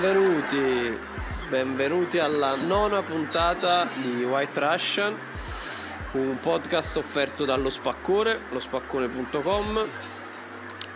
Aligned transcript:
Benvenuti, 0.00 0.98
benvenuti 1.50 2.18
alla 2.18 2.56
nona 2.56 3.02
puntata 3.02 3.86
di 3.96 4.24
White 4.24 4.58
Russian, 4.58 5.14
un 6.12 6.40
podcast 6.40 6.96
offerto 6.96 7.44
dallo 7.44 7.68
Spaccone, 7.68 8.38
lo 8.48 8.60
spaccone.com. 8.60 9.86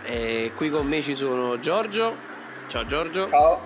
E 0.05 0.51
qui 0.55 0.71
con 0.71 0.87
me 0.87 1.03
ci 1.03 1.13
sono 1.13 1.59
Giorgio. 1.59 2.15
Ciao 2.65 2.83
Giorgio. 2.87 3.29
Ciao. 3.29 3.61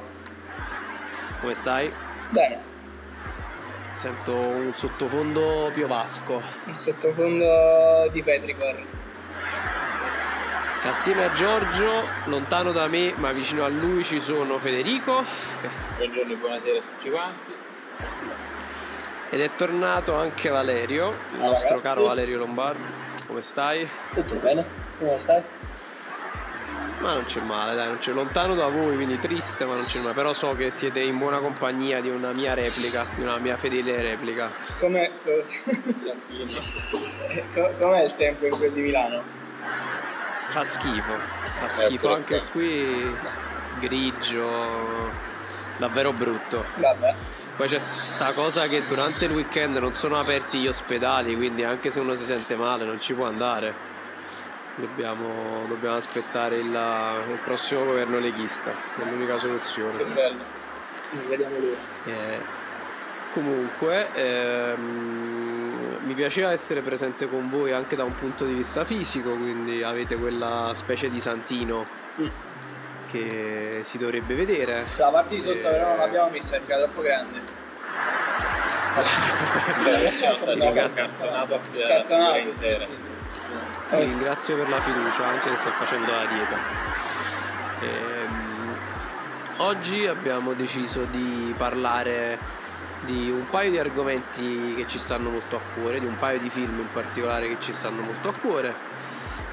Come 1.40 1.56
stai? 1.56 1.90
Bene. 2.32 2.60
Sento 3.96 4.36
un 4.36 4.74
sottofondo 4.76 5.72
piovasco. 5.74 6.42
Un 6.66 6.78
sottofondo 6.78 8.10
di 8.12 8.22
Petricor. 8.22 8.89
Assieme 10.90 11.24
a 11.26 11.32
Giorgio, 11.34 12.04
lontano 12.26 12.72
da 12.72 12.88
me 12.88 13.14
ma 13.18 13.32
vicino 13.32 13.64
a 13.64 13.68
lui 13.68 14.04
ci 14.04 14.20
sono 14.20 14.58
Federico. 14.58 15.24
Buongiorno 15.98 16.34
e 16.34 16.36
buonasera 16.36 16.80
a 16.80 16.82
tutti 16.82 17.10
quanti. 17.12 17.52
Ed 19.30 19.42
è 19.42 19.50
tornato 19.56 20.16
anche 20.16 20.50
Valerio, 20.50 21.10
il 21.10 21.38
Ciao, 21.38 21.50
nostro 21.50 21.76
ragazzi. 21.76 21.96
caro 21.96 22.08
Valerio 22.08 22.38
Lombardo. 22.40 22.82
Come 23.28 23.42
stai? 23.44 23.88
Tutto 24.16 24.36
bene? 24.38 24.66
Come 24.98 25.18
stai? 25.20 25.44
Ma 27.00 27.14
non 27.14 27.26
c'è 27.26 27.42
male, 27.42 27.76
dai, 27.76 27.88
non 27.88 28.00
c'è 28.00 28.12
lontano 28.12 28.56
da 28.56 28.68
voi, 28.68 28.96
quindi 28.96 29.20
triste, 29.20 29.66
ma 29.66 29.76
non 29.76 29.86
c'è 29.86 30.00
male. 30.00 30.14
Però 30.14 30.34
so 30.34 30.56
che 30.56 30.72
siete 30.72 31.00
in 31.02 31.18
buona 31.20 31.38
compagnia 31.38 32.02
di 32.02 32.10
una 32.10 32.32
mia 32.34 32.56
replica, 32.56 33.06
di 33.16 33.22
una 33.22 33.38
mia 33.38 33.56
fedele 33.58 34.02
replica. 34.02 34.50
Come, 34.80 35.12
co- 35.24 35.46
com'è 37.80 38.04
il 38.04 38.16
tempo 38.16 38.46
in 38.48 38.58
quel 38.58 38.72
di 38.72 38.82
Milano? 38.82 39.38
Fa 40.50 40.64
schifo, 40.64 41.14
fa 41.60 41.70
schifo 41.70 42.08
troppo. 42.08 42.16
anche 42.16 42.42
qui, 42.52 43.16
grigio, 43.80 45.12
davvero 45.78 46.12
brutto. 46.12 46.66
Vabbè. 46.76 47.16
Poi 47.56 47.68
c'è 47.68 47.80
sta 47.80 48.32
cosa 48.32 48.68
che 48.68 48.82
durante 48.88 49.26
il 49.26 49.32
weekend 49.32 49.78
non 49.78 49.94
sono 49.94 50.18
aperti 50.18 50.60
gli 50.60 50.68
ospedali, 50.68 51.36
quindi 51.36 51.64
anche 51.64 51.90
se 51.90 52.00
uno 52.00 52.16
si 52.16 52.24
sente 52.24 52.56
male 52.56 52.86
non 52.86 53.02
ci 53.02 53.14
può 53.14 53.26
andare. 53.26 53.88
Dobbiamo, 54.76 55.66
dobbiamo 55.68 55.98
aspettare 55.98 56.56
il, 56.56 56.66
il 56.66 57.40
prossimo 57.44 57.84
governo 57.84 58.18
leghista, 58.18 58.72
è 58.72 59.04
l'unica 59.10 59.38
soluzione. 59.38 59.98
Che 59.98 60.06
bello. 60.06 60.58
Vediamo 61.28 61.56
l'ora. 61.58 61.78
Eh, 62.06 62.40
comunque, 63.34 64.08
ehm, 64.14 65.49
mi 66.06 66.14
piaceva 66.14 66.52
essere 66.52 66.82
presente 66.82 67.28
con 67.30 67.50
voi 67.50 67.72
anche 67.72 67.96
da 67.96 68.04
un 68.04 68.16
punto 68.16 68.46
di 68.46 68.54
vista 68.54 68.84
fisico, 68.86 69.32
quindi 69.32 69.84
avete 69.84 70.16
quella 70.16 70.72
specie 70.76 71.10
di 71.10 71.20
santino 71.20 71.86
Mm. 72.20 72.28
che 73.10 73.80
si 73.84 73.98
dovrebbe 73.98 74.36
vedere. 74.36 74.86
La 74.98 75.10
parte 75.10 75.36
di 75.36 75.42
sotto 75.42 75.58
Eh, 75.58 75.72
però 75.72 75.88
non 75.88 75.98
l'abbiamo 75.98 76.30
messa 76.32 76.58
perché 76.58 76.74
era 76.74 76.84
troppo 76.84 77.02
grande. 77.02 77.40
Ti 83.90 83.96
ringrazio 83.96 84.56
per 84.56 84.70
la 84.70 84.82
fiducia, 84.82 85.26
anche 85.26 85.50
se 85.52 85.56
sto 85.58 85.70
facendo 85.72 86.12
la 86.12 86.26
dieta. 86.26 86.56
Ehm, 87.82 88.76
oggi 89.58 90.06
abbiamo 90.06 90.54
deciso 90.54 91.06
di 91.06 91.54
parlare 91.58 92.38
di 93.06 93.30
un 93.30 93.50
paio 93.50 93.72
di 93.72 93.80
argomenti 93.80 94.74
che 94.76 94.88
ci 94.88 95.00
stanno 95.00 95.30
molto 95.30 95.56
a 95.56 95.60
cuore, 95.74 96.00
di 96.00 96.06
un 96.06 96.18
paio 96.18 96.40
di 96.40 96.50
film 96.50 96.80
in 96.80 96.92
particolare 96.92 97.48
che 97.48 97.58
ci 97.60 97.72
stanno 97.72 98.02
molto 98.02 98.30
a 98.30 98.34
cuore, 98.34 98.74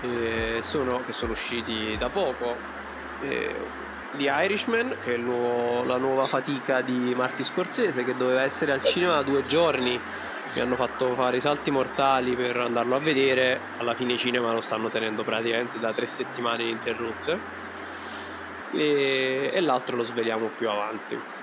eh, 0.03 0.59
sono, 0.62 1.03
che 1.05 1.12
sono 1.12 1.33
usciti 1.33 1.97
da 1.99 2.09
poco. 2.09 2.56
Eh, 3.23 3.85
The 4.12 4.25
Irishman, 4.25 4.97
che 5.03 5.15
è 5.15 5.17
nuovo- 5.19 5.85
la 5.85 5.97
nuova 5.97 6.25
fatica 6.25 6.81
di 6.81 7.12
Marty 7.15 7.43
Scorsese, 7.45 8.05
che 8.05 8.17
doveva 8.17 8.43
essere 8.43 8.73
al 8.73 8.83
cinema 8.83 9.15
da 9.15 9.23
due 9.23 9.45
giorni. 9.47 10.01
Mi 10.55 10.61
hanno 10.61 10.77
fatto 10.77 11.15
fare 11.15 11.37
i 11.37 11.41
salti 11.41 11.71
mortali 11.71 12.35
per 12.35 12.56
andarlo 12.56 12.97
a 12.97 12.99
vedere. 12.99 13.61
Alla 13.77 13.95
fine 13.95 14.15
i 14.15 14.19
cinema 14.19 14.53
lo 14.53 14.62
stanno 14.62 14.89
tenendo 14.89 15.23
praticamente 15.23 15.79
da 15.79 15.93
tre 15.93 16.06
settimane 16.06 16.62
ininterrotte. 16.62 17.39
E, 18.73 19.51
e 19.53 19.61
l'altro 19.61 19.97
lo 19.97 20.05
sveliamo 20.05 20.51
più 20.56 20.71
avanti. 20.71 21.36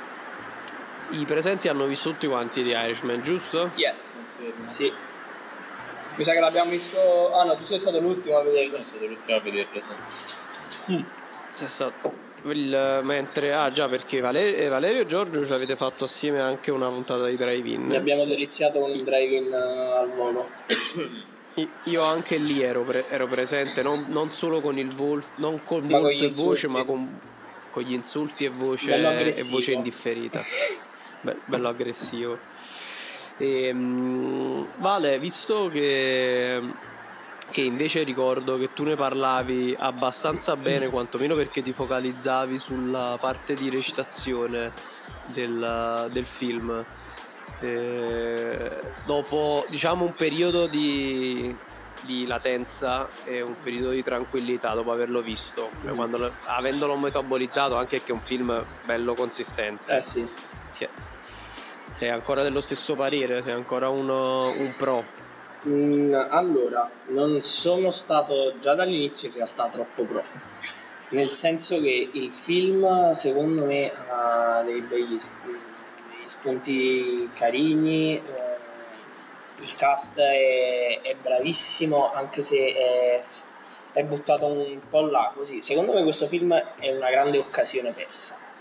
I 1.11 1.25
presenti 1.25 1.67
hanno 1.67 1.85
visto 1.85 2.09
tutti 2.11 2.27
quanti 2.27 2.63
The 2.63 2.69
Irishman, 2.71 3.21
giusto? 3.21 3.69
Yes. 3.75 4.39
Sì. 4.69 4.91
Mi 6.15 6.23
sa 6.23 6.33
che 6.33 6.39
l'abbiamo 6.39 6.69
visto... 6.71 7.33
Ah 7.33 7.43
no, 7.43 7.55
tu 7.55 7.63
sei 7.65 7.79
stato 7.79 7.99
l'ultimo 7.99 8.37
a 8.37 8.43
Io 8.43 8.51
vederlo. 8.51 8.71
sono 8.77 8.85
stato 8.85 9.05
l'ultimo 9.05 9.37
a 9.37 9.39
vederlo, 9.41 9.81
sì. 9.81 11.05
C'è 11.55 11.67
stato 11.67 12.13
il- 12.45 12.99
mentre 13.03 13.53
ah 13.53 13.71
già 13.71 13.87
perché 13.87 14.19
Valerio, 14.19 14.57
eh, 14.57 14.67
Valerio 14.67 15.01
e 15.01 15.05
Giorgio 15.05 15.45
ci 15.45 15.53
avete 15.53 15.75
fatto 15.75 16.03
assieme 16.05 16.41
anche 16.41 16.71
una 16.71 16.89
puntata 16.89 17.25
di 17.27 17.35
drive-in 17.37 17.87
Ne 17.87 17.97
abbiamo 17.97 18.25
deliziato 18.25 18.79
con 18.79 18.89
il 18.91 19.03
drive-in 19.03 19.53
eh, 19.53 19.55
al 19.55 20.11
volo. 20.13 20.49
Io 21.85 22.01
anche 22.01 22.37
lì 22.37 22.61
ero, 22.61 22.81
pre- 22.81 23.05
ero 23.09 23.27
presente 23.27 23.81
non, 23.83 24.05
non 24.09 24.31
solo 24.31 24.59
con 24.59 24.77
il 24.77 24.93
volto 24.95 25.29
non 25.35 25.61
con 25.63 25.87
volto 25.87 26.25
e 26.25 26.29
voce 26.29 26.67
ma 26.67 26.83
con, 26.83 27.19
con 27.71 27.83
gli 27.83 27.93
insulti 27.93 28.45
e 28.45 28.49
voce, 28.49 28.93
e 28.93 29.43
voce 29.51 29.71
indifferita 29.71 30.41
Be- 31.23 31.37
bello 31.45 31.69
aggressivo 31.69 32.37
Ehm, 33.37 34.67
Vale 34.77 35.17
visto 35.19 35.69
che 35.71 36.61
che 37.49 37.61
invece 37.61 38.01
ricordo 38.03 38.57
che 38.57 38.73
tu 38.73 38.83
ne 38.83 38.95
parlavi 38.95 39.75
abbastanza 39.77 40.55
bene, 40.55 40.89
quantomeno 40.89 41.35
perché 41.35 41.61
ti 41.61 41.71
focalizzavi 41.71 42.57
sulla 42.57 43.15
parte 43.19 43.53
di 43.53 43.69
recitazione 43.69 44.71
del, 45.27 46.09
del 46.11 46.25
film. 46.25 46.83
Eh, 47.59 48.81
dopo 49.05 49.65
diciamo 49.69 50.03
un 50.03 50.13
periodo 50.15 50.65
di, 50.65 51.55
di 52.01 52.25
latenza 52.25 53.07
e 53.23 53.41
un 53.41 53.53
periodo 53.61 53.91
di 53.91 54.01
tranquillità 54.01 54.73
dopo 54.73 54.91
averlo 54.91 55.21
visto, 55.21 55.69
cioè 55.83 55.91
quando 55.93 56.17
lo- 56.17 56.31
avendolo 56.45 56.95
metabolizzato 56.97 57.75
anche 57.75 58.01
che 58.01 58.11
è 58.11 58.15
un 58.15 58.21
film 58.21 58.65
bello 58.83 59.13
consistente. 59.13 59.97
Eh 59.97 60.01
sì. 60.01 60.27
Sì. 60.71 60.87
Sei 61.93 62.09
ancora 62.09 62.41
dello 62.41 62.59
stesso 62.59 62.95
parere, 62.95 63.43
sei 63.43 63.53
ancora 63.53 63.87
uno- 63.87 64.49
un 64.49 64.73
pro. 64.75 65.05
Mm, 65.67 66.11
allora, 66.11 66.89
non 67.09 67.43
sono 67.43 67.91
stato 67.91 68.55
già 68.59 68.73
dall'inizio 68.73 69.27
in 69.27 69.35
realtà 69.35 69.69
troppo 69.69 70.01
pro, 70.01 70.23
nel 71.09 71.29
senso 71.29 71.79
che 71.79 72.09
il 72.11 72.31
film 72.31 73.11
secondo 73.11 73.65
me 73.65 73.91
ha 74.09 74.63
dei 74.65 74.81
begli 74.81 75.19
spunti 76.25 77.29
carini, 77.35 78.15
eh, 78.15 78.21
il 79.61 79.75
cast 79.75 80.19
è, 80.19 80.99
è 80.99 81.15
bravissimo 81.21 82.11
anche 82.11 82.41
se 82.41 82.73
è, 82.73 83.23
è 83.93 84.03
buttato 84.03 84.47
un 84.47 84.79
po' 84.89 85.01
là 85.01 85.31
così. 85.35 85.61
Secondo 85.61 85.93
me 85.93 86.01
questo 86.01 86.25
film 86.25 86.55
è 86.55 86.89
una 86.89 87.11
grande 87.11 87.37
occasione 87.37 87.91
persa 87.91 88.51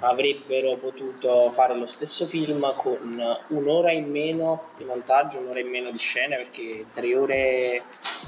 avrebbero 0.00 0.76
potuto 0.76 1.50
fare 1.50 1.74
lo 1.74 1.86
stesso 1.86 2.26
film 2.26 2.74
con 2.76 3.36
un'ora 3.48 3.90
in 3.90 4.10
meno 4.10 4.70
di 4.76 4.84
montaggio, 4.84 5.38
un'ora 5.40 5.60
in 5.60 5.68
meno 5.68 5.90
di 5.90 5.98
scene, 5.98 6.36
perché 6.36 6.86
3 6.92 7.16
ore, 7.16 7.82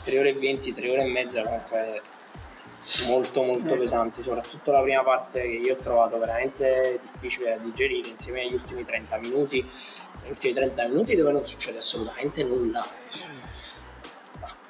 3 0.04 0.18
ore 0.18 0.28
e 0.30 0.34
20, 0.34 0.74
3 0.74 0.90
ore 0.90 1.02
e 1.02 1.06
mezza 1.06 1.42
comunque 1.42 2.02
molto 3.06 3.42
molto 3.42 3.76
pesanti, 3.76 4.22
soprattutto 4.22 4.72
la 4.72 4.82
prima 4.82 5.02
parte 5.02 5.42
che 5.42 5.60
io 5.62 5.74
ho 5.74 5.78
trovato 5.78 6.18
veramente 6.18 7.00
difficile 7.12 7.50
da 7.50 7.62
digerire 7.62 8.08
insieme 8.08 8.40
agli 8.42 8.54
ultimi 8.54 8.84
30 8.84 9.16
minuti, 9.18 9.64
gli 10.24 10.28
ultimi 10.28 10.52
30 10.54 10.88
minuti 10.88 11.14
dove 11.14 11.30
non 11.30 11.46
succede 11.46 11.78
assolutamente 11.78 12.42
nulla, 12.42 12.84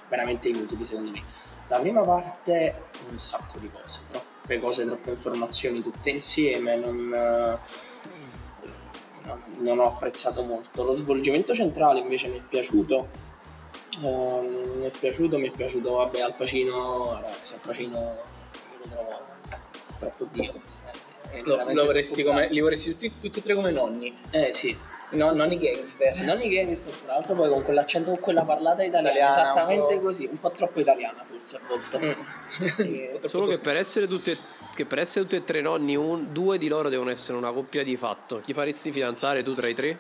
veramente 0.09 0.49
inutili 0.49 0.85
secondo 0.85 1.11
me. 1.13 1.23
La 1.69 1.79
prima 1.79 2.03
parte 2.03 2.89
un 3.09 3.19
sacco 3.19 3.59
di 3.59 3.71
cose, 3.71 4.01
troppe 4.51 4.59
cose, 4.59 4.85
troppe 4.85 5.11
informazioni 5.11 5.81
tutte 5.81 6.11
insieme, 6.11 6.77
non, 6.77 7.13
eh, 7.15 7.59
non- 9.59 9.79
ho 9.79 9.87
apprezzato 9.87 10.43
molto. 10.43 10.83
Lo 10.83 10.93
svolgimento 10.93 11.55
centrale 11.55 12.01
invece 12.01 12.29
mi 12.29 12.39
è 12.39 12.43
piaciuto 12.49 13.29
Ehm, 14.03 14.79
mi 14.79 14.87
è 14.87 14.91
piaciuto, 14.99 15.37
mi 15.37 15.49
è 15.49 15.51
piaciuto, 15.51 15.95
vabbè, 15.95 16.21
Al 16.21 16.35
Pacino, 16.35 17.13
ragazzi, 17.15 17.55
Al 17.55 17.61
Pacino 17.61 17.99
io 17.99 18.79
lo 18.79 18.89
trovo 18.89 19.19
troppo 19.99 20.29
dio. 20.31 20.53
È 21.29 21.41
Lo, 21.43 21.63
lo 21.71 21.85
vorresti 21.85 22.23
come, 22.23 22.49
li 22.49 22.61
vorresti 22.61 22.93
tutti, 22.93 23.13
tutti 23.21 23.41
e 23.41 23.43
tre 23.43 23.55
come 23.55 23.73
nonni. 23.73 24.15
Eh 24.31 24.55
sì. 24.55 24.75
No, 25.13 25.33
nonni 25.33 25.59
gangster. 25.59 26.17
Non 26.21 26.41
i 26.41 26.49
gangster, 26.49 26.93
tra 26.93 27.15
l'altro 27.15 27.35
poi 27.35 27.49
con 27.51 27.63
quell'accento, 27.63 28.11
con 28.13 28.21
quella 28.21 28.45
parlata 28.45 28.83
italiana, 28.85 29.11
Italiana, 29.17 29.33
esattamente 29.53 29.95
un 29.95 30.01
così, 30.03 30.29
un 30.31 30.39
po' 30.39 30.51
troppo 30.53 30.79
italiana 30.81 31.25
forse 31.25 31.57
a 31.57 31.61
volte. 31.67 31.99
Mm. 31.99 33.17
Solo 33.27 33.47
che 33.47 33.59
per 33.61 33.77
essere 33.77 34.07
tutte 34.07 34.37
che 34.75 34.85
per 34.87 34.99
essere 35.01 35.25
tutti 35.25 35.37
e 35.37 35.45
tre 35.45 35.61
nonni, 35.61 35.97
un- 35.97 36.33
due 36.33 36.57
di 36.59 36.69
loro 36.69 36.89
devono 36.89 37.11
essere 37.11 37.37
una 37.37 37.51
coppia 37.51 37.83
di 37.83 37.97
fatto. 37.97 38.41
Chi 38.41 38.53
faresti 38.53 38.93
fidanzare 38.93 39.43
tu 39.43 39.53
tra 39.55 39.69
i 39.69 39.75
tre? 39.75 39.99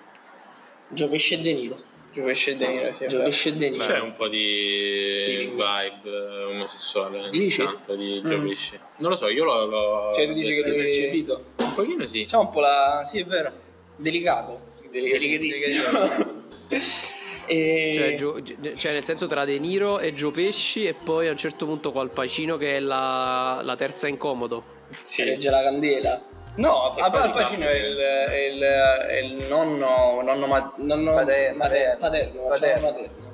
Gio 0.88 1.08
Pesce 1.08 1.34
e 1.34 1.40
De 1.40 1.52
Niro. 1.54 1.76
Gio 2.12 2.22
Pesce 2.22 2.52
e 2.52 2.56
De 2.56 2.66
Niro, 2.68 2.92
sì, 2.92 3.04
è 3.04 3.06
Gio 3.08 3.16
vero. 3.18 3.28
Pesce 3.30 3.48
e 3.48 3.52
De 3.52 3.70
Niro. 3.70 3.84
C'è 3.84 3.98
un 4.00 4.12
po' 4.14 4.28
di 4.28 5.22
Feeling. 5.24 5.50
vibe 5.50 6.08
eh, 6.08 6.44
omosessuale 6.44 7.28
Dici? 7.30 7.64
tanto 7.64 7.96
di 7.96 8.20
Mm. 8.24 8.28
Gio 8.28 8.40
Pesci. 8.42 8.78
Non 8.98 9.10
lo 9.10 9.16
so, 9.16 9.28
io 9.28 9.42
l'ho... 9.44 9.66
l'ho 9.66 10.12
Cioè 10.12 10.26
tu 10.26 10.32
dici 10.34 10.54
che 10.54 10.60
l'hai 10.62 10.76
percepito? 10.76 11.44
Un 11.56 11.74
pochino 11.74 12.06
sì. 12.06 12.24
C'è 12.24 12.36
un 12.36 12.48
po' 12.50 12.60
la... 12.60 13.02
sì 13.06 13.18
è 13.18 13.24
vero. 13.24 13.52
Delicato. 13.96 14.68
Delicatissimo. 14.90 16.38
E... 17.46 17.90
Cioè, 17.92 18.14
Gio- 18.14 18.40
cioè, 18.76 18.92
nel 18.92 19.02
senso 19.04 19.26
tra 19.26 19.44
De 19.44 19.58
Niro 19.58 19.98
e 19.98 20.12
Gio 20.12 20.30
Pesci 20.30 20.86
e 20.86 20.94
poi 20.94 21.26
a 21.26 21.32
un 21.32 21.36
certo 21.36 21.66
punto 21.66 21.90
Al 21.98 22.10
Pacino 22.10 22.56
che 22.56 22.76
è 22.76 22.78
la, 22.80 23.60
la 23.64 23.74
terza 23.74 24.06
incomodo. 24.06 24.62
si 25.02 25.24
regge 25.24 25.50
la 25.50 25.60
candela. 25.60 26.22
No, 26.56 26.96
E 26.96 27.00
Al 27.00 27.10
di 27.10 27.30
Pacino 27.32 27.66
è 27.66 27.74
il, 27.74 27.96
è 27.96 28.38
il, 28.52 28.60
è 28.62 29.16
il 29.18 29.46
nonno, 29.48 30.20
nonno 30.22 30.46
ma- 30.46 30.72
Nonno 30.76 31.12
pater- 31.14 31.56
paterno, 31.56 31.98
paterno. 31.98 32.42
paterno, 32.48 32.86
paterno. 32.92 33.30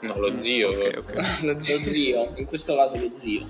No, 0.00 0.14
lo 0.18 0.40
zio. 0.40 0.70
Ok, 0.70 0.94
ok. 1.00 1.14
Lo 1.44 1.52
Lo 1.52 1.60
zio, 1.60 2.32
in 2.36 2.46
questo 2.46 2.74
caso 2.74 2.96
lo 2.96 3.10
zio. 3.12 3.46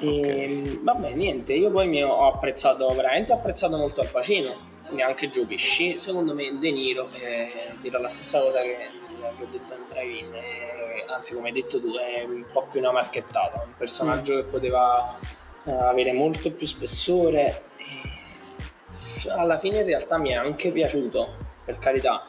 E, 0.00 0.78
Vabbè, 0.82 1.14
niente, 1.14 1.52
io 1.54 1.70
poi 1.70 1.86
mi 1.86 2.02
ho 2.02 2.26
apprezzato, 2.32 2.92
veramente 2.94 3.30
ho 3.30 3.36
apprezzato 3.36 3.76
molto 3.76 4.00
Al 4.00 4.10
Pacino, 4.10 4.74
neanche 4.90 5.28
Joe 5.28 5.46
Pesci. 5.46 5.98
Secondo 5.98 6.34
me 6.34 6.58
De 6.58 6.70
Niro, 6.70 7.08
eh, 7.12 7.76
dirò 7.80 8.00
la 8.00 8.08
stessa 8.08 8.40
cosa 8.40 8.60
che, 8.60 8.76
che 8.76 9.42
ho 9.42 9.48
detto 9.50 9.74
in 9.74 9.84
drive-in, 9.88 10.34
eh, 10.34 11.04
anzi 11.08 11.34
come 11.34 11.48
hai 11.48 11.54
detto 11.54 11.80
tu, 11.80 11.94
è 11.96 12.22
un 12.22 12.44
po' 12.52 12.66
più 12.70 12.80
una 12.80 12.92
marchettata, 12.92 13.62
un 13.64 13.74
personaggio 13.76 14.36
che 14.36 14.44
poteva 14.44 15.18
eh, 15.64 15.72
avere 15.72 16.12
molto 16.12 16.50
più 16.52 16.66
spessore. 16.66 17.62
E 17.78 19.30
alla 19.30 19.58
fine 19.58 19.78
in 19.78 19.86
realtà 19.86 20.18
mi 20.18 20.30
è 20.30 20.34
anche 20.34 20.70
piaciuto, 20.70 21.34
per 21.64 21.78
carità, 21.78 22.24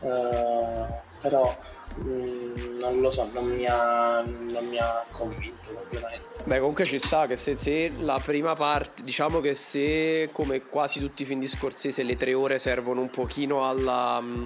eh, 0.00 0.86
però 1.20 1.56
mm, 1.98 2.78
non 2.78 3.00
lo 3.00 3.10
so, 3.10 3.28
non 3.32 3.46
mi 3.46 3.66
ha, 3.66 4.22
non 4.22 4.66
mi 4.66 4.78
ha 4.78 5.04
convinto 5.10 5.72
completamente. 5.72 6.42
Beh, 6.44 6.58
comunque 6.58 6.84
ci 6.84 6.98
sta 6.98 7.26
che 7.26 7.36
se, 7.36 7.56
se 7.56 7.90
la 8.00 8.20
prima 8.24 8.54
parte, 8.54 9.02
diciamo 9.02 9.40
che 9.40 9.54
se 9.54 10.30
come 10.32 10.62
quasi 10.66 11.00
tutti 11.00 11.22
i 11.22 11.26
film 11.26 11.40
di 11.40 11.48
Scorsese 11.48 12.02
le 12.02 12.16
tre 12.16 12.32
ore 12.34 12.58
servono 12.58 13.00
un 13.00 13.10
pochino 13.10 13.68
alla, 13.68 14.20
mm, 14.20 14.44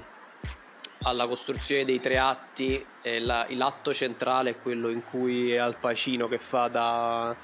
alla 1.03 1.27
costruzione 1.27 1.85
dei 1.85 2.01
tre 2.01 2.19
atti, 2.19 2.85
e 3.03 3.21
la- 3.21 3.47
l'atto 3.51 3.93
centrale 3.93 4.51
è 4.51 4.59
quello 4.61 4.89
in 4.89 5.03
cui 5.05 5.53
è 5.53 5.59
Al 5.59 5.77
Pacino 5.77 6.27
che 6.29 6.39
fa 6.39 6.69
da, 6.69 7.37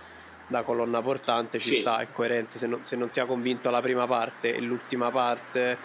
da 0.46 0.62
colonna 0.62 1.02
portante, 1.02 1.58
ci 1.58 1.74
Sì. 1.74 1.80
sta, 1.80 1.98
è 2.00 2.08
coerente. 2.10 2.56
Se 2.58 2.66
non, 2.66 2.82
se 2.84 2.96
non 2.96 3.10
ti 3.10 3.20
ha 3.20 3.26
convinto 3.26 3.70
la 3.70 3.80
prima 3.82 4.06
parte 4.06 4.54
e 4.54 4.60
l'ultima 4.60 5.10
parte, 5.10 5.76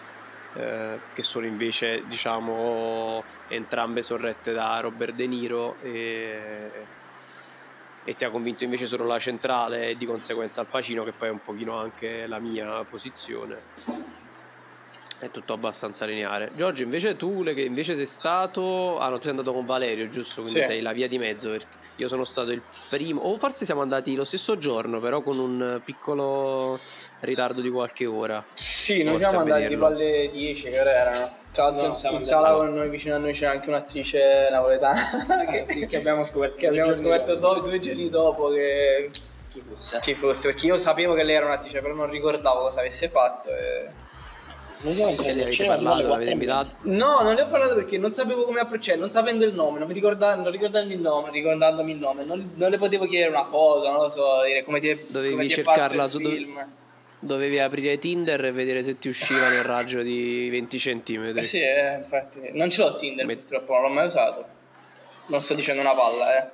eh, 0.56 1.00
che 1.14 1.24
sono 1.24 1.46
invece, 1.46 2.04
diciamo, 2.08 3.24
entrambe 3.50 4.02
sorrette 4.02 4.54
da 4.54 4.80
Robert 4.80 5.14
De 5.14 5.28
Niro 5.28 5.76
e 5.82 6.72
e 8.08 8.14
ti 8.16 8.24
ha 8.24 8.30
convinto 8.30 8.64
invece 8.64 8.86
solo 8.86 9.04
la 9.06 9.18
centrale 9.18 9.90
e 9.90 9.98
di 9.98 10.06
conseguenza 10.06 10.62
Al 10.62 10.68
Pacino 10.68 11.04
che 11.04 11.12
poi 11.12 11.30
è 11.30 11.32
un 11.32 11.42
pochino 11.42 11.76
anche 11.80 12.28
la 12.28 12.38
mia 12.38 12.84
posizione. 12.84 13.64
È 15.18 15.32
tutto 15.32 15.54
abbastanza 15.54 16.06
lineare. 16.06 16.52
Giorgio 16.56 16.84
invece 16.84 17.16
tu 17.16 17.42
che 17.44 17.62
invece 17.62 17.96
sei 17.96 18.06
stato 18.06 19.00
ah 19.00 19.10
no 19.10 19.16
tu 19.16 19.22
sei 19.24 19.32
andato 19.32 19.54
con 19.54 19.66
Valerio 19.66 20.08
giusto? 20.08 20.42
Quindi 20.44 20.60
Sì. 20.60 20.66
sei 20.68 20.82
la 20.82 20.92
via 20.94 21.08
di 21.08 21.18
mezzo 21.18 21.50
perché 21.50 21.66
io 21.96 22.08
sono 22.08 22.26
stato 22.26 22.52
il 22.52 22.62
primo 22.90 23.22
o 23.22 23.36
forse 23.38 23.66
siamo 23.66 23.82
andati 23.82 24.14
lo 24.16 24.26
stesso 24.26 24.56
giorno 24.58 25.00
però 25.00 25.22
con 25.22 25.40
un 25.40 25.82
piccolo 25.84 26.78
ritardo 27.26 27.62
di 27.62 27.70
qualche 27.70 28.06
ora 28.06 28.44
Sì, 28.54 29.04
noi 29.04 29.18
siamo 29.18 29.40
andati 29.40 29.68
tipo 29.68 29.86
alle 29.86 30.30
10 30.32 30.70
che 30.70 30.80
ore 30.80 30.92
erano. 30.94 31.30
Tra 31.52 31.64
l'altro 31.66 31.88
No, 31.88 32.18
in, 32.18 32.24
sala 32.24 32.52
con 32.54 32.74
noi 32.74 32.90
vicino 32.90 33.16
a 33.16 33.18
noi 33.18 33.32
c'era 33.34 33.52
anche 33.52 33.70
un'attrice 33.70 34.48
napoletana 34.52 35.46
che, 35.50 35.62
Ah, 35.62 35.66
sì, 35.66 35.86
che 35.86 35.96
abbiamo 35.98 36.24
scoperto 36.26 36.56
che 36.58 36.68
abbiamo 36.68 36.88
due 36.92 36.96
giorni 37.02 37.10
scoperto 37.18 37.36
dopo. 37.40 37.60
do- 37.62 37.68
due 37.70 37.80
giorni 37.80 38.10
dopo 38.10 38.50
che 38.50 39.10
Chi 39.50 39.64
fosse? 39.70 40.00
ci 40.04 40.16
fosse, 40.16 40.48
perché 40.52 40.66
io 40.68 40.78
sapevo 40.78 41.14
che 41.14 41.24
lei 41.24 41.36
era 41.36 41.46
un'attrice, 41.46 41.80
però 41.82 41.94
non 41.94 42.10
ricordavo 42.10 42.62
cosa 42.62 42.80
avesse 42.82 43.08
fatto. 43.08 43.50
e- 43.56 43.88
Noi 44.82 44.94
siamo 44.94 45.12
entrati 45.12 45.34
ne 45.34 45.44
al 45.46 45.50
cinema 45.50 45.76
parlato 45.76 46.08
l'avete 46.10 46.10
4 46.10 46.26
mezza. 46.26 46.32
invitato 46.34 46.72
No, 46.82 47.22
non 47.22 47.34
le 47.36 47.42
ho 47.42 47.48
parlato 47.48 47.76
perché 47.76 47.98
non 47.98 48.12
sapevo 48.12 48.44
come 48.44 48.60
approcciare, 48.60 49.00
non 49.00 49.10
sapendo 49.10 49.46
il 49.46 49.54
nome, 49.54 49.80
non 49.80 49.88
mi 49.88 49.94
ricordavo, 49.94 50.42
non 50.42 50.52
ricordandomi 50.52 50.94
il 50.96 51.00
nome, 51.02 51.32
ricordandomi 51.32 51.92
il 51.94 51.98
nome, 52.00 52.26
non, 52.26 52.52
non 52.56 52.70
le 52.70 52.78
potevo 52.78 53.06
chiedere 53.06 53.30
una 53.32 53.46
foto, 53.46 53.90
non 53.90 54.02
lo 54.02 54.10
so, 54.10 54.44
dire 54.46 54.64
come 54.66 54.82
ti 54.82 54.90
è, 54.90 54.98
Dovevi 55.08 55.32
come 55.32 55.46
ti 55.46 55.54
è 55.54 55.56
cercarla 55.56 56.06
su- 56.10 56.20
film. 56.20 56.68
Dovevi 57.20 57.60
aprire 57.60 57.98
Tinder 57.98 58.44
e 58.46 58.52
vedere 58.52 58.84
se 58.84 58.98
ti 59.00 59.08
usciva 59.08 59.50
nel 59.50 59.64
raggio 59.64 60.02
di 60.02 60.50
20 60.50 60.78
cm 60.78 61.34
Eh 61.38 61.44
sì, 61.44 61.60
eh, 61.62 61.96
infatti. 61.96 62.40
Non 62.54 62.70
ce 62.70 62.82
l'ho 62.82 62.96
Tinder 62.96 63.26
Met- 63.26 63.40
purtroppo, 63.40 63.74
non 63.74 63.82
l'ho 63.84 63.90
mai 63.90 64.06
usato. 64.08 64.46
Non 65.28 65.42
sto 65.42 65.54
dicendo 65.56 65.82
una 65.82 65.94
palla, 65.94 66.38
eh. 66.44 66.50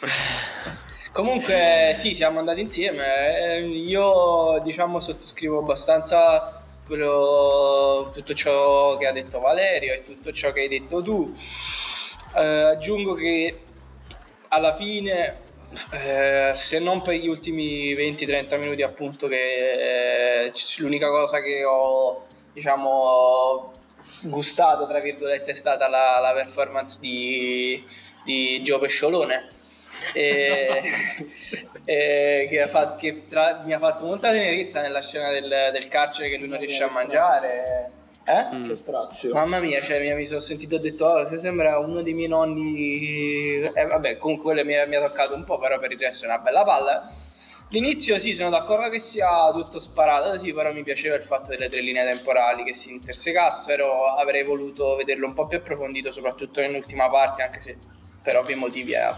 Comunque, 1.12 1.92
sì, 1.94 2.14
siamo 2.14 2.38
andati 2.38 2.60
insieme. 2.60 3.56
eh, 3.56 3.60
Io, 3.66 4.60
diciamo, 4.64 4.98
sottoscrivo 4.98 5.58
abbastanza 5.58 6.64
quello, 6.86 8.10
tutto 8.14 8.32
ciò 8.32 8.96
che 8.96 9.06
ha 9.06 9.12
detto 9.12 9.38
Valerio 9.40 9.92
e 9.92 10.02
tutto 10.04 10.32
ciò 10.32 10.52
che 10.52 10.60
hai 10.62 10.68
detto 10.68 11.02
tu. 11.02 11.34
Eh, 12.34 12.40
aggiungo 12.40 13.12
che 13.12 13.60
alla 14.48 14.74
fine, 14.74 15.40
eh, 15.92 16.52
se 16.54 16.78
non 16.78 17.02
per 17.02 17.14
gli 17.14 17.28
ultimi 17.28 17.94
20-30 17.94 18.58
minuti, 18.58 18.82
appunto, 18.82 19.28
che 19.28 20.44
eh, 20.44 20.52
l'unica 20.78 21.08
cosa 21.08 21.40
che 21.40 21.64
ho, 21.64 22.26
diciamo, 22.52 23.72
gustato, 24.22 24.86
tra 24.86 25.00
virgolette, 25.00 25.52
è 25.52 25.54
stata 25.54 25.88
la, 25.88 26.18
la 26.20 26.32
performance 26.32 26.98
di, 27.00 27.84
di 28.24 28.62
Gio 28.62 28.78
Pesciolone. 28.78 29.48
E, 30.14 30.82
e 31.84 32.46
che, 32.48 32.62
ha 32.62 32.66
fatto- 32.66 32.96
che 32.96 33.26
tra- 33.28 33.62
mi 33.64 33.72
ha 33.72 33.78
fatto 33.78 34.06
molta 34.06 34.30
tenerezza 34.30 34.80
nella 34.80 35.02
scena 35.02 35.30
del, 35.30 35.70
del 35.72 35.88
carcere 35.88 36.28
che 36.28 36.36
lui 36.36 36.48
non 36.48 36.58
riesce 36.58 36.82
a 36.84 36.90
mangiare. 36.90 38.00
Eh? 38.24 38.54
Mm. 38.54 38.68
Che 38.68 38.74
strazio. 38.74 39.32
Mamma 39.32 39.60
mia, 39.60 39.80
cioè, 39.80 40.00
mi, 40.00 40.14
mi 40.14 40.26
sono 40.26 40.40
sentito 40.40 40.76
ho 40.76 40.78
detto, 40.78 41.06
oh, 41.06 41.24
se 41.24 41.36
sembra 41.36 41.78
uno 41.78 42.02
dei 42.02 42.14
miei 42.14 42.28
nonni. 42.28 43.60
Eh, 43.60 43.86
vabbè, 43.86 44.18
comunque 44.18 44.54
quello 44.54 44.64
mi, 44.64 44.74
mi 44.88 44.96
ha 44.96 45.06
toccato 45.06 45.34
un 45.34 45.44
po', 45.44 45.58
però 45.58 45.78
per 45.78 45.92
il 45.92 45.98
resto 45.98 46.24
è 46.24 46.28
una 46.28 46.38
bella 46.38 46.62
palla. 46.62 47.10
L'inizio 47.72 48.18
sì, 48.18 48.34
sono 48.34 48.50
d'accordo 48.50 48.90
che 48.90 48.98
sia 48.98 49.50
tutto 49.50 49.80
sparato, 49.80 50.38
sì, 50.38 50.52
però 50.52 50.72
mi 50.74 50.82
piaceva 50.82 51.14
il 51.14 51.22
fatto 51.22 51.50
delle 51.50 51.70
tre 51.70 51.80
linee 51.80 52.04
temporali 52.04 52.64
che 52.64 52.74
si 52.74 52.92
intersecassero, 52.92 54.14
avrei 54.14 54.44
voluto 54.44 54.94
vederlo 54.94 55.26
un 55.26 55.32
po' 55.32 55.46
più 55.46 55.56
approfondito, 55.56 56.10
soprattutto 56.10 56.60
nell'ultima 56.60 57.08
parte, 57.08 57.42
anche 57.42 57.60
se 57.60 57.78
per 58.20 58.36
ovvi 58.36 58.54
motivi 58.56 58.92
è 58.92 59.08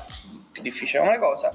più 0.52 0.62
difficile 0.62 1.00
come 1.02 1.18
cosa. 1.18 1.52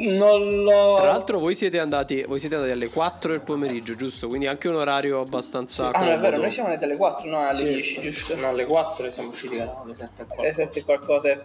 Non 0.00 0.62
l'ho... 0.62 0.94
Tra 0.96 1.06
l'altro 1.06 1.38
voi 1.40 1.54
siete 1.56 1.78
andati, 1.80 2.22
voi 2.22 2.38
siete 2.38 2.54
andati 2.54 2.72
alle 2.72 2.88
4 2.88 3.30
del 3.32 3.40
pomeriggio, 3.40 3.96
giusto? 3.96 4.28
Quindi 4.28 4.46
anche 4.46 4.68
un 4.68 4.76
orario 4.76 5.20
abbastanza 5.20 5.90
Ah, 5.90 6.04
no, 6.04 6.12
è 6.12 6.18
vero, 6.18 6.36
noi 6.38 6.50
siamo 6.52 6.68
andati 6.68 6.84
alle 6.84 6.96
4, 6.96 7.28
no 7.28 7.38
alle 7.40 7.52
Sì. 7.54 7.64
10, 7.64 8.00
giusto? 8.00 8.36
No, 8.36 8.48
alle 8.48 8.64
4 8.64 9.10
siamo 9.10 9.30
usciti 9.30 9.56
erano 9.56 9.84
le 9.86 9.94
7 9.94 10.22
e 10.22 10.26
qualcosa. 10.26 10.52
sette 10.54 10.84
qualcosa. 10.84 11.44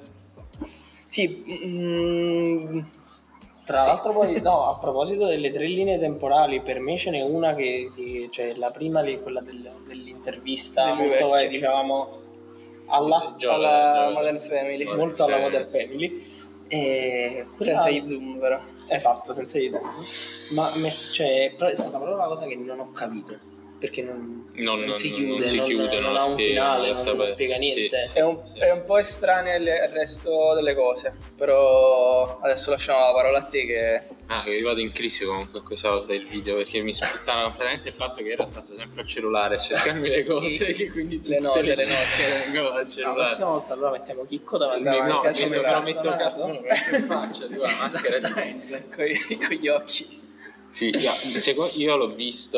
Sì, 1.08 1.44
mm, 1.66 2.80
Tra 3.66 3.82
Sì. 3.82 3.88
l'altro 3.88 4.12
poi, 4.12 4.42
no, 4.42 4.66
a 4.68 4.78
proposito 4.78 5.26
delle 5.26 5.50
tre 5.50 5.66
linee 5.68 5.98
temporali, 5.98 6.60
per 6.60 6.82
me 6.82 6.98
ce 6.98 7.12
n'è 7.12 7.22
una 7.22 7.56
che, 7.56 7.90
che- 7.96 8.28
cioè 8.30 8.54
la 8.58 8.70
prima 8.72 9.00
lì, 9.00 9.22
quella 9.22 9.40
del- 9.40 9.72
dell'intervista, 9.88 10.94
molto 10.94 11.30
vecchio. 11.30 11.36
eh, 11.38 11.48
diciamo 11.48 12.18
alla, 12.88 13.34
Gio- 13.38 13.52
alla 13.52 14.10
Modern 14.14 14.40
Family, 14.42 14.84
Modern 14.84 15.00
molto 15.00 15.24
alla 15.24 15.38
Family. 15.38 15.52
Modern 15.58 15.70
Family. 15.70 16.24
E 16.74 17.46
senza 17.60 17.90
gli 17.90 18.04
zoom 18.04 18.40
però. 18.40 18.60
Esatto, 18.88 19.34
senza 19.34 19.60
gli 19.60 19.72
zoom. 19.74 20.04
Ma 20.54 20.72
mess- 20.76 21.14
cioè, 21.14 21.54
però 21.58 21.70
è 21.70 21.76
stata 21.76 21.98
proprio 21.98 22.16
una 22.16 22.26
cosa 22.26 22.46
che 22.48 22.56
non 22.56 22.80
ho 22.80 22.92
capito. 22.92 23.38
Perché 23.80 24.02
non, 24.02 24.50
Non- 24.54 24.80
non 24.80 24.94
si 24.94 25.12
chiude, 25.12 25.40
non 25.40 25.46
si 25.46 25.60
chiude, 25.60 26.00
non 26.00 26.14
non 26.14 26.16
ha 26.16 26.24
un 26.24 26.38
finale, 26.38 26.94
non 26.94 27.18
non, 27.18 27.26
spiega 27.28 27.56
sì. 27.56 27.60
niente. 27.60 28.10
È 28.14 28.22
un, 28.22 28.40
Sì. 28.46 28.60
è 28.60 28.72
un 28.72 28.84
po' 28.86 28.98
estraneo 28.98 29.56
al 29.56 29.90
resto 29.90 30.54
delle 30.56 30.74
cose, 30.74 31.14
però 31.36 32.40
adesso 32.40 32.72
lasciamo 32.72 33.00
la 33.02 33.12
parola 33.12 33.38
a 33.40 33.44
te 33.44 33.66
che 33.66 34.02
Ah, 34.28 34.48
io 34.50 34.64
vado 34.66 34.80
in 34.80 34.92
crisi 34.92 35.26
con 35.26 35.50
questa 35.64 35.90
cosa 35.90 36.08
del 36.08 36.26
video 36.26 36.56
perché 36.56 36.82
mi 36.82 36.94
sputtana 36.94 37.44
completamente 37.44 37.90
il 37.90 37.94
fatto 37.94 38.24
che 38.24 38.36
realtà 38.36 38.62
sto 38.62 38.74
sempre 38.74 39.02
al 39.02 39.08
cellulare 39.08 39.56
a 39.56 39.60
cercarmi 39.60 40.08
le 40.08 40.26
cose 40.26 40.72
che 40.74 40.90
quindi 40.90 41.22
Le 41.26 41.40
note, 41.40 41.62
le 41.62 41.76
note. 41.76 42.44
vengono 42.46 42.70
dal 42.70 42.84
La 42.84 42.88
cellulare. 42.90 43.22
prossima 43.24 43.48
volta 43.50 43.74
allora 43.74 43.92
mettiamo 43.92 44.26
Chicco 44.26 44.58
davanti 44.58 44.84
Davanti 44.84 45.12
no, 45.12 45.18
al 45.20 45.24
metto- 45.26 45.38
cellulare. 45.38 45.64
però 45.68 45.82
metto 45.82 46.02
Donato. 46.02 46.24
cartone, 46.24 46.60
metto 46.62 46.96
in 46.96 47.06
faccia, 47.06 47.46
tipo 47.48 47.62
la 47.62 47.76
maschera 47.80 48.30
mente. 48.34 48.86
con, 48.96 49.06
con 49.48 49.56
gli 49.58 49.68
occhi. 49.68 50.22
Sì, 50.74 50.90
io, 50.90 51.70
io 51.74 51.96
l'ho 51.96 52.16
visto, 52.16 52.58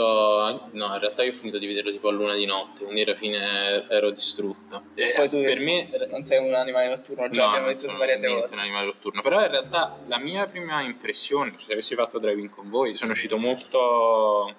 no, 0.71 0.93
in 0.93 0.99
realtà 0.99 1.23
io 1.23 1.31
ho 1.31 1.33
finito 1.33 1.57
di 1.57 1.67
vederlo 1.67 1.91
tipo 1.91 2.07
a 2.07 2.11
luna 2.13 2.33
di 2.33 2.45
notte, 2.45 2.85
quindi 2.85 3.01
alla 3.01 3.13
fine 3.13 3.85
ero 3.89 4.09
distrutto. 4.09 4.83
E 4.93 5.11
Poi 5.13 5.27
tu 5.27 5.41
per 5.41 5.59
me 5.59 5.89
non 6.09 6.23
sei 6.23 6.39
un 6.39 6.53
animale 6.53 6.87
notturno, 6.87 7.27
già 7.29 7.41
no, 7.43 7.49
abbiamo 7.49 7.67
detto 7.67 7.89
svariate 7.89 8.25
volte. 8.29 8.53
un 8.53 8.59
animale 8.61 8.85
notturno, 8.85 9.21
però 9.21 9.41
in 9.41 9.49
realtà 9.51 9.97
la 10.07 10.17
mia 10.17 10.47
prima 10.47 10.81
impressione, 10.81 11.53
se 11.57 11.73
avessi 11.73 11.93
fatto 11.93 12.17
driving 12.17 12.49
con 12.49 12.69
voi, 12.69 12.95
sono 12.95 13.11
uscito 13.11 13.35
molto, 13.35 14.55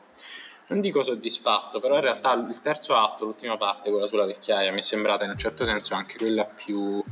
non 0.67 0.81
dico 0.83 1.03
soddisfatto, 1.03 1.81
però 1.81 1.95
in 1.95 2.03
realtà 2.03 2.35
il 2.35 2.61
terzo 2.61 2.95
atto, 2.95 3.25
l'ultima 3.25 3.57
parte, 3.57 3.89
quella 3.89 4.07
sulla 4.07 4.27
vecchiaia, 4.27 4.71
mi 4.71 4.81
è 4.81 4.83
sembrata 4.83 5.25
in 5.25 5.31
un 5.31 5.39
certo 5.39 5.65
senso 5.65 5.95
anche 5.95 6.19
quella 6.19 6.45
più 6.45 7.03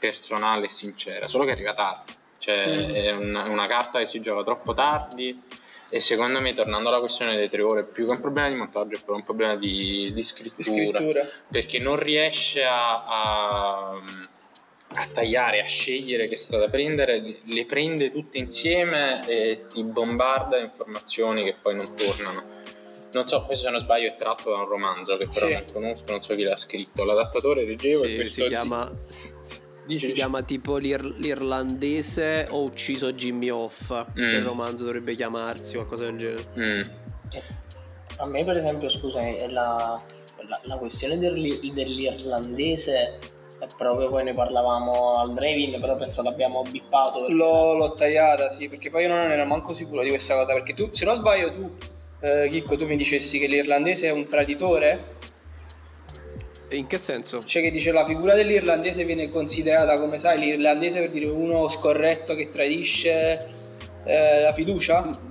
personale 0.00 0.64
e 0.66 0.68
sincera, 0.68 1.28
solo 1.28 1.44
che 1.44 1.52
arriva 1.52 1.74
tardi, 1.74 2.12
cioè 2.38 2.66
Mm. 2.66 2.90
è 2.90 3.10
una, 3.12 3.44
una 3.46 3.66
carta 3.68 4.00
che 4.00 4.06
si 4.06 4.20
gioca 4.20 4.42
troppo 4.42 4.72
tardi 4.72 5.60
e 5.94 6.00
secondo 6.00 6.40
me 6.40 6.54
tornando 6.54 6.88
alla 6.88 7.00
questione 7.00 7.32
delle 7.34 7.48
tre 7.50 7.60
ore, 7.60 7.84
più 7.84 8.06
che 8.06 8.12
un 8.12 8.20
problema 8.20 8.48
di 8.48 8.56
montaggio 8.58 8.94
è 8.94 8.98
proprio 8.98 9.16
un 9.16 9.24
problema 9.24 9.56
di, 9.56 10.10
di 10.14 10.24
scrittura 10.24 10.98
scrittura. 10.98 11.28
perché 11.50 11.78
non 11.78 11.96
riesce 11.96 12.64
a, 12.64 13.04
a- 13.04 14.02
a 14.94 15.06
tagliare, 15.12 15.60
a 15.62 15.66
scegliere 15.66 16.28
che 16.28 16.36
strada 16.36 16.68
prendere, 16.68 17.40
le 17.44 17.64
prende 17.66 18.10
tutte 18.10 18.38
insieme 18.38 19.22
e 19.26 19.66
ti 19.68 19.84
bombarda 19.84 20.58
informazioni 20.58 21.44
che 21.44 21.56
poi 21.60 21.74
non 21.74 21.94
tornano. 21.94 22.42
Non 23.12 23.28
so, 23.28 23.44
questo 23.44 23.66
se 23.66 23.70
non 23.70 23.80
sbaglio 23.80 24.08
è 24.08 24.16
tratto 24.16 24.50
da 24.50 24.56
un 24.56 24.66
romanzo 24.68 25.18
che 25.18 25.28
però 25.30 25.46
Sì. 25.46 25.52
non 25.52 25.64
conosco, 25.72 26.04
non 26.10 26.22
so 26.22 26.34
chi 26.34 26.42
l'ha 26.42 26.56
scritto. 26.56 27.04
L'adattatore 27.04 27.64
leggevo 27.66 28.04
e 28.04 28.08
Sì, 28.08 28.14
questo 28.14 28.42
si 28.44 28.48
chiama, 28.48 28.90
si, 29.08 29.30
Dici, 29.84 29.98
si 30.00 30.06
dici. 30.06 30.12
chiama 30.18 30.42
tipo 30.42 30.76
l'ir- 30.76 31.16
l'irlandese 31.18 32.46
ho 32.50 32.62
ucciso 32.62 33.12
Jimmy 33.12 33.48
Off. 33.50 33.90
Mm. 34.18 34.22
Il 34.22 34.42
romanzo 34.44 34.84
dovrebbe 34.84 35.14
chiamarsi 35.14 35.74
qualcosa 35.76 36.04
del 36.04 36.16
genere. 36.18 36.44
Mm. 36.58 36.80
A 38.18 38.26
me, 38.26 38.44
per 38.44 38.56
esempio, 38.58 38.88
scusami, 38.88 39.34
è 39.36 39.48
la, 39.48 40.00
la, 40.46 40.60
la 40.62 40.76
questione 40.76 41.18
dell'i- 41.18 41.72
dell'irlandese 41.72 43.18
è 43.58 43.66
proprio 43.76 44.08
poi 44.08 44.24
ne 44.24 44.34
parlavamo 44.34 45.18
al 45.18 45.32
drive-in, 45.34 45.80
però 45.80 45.96
penso 45.96 46.22
l'abbiamo 46.22 46.62
bippato. 46.68 47.20
perché- 47.20 47.34
L'ho, 47.34 47.74
l'ho 47.74 47.94
tagliata, 47.94 48.50
sì, 48.50 48.68
perché 48.68 48.90
poi 48.90 49.02
io 49.02 49.08
non 49.08 49.18
ero 49.30 49.44
manco 49.44 49.72
sicuro 49.72 50.02
di 50.02 50.08
questa 50.10 50.34
cosa, 50.34 50.52
perché 50.52 50.74
tu, 50.74 50.90
se 50.92 51.04
non 51.04 51.14
sbaglio, 51.14 51.52
tu, 51.52 51.76
eh, 52.20 52.46
Chicco, 52.48 52.76
tu 52.76 52.86
mi 52.86 52.96
dicessi 52.96 53.38
che 53.38 53.46
l'irlandese 53.46 54.06
è 54.08 54.10
un 54.10 54.26
traditore, 54.26 55.11
in 56.76 56.86
che 56.86 56.98
senso? 56.98 57.42
cioè 57.44 57.62
che 57.62 57.70
dice 57.70 57.92
la 57.92 58.04
figura 58.04 58.34
dell'irlandese 58.34 59.04
viene 59.04 59.30
considerata 59.30 59.98
come, 59.98 60.18
sai, 60.18 60.38
l'irlandese 60.38 61.00
per 61.00 61.10
dire 61.10 61.26
uno 61.26 61.68
scorretto 61.68 62.34
che 62.34 62.48
tradisce 62.48 63.48
eh, 64.04 64.40
la 64.42 64.52
fiducia? 64.52 65.30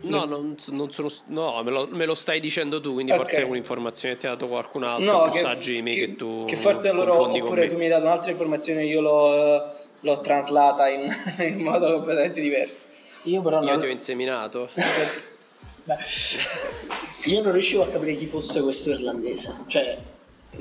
No, 0.00 0.24
non, 0.26 0.54
non 0.68 0.92
sono. 0.92 1.08
No, 1.26 1.60
me 1.64 1.70
lo, 1.72 1.88
me 1.90 2.04
lo 2.04 2.14
stai 2.14 2.38
dicendo 2.38 2.80
tu, 2.80 2.92
quindi 2.92 3.10
Ok. 3.10 3.18
forse 3.18 3.40
è 3.40 3.44
un'informazione 3.44 4.14
che 4.14 4.20
ti 4.20 4.26
ha 4.26 4.30
dato 4.30 4.46
qualcun 4.46 4.84
altro. 4.84 5.10
No, 5.10 5.22
più 5.24 5.32
che, 5.32 5.38
sa 5.40 5.56
Jimmy 5.56 5.92
che, 5.92 6.06
che- 6.06 6.16
tu. 6.16 6.44
che 6.46 6.54
forse 6.56 6.90
con 6.90 7.08
oppure 7.08 7.68
tu 7.68 7.76
mi 7.76 7.84
hai 7.84 7.90
dato 7.90 8.04
un'altra 8.04 8.30
informazione 8.30 8.82
e 8.82 8.86
io 8.86 9.00
l'ho, 9.00 9.72
l'ho 9.98 10.20
traslata 10.20 10.88
in, 10.88 11.10
in 11.40 11.58
modo 11.58 11.92
completamente 11.94 12.40
diverso. 12.40 12.84
Io 13.24 13.42
però 13.42 13.60
Io 13.60 13.70
non, 13.70 13.80
ti 13.80 13.86
ho 13.86 13.90
inseminato. 13.90 14.68
Beh, 15.82 15.96
io 17.24 17.42
non 17.42 17.52
riuscivo 17.52 17.82
a 17.82 17.88
capire 17.88 18.14
chi 18.14 18.26
fosse 18.26 18.62
questo 18.62 18.90
irlandese. 18.90 19.64
Cioè, 19.66 19.98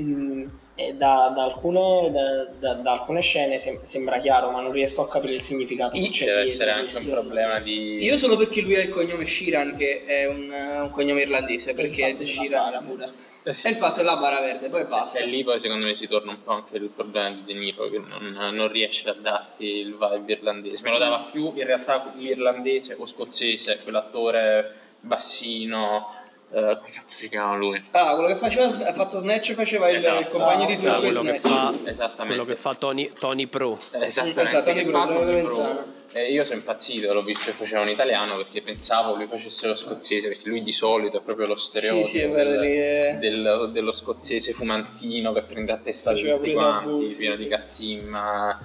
mh, 0.04 0.52
eh, 0.76 0.94
da, 0.94 1.32
da 1.36 1.44
alcune, 1.44 2.12
da, 2.12 2.46
da- 2.60 2.82
da 2.82 2.92
alcune 2.92 3.22
scene 3.22 3.58
sem- 3.58 3.82
sembra 3.82 4.20
chiaro, 4.20 4.52
ma 4.52 4.62
non 4.62 4.72
riesco 4.72 5.02
a 5.02 5.10
capire 5.10 5.34
il 5.34 5.42
significato. 5.42 5.98
che 5.98 6.10
c'è 6.10 6.26
Deve 6.26 6.44
dietro 6.44 6.64
essere 6.66 6.72
anche 6.72 6.98
un 6.98 7.10
problema 7.12 7.60
di... 7.60 8.04
Io 8.04 8.18
solo 8.18 8.38
perché 8.38 8.62
lui 8.62 8.76
ha 8.76 8.82
il 8.82 8.90
cognome 8.90 9.26
Shiran, 9.26 9.76
che 9.76 10.06
è 10.06 10.26
un, 10.28 10.52
un 10.52 10.90
cognome 10.92 11.22
irlandese, 11.22 11.74
perché 11.74 12.06
Il 12.06 12.18
fatto 12.18 12.24
della 12.24 12.58
bara 12.58 12.72
Shiran 12.72 12.86
pure. 12.86 13.12
Eh 13.44 13.54
sì. 13.54 13.68
E 13.68 13.70
il 13.70 13.76
fatto 13.78 14.02
è 14.02 14.04
la 14.04 14.18
bara 14.18 14.42
verde, 14.42 14.70
poi 14.70 14.84
basta. 14.86 15.20
E 15.20 15.26
lì 15.26 15.44
poi 15.44 15.58
secondo 15.58 15.86
me 15.86 15.96
si 15.96 16.06
torna 16.06 16.32
un 16.32 16.44
po' 16.44 16.52
anche 16.52 16.76
il 16.76 16.90
problema 16.90 17.30
di 17.30 17.44
De 17.46 17.54
Niro 17.54 17.90
che 17.90 17.98
non, 17.98 18.54
non 18.54 18.68
riesce 18.68 19.10
a 19.10 19.14
darti 19.14 19.66
il 19.66 19.98
vibe 19.98 20.34
irlandese. 20.34 20.84
Me 20.84 20.92
lo 20.92 20.98
dava 20.98 21.26
più 21.32 21.54
in 21.56 21.66
realtà 21.66 22.14
l'irlandese 22.18 22.96
o 23.00 23.06
scozzese, 23.06 23.80
quell'attore 23.82 24.74
bassino, 25.00 26.08
eh, 26.50 26.78
come 26.78 26.90
cazzo 26.92 27.04
si 27.08 27.30
chiama 27.30 27.56
lui? 27.58 27.82
Ah, 27.92 28.14
quello 28.16 28.30
che 28.30 28.36
faceva, 28.36 28.66
ha 28.68 28.94
fatto 28.94 29.20
Snatch 29.20 29.54
faceva 29.54 29.90
il, 29.90 29.98
Esatto. 29.98 30.20
il 30.20 30.28
compagno 30.28 30.66
di 30.66 30.74
Ah, 30.74 30.76
turno 30.78 31.00
di 31.00 31.06
quello 31.12 31.22
che 31.32 31.40
fa, 31.40 31.74
Esattamente. 31.84 32.26
quello 32.26 32.46
che 32.46 32.56
fa 32.56 32.74
Tony, 32.76 33.10
Tony 33.10 33.48
Pro. 33.48 33.78
Esattamente, 33.92 34.42
Esatto, 34.42 34.74
che 34.74 34.84
Tony 34.84 34.92
Pro, 34.92 35.06
Tony 35.08 35.42
Pro. 35.44 35.96
Eh, 36.14 36.32
io 36.32 36.44
sono 36.46 36.60
impazzito, 36.60 37.14
l'ho 37.14 37.22
visto 37.22 37.52
che 37.52 37.58
faceva 37.58 37.82
un 37.82 37.90
italiano 37.90 38.38
perché 38.38 38.62
pensavo 38.62 39.14
lui 39.16 39.28
facesse 39.28 39.68
lo 39.68 39.76
scozzese, 39.76 40.30
perché 40.30 40.48
lui 40.48 40.64
di 40.64 40.72
solito 40.72 41.18
è 41.18 41.22
proprio 41.22 41.48
lo 41.48 41.58
stereotipo 41.58 42.06
Sì, 42.06 42.20
sì, 42.20 42.32
del- 42.32 42.60
lì 42.60 42.78
è- 42.78 43.18
del- 43.20 43.70
dello 43.74 43.92
scozzese 43.92 44.54
fumantino 44.54 45.34
che 45.34 45.42
prende 45.44 45.74
a 45.74 45.78
testa 45.78 46.12
Faceva 46.12 46.38
tutti 46.38 46.54
quanti, 46.54 47.14
pieno 47.18 47.36
sì. 47.36 47.44
di 47.44 47.50
cazzimma. 47.50 48.58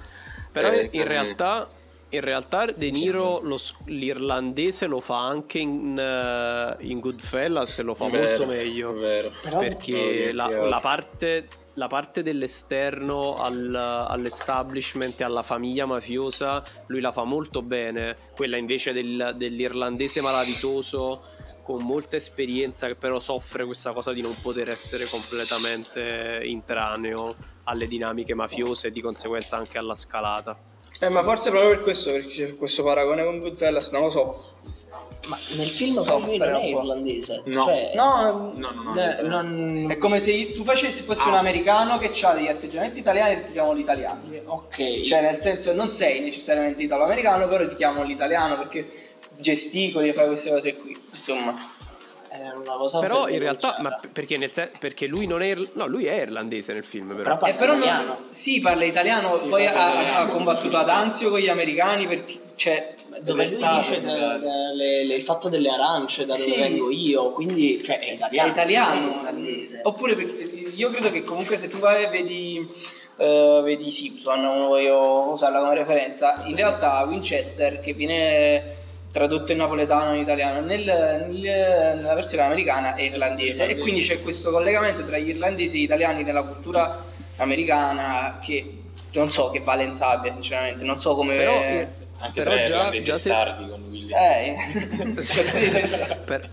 Però 0.53 0.71
Eh, 0.71 0.83
in 0.83 1.01
con- 1.01 1.07
realtà. 1.09 1.67
In 2.13 2.21
realtà 2.21 2.65
De 2.67 2.91
Niro 2.91 3.39
lo 3.41 3.59
l'irlandese 3.85 4.85
lo 4.85 4.99
fa 4.99 5.25
anche 5.25 5.57
in, 5.57 5.97
eh, 5.97 6.75
in 6.85 6.99
Goodfellas 6.99 7.79
e 7.79 7.81
lo 7.81 7.95
fa 7.95 8.07
Vero, 8.07 8.27
molto 8.27 8.45
meglio. 8.45 8.93
Vero. 8.93 9.31
Perché 9.41 10.31
la, 10.31 10.47
la 10.47 10.79
parte, 10.79 11.47
la 11.73 11.87
parte 11.87 12.21
dell'esterno 12.21 13.37
al- 13.37 13.73
all'establishment 13.73 15.19
e 15.21 15.23
alla 15.23 15.41
famiglia 15.41 15.87
mafiosa 15.87 16.63
lui 16.85 17.01
la 17.01 17.11
fa 17.11 17.23
molto 17.23 17.63
bene 17.63 18.15
quella 18.35 18.57
invece 18.57 18.93
del- 18.93 19.33
dell'irlandese 19.35 20.21
malavitoso 20.21 21.23
con 21.63 21.81
molta 21.81 22.15
esperienza 22.15 22.85
che 22.85 22.95
però 22.95 23.19
soffre 23.19 23.65
questa 23.65 23.91
cosa 23.91 24.13
di 24.13 24.21
non 24.21 24.35
poter 24.39 24.69
essere 24.69 25.05
completamente 25.05 26.41
intraneo 26.43 27.35
alle 27.63 27.87
dinamiche 27.87 28.35
mafiose 28.35 28.87
e 28.89 28.91
di 28.91 29.01
conseguenza 29.01 29.57
anche 29.57 29.79
alla 29.79 29.95
scalata 29.95 30.55
Eh, 30.99 31.09
ma 31.09 31.21
forse 31.23 31.49
proprio 31.49 31.71
per 31.71 31.81
questo, 31.81 32.11
perché 32.11 32.27
c'è 32.29 32.53
questo 32.55 32.83
paragone 32.83 33.23
con 33.25 33.39
Goodfellas, 33.39 33.89
non 33.91 34.03
lo 34.03 34.09
so. 34.09 34.43
Ma 35.27 35.37
nel 35.57 35.67
film 35.67 36.01
So, 36.01 36.19
lui 36.19 36.37
non 36.37 36.55
è 36.55 36.63
irlandese. 36.65 37.41
No. 37.45 37.63
Cioè, 37.63 37.91
No, 37.95 38.53
No, 38.55 38.71
no, 38.71 38.93
no. 38.93 39.01
eh, 39.01 39.21
no. 39.23 39.41
non- 39.41 39.87
è 39.89 39.97
come 39.97 40.21
se 40.21 40.53
tu 40.53 40.63
facessi 40.63 41.03
fossi 41.03 41.23
Ah. 41.25 41.29
un 41.29 41.35
americano 41.35 41.97
che 41.97 42.11
ha 42.25 42.33
degli 42.33 42.47
atteggiamenti 42.47 42.99
italiani 42.99 43.33
e 43.33 43.45
ti 43.45 43.51
chiamano 43.53 43.73
l'italiano. 43.73 44.21
Ok. 44.45 45.01
Cioè, 45.01 45.21
nel 45.21 45.39
senso, 45.41 45.73
non 45.73 45.89
sei 45.89 46.19
necessariamente 46.21 46.83
italo-americano, 46.83 47.47
però 47.47 47.67
ti 47.67 47.75
chiamano 47.75 48.03
l'italiano 48.05 48.57
perché 48.57 48.89
gesticoli 49.37 50.09
e 50.09 50.13
fai 50.13 50.27
queste 50.27 50.51
cose 50.51 50.75
qui. 50.75 50.95
Insomma, 51.13 51.53
è 52.51 52.55
una 52.57 52.73
cosa 52.73 52.99
però 52.99 53.23
per 53.25 53.33
in 53.33 53.39
realtà 53.39 53.75
ma 53.79 53.99
perché, 54.11 54.37
nel 54.37 54.51
sen- 54.51 54.69
perché 54.79 55.05
lui 55.07 55.25
non 55.27 55.41
è 55.41 55.47
ir- 55.47 55.69
no 55.73 55.87
lui 55.87 56.05
è 56.05 56.13
irlandese 56.21 56.73
nel 56.73 56.83
film 56.83 57.09
però, 57.09 57.23
Però 57.23 57.37
parla 57.37 57.55
Eh, 57.55 57.57
però 57.57 57.73
non- 57.73 57.81
italiano. 57.81 58.17
sì, 58.29 58.59
parla 58.59 58.83
italiano, 58.85 59.37
Sì, 59.37 59.47
poi 59.47 59.65
parla 59.65 59.83
ha, 59.85 59.91
italiano. 59.93 60.17
ha 60.19 60.27
combattuto 60.27 60.77
ad 60.77 60.89
Anzio 60.89 61.29
con 61.29 61.39
gli 61.39 61.47
americani 61.49 62.07
perché, 62.07 62.39
cioè, 62.55 62.93
dove 63.21 63.43
lui 63.45 63.53
sta- 63.53 63.77
dice 63.77 64.01
da- 64.01 64.37
da- 64.37 64.71
le- 64.73 65.05
le- 65.05 65.15
il 65.15 65.23
fatto 65.23 65.49
delle 65.49 65.69
arance 65.69 66.25
da 66.25 66.33
dove 66.35 66.45
Sì. 66.51 66.55
vengo 66.59 66.89
io 66.91 67.31
quindi 67.31 67.81
cioè, 67.83 67.99
è 67.99 68.05
è 68.07 68.11
italiano 68.13 68.49
italiano, 68.49 69.21
non 69.23 69.45
è 69.45 69.79
oppure 69.83 70.15
perché 70.15 70.33
io 70.73 70.89
credo 70.89 71.11
che 71.11 71.23
comunque 71.23 71.57
se 71.57 71.67
tu 71.69 71.77
vai 71.77 72.03
e 72.03 72.07
vedi, 72.07 72.67
eh, 73.17 73.61
vedi 73.63 73.91
Simpson, 73.91 74.41
non 74.41 74.67
voglio 74.67 75.31
usarla 75.33 75.59
come 75.59 75.75
referenza, 75.75 76.41
in 76.45 76.55
realtà 76.55 77.03
Winchester 77.07 77.79
che 77.79 77.93
viene 77.93 78.81
tradotto 79.13 79.51
in 79.51 79.59
napoletano 79.59 80.15
in 80.15 80.21
italiano 80.21 80.59
nel- 80.65 80.83
nel- 81.29 81.97
nella 81.97 82.15
versione 82.15 82.43
americana 82.43 82.95
è 82.95 83.03
irlandese. 83.03 83.67
E 83.67 83.77
quindi 83.77 84.01
c'è 84.01 84.21
questo 84.21 84.49
collegamento 84.49 85.05
tra 85.05 85.19
gli 85.19 85.29
irlandesi 85.29 85.77
e 85.77 85.79
gli 85.81 85.83
italiani 85.83 86.23
nella 86.23 86.41
cultura 86.43 87.05
americana 87.37 88.39
che 88.43 88.79
non 89.13 89.29
so 89.29 89.51
che 89.51 89.59
valenza 89.59 90.09
abbia 90.09 90.33
sinceramente, 90.33 90.83
non 90.83 90.99
so 90.99 91.13
come... 91.13 91.35
Però, 91.35 91.53
in- 91.63 91.87
Anche 92.19 92.41
però 92.41 92.55
tra 92.55 92.63
già, 92.63 92.89
già 92.89 92.95
e 92.97 93.01
se, 93.01 93.29
sardi 93.29 93.69
con 93.69 93.83
Willy. 93.89 94.13
Eh, 94.13 94.55
sì, 95.21 95.47
sì, 95.47 95.69
sì. 95.87 95.97
Per- 96.25 96.49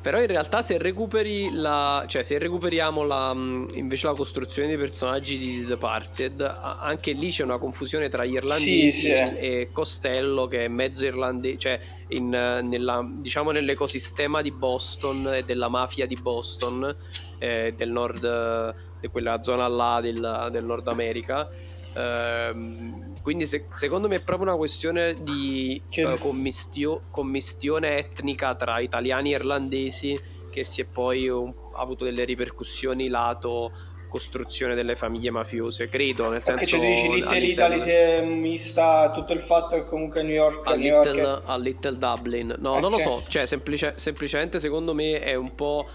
però 0.00 0.20
in 0.20 0.26
realtà 0.26 0.62
se 0.62 0.78
recuperi 0.78 1.50
la 1.52 2.04
cioè 2.08 2.22
se 2.22 2.36
recuperiamo 2.38 3.04
la, 3.04 3.32
mh, 3.32 3.70
invece 3.74 4.06
la 4.08 4.14
costruzione 4.14 4.68
dei 4.68 4.76
personaggi 4.76 5.38
di 5.38 5.60
The 5.60 5.66
Departed 5.68 6.40
a- 6.40 6.78
anche 6.80 7.12
lì 7.12 7.30
c'è 7.30 7.44
una 7.44 7.58
confusione 7.58 8.08
tra 8.08 8.24
gli 8.24 8.32
irlandesi 8.34 8.88
Sì, 8.88 9.00
sì. 9.00 9.10
e 9.10 9.68
Costello 9.72 10.48
che 10.48 10.64
è 10.64 10.68
mezzo 10.68 11.04
irlandese 11.04 11.58
cioè 11.58 11.80
in, 12.08 12.34
eh, 12.34 12.62
nella, 12.62 13.06
diciamo 13.08 13.50
nell'ecosistema 13.52 14.42
di 14.42 14.50
Boston 14.50 15.34
e 15.34 15.42
della 15.44 15.68
mafia 15.68 16.06
di 16.06 16.16
Boston 16.16 16.94
eh, 17.38 17.72
del 17.76 17.90
nord 17.90 18.24
eh, 18.24 18.74
di 19.00 19.08
quella 19.08 19.42
zona 19.42 19.66
là 19.68 20.00
del, 20.02 20.48
del 20.50 20.64
Nord 20.64 20.88
America 20.88 21.48
Ehm, 21.94 23.11
quindi 23.22 23.46
se- 23.46 23.64
secondo 23.70 24.08
me 24.08 24.16
è 24.16 24.20
proprio 24.20 24.48
una 24.48 24.56
questione 24.56 25.14
di 25.22 25.80
Che- 25.88 26.12
eh, 26.12 26.18
commistio- 26.18 27.02
commistione 27.10 27.98
etnica 27.98 28.54
tra 28.54 28.80
italiani 28.80 29.32
e 29.32 29.36
irlandesi 29.36 30.20
che 30.50 30.64
si 30.64 30.80
è 30.82 30.84
poi 30.84 31.28
um, 31.28 31.52
avuto 31.74 32.04
delle 32.04 32.24
ripercussioni 32.24 33.08
lato 33.08 33.70
costruzione 34.08 34.74
delle 34.74 34.94
famiglie 34.94 35.30
mafiose, 35.30 35.88
credo, 35.88 36.28
nel 36.28 36.42
senso 36.42 36.66
Perché 36.66 36.66
cioè, 36.66 36.80
tu 36.80 36.84
dici 36.86 37.02
Little 37.08 37.38
Little- 37.38 37.46
Italy 37.48 37.80
si 37.80 37.88
è 37.90 38.20
mista 38.22 39.10
tutto 39.10 39.32
il 39.32 39.40
fatto 39.40 39.74
che 39.76 39.84
comunque 39.84 40.22
New 40.22 40.34
York, 40.34 40.66
a 40.66 40.74
New 40.74 40.84
York 40.84 41.06
è- 41.06 41.12
Little, 41.12 41.40
a 41.46 41.56
Little 41.56 41.96
Dublin. 41.96 42.54
No, 42.58 42.78
non 42.78 42.90
lo 42.90 42.98
so, 42.98 43.22
cioè 43.28 43.46
semplice- 43.46 43.94
semplicemente 43.96 44.58
secondo 44.58 44.92
me 44.92 45.18
è 45.20 45.34
un 45.34 45.54
po'... 45.54 45.88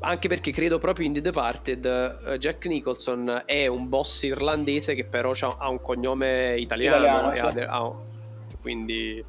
Anche 0.00 0.28
perché 0.28 0.52
credo 0.52 0.78
proprio 0.78 1.06
in 1.06 1.12
The 1.14 1.20
Departed 1.22 2.20
eh, 2.26 2.38
Jack 2.38 2.66
Nicholson 2.66 3.42
è 3.46 3.66
un 3.66 3.88
boss 3.88 4.22
irlandese 4.24 4.94
che 4.94 5.04
però 5.04 5.32
c'ha- 5.34 5.56
ha 5.58 5.68
un 5.68 5.80
cognome 5.80 6.54
italiano. 6.58 6.96
Italiano, 6.96 7.32
e 7.32 7.36
sì. 7.36 7.60
ha 7.60 7.76
ha- 7.76 7.92
quindi... 8.60 9.24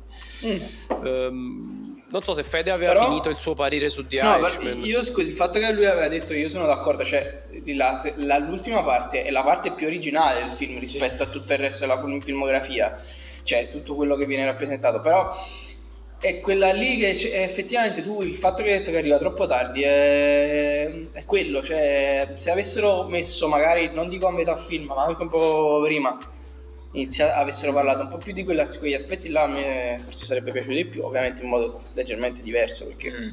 Mm. 0.46 1.06
ehm, 1.06 2.02
non 2.10 2.24
so 2.24 2.34
se 2.34 2.44
Fede 2.44 2.72
aveva 2.72 2.94
Però- 2.94 3.08
finito 3.08 3.30
il 3.30 3.38
suo 3.38 3.54
parere 3.54 3.90
su 3.90 4.06
The 4.06 4.22
No, 4.22 4.38
Irishman. 4.38 4.80
ma 4.80 4.86
io 4.86 5.04
scusi, 5.04 5.30
il 5.30 5.36
fatto 5.36 5.60
che 5.60 5.72
lui 5.74 5.86
aveva 5.86 6.08
detto 6.08 6.34
io 6.34 6.50
sono 6.50 6.66
d'accordo, 6.66 7.04
cioè 7.04 7.44
la- 7.66 8.02
la- 8.16 8.38
l'ultima 8.40 8.82
parte 8.84 9.24
è 9.24 9.32
la 9.32 9.44
parte 9.44 9.72
più 9.72 9.88
originale 9.88 10.44
del 10.44 10.52
film 10.54 10.80
rispetto 10.80 11.24
a 11.24 11.28
tutto 11.28 11.54
il 11.54 11.60
resto 11.60 11.86
della 11.86 12.00
film- 12.00 12.22
filmografia, 12.22 12.98
cioè 13.44 13.70
tutto 13.72 13.96
quello 13.96 14.16
che 14.16 14.26
viene 14.26 14.46
rappresentato, 14.46 15.02
però 15.02 15.36
è 16.20 16.40
quella 16.40 16.72
lì 16.72 16.98
che 16.98 17.12
c- 17.14 17.30
effettivamente 17.32 18.02
tu 18.04 18.22
il 18.22 18.36
fatto 18.38 18.64
che 18.64 18.72
hai 18.72 18.78
detto 18.80 18.92
che 18.92 18.98
arriva 18.98 19.18
troppo 19.20 19.46
tardi 19.46 19.84
è, 19.84 20.90
è 21.12 21.26
quello, 21.26 21.62
cioè 21.62 22.34
se 22.36 22.50
avessero 22.50 23.04
messo 23.04 23.48
magari, 23.48 23.92
non 23.94 24.10
dico 24.10 24.28
a 24.28 24.32
metà 24.32 24.56
film, 24.56 24.86
ma 24.88 25.04
anche 25.04 25.22
un 25.22 25.30
po' 25.30 25.82
prima, 25.84 26.18
inizia- 26.94 27.36
avessero 27.36 27.72
parlato 27.72 28.02
un 28.02 28.10
po' 28.10 28.18
più 28.18 28.34
di 28.34 28.44
quella- 28.44 28.66
quegli 28.80 28.94
aspetti 28.96 29.30
là 29.30 29.44
a 29.44 29.48
me 29.48 30.00
forse 30.04 30.26
sarebbe 30.26 30.52
piaciuto 30.52 30.74
di 30.74 30.86
più, 30.86 31.04
ovviamente 31.04 31.42
in 31.44 31.50
modo 31.50 31.82
leggermente 31.94 32.42
diverso 32.42 32.88
perché... 32.88 33.12
Mm. 33.12 33.30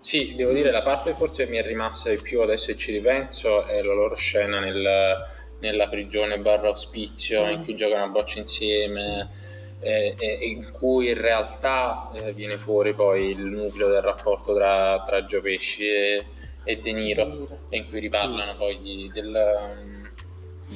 Sì, 0.00 0.34
devo 0.36 0.52
dire, 0.52 0.70
la 0.70 0.82
parte 0.82 1.14
forse 1.14 1.46
mi 1.46 1.56
è 1.56 1.62
rimasta 1.62 2.10
di 2.10 2.18
più 2.18 2.42
adesso 2.42 2.66
che 2.66 2.76
ci 2.76 2.92
ripenso 2.92 3.64
è 3.64 3.80
la 3.80 3.94
loro 3.94 4.14
scena 4.14 4.60
nel- 4.60 5.26
nella 5.60 5.88
prigione 5.88 6.38
barra 6.38 6.68
ospizio 6.68 7.48
in 7.48 7.64
cui 7.64 7.74
giocano 7.74 8.04
a 8.04 8.08
bocce 8.08 8.40
insieme 8.40 9.30
e, 9.84 10.14
e- 10.18 10.38
e 10.40 10.46
in 10.46 10.72
cui 10.72 11.08
in 11.10 11.20
realtà 11.20 12.10
eh, 12.14 12.32
viene 12.32 12.58
fuori 12.58 12.94
poi 12.94 13.30
il 13.30 13.44
nucleo 13.44 13.88
del 13.88 14.00
rapporto 14.00 14.54
tra, 14.54 15.02
tra 15.04 15.24
Gio 15.24 15.40
Pesci 15.42 15.86
e, 15.86 16.24
e 16.64 16.80
De 16.80 16.92
Niro 16.92 17.66
e 17.68 17.76
in 17.76 17.88
cui 17.88 18.00
riparlano 18.00 18.56
poi 18.56 18.80
di- 18.80 19.10
del, 19.12 19.76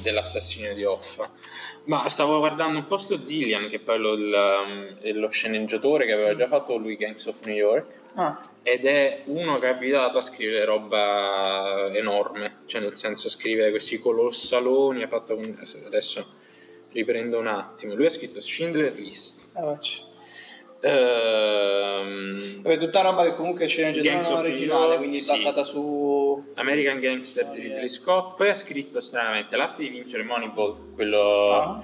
dell'assassinio 0.01 0.73
di 0.73 0.83
Hoffa. 0.83 1.29
Ma 1.85 2.07
stavo 2.09 2.37
guardando 2.37 2.77
un 2.77 2.85
po' 2.85 2.97
sto 2.97 3.23
Zillian, 3.23 3.67
che 3.69 3.79
poi 3.79 3.95
è 3.95 3.97
lo, 3.97 4.13
il, 4.13 4.97
è 5.01 5.11
lo 5.11 5.29
sceneggiatore 5.29 6.05
che 6.05 6.13
aveva 6.13 6.35
già 6.35 6.47
fatto 6.47 6.75
lui 6.77 6.95
Gangs 6.95 7.25
of 7.25 7.43
New 7.45 7.55
York 7.55 7.97
Ah. 8.15 8.49
ed 8.63 8.85
è 8.85 9.21
uno 9.25 9.59
che 9.59 9.67
è 9.67 9.71
abituato 9.71 10.17
a 10.17 10.21
scrivere 10.21 10.65
roba 10.65 11.89
enorme, 11.93 12.61
cioè 12.65 12.81
nel 12.81 12.93
senso 12.95 13.29
scrive 13.29 13.69
questi 13.69 13.99
colossaloni, 13.99 15.03
ha 15.03 15.07
fatto 15.07 15.37
adesso 15.85 16.25
riprendo 16.91 17.37
un 17.39 17.47
attimo, 17.47 17.93
lui 17.95 18.05
ha 18.05 18.09
scritto 18.09 18.39
Schindler 18.41 18.93
List, 18.95 19.49
Ah, 19.53 19.75
ehm, 20.81 22.61
Vabbè, 22.61 22.77
tutta 22.77 23.01
roba 23.01 23.23
che 23.25 23.35
comunque 23.35 23.65
c'è 23.65 23.89
of 23.89 23.95
New 23.97 24.37
originale, 24.37 24.85
York, 24.85 24.97
quindi 24.97 25.19
sì. 25.19 25.31
basata 25.31 25.63
su... 25.63 26.51
American 26.55 26.99
Gangster 26.99 27.47
di 27.47 27.61
Ridley 27.61 27.89
Scott, 27.89 28.35
poi 28.35 28.49
ha 28.49 28.53
scritto 28.53 29.01
stranamente 29.01 29.55
L'arte 29.57 29.83
di 29.83 29.89
vincere 29.89 30.23
Moneyball, 30.23 30.93
quello... 30.93 31.51
Ah. 31.51 31.83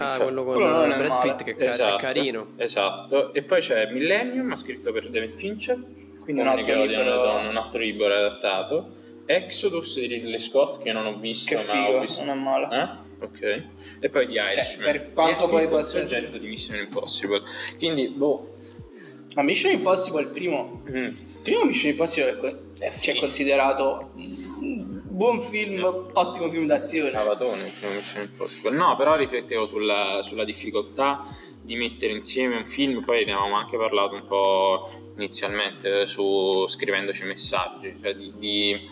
Ah, 0.00 0.14
cioè, 0.14 0.26
quello 0.26 0.44
con 0.44 0.54
quello 0.54 0.96
Brad. 0.96 1.20
Pitt 1.22 1.42
che 1.42 1.56
è 1.56 1.76
car- 1.76 1.96
è 1.96 2.00
carino. 2.00 2.52
Esatto, 2.56 3.32
e 3.34 3.42
poi 3.42 3.60
c'è 3.60 3.90
Millennium, 3.90 4.52
ha 4.52 4.54
scritto 4.54 4.92
per 4.92 5.10
David 5.10 5.34
Fincher, 5.34 5.76
Quindi 6.20 6.40
un 6.40 6.46
altro 6.46 6.84
libro... 6.84 7.02
donne, 7.02 7.48
un 7.48 7.56
altro 7.56 7.80
libro 7.80 8.06
adattato. 8.06 8.92
Exodus 9.26 9.98
di 9.98 10.06
Ridley 10.06 10.38
Scott 10.38 10.82
che 10.82 10.92
non 10.92 11.04
ho 11.04 11.16
visto, 11.18 11.56
Che 11.56 11.64
ma 11.66 11.72
ho 11.82 11.86
figo, 11.86 12.00
visto. 12.00 12.24
non 12.24 12.38
è 12.38 12.40
male. 12.40 12.80
Eh? 12.80 12.88
Ok. 13.20 13.64
E 14.00 14.08
poi 14.10 14.26
di 14.26 14.34
Irishman. 14.34 14.84
per 14.92 15.12
quanto 15.12 15.48
poi 15.48 15.66
possa 15.66 15.98
il 15.98 16.04
essere- 16.04 16.20
soggetto 16.22 16.38
di 16.38 16.46
Mission 16.48 16.78
Impossible. 16.78 17.42
Quindi, 17.76 18.08
boh. 18.08 18.54
Ma 19.34 19.42
Mission 19.42 19.72
Impossible, 19.72 20.22
il 20.22 20.28
primo... 20.28 20.82
mm, 20.88 20.94
Il 20.94 21.16
primo 21.42 21.64
Mission 21.64 21.90
Impossible 21.90 22.38
è 22.78 22.84
è, 22.84 22.90
cioè, 23.00 23.14
Sì. 23.14 23.20
considerato 23.20 24.12
un 24.14 25.00
buon 25.04 25.42
film, 25.42 25.82
ottimo 26.12 26.48
film 26.48 26.66
d'azione. 26.66 27.10
Cavatone 27.10 27.72
Mission 27.94 28.22
Impossible. 28.22 28.70
No, 28.76 28.94
però 28.96 29.16
riflettevo 29.16 29.66
sulla, 29.66 30.20
sulla 30.22 30.44
difficoltà 30.44 31.24
di 31.60 31.74
mettere 31.76 32.12
insieme 32.12 32.56
un 32.56 32.64
film, 32.64 33.02
poi 33.04 33.24
ne 33.24 33.32
avevamo 33.32 33.56
anche 33.56 33.76
parlato 33.76 34.14
un 34.14 34.24
po' 34.24 34.88
inizialmente 35.16 36.06
su 36.06 36.66
scrivendoci 36.68 37.24
messaggi, 37.24 37.94
cioè 38.00 38.14
di, 38.14 38.32
di- 38.36 38.88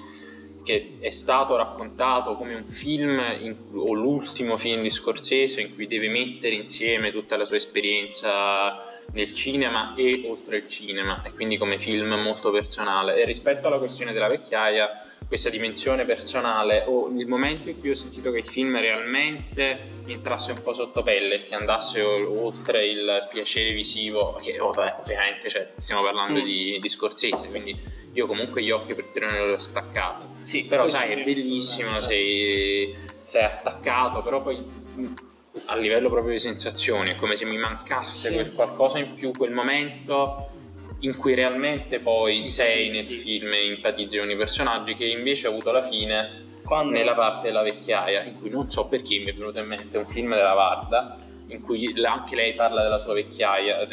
che 0.67 0.99
è 0.99 1.11
stato 1.11 1.55
raccontato 1.55 2.35
come 2.35 2.55
un 2.57 2.67
film 2.67 3.23
in- 3.41 3.57
o 3.73 3.93
l'ultimo 3.93 4.57
film 4.57 4.83
di 4.83 4.91
Scorsese 4.91 5.61
in 5.61 5.73
cui 5.73 5.87
deve 5.87 6.09
mettere 6.09 6.57
insieme 6.57 7.13
tutta 7.13 7.37
la 7.37 7.45
sua 7.45 7.55
esperienza 7.55 8.85
nel 9.13 9.33
cinema 9.33 9.95
e 9.95 10.25
oltre 10.27 10.57
il 10.57 10.69
cinema 10.69 11.23
e 11.23 11.33
quindi 11.33 11.57
come 11.57 11.79
film 11.79 12.13
molto 12.21 12.51
personale. 12.51 13.17
E 13.17 13.25
rispetto 13.25 13.69
alla 13.69 13.79
questione 13.79 14.13
della 14.13 14.27
vecchiaia 14.27 14.91
questa 15.27 15.51
dimensione 15.51 16.05
personale 16.05 16.85
o 16.87 17.09
il 17.09 17.27
momento 17.27 17.69
in 17.69 17.79
cui 17.81 17.91
ho 17.91 17.95
sentito 17.95 18.31
che 18.31 18.39
il 18.39 18.47
film 18.47 18.79
realmente 18.79 19.79
mi 20.05 20.13
entrasse 20.13 20.53
un 20.53 20.63
po' 20.63 20.73
sotto 20.73 21.03
pelle 21.03 21.43
che 21.45 21.55
andasse 21.55 22.01
oltre 22.01 22.87
il 22.87 23.27
piacere 23.31 23.73
visivo 23.73 24.39
che 24.41 24.57
vabbè, 24.57 24.97
ovviamente 25.01 25.49
cioè, 25.49 25.73
stiamo 25.77 26.03
parlando 26.03 26.41
Mm. 26.41 26.45
di, 26.45 26.79
di 26.81 26.89
Scorsese 26.89 27.49
quindi 27.49 27.77
io 28.13 28.27
comunque 28.27 28.63
gli 28.63 28.71
occhi 28.71 28.95
per 28.95 29.09
tenere 29.09 29.47
l'ho 29.49 29.59
staccato 29.59 30.27
Sì, 30.43 30.65
però 30.65 30.87
sai 30.87 31.13
è 31.13 31.25
bellissimo 31.25 31.99
sei, 32.01 32.95
sei 33.23 33.43
attaccato 33.45 34.23
però 34.23 34.43
poi 34.43 34.57
mh, 34.59 35.07
a 35.67 35.77
livello 35.77 36.09
proprio 36.09 36.33
di 36.33 36.39
sensazioni 36.39 37.11
è 37.11 37.17
come 37.17 37.35
se 37.35 37.45
mi 37.47 37.57
mancasse 37.59 38.29
Sì. 38.29 38.35
quel 38.35 38.53
qualcosa 38.53 38.99
in 38.99 39.15
più 39.15 39.33
quel 39.33 39.51
momento 39.51 40.51
in 41.01 41.17
cui 41.17 41.35
realmente 41.35 42.01
poi 42.01 42.43
sei 42.43 42.89
nel 42.89 43.05
film 43.05 43.53
e 43.53 43.67
empatizzi 43.75 44.19
con 44.19 44.31
i 44.31 44.37
personaggi 44.37 44.95
che 44.95 45.05
invece 45.07 45.47
ha 45.47 45.51
avuto 45.51 45.71
la 45.71 45.83
fine 45.83 46.45
Quando... 46.65 46.93
nella 46.93 47.15
parte 47.15 47.49
della 47.49 47.63
vecchiaia 47.63 48.23
in 48.25 48.39
cui 48.39 48.49
non 48.51 48.71
so 48.71 48.89
perché 48.89 49.19
mi 49.19 49.27
è 49.27 49.35
venuto 49.35 49.59
in 49.59 49.67
mente 49.67 49.99
un 49.99 50.07
film 50.07 50.35
della 50.35 50.55
Varda 50.55 51.19
in 51.49 51.61
cui 51.61 51.93
anche 52.05 52.35
lei 52.35 52.55
parla 52.55 52.83
della 52.83 52.99
sua 52.99 53.13
vecchiaia 53.15 53.87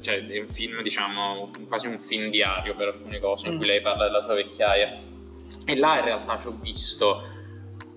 cioè 0.00 0.24
è 0.26 0.38
un 0.38 0.48
film 0.48 0.80
diciamo 0.82 1.50
quasi 1.68 1.88
un 1.88 1.98
film 1.98 2.30
diario 2.30 2.74
per 2.74 2.88
alcune 2.88 3.18
cose 3.18 3.48
in 3.48 3.56
cui 3.56 3.66
Mm. 3.66 3.68
lei 3.68 3.80
parla 3.82 4.04
della 4.04 4.22
sua 4.22 4.34
vecchiaia. 4.34 4.96
E 5.66 5.76
là 5.76 5.98
in 5.98 6.04
realtà 6.04 6.38
ci 6.38 6.46
ho 6.46 6.56
visto 6.58 7.22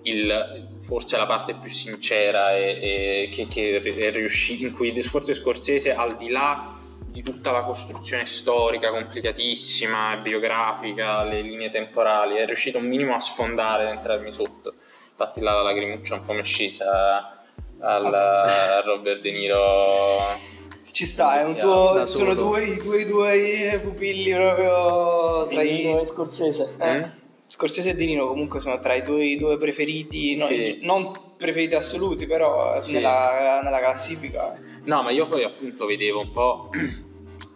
il- 0.02 0.68
forse 0.82 1.16
la 1.16 1.26
parte 1.26 1.54
più 1.54 1.70
sincera 1.70 2.54
e, 2.56 3.28
e 3.28 3.28
che, 3.32 3.46
che 3.46 3.80
è 3.80 4.10
riuscita 4.10 4.66
in 4.66 4.72
cui 4.74 4.92
forse 5.02 5.32
Scorsese 5.34 5.94
al 5.94 6.16
di 6.16 6.28
là 6.30 6.78
di 7.10 7.22
tutta 7.22 7.50
la 7.50 7.62
costruzione 7.64 8.24
storica 8.26 8.90
complicatissima, 8.90 10.16
biografica, 10.16 11.24
le 11.24 11.42
linee 11.42 11.70
temporali, 11.70 12.36
è 12.36 12.46
riuscito 12.46 12.78
un 12.78 12.86
minimo 12.86 13.14
a 13.14 13.20
sfondare, 13.20 13.84
ad 13.88 13.96
entrarmi 13.96 14.32
sotto. 14.32 14.74
Infatti 15.10 15.40
là 15.40 15.54
la 15.54 15.62
lacrimuccia 15.62 16.14
un 16.14 16.22
po' 16.24 16.32
mi 16.32 16.40
è 16.40 16.44
scesa 16.44 17.36
al 17.80 18.14
a 18.14 18.80
Robert 18.86 19.20
De 19.20 19.30
Niro. 19.32 20.48
Ci 20.90 21.04
sta, 21.04 21.40
è 21.40 21.44
un 21.44 21.54
Da 21.54 21.60
tuo, 21.60 22.06
sono 22.06 22.34
due, 22.34 22.64
i 22.64 22.76
tuoi 22.78 23.04
due 23.04 23.80
pupilli 23.82 24.32
proprio 24.32 25.46
tra 25.48 25.62
i... 25.62 25.98
e 25.98 26.04
Scorsese. 26.06 26.76
Eh, 26.80 26.98
Mm? 26.98 27.02
Scorsese 27.46 27.90
e 27.90 27.94
Di 27.96 28.06
Niro 28.06 28.28
comunque 28.28 28.60
sono 28.60 28.78
tra 28.78 28.94
i 28.94 29.02
tuoi 29.02 29.36
due 29.36 29.58
preferiti, 29.58 30.36
no, 30.36 30.46
Sì. 30.46 30.78
non 30.82 31.10
preferiti 31.40 31.74
assoluti, 31.74 32.26
però 32.26 32.80
Sì. 32.80 32.92
nella, 32.92 33.60
nella 33.64 33.78
classifica. 33.78 34.52
No, 34.84 35.02
ma 35.02 35.10
io 35.10 35.26
poi 35.26 35.42
appunto 35.42 35.86
vedevo 35.86 36.20
un 36.20 36.30
po'. 36.32 36.70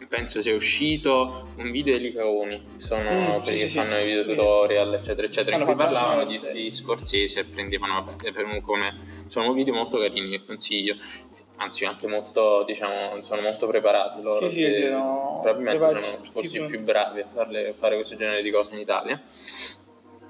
Penso 0.09 0.43
sia 0.43 0.55
uscito 0.55 1.51
un 1.57 1.71
video 1.71 1.97
di 1.97 2.05
Licaoni, 2.05 2.75
sono 2.77 3.11
Mm, 3.11 3.43
quelli 3.43 3.45
sì, 3.45 3.53
che 3.53 3.57
sì, 3.57 3.69
sì. 3.69 3.79
fanno 3.79 3.99
i 3.99 4.05
video 4.05 4.25
tutorial, 4.25 4.95
eccetera, 4.95 5.27
eccetera, 5.27 5.57
in 5.57 5.65
cui 5.65 5.75
parlavano 5.75 6.25
di, 6.25 6.39
di 6.53 6.73
Scorsese 6.73 7.41
e 7.41 7.45
prendevano, 7.45 8.05
vabbè, 8.05 8.31
per- 8.31 8.61
come, 8.61 8.95
sono 9.27 9.53
video 9.53 9.75
molto 9.75 9.99
carini 9.99 10.31
che 10.31 10.45
consiglio, 10.45 10.95
anzi 11.57 11.85
anche 11.85 12.07
molto, 12.07 12.63
diciamo, 12.65 13.23
sono 13.23 13.41
molto 13.41 13.67
preparati 13.67 14.23
loro, 14.23 14.49
Sì, 14.49 14.49
sì, 14.51 14.73
sì, 14.73 14.89
no, 14.91 15.41
probabilmente 15.43 15.99
sono 15.99 16.25
forse 16.31 16.59
i 16.59 16.65
più 16.67 16.83
bravi 16.83 17.21
a, 17.21 17.27
farle- 17.27 17.69
a 17.71 17.75
fare 17.75 17.97
questo 17.97 18.15
genere 18.15 18.43
di 18.43 18.51
cose 18.53 18.75
in 18.75 18.81
Italia 18.81 19.21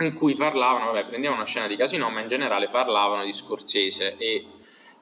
in 0.00 0.14
cui 0.14 0.34
parlavano, 0.34 0.86
vabbè, 0.86 1.06
prendevano 1.06 1.40
una 1.40 1.48
scena 1.48 1.66
di 1.66 1.76
casino, 1.76 2.10
ma 2.10 2.20
in 2.20 2.28
generale 2.28 2.68
parlavano 2.68 3.24
di 3.24 3.32
Scorsese 3.32 4.16
e 4.16 4.46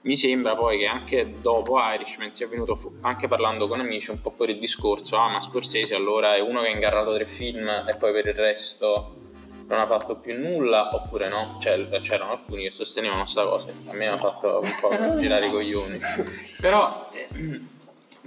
mi 0.03 0.17
sembra 0.17 0.57
poi 0.57 0.79
che 0.79 0.87
anche 0.87 1.41
dopo 1.41 1.79
Irishman 1.79 2.33
sia 2.33 2.49
venuto 2.49 2.75
fu- 2.75 2.93
anche 3.03 3.29
parlando 3.29 3.69
con 3.69 3.81
amici 3.81 4.11
un 4.11 4.21
po' 4.21 4.31
fuori 4.31 4.53
il 4.53 4.59
discorso, 4.59 5.17
ah 5.17 5.29
ma 5.29 5.41
Scorsese 5.41 5.95
allora 5.95 6.35
è 6.35 6.41
uno 6.41 6.61
che 6.61 6.69
ha 6.69 6.71
ingarrato 6.71 7.15
tre 7.15 7.27
film 7.27 7.69
e 7.69 7.97
poi 7.97 8.13
per 8.13 8.27
il 8.27 8.35
resto 8.35 9.17
non 9.69 9.79
ha 9.81 9.87
fatto 9.87 10.19
più 10.19 10.39
nulla 10.39 10.95
oppure 10.95 11.29
no. 11.29 11.57
Cioè, 11.61 11.89
c'erano 12.01 12.33
alcuni 12.33 12.65
che 12.65 12.73
sostenevano 12.73 13.25
sta 13.25 13.45
cosa. 13.45 13.73
A 13.91 13.95
me 13.95 14.09
ha 14.09 14.19
fatto 14.19 14.61
un 14.63 14.75
po' 14.81 14.91
girare 15.19 15.47
i 15.47 15.51
coglioni. 15.51 15.99
Però 16.61 17.09
eh, 17.13 17.29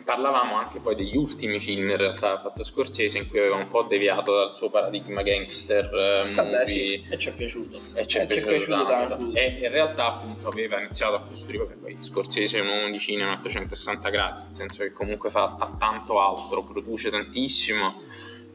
parlavamo 0.06 0.56
anche 0.56 0.80
poi 0.80 0.96
degli 0.96 1.18
ultimi 1.18 1.60
film 1.60 1.90
in 1.90 1.98
realtà 1.98 2.40
fatto 2.40 2.64
Scorsese 2.64 3.18
in 3.18 3.28
cui 3.28 3.40
aveva 3.40 3.56
un 3.56 3.68
po' 3.68 3.82
deviato 3.84 4.36
dal 4.36 4.56
suo 4.56 4.70
paradigma 4.70 5.24
gangster 5.24 6.24
eh, 6.26 6.32
Vabbè, 6.32 6.68
sì. 6.68 7.04
E 7.10 7.18
ci 7.18 7.30
è 7.30 7.36
piaciuto. 7.36 7.82
e 7.96 8.06
ci 8.06 8.18
è 8.18 8.22
E 8.22 8.24
è 8.24 8.28
piaciuto 8.28 8.50
piaciuto 8.52 8.86
tanto. 8.86 9.34
e 9.34 9.60
in 9.64 9.70
realtà 9.72 10.06
appunto 10.06 10.48
aveva 10.48 10.80
iniziato 10.80 11.16
a 11.16 11.22
costruire 11.22 11.66
perché 11.66 11.82
poi 11.82 11.96
Scorsese 12.00 12.60
è 12.60 12.62
un 12.62 12.68
uomo 12.68 12.90
di 12.92 13.00
cinema 13.00 13.34
a 13.34 13.38
360 13.40 14.10
gradi 14.10 14.44
nel 14.44 14.54
senso 14.54 14.84
che 14.84 14.92
comunque 14.92 15.30
fa, 15.32 15.56
fa 15.58 15.76
tanto 15.78 16.22
altro 16.22 16.64
produce 16.64 17.10
tantissimo 17.10 18.02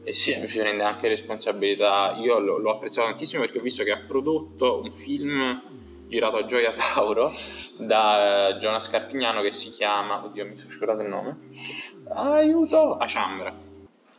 e 0.03 0.13
si, 0.13 0.31
si 0.33 0.57
prende 0.57 0.83
anche 0.83 1.07
responsabilità 1.09 2.15
io 2.19 2.39
l'ho, 2.39 2.57
l'ho 2.57 2.71
apprezzato 2.71 3.07
tantissimo 3.09 3.41
perché 3.43 3.59
ho 3.59 3.61
visto 3.61 3.83
che 3.83 3.91
ha 3.91 3.99
prodotto 3.99 4.81
un 4.81 4.89
film 4.89 5.61
girato 6.11 6.35
a 6.37 6.45
Gioia 6.45 6.73
Tauro 6.73 7.31
da 7.77 8.49
eh, 8.49 8.53
Jonas 8.55 8.89
Carpignano 8.89 9.41
che 9.41 9.53
si 9.53 9.69
chiama 9.69 10.21
oddio 10.25 10.45
mi 10.45 10.57
sono 10.57 10.69
scordato 10.69 11.01
il 11.03 11.07
nome 11.07 11.37
aiuto 12.13 12.97
a 12.97 13.07
Ciambra 13.07 13.57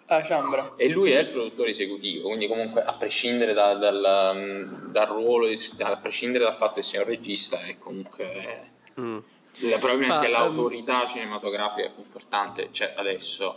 Ah, 0.07 0.23
Ciambra. 0.23 0.73
e 0.77 0.89
lui 0.89 1.13
è 1.13 1.21
il 1.21 1.29
produttore 1.31 1.71
esecutivo, 1.71 2.27
quindi 2.29 2.47
comunque 2.47 2.83
a 2.83 2.93
prescindere 2.95 3.55
da- 3.55 3.75
dal, 3.75 4.33
mm, 4.35 4.91
dal 4.91 5.07
ruolo, 5.07 5.47
a 5.49 5.97
prescindere 5.97 6.45
dal 6.45 6.55
fatto 6.55 6.75
che 6.75 6.83
sia 6.83 7.01
un 7.01 7.07
regista, 7.07 7.59
è 7.65 7.79
comunque 7.79 8.71
Mm. 9.01 9.19
la- 9.71 9.79
probabilmente 9.79 10.15
Ma, 10.15 10.25
ehm, 10.27 10.31
l'autorità 10.33 11.07
cinematografica 11.07 11.89
più 11.89 12.03
importante 12.03 12.69
c'è 12.73 12.93
adesso 12.95 13.57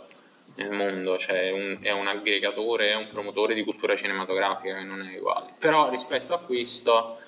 nel 0.54 0.70
mondo, 0.70 1.18
cioè 1.18 1.50
un- 1.50 1.78
è 1.82 1.90
un 1.90 2.06
aggregatore, 2.06 2.90
è 2.92 2.94
un 2.96 3.08
promotore 3.08 3.52
di 3.52 3.62
cultura 3.62 3.94
cinematografica 3.94 4.76
che 4.78 4.84
non 4.84 5.02
è 5.02 5.18
uguale. 5.18 5.52
Però 5.58 5.90
rispetto 5.90 6.32
a 6.32 6.38
questo 6.38 7.18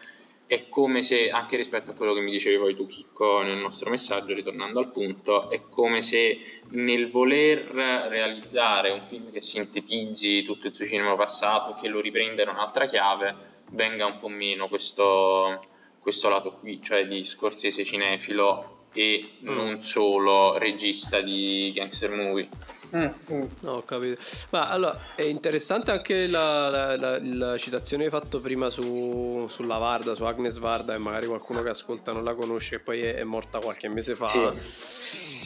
è 0.49 0.71
come 0.71 1.03
se, 1.03 1.29
anche 1.29 1.57
rispetto 1.59 1.91
a 1.91 1.95
quello 1.95 2.15
che 2.15 2.21
mi 2.21 2.31
dicevi 2.31 2.57
poi 2.57 2.75
tu 2.75 2.87
Chicco 2.87 3.43
nel 3.43 3.59
nostro 3.59 3.91
messaggio, 3.91 4.33
ritornando 4.33 4.79
al 4.79 4.91
punto, 4.91 5.51
è 5.51 5.69
come 5.69 6.01
se 6.01 6.39
nel 6.71 7.11
voler 7.11 7.61
realizzare 7.67 8.91
un 8.91 9.03
film 9.03 9.31
che 9.31 9.43
sintetizzi 9.43 10.43
tutto 10.43 10.69
il 10.69 10.75
suo 10.75 10.87
cinema 10.87 11.15
passato 11.17 11.77
che 11.79 11.89
lo 11.89 12.01
riprenda 12.01 12.43
in 12.43 12.49
un'altra 12.49 12.87
chiave, 12.87 13.37
venga 13.73 14.07
un 14.07 14.19
po' 14.19 14.29
meno 14.29 14.69
questo, 14.69 15.61
questo 16.01 16.31
lato 16.31 16.49
qui, 16.59 16.81
cioè 16.83 17.07
di 17.07 17.25
Scorsese 17.25 17.85
cinefilo 17.85 18.78
e 18.99 19.31
non 19.41 19.81
solo 19.83 20.59
regista 20.59 21.21
di 21.21 21.71
gangster 21.73 22.11
movie. 22.11 22.49
Mm, 22.97 23.07
mm. 23.33 23.43
No, 23.61 23.73
ho 23.75 23.83
capito. 23.85 24.21
Ma 24.51 24.69
allora 24.71 24.99
è 25.15 25.23
interessante 25.23 25.91
anche 25.93 26.27
la, 26.27 26.69
la- 26.69 26.97
la- 26.97 27.19
la 27.23 27.59
citazione 27.59 28.09
che 28.09 28.15
hai 28.15 28.21
fatto 28.21 28.41
prima 28.41 28.71
su, 28.71 29.47
sulla 29.49 29.77
Varda, 29.77 30.15
su 30.15 30.25
Agnes 30.25 30.59
Varda, 30.59 30.95
e 30.95 30.99
magari 30.99 31.27
qualcuno 31.27 31.63
che 31.63 31.69
ascolta 31.69 32.13
non 32.13 32.25
la 32.25 32.35
conosce, 32.35 32.77
e 32.77 32.79
poi 32.81 33.03
è, 33.03 33.15
è 33.17 33.25
morta 33.25 33.59
qualche 33.61 33.89
mese 33.89 34.15
fa. 34.17 34.27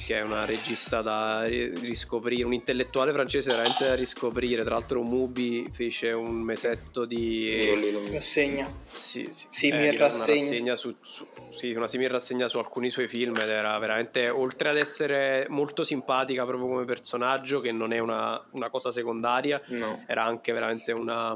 Che 0.04 0.18
è 0.18 0.22
una 0.22 0.44
regista 0.44 1.00
da 1.00 1.44
ri- 1.44 1.70
riscoprire, 1.78 2.42
un 2.44 2.52
intellettuale 2.52 3.12
francese 3.12 3.50
veramente 3.50 3.86
da 3.86 3.94
riscoprire. 3.94 4.64
Tra 4.64 4.74
l'altro, 4.74 5.02
Mubi 5.02 5.68
fece 5.70 6.10
un 6.10 6.40
mesetto 6.40 7.04
di. 7.04 7.72
Rassegna. 8.12 8.68
Sì, 8.90 9.28
sì. 9.30 9.46
Simil 9.50 9.94
Eh, 9.94 9.96
rassegna. 9.96 10.32
Una 10.34 10.42
rassegna 10.42 10.76
su, 10.76 10.94
su- 11.02 11.26
sì, 11.50 11.70
una 11.72 11.86
simil 11.86 12.10
rassegna 12.10 12.48
su 12.48 12.58
alcuni 12.58 12.90
suoi 12.90 13.06
film 13.06 13.36
ed 13.36 13.48
era 13.48 13.78
veramente, 13.78 14.28
oltre 14.28 14.70
ad 14.70 14.76
essere 14.76 15.46
molto 15.48 15.84
simpatica 15.84 16.44
proprio 16.44 16.68
come 16.68 16.84
personaggio, 16.84 17.60
che 17.60 17.70
non 17.70 17.92
è 17.92 18.00
una, 18.00 18.44
una 18.52 18.70
cosa 18.70 18.90
secondaria, 18.90 19.60
No. 19.68 20.02
era 20.08 20.24
anche 20.24 20.52
veramente 20.52 20.90
una 20.92 21.34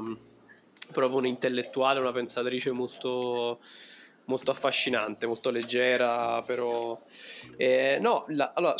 proprio 0.91 1.19
un'intellettuale, 1.19 1.99
una 1.99 2.11
pensatrice 2.13 2.71
molto 2.71 3.59
molto 4.27 4.51
affascinante, 4.51 5.25
molto 5.25 5.49
leggera, 5.49 6.41
però 6.43 6.99
eh, 7.57 7.97
no, 7.99 8.23
la- 8.29 8.51
allora 8.55 8.75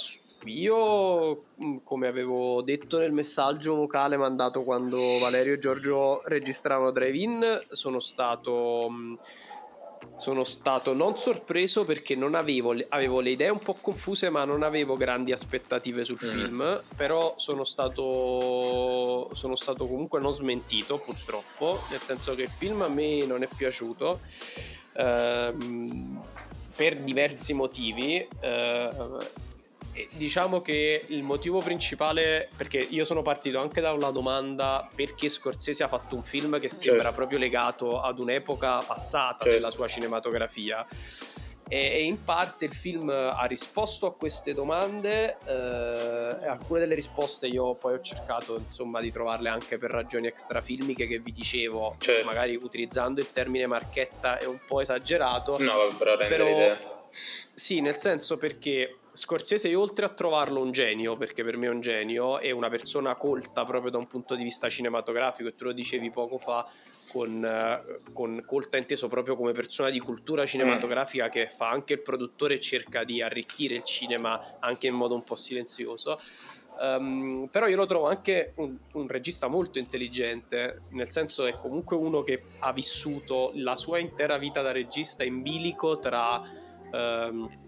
io 0.45 1.37
mh, 1.55 1.77
come 1.83 2.07
avevo 2.07 2.61
detto 2.61 2.99
nel 2.99 3.11
messaggio 3.11 3.75
vocale 3.75 4.17
mandato 4.17 4.63
quando 4.63 5.17
Valerio 5.19 5.53
e 5.53 5.59
Giorgio 5.59 6.21
registravano 6.25 6.91
Drive-In, 6.91 7.65
sono 7.71 7.99
stato 7.99 8.87
mh, 8.89 9.17
sono 10.17 10.43
stato 10.43 10.93
non 10.93 11.17
sorpreso 11.17 11.85
perché 11.85 12.15
non 12.15 12.33
avevo 12.35 12.71
le, 12.71 12.85
avevo 12.89 13.19
le 13.19 13.29
idee 13.29 13.49
un 13.49 13.59
po' 13.59 13.75
confuse, 13.79 14.29
ma 14.29 14.45
non 14.45 14.63
avevo 14.63 14.97
grandi 14.97 15.31
aspettative 15.31 16.03
sul 16.03 16.17
Mm. 16.21 16.27
film. 16.29 16.81
Però 16.95 17.35
sono 17.37 17.63
stato, 17.63 19.29
sono 19.33 19.55
stato 19.55 19.87
comunque 19.87 20.19
non 20.19 20.33
smentito, 20.33 20.97
purtroppo. 20.99 21.79
Nel 21.91 21.99
senso 22.01 22.33
che 22.35 22.43
il 22.43 22.49
film 22.49 22.81
a 22.81 22.87
me 22.87 23.25
non 23.25 23.43
è 23.43 23.47
piaciuto 23.55 24.19
ehm, 24.93 26.21
per 26.75 26.97
diversi 27.01 27.53
motivi. 27.53 28.15
eh, 28.17 28.89
e 28.89 29.56
diciamo 30.13 30.61
che 30.61 31.03
il 31.07 31.23
motivo 31.23 31.59
principale, 31.59 32.49
perché 32.55 32.77
io 32.77 33.05
sono 33.05 33.21
partito 33.21 33.59
anche 33.59 33.81
da 33.81 33.91
una 33.93 34.11
domanda 34.11 34.87
perché 34.93 35.29
Scorsese 35.29 35.83
ha 35.83 35.87
fatto 35.87 36.15
un 36.15 36.23
film 36.23 36.59
che 36.59 36.69
sembra 36.69 37.03
Certo. 37.03 37.17
proprio 37.17 37.39
legato 37.39 38.01
ad 38.01 38.19
un'epoca 38.19 38.79
passata 38.79 39.43
Certo. 39.43 39.57
della 39.57 39.71
sua 39.71 39.87
cinematografia. 39.87 40.85
E, 41.69 41.77
e 41.77 42.03
in 42.03 42.23
parte 42.23 42.63
il 42.63 42.71
film 42.73 43.09
ha 43.09 43.43
risposto 43.43 44.05
a 44.05 44.13
queste 44.15 44.53
domande, 44.53 45.37
eh, 45.45 46.47
alcune 46.47 46.79
delle 46.79 46.95
risposte 46.95 47.47
io 47.47 47.75
poi 47.75 47.95
ho 47.95 47.99
cercato 47.99 48.55
insomma 48.57 49.01
di 49.01 49.11
trovarle 49.11 49.49
anche 49.49 49.77
per 49.77 49.91
ragioni 49.91 50.27
extrafilmiche 50.27 51.07
che 51.07 51.19
vi 51.19 51.33
dicevo, 51.33 51.95
Certo. 51.99 52.25
magari 52.25 52.55
utilizzando 52.55 53.19
il 53.19 53.31
termine 53.33 53.67
marchetta 53.67 54.37
è 54.37 54.45
un 54.45 54.59
po' 54.65 54.79
esagerato, 54.79 55.57
No, 55.59 55.73
però 55.97 56.15
rendere 56.15 56.37
Però- 56.43 56.47
l'idea. 56.47 56.79
sì, 57.53 57.81
nel 57.81 57.97
senso 57.97 58.37
perché 58.37 58.95
Scorsese, 59.17 59.73
oltre 59.73 60.05
a 60.05 60.09
trovarlo 60.09 60.61
un 60.61 60.71
genio, 60.71 61.17
perché 61.17 61.43
per 61.43 61.57
me 61.57 61.65
è 61.65 61.69
un 61.69 61.81
genio, 61.81 62.37
è 62.37 62.51
una 62.51 62.69
persona 62.69 63.15
colta 63.15 63.65
proprio 63.65 63.89
da 63.89 63.97
un 63.97 64.05
punto 64.05 64.35
di 64.35 64.43
vista 64.43 64.69
cinematografico, 64.69 65.49
e 65.49 65.55
tu 65.55 65.63
lo 65.63 65.71
dicevi 65.71 66.11
poco 66.11 66.37
fa, 66.37 66.69
con, 67.11 67.43
eh, 67.43 68.01
con 68.13 68.43
colta 68.45 68.77
inteso 68.77 69.07
proprio 69.07 69.35
come 69.35 69.53
persona 69.53 69.89
di 69.89 69.97
cultura 69.97 70.45
cinematografica 70.45 71.29
che 71.29 71.47
fa 71.47 71.67
anche 71.67 71.93
il 71.93 72.01
produttore 72.01 72.55
e 72.55 72.59
cerca 72.59 73.03
di 73.03 73.19
arricchire 73.19 73.73
il 73.73 73.83
cinema 73.83 74.57
anche 74.59 74.85
in 74.85 74.93
modo 74.93 75.15
un 75.15 75.23
po' 75.23 75.35
silenzioso. 75.35 76.19
Ehm, 76.79 77.49
però 77.51 77.65
io 77.65 77.75
lo 77.75 77.87
trovo 77.87 78.05
anche 78.05 78.53
un, 78.57 78.77
un 78.93 79.07
regista 79.07 79.47
molto 79.47 79.79
intelligente, 79.79 80.83
nel 80.91 81.09
senso 81.09 81.47
è 81.47 81.53
comunque 81.53 81.97
uno 81.97 82.21
che 82.21 82.43
ha 82.59 82.71
vissuto 82.71 83.49
la 83.55 83.75
sua 83.75 83.97
intera 83.97 84.37
vita 84.37 84.61
da 84.61 84.71
regista 84.71 85.23
in 85.23 85.41
bilico 85.41 85.97
tra 85.97 86.39
ehm, 86.91 87.65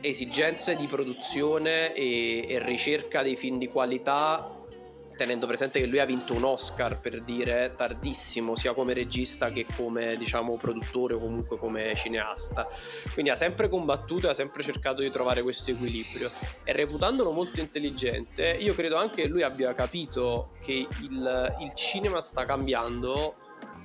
esigenze 0.00 0.76
di 0.76 0.86
produzione 0.86 1.94
e, 1.94 2.46
e 2.48 2.58
ricerca 2.64 3.22
dei 3.22 3.36
film 3.36 3.58
di 3.58 3.68
qualità 3.68 4.58
tenendo 5.20 5.46
presente 5.46 5.80
che 5.80 5.84
lui 5.84 5.98
ha 5.98 6.06
vinto 6.06 6.32
un 6.32 6.44
Oscar 6.44 6.98
per 6.98 7.20
dire 7.20 7.74
tardissimo 7.76 8.56
sia 8.56 8.72
come 8.72 8.94
regista 8.94 9.50
che 9.50 9.66
come 9.76 10.16
diciamo 10.16 10.56
produttore 10.56 11.12
o 11.12 11.18
comunque 11.18 11.58
come 11.58 11.94
cineasta. 11.94 12.66
Quindi 13.12 13.30
ha 13.30 13.36
sempre 13.36 13.68
combattuto 13.68 14.28
e 14.28 14.30
ha 14.30 14.34
sempre 14.34 14.62
cercato 14.62 15.02
di 15.02 15.10
trovare 15.10 15.42
questo 15.42 15.72
equilibrio. 15.72 16.30
E 16.64 16.72
reputandolo 16.72 17.32
molto 17.32 17.60
intelligente 17.60 18.56
io 18.58 18.72
credo 18.74 18.96
anche 18.96 19.20
che 19.20 19.28
lui 19.28 19.42
abbia 19.42 19.74
capito 19.74 20.52
che 20.62 20.86
il, 21.02 21.56
il 21.60 21.74
cinema 21.74 22.22
sta 22.22 22.46
cambiando 22.46 23.34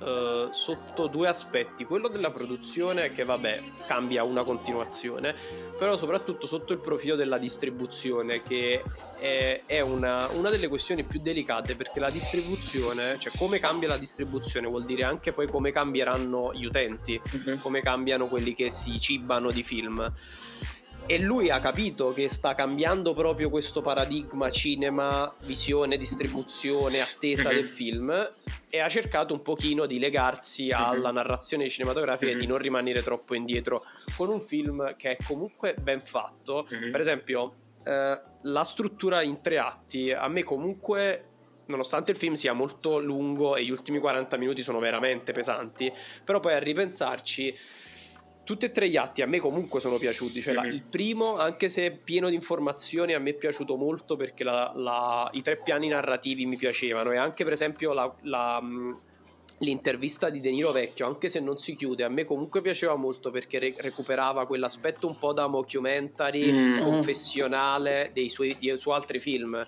eh, 0.02 0.48
sotto 0.50 1.06
due 1.06 1.28
aspetti 1.28 1.84
quello 1.84 2.08
della 2.08 2.30
produzione 2.30 3.10
che 3.10 3.24
vabbè 3.24 3.62
cambia 3.86 4.22
una 4.24 4.42
continuazione 4.44 5.34
però 5.78 5.96
soprattutto 5.96 6.46
sotto 6.46 6.72
il 6.72 6.78
profilo 6.78 7.16
della 7.16 7.38
distribuzione 7.38 8.42
che 8.42 8.82
è, 9.18 9.62
è 9.66 9.80
una, 9.80 10.26
una 10.28 10.50
delle 10.50 10.68
questioni 10.68 11.02
più 11.04 11.20
delicate 11.20 11.76
perché 11.76 12.00
la 12.00 12.10
distribuzione 12.10 13.18
cioè 13.18 13.32
come 13.36 13.58
cambia 13.58 13.88
la 13.88 13.98
distribuzione 13.98 14.66
vuol 14.66 14.84
dire 14.84 15.04
anche 15.04 15.32
poi 15.32 15.46
come 15.48 15.70
cambieranno 15.70 16.52
gli 16.54 16.64
utenti 16.64 17.20
Mhm. 17.36 17.60
come 17.60 17.80
cambiano 17.80 18.28
quelli 18.28 18.54
che 18.54 18.70
si 18.70 18.98
cibano 19.00 19.50
di 19.50 19.62
film. 19.62 20.12
E 21.08 21.20
lui 21.20 21.50
ha 21.50 21.60
capito 21.60 22.12
che 22.12 22.28
sta 22.28 22.54
cambiando 22.54 23.14
proprio 23.14 23.48
questo 23.48 23.80
paradigma 23.80 24.50
cinema, 24.50 25.32
visione, 25.44 25.96
distribuzione, 25.96 27.00
attesa 27.00 27.50
Mhm. 27.50 27.54
del 27.54 27.64
film 27.64 28.32
e 28.68 28.80
ha 28.80 28.88
cercato 28.88 29.32
un 29.32 29.40
pochino 29.40 29.86
di 29.86 30.00
legarsi 30.00 30.72
alla 30.72 31.12
narrazione 31.12 31.68
cinematografica 31.68 32.32
e 32.32 32.34
di 32.34 32.42
Mhm. 32.42 32.48
non 32.48 32.58
rimanere 32.58 33.02
troppo 33.02 33.34
indietro 33.36 33.84
con 34.16 34.30
un 34.30 34.40
film 34.40 34.96
che 34.96 35.12
è 35.12 35.16
comunque 35.24 35.76
ben 35.80 36.00
fatto. 36.00 36.66
Mhm. 36.68 36.90
Per 36.90 37.00
esempio, 37.00 37.54
eh, 37.84 38.20
la 38.42 38.64
struttura 38.64 39.22
in 39.22 39.40
tre 39.40 39.58
atti 39.58 40.10
a 40.10 40.26
me 40.26 40.42
comunque 40.42 41.28
nonostante 41.68 42.12
il 42.12 42.16
film 42.18 42.34
sia 42.34 42.52
molto 42.52 42.98
lungo 43.00 43.56
e 43.56 43.64
gli 43.64 43.70
ultimi 43.70 43.98
40 43.98 44.36
minuti 44.36 44.62
sono 44.62 44.78
veramente 44.78 45.32
pesanti, 45.32 45.92
però 46.24 46.38
poi 46.40 46.54
a 46.54 46.58
ripensarci 46.58 47.56
tutti 48.46 48.64
e 48.66 48.70
tre 48.70 48.88
gli 48.88 48.96
atti 48.96 49.22
a 49.22 49.26
me 49.26 49.40
comunque 49.40 49.80
sono 49.80 49.98
piaciuti, 49.98 50.40
cioè 50.40 50.54
la- 50.54 50.62
Mhm. 50.62 50.70
il 50.70 50.82
primo 50.84 51.36
anche 51.36 51.68
se 51.68 51.90
pieno 51.90 52.28
di 52.28 52.36
informazioni 52.36 53.12
a 53.12 53.18
me 53.18 53.30
è 53.30 53.34
piaciuto 53.34 53.74
molto 53.76 54.14
perché 54.14 54.44
la- 54.44 54.72
la- 54.76 55.28
i 55.32 55.42
tre 55.42 55.60
piani 55.62 55.88
narrativi 55.88 56.46
mi 56.46 56.56
piacevano 56.56 57.10
e 57.10 57.16
anche 57.16 57.42
per 57.42 57.52
esempio 57.54 57.92
la, 57.92 58.14
la, 58.22 58.62
l'intervista 59.58 60.28
di 60.30 60.38
De 60.40 60.50
Niro 60.50 60.70
vecchio, 60.70 61.06
anche 61.06 61.28
se 61.28 61.40
non 61.40 61.56
si 61.56 61.74
chiude, 61.74 62.04
a 62.04 62.08
me 62.08 62.24
comunque 62.24 62.60
piaceva 62.60 62.94
molto 62.94 63.30
perché 63.30 63.58
re- 63.58 63.74
recuperava 63.76 64.46
quell'aspetto 64.46 65.06
un 65.06 65.18
po' 65.18 65.32
da 65.32 65.46
mockumentary 65.48 66.52
Mm. 66.52 66.78
confessionale 66.82 68.10
dei 68.12 68.28
suoi, 68.28 68.56
dei 68.60 68.78
suoi 68.78 68.94
altri 68.94 69.18
film. 69.20 69.66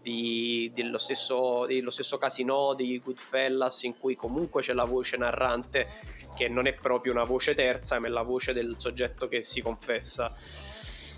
di- 0.00 0.70
dello, 0.72 0.96
stesso, 0.96 1.66
dello 1.66 1.90
stesso 1.90 2.16
Casino 2.18 2.72
di 2.72 2.98
Goodfellas 3.04 3.82
in 3.82 3.98
cui 3.98 4.14
comunque 4.14 4.62
c'è 4.62 4.72
la 4.72 4.84
voce 4.84 5.16
narrante 5.18 5.86
che 6.38 6.48
non 6.48 6.66
è 6.68 6.72
proprio 6.74 7.10
una 7.12 7.24
voce 7.24 7.52
terza 7.54 7.98
ma 7.98 8.06
è 8.06 8.10
la 8.10 8.22
voce 8.22 8.52
del 8.52 8.76
soggetto 8.78 9.26
che 9.26 9.42
si 9.42 9.60
confessa 9.60 10.32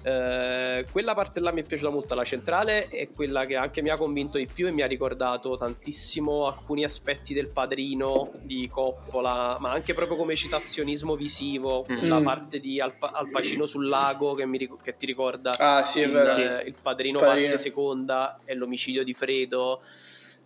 eh, 0.03 0.87
quella 0.91 1.13
parte 1.13 1.41
là 1.41 1.53
mi 1.53 1.61
è 1.61 1.65
piaciuta 1.65 1.91
molto 1.91 2.15
la 2.15 2.25
centrale 2.25 2.89
è 2.89 3.11
quella 3.11 3.45
che 3.45 3.57
anche 3.57 3.83
mi 3.83 3.91
ha 3.91 3.99
convinto 3.99 4.39
di 4.39 4.47
più 4.51 4.67
e 4.67 4.71
mi 4.71 4.81
ha 4.81 4.87
ricordato 4.87 5.59
tantissimo 5.59 6.47
alcuni 6.47 6.85
aspetti 6.85 7.35
del 7.35 7.51
padrino 7.51 8.31
di 8.41 8.67
Coppola 8.71 9.59
ma 9.61 9.73
anche 9.73 9.93
proprio 9.93 10.17
come 10.17 10.35
citazionismo 10.37 11.17
visivo 11.17 11.85
Mm. 11.91 12.09
la 12.09 12.21
parte 12.21 12.61
di 12.61 12.81
Al, 12.81 12.95
Al 12.99 13.29
Pacino 13.31 13.67
sul 13.67 13.89
lago 13.89 14.35
che, 14.35 14.47
mi 14.47 14.59
che 14.83 14.97
ti 14.97 15.05
ricorda 15.07 15.55
Ah, 15.59 15.83
sì, 15.85 16.01
è 16.01 16.05
il, 16.07 16.13
vero. 16.13 16.59
eh, 16.61 16.67
il 16.67 16.75
padrino, 16.81 17.19
Padrino. 17.19 17.49
parte 17.49 17.57
seconda 17.59 18.39
e 18.45 18.55
l'omicidio 18.55 19.03
di 19.05 19.13
Fredo 19.13 19.83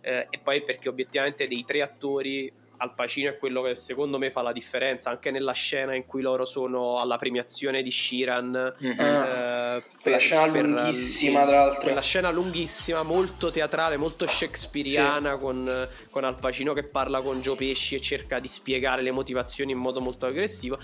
eh, 0.01 0.27
e 0.29 0.39
poi 0.39 0.63
perché 0.63 0.89
obiettivamente 0.89 1.47
dei 1.47 1.63
tre 1.65 1.81
attori 1.81 2.51
Al 2.77 2.93
Pacino 2.93 3.29
è 3.29 3.37
quello 3.37 3.61
che 3.61 3.75
secondo 3.75 4.17
me 4.17 4.29
fa 4.29 4.41
la 4.41 4.51
differenza 4.51 5.09
anche 5.09 5.31
nella 5.31 5.53
scena 5.53 5.93
in 5.95 6.05
cui 6.05 6.21
loro 6.21 6.45
sono 6.45 6.99
alla 6.99 7.17
premiazione 7.17 7.81
di 7.83 7.91
Shiran 7.91 8.73
Mhm. 8.79 8.99
Ah. 8.99 9.75
eh, 9.77 9.83
Quella 10.01 10.17
scena 10.17 10.45
lunghissima, 10.45 11.45
tra 11.45 11.55
l'altro. 11.57 11.81
quella 11.81 12.01
scena 12.01 12.31
lunghissima 12.31 13.03
molto 13.03 13.51
teatrale 13.51 13.97
molto 13.97 14.25
shakespeariana 14.27 15.37
con, 15.37 15.87
con 16.09 16.23
Al 16.23 16.37
Pacino 16.37 16.73
che 16.73 16.83
parla 16.83 17.21
con 17.21 17.41
Joe 17.41 17.55
Pesci 17.55 17.95
e 17.95 18.01
cerca 18.01 18.39
di 18.39 18.47
spiegare 18.47 19.01
le 19.01 19.11
motivazioni 19.11 19.71
in 19.71 19.77
modo 19.77 20.01
molto 20.01 20.25
aggressivo 20.25 20.77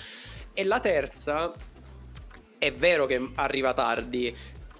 e 0.54 0.64
la 0.64 0.80
terza 0.80 1.52
è 2.58 2.72
vero 2.74 3.06
che 3.06 3.32
arriva 3.36 3.74
tardi 3.74 4.36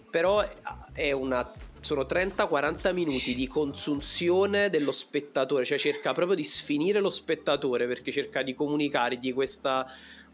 però 0.10 0.46
è 0.94 1.12
una 1.12 1.50
sono 1.82 2.04
30-40 2.04 2.94
minuti 2.94 3.34
di 3.36 3.48
consunzione 3.48 4.70
dello 4.70 4.92
spettatore, 4.92 5.66
cioè 5.66 5.78
cerca 5.78 6.14
proprio 6.14 6.36
di 6.36 6.44
sfinire 6.44 7.00
lo 7.00 7.10
spettatore 7.10 7.88
perché 7.88 8.12
cerca 8.12 8.44
di 8.44 8.54
comunicargli 8.54 9.34
questa, 9.34 9.86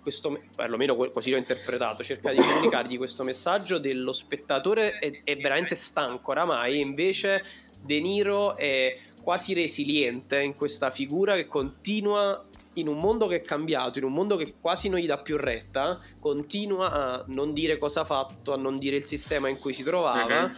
questo, 0.02 0.42
perlomeno 0.56 0.96
così 0.96 1.32
l'ho 1.32 1.38
interpretato, 1.38 2.04
cerca 2.04 2.32
di 2.32 2.38
comunicargli 2.38 2.98
questo 2.98 3.24
messaggio 3.24 3.78
dello 3.78 4.14
spettatore 4.14 5.00
è, 5.00 5.22
è 5.24 5.38
veramente 5.38 5.76
stanco 5.76 6.32
oramai, 6.32 6.80
invece 6.80 7.44
De 7.82 8.00
Niro 8.02 8.58
è 8.58 8.98
quasi 9.22 9.54
resiliente 9.54 10.42
in 10.42 10.54
questa 10.54 10.92
figura 10.92 11.36
che 11.36 11.48
continua 11.48 12.46
in 12.74 12.88
un 12.88 13.00
mondo 13.00 13.28
che 13.28 13.38
è 13.38 13.42
cambiato, 13.42 14.00
in 14.00 14.06
un 14.06 14.14
mondo 14.14 14.36
che 14.36 14.56
quasi 14.60 14.88
non 14.90 15.00
gli 15.00 15.08
dà 15.08 15.18
più 15.18 15.38
retta, 15.38 16.00
continua 16.20 16.92
a 16.92 17.24
non 17.28 17.54
dire 17.54 17.78
cosa 17.78 18.02
ha 18.02 18.06
fatto, 18.06 18.54
a 18.54 18.58
non 18.58 18.78
dire 18.78 18.98
il 18.98 19.06
sistema 19.06 19.50
in 19.50 19.58
cui 19.60 19.74
si 19.74 19.84
trovava. 19.84 20.48
Mhm. 20.48 20.56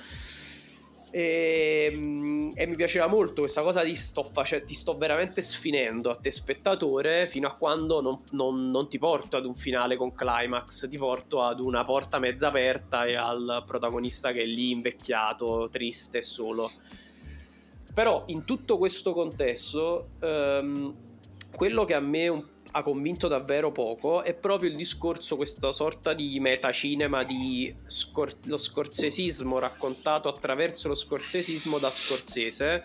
E, 1.11 1.89
mm, 1.91 2.51
e 2.55 2.65
mi 2.67 2.75
piaceva 2.75 3.07
molto 3.07 3.41
questa 3.41 3.61
cosa 3.61 3.83
di 3.83 3.95
sto 3.95 4.23
face- 4.23 4.63
ti 4.63 4.73
sto 4.73 4.95
veramente 4.97 5.41
sfinendo 5.41 6.09
a 6.11 6.15
te 6.15 6.29
spettatore 6.31 7.25
fino 7.27 7.47
a 7.47 7.55
quando 7.55 8.01
non, 8.01 8.21
non- 8.31 8.69
non 8.69 8.87
ti 8.89 8.99
porto 8.99 9.37
ad 9.37 9.45
un 9.45 9.55
finale 9.55 9.95
con 9.95 10.13
climax, 10.13 10.87
ti 10.87 10.97
porto 10.97 11.41
ad 11.41 11.59
una 11.59 11.83
porta 11.83 12.19
mezza 12.19 12.47
aperta 12.49 13.05
e 13.05 13.15
al 13.15 13.63
protagonista 13.65 14.31
che 14.31 14.41
è 14.41 14.45
lì 14.45 14.71
invecchiato, 14.71 15.67
triste 15.71 16.19
e 16.19 16.21
solo. 16.21 16.71
Però 17.93 18.23
in 18.27 18.45
tutto 18.45 18.77
questo 18.77 19.13
contesto, 19.13 20.09
ehm, 20.21 20.95
quello 21.55 21.85
che 21.85 21.93
a 21.95 21.99
me 21.99 22.27
un- 22.27 22.45
ha 22.71 22.81
convinto 22.81 23.27
davvero 23.27 23.71
poco 23.71 24.21
è 24.21 24.33
proprio 24.33 24.69
il 24.69 24.75
discorso, 24.75 25.35
questa 25.35 25.71
sorta 25.71 26.13
di 26.13 26.39
metacinema 26.39 27.23
di 27.23 27.73
scor- 27.85 28.45
lo 28.45 28.57
scorsesismo 28.57 29.59
raccontato 29.59 30.29
attraverso 30.29 30.87
lo 30.87 30.95
scorsesismo 30.95 31.77
da 31.77 31.91
Scorsese. 31.91 32.83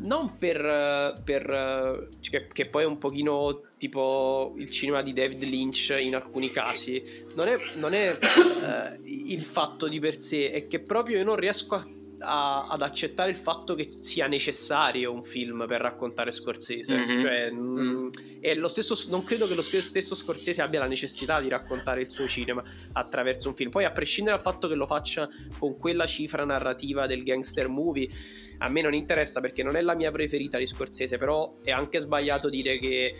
Non 0.00 0.38
per, 0.38 1.20
per, 1.24 1.50
eh, 1.50 2.08
che, 2.20 2.46
che 2.46 2.66
poi 2.66 2.84
è 2.84 2.86
un 2.86 2.98
pochino 2.98 3.62
tipo 3.78 4.54
il 4.56 4.70
cinema 4.70 5.02
di 5.02 5.12
David 5.12 5.42
Lynch 5.42 5.96
in 6.00 6.14
alcuni 6.14 6.50
casi, 6.52 7.02
non 7.34 7.48
è, 7.48 7.56
non 7.76 7.94
è 7.94 8.16
eh, 8.16 8.98
il 9.02 9.42
fatto 9.42 9.88
di 9.88 9.98
per 9.98 10.20
sé, 10.22 10.52
è 10.52 10.68
che 10.68 10.78
proprio 10.78 11.18
io 11.18 11.24
non 11.24 11.34
riesco 11.34 11.74
a 11.74 11.84
a- 12.20 12.66
ad 12.66 12.82
accettare 12.82 13.30
il 13.30 13.36
fatto 13.36 13.74
che 13.74 13.92
sia 13.96 14.26
necessario 14.26 15.12
un 15.12 15.22
film 15.22 15.64
per 15.66 15.80
raccontare 15.80 16.30
Scorsese. 16.30 16.94
Mhm. 16.94 17.18
Cioè, 17.18 17.50
mm, 17.50 18.08
è 18.40 18.54
lo 18.54 18.68
stesso, 18.68 18.96
non 19.08 19.24
credo 19.24 19.46
che 19.46 19.54
lo 19.54 19.62
stesso 19.62 20.14
Scorsese 20.14 20.62
abbia 20.62 20.80
la 20.80 20.86
necessità 20.86 21.40
di 21.40 21.48
raccontare 21.48 22.00
il 22.00 22.10
suo 22.10 22.26
cinema 22.26 22.62
attraverso 22.92 23.48
un 23.48 23.54
film. 23.54 23.70
Poi, 23.70 23.84
a 23.84 23.90
prescindere 23.90 24.36
dal 24.36 24.44
fatto 24.44 24.68
che 24.68 24.74
lo 24.74 24.86
faccia 24.86 25.28
con 25.58 25.76
quella 25.78 26.06
cifra 26.06 26.44
narrativa 26.44 27.06
del 27.06 27.22
gangster 27.22 27.68
movie, 27.68 28.08
a 28.58 28.68
me 28.68 28.82
non 28.82 28.94
interessa 28.94 29.40
perché 29.40 29.62
non 29.62 29.76
è 29.76 29.80
la 29.82 29.94
mia 29.94 30.10
preferita 30.10 30.58
di 30.58 30.66
Scorsese. 30.66 31.18
Però 31.18 31.58
è 31.62 31.70
anche 31.70 32.00
sbagliato 32.00 32.48
dire 32.48 32.78
che 32.78 33.14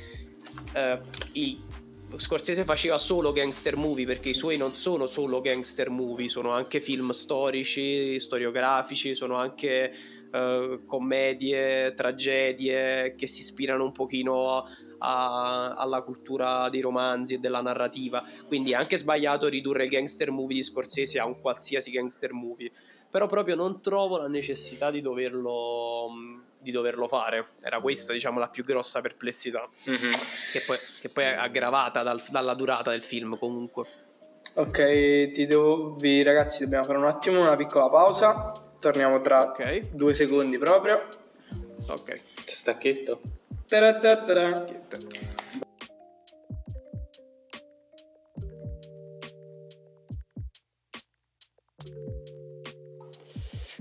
eh, 0.72 1.00
i 1.32 1.60
Scorsese 2.16 2.64
faceva 2.64 2.98
solo 2.98 3.32
gangster 3.32 3.76
movie 3.76 4.06
perché 4.06 4.30
i 4.30 4.34
suoi 4.34 4.56
non 4.56 4.72
sono 4.74 5.06
solo 5.06 5.40
gangster 5.40 5.88
movie, 5.90 6.28
sono 6.28 6.50
anche 6.50 6.80
film 6.80 7.10
storici, 7.10 8.18
storiografici, 8.18 9.14
sono 9.14 9.36
anche 9.36 9.92
eh, 10.32 10.80
commedie, 10.84 11.94
tragedie 11.94 13.14
che 13.14 13.26
si 13.26 13.40
ispirano 13.40 13.84
un 13.84 13.92
pochino 13.92 14.64
a- 14.98 15.74
alla 15.74 16.02
cultura 16.02 16.68
dei 16.68 16.80
romanzi 16.80 17.34
e 17.34 17.38
della 17.38 17.60
narrativa. 17.60 18.22
Quindi 18.46 18.72
è 18.72 18.74
anche 18.74 18.96
sbagliato 18.96 19.48
ridurre 19.48 19.84
il 19.84 19.90
gangster 19.90 20.30
movie 20.30 20.56
di 20.56 20.62
Scorsese 20.62 21.18
a 21.18 21.26
un 21.26 21.40
qualsiasi 21.40 21.90
gangster 21.90 22.32
movie. 22.32 22.70
Però 23.10 23.26
proprio 23.26 23.54
non 23.54 23.80
trovo 23.80 24.18
la 24.18 24.28
necessità 24.28 24.90
di 24.90 25.00
doverlo, 25.00 26.08
di 26.60 26.70
doverlo 26.70 27.06
fare. 27.08 27.46
Era 27.60 27.80
questa, 27.80 28.12
diciamo, 28.12 28.38
la 28.38 28.48
più 28.48 28.64
grossa 28.64 29.00
perplessità 29.00 29.60
Mhm. 29.84 30.10
che 30.52 30.62
poi, 30.66 30.76
che 31.00 31.08
poi 31.08 31.24
è 31.24 31.34
aggravata 31.34 32.02
dal- 32.02 32.22
dalla 32.30 32.54
durata 32.54 32.90
del 32.90 33.02
film 33.02 33.38
comunque. 33.38 33.86
Ok, 34.54 35.30
ti 35.32 35.46
devo, 35.46 35.94
vi 35.96 36.22
ragazzi 36.22 36.64
dobbiamo 36.64 36.84
fare 36.84 36.98
un 36.98 37.04
attimo 37.04 37.40
una 37.40 37.54
piccola 37.56 37.88
pausa. 37.88 38.52
Torniamo 38.80 39.20
tra 39.20 39.42
Ok, 39.44 39.90
due 39.90 40.14
secondi 40.14 40.58
proprio. 40.58 41.06
ok. 41.88 42.20
Stacchetto. 42.44 43.20
Taratatara. 43.66 44.64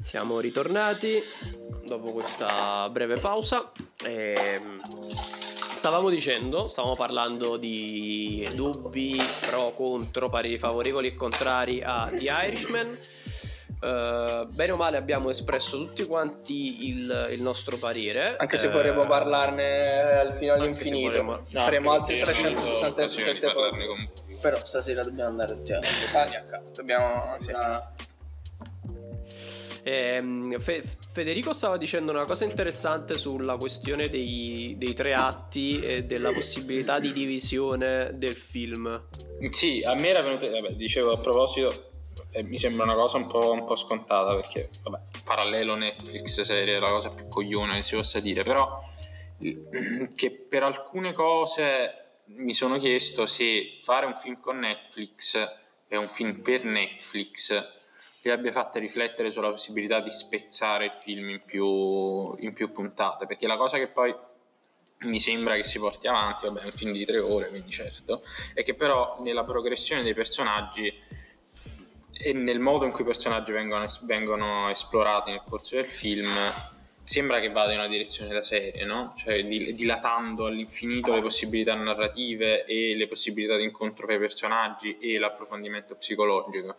Siamo 0.04 0.40
ritornati 0.40 1.18
dopo 1.88 2.12
questa 2.12 2.88
breve 2.90 3.18
pausa. 3.18 3.72
Ehm, 4.06 4.80
stavamo 5.74 6.10
dicendo, 6.10 6.68
stavamo 6.68 6.96
parlando 6.96 7.58
di 7.58 8.48
dubbi, 8.54 9.18
pro, 9.50 9.72
contro, 9.72 10.30
pareri 10.30 10.60
favorevoli 10.60 11.08
e 11.08 11.14
contrari 11.14 11.82
a 11.84 12.10
The 12.14 12.32
Irishman. 12.48 12.98
Eh, 13.80 14.46
bene 14.50 14.72
o 14.72 14.76
male 14.76 14.98
abbiamo 14.98 15.30
espresso 15.30 15.78
tutti 15.78 16.04
quanti 16.06 16.88
il, 16.90 17.28
il 17.32 17.42
nostro 17.42 17.78
parere. 17.78 18.36
Anche 18.38 18.58
se 18.58 18.68
Eh, 18.68 18.72
vorremmo 18.72 19.06
parlarne 19.06 19.90
al 20.20 20.34
fino 20.34 20.54
all'infinito. 20.54 21.08
vorremmo- 21.10 21.46
No, 21.52 21.62
Faremo 21.62 21.92
altri 21.92 22.18
io 22.18 22.26
non 22.26 22.34
ho 22.34 22.38
avuto 22.38 22.52
occasione 22.52 22.56
di 22.56 22.62
367 23.00 23.40
parlarne 23.54 23.86
poi. 23.86 23.96
con- 23.96 24.36
Però 24.42 24.66
stasera 24.66 25.04
dobbiamo 25.04 25.30
andare 25.30 25.54
tutti 25.56 25.74
a 25.74 25.80
Ah, 26.14 26.22
a 26.22 26.26
casa. 26.28 26.72
Dobbiamo. 26.76 27.36
sì. 27.38 27.44
Sembra- 27.46 27.94
Ehm, 29.88 30.60
Fe- 30.60 30.84
Federico 30.84 31.54
stava 31.54 31.78
dicendo 31.78 32.12
una 32.12 32.26
cosa 32.26 32.44
interessante 32.44 33.18
sulla 33.18 33.56
questione 33.56 34.10
dei, 34.10 34.76
dei 34.78 34.94
tre 34.94 35.14
atti 35.14 35.80
e 35.80 36.04
della 36.04 36.34
possibilità 36.34 37.00
di 37.00 37.14
divisione 37.14 38.12
del 38.16 38.36
film. 38.36 39.08
Sì, 39.50 39.82
a 39.86 39.94
me 39.94 40.10
era 40.10 40.22
venuto, 40.22 40.52
vabbè, 40.52 40.74
dicevo 40.74 41.14
a 41.14 41.18
proposito, 41.20 41.92
eh, 42.32 42.44
mi 42.44 42.58
sembra 42.58 42.84
una 42.84 42.96
cosa 42.96 43.16
un 43.16 43.28
po', 43.28 43.54
un 43.54 43.64
po' 43.64 43.78
scontata 43.78 44.36
perché, 44.36 44.70
vabbè, 44.84 45.04
parallelo 45.24 45.76
Netflix 45.76 46.42
serie 46.42 46.76
è 46.76 46.80
la 46.80 46.90
cosa 46.90 47.12
più 47.12 47.30
coglione 47.30 47.76
che 47.76 47.84
si 47.84 47.96
possa 47.96 48.20
dire, 48.20 48.44
però 48.44 48.84
che 50.14 50.32
per 50.32 50.64
alcune 50.64 51.14
cose 51.14 52.16
mi 52.26 52.54
sono 52.54 52.78
chiesto 52.78 53.26
se 53.26 53.78
fare 53.80 54.06
un 54.06 54.16
film 54.16 54.42
con 54.42 54.58
Netflix 54.58 55.38
e 55.88 55.96
un 55.96 56.10
film 56.10 56.42
per 56.42 56.66
Netflix 56.66 57.76
li 58.28 58.34
abbia 58.34 58.52
fatte 58.52 58.80
riflettere 58.80 59.32
sulla 59.32 59.50
possibilità 59.50 60.00
di 60.02 60.10
spezzare 60.10 60.86
il 60.86 60.94
film 60.94 61.30
in 61.30 61.42
più, 61.46 62.36
in 62.40 62.54
più 62.54 62.72
puntate, 62.72 63.26
perché 63.26 63.48
la 63.48 63.58
cosa 63.58 63.78
che 63.78 63.88
poi 63.88 64.14
mi 65.00 65.20
sembra 65.20 65.56
che 65.56 65.64
si 65.64 65.80
porti 65.80 66.08
avanti, 66.08 66.46
vabbè 66.46 66.62
è 66.62 66.66
un 66.66 66.72
film 66.72 66.92
di 66.92 67.06
tre 67.06 67.20
ore, 67.20 67.50
quindi 67.50 67.72
certo, 67.72 68.24
è 68.54 68.64
che 68.64 68.74
però 68.74 69.18
nella 69.22 69.44
progressione 69.44 70.04
dei 70.04 70.14
personaggi 70.14 70.94
e 72.20 72.34
nel 72.34 72.60
modo 72.60 72.86
in 72.86 72.92
cui 72.92 73.04
i 73.04 73.06
personaggi 73.06 73.52
vengono, 73.52 73.86
vengono 74.02 74.70
esplorati 74.70 75.32
nel 75.32 75.44
corso 75.48 75.76
del 75.76 75.88
film 75.88 76.28
sembra 77.04 77.40
che 77.40 77.50
vada 77.52 77.72
in 77.72 77.78
una 77.78 77.88
direzione 77.88 78.34
da 78.34 78.44
serie, 78.44 78.84
no? 78.84 79.14
Cioè 79.16 79.42
dil- 79.46 79.74
dilatando 79.76 80.48
all'infinito 80.48 81.14
le 81.14 81.22
possibilità 81.22 81.74
narrative 81.74 82.66
e 82.66 82.96
le 82.96 83.08
possibilità 83.08 83.56
di 83.56 83.64
incontro 83.64 84.06
tra 84.06 84.16
i 84.16 84.20
personaggi 84.20 84.98
e 85.00 85.18
l'approfondimento 85.18 85.96
psicologico. 85.96 86.76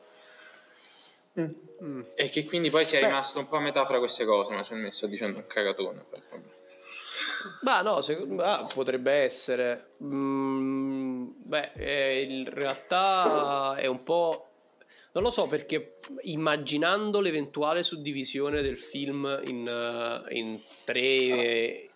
Mm. 1.40 2.02
E 2.14 2.28
che 2.28 2.44
quindi 2.44 2.70
poi 2.70 2.84
sia 2.84 3.00
Beh. 3.00 3.06
rimasto 3.06 3.38
un 3.38 3.48
po' 3.48 3.56
a 3.56 3.60
metà 3.60 3.86
fra 3.86 3.98
queste 3.98 4.24
cose, 4.24 4.52
ma 4.52 4.62
secondo 4.62 4.84
me 4.84 4.90
sto 4.90 5.06
dicendo 5.06 5.38
un 5.38 5.46
cagatone. 5.46 6.04
Ma 7.62 7.82
no, 7.82 8.02
secondo 8.02 8.42
ah, 8.42 8.68
potrebbe 8.74 9.12
essere. 9.12 9.92
Mm, 10.02 11.28
beh, 11.44 11.72
eh, 11.76 12.22
in 12.22 12.44
realtà 12.50 13.76
è 13.76 13.86
un 13.86 14.02
po'. 14.02 14.44
Non 15.12 15.22
lo 15.22 15.30
so 15.30 15.46
perché 15.46 15.98
immaginando 16.22 17.20
l'eventuale 17.20 17.82
suddivisione 17.82 18.60
del 18.60 18.76
film 18.76 19.40
in, 19.44 19.66
eh, 19.66 20.34
in 20.36 20.60
tre. 20.84 21.00
eh, 21.00 21.90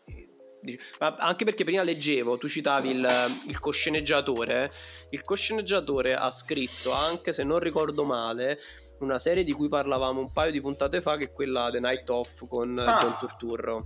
ma 1.01 1.15
anche 1.17 1.45
perché 1.45 1.65
prima 1.65 1.83
leggevo, 1.83 2.39
tu 2.39 2.49
citavi 2.49 2.91
il, 2.91 3.09
il 3.49 3.59
cosceneggiatore. 3.59 4.73
Il 5.11 5.23
cosceneggiatore 5.23 6.15
ha 6.15 6.31
scritto, 6.31 6.93
anche 6.93 7.33
se 7.33 7.43
non 7.43 7.59
ricordo 7.59 8.05
male, 8.05 8.59
una 9.03 9.19
serie 9.19 9.45
di 9.45 9.53
cui 9.53 9.69
parlavamo 9.69 10.21
un 10.21 10.33
paio 10.33 10.51
di 10.51 10.61
puntate 10.61 11.01
fa, 11.01 11.17
che 11.17 11.25
è 11.25 11.33
quella 11.33 11.71
The 11.71 11.81
Night 11.81 12.09
Off 12.11 12.43
con 12.49 12.79
Ah. 12.79 12.99
John 13.01 13.17
Turturro 13.19 13.85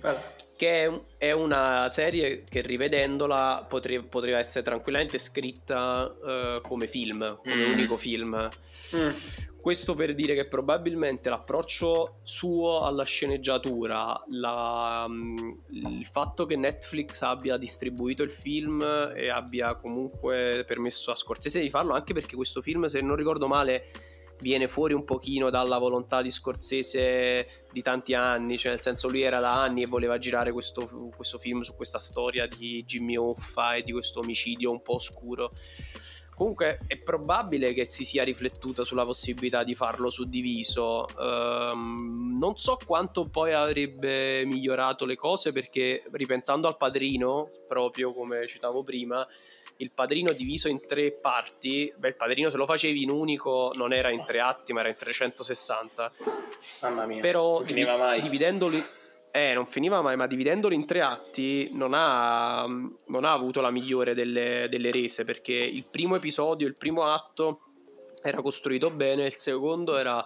Guarda. 0.00 0.34
che 0.56 0.82
è, 0.82 0.86
un- 0.86 1.02
è 1.18 1.32
una 1.32 1.88
serie 1.90 2.44
che 2.48 2.60
rivedendola 2.62 3.66
potre- 3.68 4.02
potrebbe 4.02 4.38
essere 4.38 4.64
tranquillamente 4.64 5.18
scritta 5.18 6.14
eh, 6.26 6.60
come 6.62 6.86
film, 6.86 7.38
come 7.42 7.66
Mm. 7.68 7.72
unico 7.72 7.96
film. 7.96 8.48
Mm. 8.96 9.10
Questo 9.62 9.94
per 9.94 10.14
dire 10.16 10.34
che 10.34 10.46
probabilmente 10.48 11.28
l'approccio 11.30 12.16
suo 12.24 12.80
alla 12.80 13.04
sceneggiatura, 13.04 14.20
la- 14.30 15.06
mm, 15.08 15.36
il 15.70 16.04
fatto 16.06 16.46
che 16.46 16.56
Netflix 16.56 17.22
abbia 17.22 17.56
distribuito 17.56 18.24
il 18.24 18.30
film 18.30 18.82
e 19.14 19.30
abbia 19.30 19.74
comunque 19.76 20.64
permesso 20.66 21.12
a 21.12 21.14
Scorsese 21.14 21.60
di 21.60 21.70
farlo, 21.70 21.92
anche 21.92 22.12
perché 22.12 22.34
questo 22.34 22.60
film, 22.60 22.86
se 22.86 23.00
non 23.02 23.14
ricordo 23.14 23.46
male, 23.46 23.84
viene 24.42 24.66
fuori 24.66 24.92
un 24.92 25.04
pochino 25.04 25.48
dalla 25.48 25.78
volontà 25.78 26.20
di 26.20 26.30
Scorsese 26.30 27.66
di 27.70 27.80
tanti 27.80 28.12
anni, 28.12 28.58
cioè 28.58 28.72
nel 28.72 28.80
senso 28.80 29.08
lui 29.08 29.22
era 29.22 29.38
da 29.38 29.62
anni 29.62 29.82
e 29.82 29.86
voleva 29.86 30.18
girare 30.18 30.50
questo, 30.52 31.10
questo 31.14 31.38
film 31.38 31.62
su 31.62 31.74
questa 31.74 31.98
storia 31.98 32.46
di 32.46 32.84
Jimmy 32.84 33.16
Hoffa 33.16 33.76
e 33.76 33.82
di 33.82 33.92
questo 33.92 34.20
omicidio 34.20 34.70
un 34.70 34.82
po' 34.82 34.94
oscuro. 34.94 35.52
Comunque 36.34 36.80
è 36.88 36.98
probabile 36.98 37.72
che 37.72 37.84
si 37.84 38.04
sia 38.04 38.24
riflettuta 38.24 38.84
sulla 38.84 39.04
possibilità 39.04 39.62
di 39.62 39.76
farlo 39.76 40.10
suddiviso. 40.10 41.06
Ehm, 41.16 42.36
non 42.38 42.56
so 42.56 42.78
quanto 42.84 43.28
poi 43.28 43.52
avrebbe 43.52 44.44
migliorato 44.44 45.04
le 45.04 45.14
cose 45.14 45.52
perché 45.52 46.02
ripensando 46.10 46.66
al 46.66 46.76
padrino, 46.76 47.48
proprio 47.68 48.12
come 48.12 48.46
citavo 48.48 48.82
prima, 48.82 49.24
il 49.82 49.90
padrino 49.92 50.32
diviso 50.32 50.68
in 50.68 50.86
tre 50.86 51.10
parti, 51.12 51.92
beh 51.96 52.08
il 52.08 52.16
padrino 52.16 52.48
se 52.50 52.56
lo 52.56 52.66
facevi 52.66 53.02
in 53.02 53.10
unico 53.10 53.70
non 53.76 53.92
era 53.92 54.10
in 54.10 54.24
tre 54.24 54.40
atti 54.40 54.72
ma 54.72 54.80
era 54.80 54.88
in 54.88 54.96
360 54.96 56.12
Mamma 56.82 57.06
mia. 57.06 57.20
però 57.20 57.58
non 57.58 57.66
finiva 57.66 57.96
mai. 57.96 58.20
dividendoli 58.20 58.82
eh 59.32 59.54
non 59.54 59.66
finiva 59.66 60.00
mai 60.02 60.16
ma 60.16 60.26
dividendoli 60.26 60.74
in 60.74 60.84
tre 60.86 61.00
atti 61.00 61.70
non 61.72 61.92
ha, 61.94 62.64
non 62.66 63.24
ha 63.24 63.32
avuto 63.32 63.60
la 63.60 63.70
migliore 63.70 64.14
delle, 64.14 64.66
delle 64.70 64.90
rese 64.90 65.24
perché 65.24 65.54
il 65.54 65.84
primo 65.90 66.16
episodio 66.16 66.66
il 66.66 66.76
primo 66.76 67.04
atto 67.04 67.60
era 68.22 68.40
costruito 68.40 68.90
bene 68.90 69.24
il 69.24 69.36
secondo 69.36 69.96
era 69.96 70.24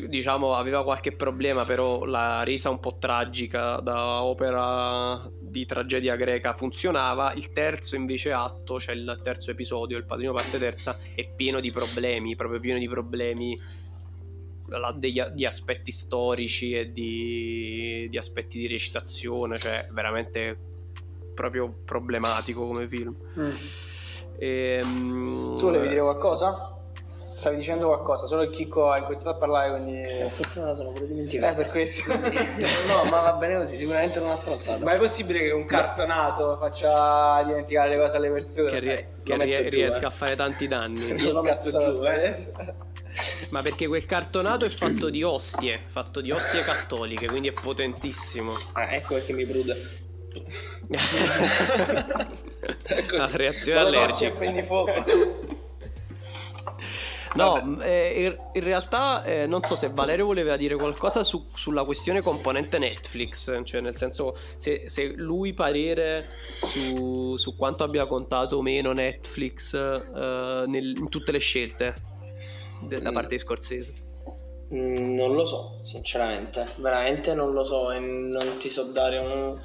diciamo 0.00 0.54
aveva 0.54 0.82
qualche 0.84 1.12
problema 1.12 1.64
però 1.64 2.04
la 2.04 2.42
resa 2.44 2.70
un 2.70 2.80
po' 2.80 2.96
tragica 2.98 3.76
da 3.80 4.22
opera 4.22 5.30
di 5.38 5.66
tragedia 5.66 6.16
greca 6.16 6.54
funzionava 6.54 7.34
il 7.34 7.52
terzo 7.52 7.94
invece 7.94 8.32
atto 8.32 8.80
cioè 8.80 8.94
il 8.94 9.20
terzo 9.22 9.50
episodio 9.50 9.98
il 9.98 10.06
padrino 10.06 10.32
parte 10.32 10.58
terza 10.58 10.96
è 11.14 11.28
pieno 11.28 11.60
di 11.60 11.70
problemi 11.70 12.34
proprio 12.36 12.58
pieno 12.58 12.78
di 12.78 12.88
problemi 12.88 13.60
la- 14.68 14.94
degli- 14.96 15.28
di 15.34 15.44
aspetti 15.44 15.92
storici 15.92 16.72
e 16.72 16.90
di, 16.90 18.06
di 18.08 18.16
aspetti 18.16 18.58
di 18.58 18.66
recitazione 18.68 19.58
cioè 19.58 19.86
veramente 19.92 20.58
proprio 21.34 21.70
problematico 21.84 22.66
come 22.66 22.88
film 22.88 23.14
Mm. 23.38 23.50
Ehm, 24.38 25.56
Tu 25.58 25.64
volevi 25.66 25.88
dire 25.88 26.00
qualcosa? 26.00 26.76
Stavi 27.42 27.56
dicendo 27.56 27.88
qualcosa, 27.88 28.28
solo 28.28 28.42
il 28.42 28.50
Chicco 28.50 28.88
ha 28.88 28.98
incominciato 28.98 29.30
a 29.30 29.34
parlare, 29.34 29.70
quindi... 29.70 30.00
Eh, 30.00 30.28
Forse 30.30 30.60
me 30.60 30.66
la 30.66 30.74
sono 30.76 30.92
pure 30.92 31.06
Eh, 31.06 31.08
dimenticata. 31.08 31.54
per 31.54 31.70
questo. 31.70 32.04
no, 32.14 33.02
ma 33.10 33.20
va 33.20 33.32
bene 33.32 33.56
così, 33.56 33.76
sicuramente 33.76 34.20
non 34.20 34.28
una 34.28 34.36
stronzata. 34.36 34.84
Ma 34.84 34.92
è 34.94 34.98
possibile 34.98 35.40
che 35.40 35.50
un 35.50 35.64
cartonato 35.64 36.56
faccia 36.60 37.42
dimenticare 37.44 37.88
le 37.90 37.96
cose 37.96 38.16
alle 38.16 38.30
persone? 38.30 38.70
che, 38.70 38.78
rie- 38.78 38.92
Eh, 38.92 39.06
che 39.24 39.34
rie- 39.34 39.44
metto 39.46 39.62
giù, 39.70 39.76
riesca 39.76 40.02
eh. 40.02 40.06
a 40.06 40.10
fare 40.10 40.36
tanti 40.36 40.68
danni 40.68 41.04
Io 41.14 41.32
lo 41.34 41.42
metto 41.42 41.68
Cazzo, 41.68 41.96
giù, 41.96 42.04
eh. 42.04 42.14
adesso. 42.14 42.52
ma 43.50 43.60
perché 43.62 43.88
quel 43.88 44.06
cartonato 44.06 44.64
è 44.64 44.68
fatto 44.68 45.10
di 45.10 45.24
ostie 45.24 45.80
fatto 45.84 46.20
di 46.20 46.30
ostie 46.30 46.62
cattoliche 46.62 47.26
quindi 47.26 47.48
è 47.48 47.52
potentissimo 47.52 48.56
Ah, 48.74 48.94
ecco 48.94 49.14
perché 49.14 49.32
mi 49.32 49.44
prude. 49.44 49.98
la 53.10 53.28
reazione 53.32 53.80
e 53.80 53.82
allergica 53.82 54.30
prendi 54.30 54.62
fuoco. 54.62 54.92
No, 57.34 57.80
eh, 57.80 58.38
in, 58.52 58.62
realtà 58.62 59.24
eh, 59.24 59.46
non 59.46 59.62
so 59.64 59.74
se 59.74 59.88
Valerio 59.88 60.26
voleva 60.26 60.56
dire 60.56 60.76
qualcosa 60.76 61.24
su- 61.24 61.46
sulla 61.54 61.84
questione 61.84 62.20
componente 62.20 62.78
Netflix, 62.78 63.62
cioè 63.64 63.80
nel 63.80 63.96
senso 63.96 64.36
se, 64.58 64.82
se 64.88 65.12
lui 65.16 65.54
parere 65.54 66.24
su, 66.62 67.34
su 67.36 67.56
quanto 67.56 67.84
abbia 67.84 68.04
contato 68.06 68.56
o 68.58 68.62
meno 68.62 68.92
Netflix 68.92 69.72
eh, 69.74 70.64
nel- 70.66 70.96
in 70.96 71.08
tutte 71.08 71.32
le 71.32 71.38
scelte 71.38 71.94
de- 72.82 73.00
da 73.00 73.10
Mm. 73.10 73.14
parte 73.14 73.34
di 73.36 73.40
Scorsese. 73.40 73.92
Mm, 74.74 75.14
Non 75.14 75.32
lo 75.32 75.44
so, 75.44 75.80
sinceramente. 75.84 76.66
Veramente 76.76 77.34
non 77.34 77.52
lo 77.52 77.62
so 77.64 77.90
e 77.92 77.98
non 77.98 78.56
ti 78.58 78.68
so 78.68 78.84
dare 78.84 79.18
un- 79.18 79.58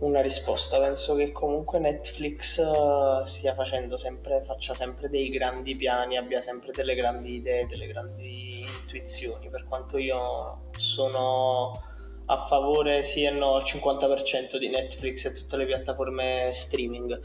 una 0.00 0.20
risposta. 0.20 0.78
Penso 0.78 1.14
che 1.14 1.32
comunque 1.32 1.78
Netflix 1.78 2.58
eh, 2.58 3.26
stia 3.26 3.54
facendo 3.54 3.96
sempre, 3.96 4.42
faccia 4.42 4.74
sempre 4.74 5.08
dei 5.08 5.28
grandi 5.30 5.76
piani, 5.76 6.16
abbia 6.16 6.40
sempre 6.40 6.72
delle 6.72 6.94
grandi 6.94 7.34
idee, 7.34 7.66
delle 7.66 7.86
grandi 7.86 8.60
intuizioni. 8.60 9.48
Per 9.48 9.64
quanto 9.66 9.98
io 9.98 10.68
sono 10.74 11.88
a 12.26 12.36
favore 12.36 13.02
sì 13.02 13.24
e 13.24 13.30
no 13.30 13.56
al 13.56 13.64
50% 13.64 14.56
di 14.56 14.68
Netflix 14.68 15.24
e 15.24 15.32
tutte 15.32 15.56
le 15.56 15.66
piattaforme 15.66 16.50
streaming. 16.52 17.20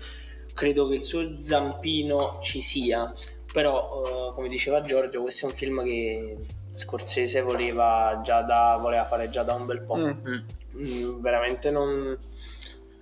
Credo 0.53 0.88
che 0.88 0.95
il 0.95 1.01
suo 1.01 1.38
zampino 1.38 2.39
ci 2.41 2.61
sia, 2.61 3.13
però 3.51 4.31
eh, 4.31 4.33
come 4.33 4.47
diceva 4.47 4.83
Giorgio, 4.83 5.21
questo 5.21 5.45
è 5.45 5.49
un 5.49 5.55
film 5.55 5.83
che 5.83 6.38
Scorsese 6.71 7.41
voleva 7.41 8.19
già 8.23 8.41
da 8.41 8.77
voleva 8.81 9.05
fare 9.05 9.29
già 9.29 9.43
da 9.43 9.53
un 9.53 9.65
bel 9.65 9.81
po'. 9.81 9.95
Mm. 9.95 10.43
Mm, 10.77 11.21
veramente 11.21 11.71
non, 11.71 12.17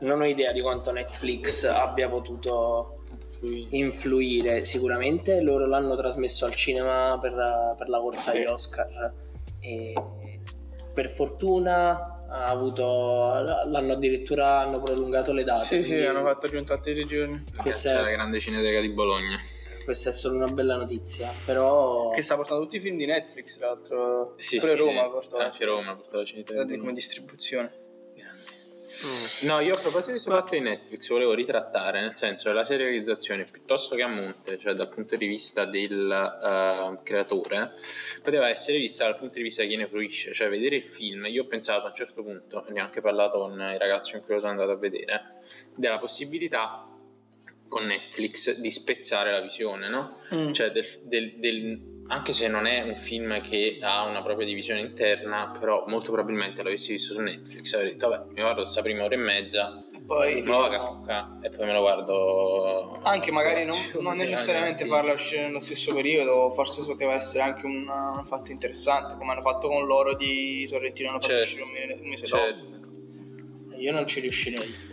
non 0.04 0.22
ho 0.22 0.26
idea 0.26 0.52
di 0.52 0.62
quanto 0.62 0.92
Netflix 0.92 1.64
abbia 1.66 2.08
potuto 2.10 3.04
influire. 3.72 4.64
Sicuramente 4.66 5.42
loro 5.42 5.66
l'hanno 5.66 5.96
trasmesso 5.96 6.46
al 6.46 6.54
cinema 6.54 7.18
per, 7.20 7.76
per 7.78 7.90
la 7.90 8.00
corsa 8.00 8.32
agli 8.32 8.46
Oscar 8.46 9.14
e 9.60 9.94
per 10.94 11.10
fortuna 11.10 12.26
ha 12.30 12.46
avuto 12.46 12.84
l'hanno 13.66 13.94
addirittura 13.94 14.60
hanno 14.60 14.82
prolungato 14.82 15.34
le 15.34 15.44
date. 15.44 15.66
Sì, 15.66 15.84
sì, 15.84 15.96
hanno 16.04 16.24
fatto 16.24 16.48
giunto 16.48 16.74
altri 16.74 17.06
giorni. 17.06 17.44
Questa 17.56 18.00
è- 18.00 18.02
la 18.02 18.10
grande 18.10 18.40
cineteca 18.40 18.80
di 18.80 18.90
Bologna. 18.90 19.38
Questa 19.84 20.12
è 20.12 20.14
solo 20.14 20.38
una 20.38 20.48
bella 20.48 20.76
notizia, 20.78 21.30
però 21.46 22.08
Che 22.08 22.22
sta 22.22 22.36
portando 22.36 22.64
tutti 22.64 22.78
i 22.78 22.80
film 22.80 22.96
di 22.96 23.06
Netflix, 23.06 23.58
tra 23.58 23.68
l'altro. 23.68 24.34
Sì, 24.38 24.58
Pure 24.58 24.72
sì, 24.72 24.78
Roma 24.78 25.04
sì. 25.04 25.10
porta 25.10 25.38
Anche 25.44 25.66
Roma 25.66 25.96
porta 25.96 26.18
la 26.18 26.26
cineteca 26.26 26.66
come 26.66 26.94
distribuzione. 26.94 27.82
Mm. 29.06 29.48
No, 29.48 29.60
io 29.60 29.74
a 29.74 29.80
proposito 29.80 30.12
di 30.12 30.12
questo 30.14 30.32
fatto 30.32 30.56
di 30.56 30.62
Netflix 30.62 31.10
volevo 31.10 31.34
ritrattare, 31.34 32.00
nel 32.02 32.16
senso 32.16 32.50
che 32.50 32.56
la 32.56 32.64
serializzazione 32.64 33.44
piuttosto 33.44 33.96
che 33.96 34.02
a 34.04 34.08
monte, 34.08 34.58
cioè 34.58 34.74
dal 34.74 34.88
punto 34.90 35.16
di 35.18 35.28
vista 35.28 35.66
del 35.66 36.10
eh, 36.12 37.00
creatore, 37.04 37.72
poteva 38.22 38.48
essere 38.50 38.78
vista 38.78 39.04
dal 39.04 39.18
punto 39.18 39.36
di 39.36 39.44
vista 39.44 39.62
di 39.64 39.70
chi 39.70 39.76
ne 39.76 39.88
fruisce, 39.88 40.34
cioè 40.34 40.50
vedere 40.50 40.78
il 40.78 40.86
film. 40.86 41.26
Io 41.26 41.44
ho 41.44 41.48
pensato 41.48 41.86
a 41.86 41.90
un 41.90 41.96
certo 41.96 42.24
punto, 42.24 42.66
ne 42.70 42.82
ho 42.82 42.84
anche 42.86 43.02
parlato 43.02 43.40
con 43.40 43.54
i 43.60 43.78
ragazzi 43.78 44.14
con 44.14 44.24
cui 44.24 44.36
lo 44.36 44.40
sono 44.40 44.52
andato 44.52 44.72
a 44.72 44.78
vedere, 44.78 45.22
della 45.76 45.98
possibilità 46.00 46.88
con 47.68 47.86
Netflix 47.86 48.58
di 48.60 48.70
spezzare 48.72 49.32
la 49.32 49.42
visione, 49.42 49.90
no? 49.90 50.18
Mm. 50.34 50.52
Cioè, 50.54 50.70
del, 50.72 50.86
del- 51.04 51.34
del- 51.40 51.92
anche 52.08 52.34
se 52.34 52.48
non 52.48 52.66
è 52.68 52.82
un 52.82 52.96
film 52.98 53.42
che 53.42 53.80
ha 53.82 54.04
una 54.06 54.22
propria 54.22 54.46
divisione 54.46 54.82
interna, 54.82 55.56
però 55.58 55.84
molto 55.88 56.12
probabilmente 56.12 56.62
l'avessi 56.62 56.92
visto 56.94 57.14
su 57.14 57.22
Netflix, 57.22 57.74
avrei 57.74 57.92
detto, 57.92 58.10
vabbè, 58.10 58.26
mi 58.34 58.42
guardo 58.42 58.62
questa 58.62 58.82
prima 58.82 59.04
ora 59.04 59.14
e 59.16 59.18
mezza 59.18 59.84
Poi 60.06 60.36
Me 60.42 60.42
lo 60.44 60.58
vado 60.58 60.76
a 60.76 60.80
Cucca 60.86 61.38
e 61.42 61.50
poi 61.50 61.66
me 61.66 61.72
lo 61.74 61.80
guardo. 61.80 63.00
anche 63.04 63.32
magari 63.32 63.66
non, 63.66 63.78
non 64.02 64.18
necessariamente 64.18 64.86
farla 64.86 65.14
uscire 65.14 65.44
nello 65.44 65.60
stesso 65.62 65.94
periodo, 65.96 66.50
forse 66.52 66.84
poteva 66.86 67.14
essere 67.14 67.44
anche 67.44 67.66
un, 67.66 67.88
un 67.88 68.26
fatto 68.26 68.52
interessante, 68.52 69.16
come 69.18 69.32
hanno 69.32 69.42
fatto 69.42 69.70
con 69.70 69.86
loro 69.86 70.14
di 70.16 70.66
Sorrentino, 70.68 71.10
hanno 71.10 71.20
fatto 71.22 71.34
Certo. 71.34 71.44
uscire 71.46 71.64
un 71.64 71.72
mese, 71.72 72.02
un 72.02 72.10
mese 72.10 72.26
Certo. 72.28 72.64
dopo. 72.66 72.82
Io 73.78 73.92
non 73.92 74.06
ci 74.06 74.20
riuscirei. 74.20 74.92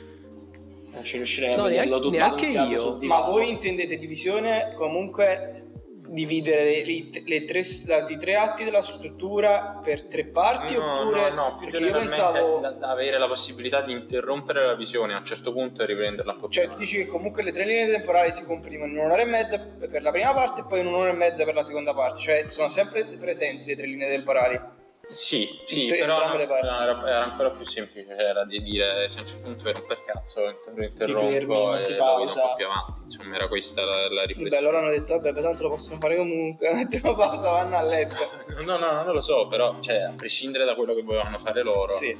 Non 0.92 1.04
ci 1.04 1.16
riuscirei 1.16 1.54
No, 1.56 1.64
a 1.64 1.68
vederlo 1.68 2.10
neanche- 2.10 2.46
tutto 2.46 2.56
neanche 2.56 2.74
io. 2.74 2.98
Ma 3.02 3.20
voi 3.22 3.50
intendete 3.50 3.96
divisione 3.98 4.74
comunque 4.76 5.69
dividere 6.10 6.84
le, 6.84 7.10
le 7.24 7.44
tre, 7.44 7.60
i 7.60 8.16
tre 8.18 8.34
atti 8.34 8.64
della 8.64 8.82
struttura 8.82 9.80
per 9.82 10.04
tre 10.04 10.24
parti 10.24 10.74
No, 10.74 11.00
oppure 11.00 11.30
no, 11.30 11.34
no, 11.34 11.56
più 11.56 11.68
perché 11.68 11.86
io 11.86 11.92
pensavo 11.92 12.58
da, 12.58 12.70
da 12.70 12.90
avere 12.90 13.18
la 13.18 13.28
possibilità 13.28 13.80
di 13.80 13.92
interrompere 13.92 14.66
la 14.66 14.74
visione 14.74 15.14
a 15.14 15.18
un 15.18 15.24
certo 15.24 15.52
punto 15.52 15.82
e 15.82 15.86
riprenderla 15.86 16.34
più 16.34 16.48
cioè 16.48 16.68
tu 16.68 16.74
dici 16.74 16.96
che 16.96 17.06
comunque 17.06 17.42
le 17.42 17.52
tre 17.52 17.64
linee 17.64 17.88
temporali 17.88 18.32
si 18.32 18.44
comprimono 18.44 18.90
in 18.90 18.98
un'ora 18.98 19.22
e 19.22 19.26
mezza 19.26 19.58
per 19.58 20.02
la 20.02 20.10
prima 20.10 20.34
parte 20.34 20.62
e 20.62 20.64
poi 20.68 20.80
in 20.80 20.86
un'ora 20.86 21.10
e 21.10 21.14
mezza 21.14 21.44
per 21.44 21.54
la 21.54 21.62
seconda 21.62 21.94
parte 21.94 22.20
cioè 22.20 22.48
sono 22.48 22.68
sempre 22.68 23.04
presenti 23.18 23.68
le 23.68 23.76
tre 23.76 23.86
linee 23.86 24.08
temporali 24.08 24.60
Sì, 25.10 25.60
sì, 25.64 25.86
però 25.86 26.28
no, 26.28 26.38
era, 26.38 27.06
era 27.06 27.22
ancora 27.24 27.50
più 27.50 27.64
semplice, 27.64 28.14
cioè 28.16 28.24
era 28.24 28.44
di 28.44 28.62
dire 28.62 29.08
se 29.08 29.18
a 29.18 29.20
un 29.22 29.26
certo 29.26 29.42
punto 29.42 29.68
ero 29.68 29.82
per 29.82 30.04
cazzo, 30.04 30.46
inter- 30.48 30.90
interrompo 30.90 31.30
fermi, 31.30 31.54
e 31.54 31.78
metti 31.78 31.96
lo 31.96 32.04
vedo 32.04 32.20
un 32.20 32.26
po' 32.26 32.54
più 32.56 32.66
avanti, 32.66 33.02
insomma 33.04 33.34
era 33.34 33.48
questa 33.48 33.84
la, 33.84 34.08
la 34.08 34.20
Beh, 34.20 34.26
riflessione. 34.26 34.62
loro 34.62 34.78
hanno 34.78 34.90
detto 34.90 35.14
vabbè 35.14 35.32
beh, 35.32 35.42
tanto 35.42 35.62
lo 35.64 35.68
possono 35.70 35.98
fare 35.98 36.16
comunque 36.16 36.72
mettono 36.74 37.14
pausa 37.16 37.50
vanno 37.50 37.76
a 37.76 37.82
letto. 37.82 38.38
No, 38.60 38.76
no, 38.76 38.92
no, 38.92 39.02
non 39.04 39.14
lo 39.14 39.20
so, 39.20 39.46
però, 39.48 39.80
cioè, 39.80 39.96
a 40.02 40.12
prescindere 40.12 40.64
da 40.64 40.74
quello 40.74 40.94
che 40.94 41.02
volevano 41.02 41.38
fare 41.38 41.62
loro, 41.62 41.88
sì 41.90 42.14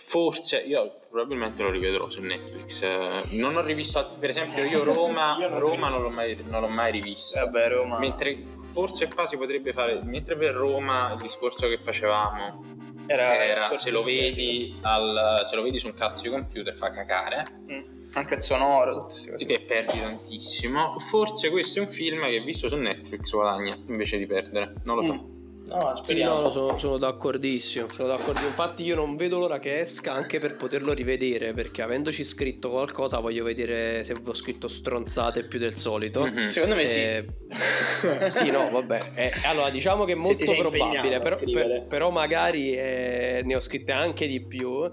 forse 0.00 0.58
io 0.58 1.00
probabilmente 1.08 1.62
lo 1.62 1.70
rivedrò 1.70 2.08
su 2.08 2.20
Netflix. 2.22 2.82
Eh, 2.82 3.22
non 3.36 3.56
ho 3.56 3.60
rivisto, 3.62 4.16
per 4.18 4.30
esempio, 4.30 4.64
io 4.64 4.82
Roma, 4.82 5.36
Io 5.40 5.48
non 5.48 5.58
Roma 5.58 5.88
non 5.88 6.02
l'ho 6.02 6.10
mai, 6.10 6.36
non 6.48 6.60
l'ho 6.62 6.68
mai 6.68 6.90
rivista. 6.92 7.44
vabbè 7.44 7.68
Roma 7.68 7.98
Mentre 7.98 8.36
forse 8.62 9.08
qua 9.08 9.26
si 9.26 9.36
potrebbe 9.36 9.72
fare, 9.72 10.00
mentre 10.02 10.36
per 10.36 10.54
Roma 10.54 11.12
il 11.12 11.20
discorso 11.20 11.68
che 11.68 11.78
facevamo 11.78 12.64
era, 13.06 13.44
era 13.44 13.74
se 13.74 13.90
lo, 13.90 14.02
vedi 14.02 14.78
al, 14.82 15.42
se 15.44 15.56
lo 15.56 15.62
vedi 15.62 15.78
su 15.78 15.88
un 15.88 15.94
cazzo 15.94 16.22
di 16.22 16.28
computer 16.30 16.72
fa 16.72 16.90
cacare 16.90 17.44
Mm. 17.70 17.80
anche 18.12 18.34
il 18.34 18.40
sonoro 18.40 19.06
tutte 19.08 19.44
che 19.44 19.60
perdi 19.62 19.98
tantissimo. 20.00 20.98
Forse 21.00 21.50
questo 21.50 21.78
è 21.80 21.82
un 21.82 21.88
film 21.88 22.22
che 22.28 22.40
visto 22.40 22.68
su 22.68 22.76
Netflix 22.76 23.30
guadagna 23.32 23.76
invece 23.88 24.16
di 24.18 24.26
perdere, 24.26 24.74
non 24.84 24.96
lo 24.96 25.04
so. 25.04 25.12
Mm. 25.14 25.39
No, 25.70 25.94
Sì, 25.94 26.02
speriamo. 26.02 26.40
no, 26.40 26.50
sono, 26.50 26.78
sono 26.78 26.96
d'accordissimo, 26.98 27.86
sono 27.92 28.08
d'accordissimo. 28.08 28.48
Infatti 28.48 28.82
io 28.84 28.94
non 28.96 29.16
vedo 29.16 29.38
l'ora 29.38 29.58
che 29.58 29.78
esca 29.80 30.12
anche 30.12 30.38
per 30.38 30.56
poterlo 30.56 30.92
rivedere, 30.92 31.52
perché 31.52 31.82
avendoci 31.82 32.24
scritto 32.24 32.70
qualcosa 32.70 33.18
voglio 33.18 33.44
vedere 33.44 34.02
se 34.04 34.14
ho 34.24 34.34
scritto 34.34 34.66
stronzate 34.68 35.44
più 35.44 35.58
del 35.58 35.74
solito. 35.76 36.22
Mhm. 36.22 36.48
secondo 36.48 36.74
me 36.74 36.86
sì 36.86 36.98
Eh, 36.98 37.26
sì, 38.30 38.50
no, 38.50 38.68
vabbè. 38.70 39.12
Eh, 39.14 39.32
allora, 39.46 39.70
diciamo 39.70 40.04
che 40.04 40.12
è 40.12 40.16
Se 40.16 40.20
molto 40.22 40.54
probabile, 40.56 41.18
però, 41.20 41.36
per- 41.38 41.86
però 41.88 42.10
magari 42.10 42.72
eh, 42.74 43.42
ne 43.44 43.54
ho 43.54 43.60
scritte 43.60 43.92
anche 43.92 44.26
di 44.26 44.44
più. 44.44 44.88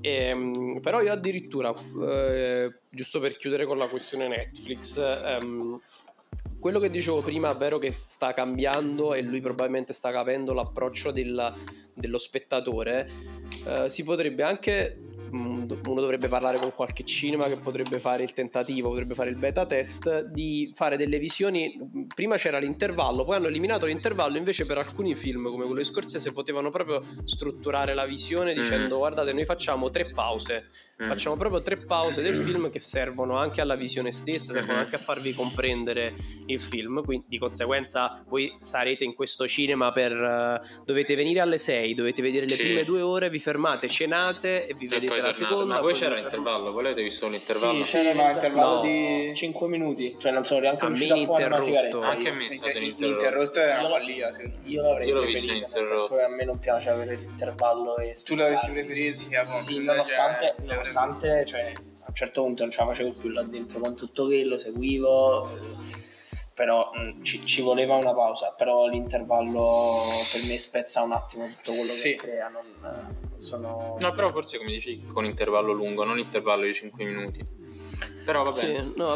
Ehm, 0.00 0.78
però 0.80 1.00
io 1.02 1.10
addirittura, 1.12 1.74
eh, 2.08 2.72
giusto 2.88 3.18
per 3.18 3.36
chiudere 3.36 3.64
con 3.66 3.76
la 3.76 3.88
questione 3.88 4.28
Netflix, 4.28 4.98
ehm, 4.98 5.80
quello 6.58 6.78
che 6.78 6.90
dicevo 6.90 7.20
prima 7.22 7.52
è 7.52 7.56
vero 7.56 7.78
che 7.78 7.92
sta 7.92 8.32
cambiando 8.32 9.14
e 9.14 9.22
lui 9.22 9.40
probabilmente 9.40 9.92
sta 9.92 10.10
capendo 10.10 10.52
l'approccio 10.52 11.10
del- 11.10 11.52
dello 11.94 12.18
spettatore. 12.18 13.08
Eh, 13.66 13.90
si 13.90 14.02
potrebbe 14.04 14.42
anche. 14.42 14.98
mm, 15.32 15.64
Uno 15.86 16.00
dovrebbe 16.00 16.28
parlare 16.28 16.58
con 16.58 16.72
qualche 16.74 17.04
cinema 17.04 17.46
che 17.46 17.56
potrebbe 17.56 17.98
fare 17.98 18.22
il 18.22 18.32
tentativo, 18.32 18.88
potrebbe 18.90 19.14
fare 19.14 19.28
il 19.30 19.36
beta 19.36 19.66
test 19.66 20.24
di 20.26 20.70
fare 20.74 20.96
delle 20.96 21.18
visioni. 21.18 21.76
Prima 22.14 22.36
c'era 22.36 22.58
l'intervallo, 22.58 23.24
poi 23.24 23.36
hanno 23.36 23.48
eliminato 23.48 23.86
l'intervallo. 23.86 24.36
Invece, 24.36 24.66
per 24.66 24.78
alcuni 24.78 25.14
film 25.16 25.44
come 25.50 25.64
quello 25.64 25.80
di 25.80 25.84
Scorsese, 25.84 26.32
potevano 26.32 26.70
proprio 26.70 27.02
strutturare 27.24 27.92
la 27.94 28.06
visione 28.06 28.54
dicendo: 28.54 28.98
Guardate, 28.98 29.32
noi 29.32 29.44
facciamo 29.44 29.90
tre 29.90 30.10
pause. 30.10 30.66
Mm. 31.02 31.08
Facciamo 31.08 31.36
proprio 31.36 31.60
tre 31.62 31.76
pause 31.76 32.22
del 32.22 32.34
film 32.34 32.70
che 32.70 32.80
servono 32.80 33.36
anche 33.36 33.60
alla 33.60 33.74
visione 33.74 34.10
stessa, 34.12 34.52
servono 34.52 34.78
Mhm. 34.78 34.84
anche 34.84 34.94
a 34.96 34.98
farvi 34.98 35.34
comprendere 35.34 36.14
il 36.46 36.58
film. 36.58 37.04
Quindi, 37.04 37.26
di 37.28 37.38
conseguenza, 37.38 38.24
voi 38.28 38.54
sarete 38.60 39.04
in 39.04 39.14
questo 39.14 39.46
cinema 39.46 39.92
per. 39.92 40.12
eh, 40.12 40.60
dovete 40.86 41.14
venire 41.14 41.40
alle 41.40 41.58
6, 41.58 41.92
dovete 41.94 42.22
vedere 42.22 42.46
le 42.46 42.52
Sì. 42.54 42.62
prime 42.62 42.84
due 42.84 43.02
ore, 43.02 43.28
vi 43.28 43.38
fermate, 43.38 43.88
cenate 43.88 44.66
e 44.66 44.72
vi 44.74 44.86
E 44.86 44.88
vedete 44.88 45.06
poi 45.12 45.16
la 45.20 45.30
tornate. 45.30 45.34
seconda. 45.44 45.74
Ma 45.74 45.80
poi 45.80 45.90
poi 45.92 46.00
c'era 46.00 46.14
l'intervallo, 46.14 46.72
voi 46.72 46.82
l'avete 46.84 47.02
visto 47.02 47.26
l'intervallo? 47.28 47.82
Sì, 47.82 47.88
Sì, 47.90 47.96
c'era 47.98 48.14
ma 48.14 48.30
intervallo 48.32 48.74
No. 48.76 48.80
di 48.80 49.32
5 49.34 49.68
minuti, 49.68 50.16
cioè 50.18 50.32
non 50.32 50.44
sono 50.46 50.60
neanche 50.60 50.84
A 50.84 50.86
riuscito 50.88 51.12
a 51.14 51.16
fumare 51.18 51.44
una 51.44 51.60
sigaretta. 51.60 52.00
Anche 52.00 52.28
a 52.28 52.32
me 52.32 52.48
l'interrotto. 52.48 53.04
l'interrotto 53.04 53.60
è 53.60 53.64
una 53.72 53.80
Io- 53.82 53.88
follia 53.88 54.30
Io 54.64 54.82
l'avrei 54.82 55.08
Io 55.08 55.18
preferito, 55.20 55.46
nel 55.52 55.56
interrotto. 55.62 56.00
senso 56.00 56.14
che 56.16 56.22
a 56.22 56.28
me 56.28 56.44
non 56.44 56.58
piace 56.58 56.88
avere 56.88 57.16
l'intervallo 57.16 57.96
e 57.98 58.14
tu 58.24 58.34
l'avessi 58.34 58.70
preferito 58.72 59.20
sì, 59.20 59.28
Sì, 59.42 59.74
cioè, 59.74 59.82
nonostante, 59.84 60.54
nonostante 60.86 61.44
cioè, 61.44 61.72
a 61.76 62.04
un 62.08 62.14
certo 62.14 62.42
punto 62.42 62.62
non 62.62 62.70
ce 62.70 62.80
la 62.80 62.86
facevo 62.86 63.12
più 63.12 63.28
là 63.30 63.42
dentro 63.42 63.80
con 63.80 63.96
tutto 63.96 64.26
quello, 64.26 64.56
seguivo, 64.56 65.48
eh, 65.48 65.54
però 66.54 66.90
mh, 66.92 67.22
ci, 67.22 67.44
ci 67.44 67.60
voleva 67.62 67.96
una 67.96 68.14
pausa, 68.14 68.52
però 68.56 68.86
l'intervallo 68.86 70.04
per 70.32 70.44
me 70.44 70.58
spezza 70.58 71.02
un 71.02 71.12
attimo 71.12 71.46
tutto 71.46 71.72
quello 71.72 71.82
Sì. 71.82 72.10
che 72.10 72.16
crea, 72.16 72.48
non, 72.48 72.64
eh, 72.64 73.40
sono... 73.42 73.96
No, 73.98 74.12
però 74.12 74.30
forse 74.30 74.58
come 74.58 74.70
dici 74.70 75.02
con 75.12 75.24
intervallo 75.24 75.72
lungo, 75.72 76.04
non 76.04 76.18
intervallo 76.18 76.64
di 76.64 76.74
5 76.74 77.04
minuti. 77.04 77.44
Però 78.24 78.42
va 78.42 78.50
bene. 78.50 78.82
Sì, 78.82 78.92
no, 78.96 79.14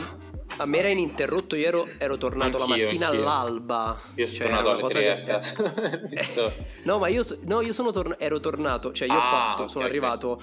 a 0.58 0.66
me 0.66 0.78
era 0.78 0.88
ininterrotto, 0.88 1.56
io 1.56 1.66
ero, 1.66 1.88
ero 1.98 2.16
tornato 2.18 2.58
la 2.58 2.64
Anch'io, 2.64 2.84
mattina 2.84 3.06
anch'io. 3.08 3.20
all'alba. 3.22 4.00
Io 4.16 4.26
sono 4.26 4.38
Cioè, 4.38 4.46
tornato 4.48 4.70
alle 4.70 4.78
una 4.80 4.88
3 4.88 5.10
a 5.10 5.22
cosa 5.22 5.38
casa. 5.38 5.72
che- 5.72 5.98
Visto- 6.08 6.52
No, 6.84 6.98
ma 6.98 7.08
io, 7.08 7.22
no, 7.42 7.60
io 7.60 7.72
sono 7.72 7.90
torn- 7.90 8.16
ero 8.18 8.40
tornato, 8.40 8.92
cioè 8.92 9.08
io 9.08 9.14
ho 9.14 9.18
Ah, 9.18 9.22
fatto, 9.22 9.62
ok, 9.64 9.70
sono 9.70 9.84
arrivato 9.84 10.40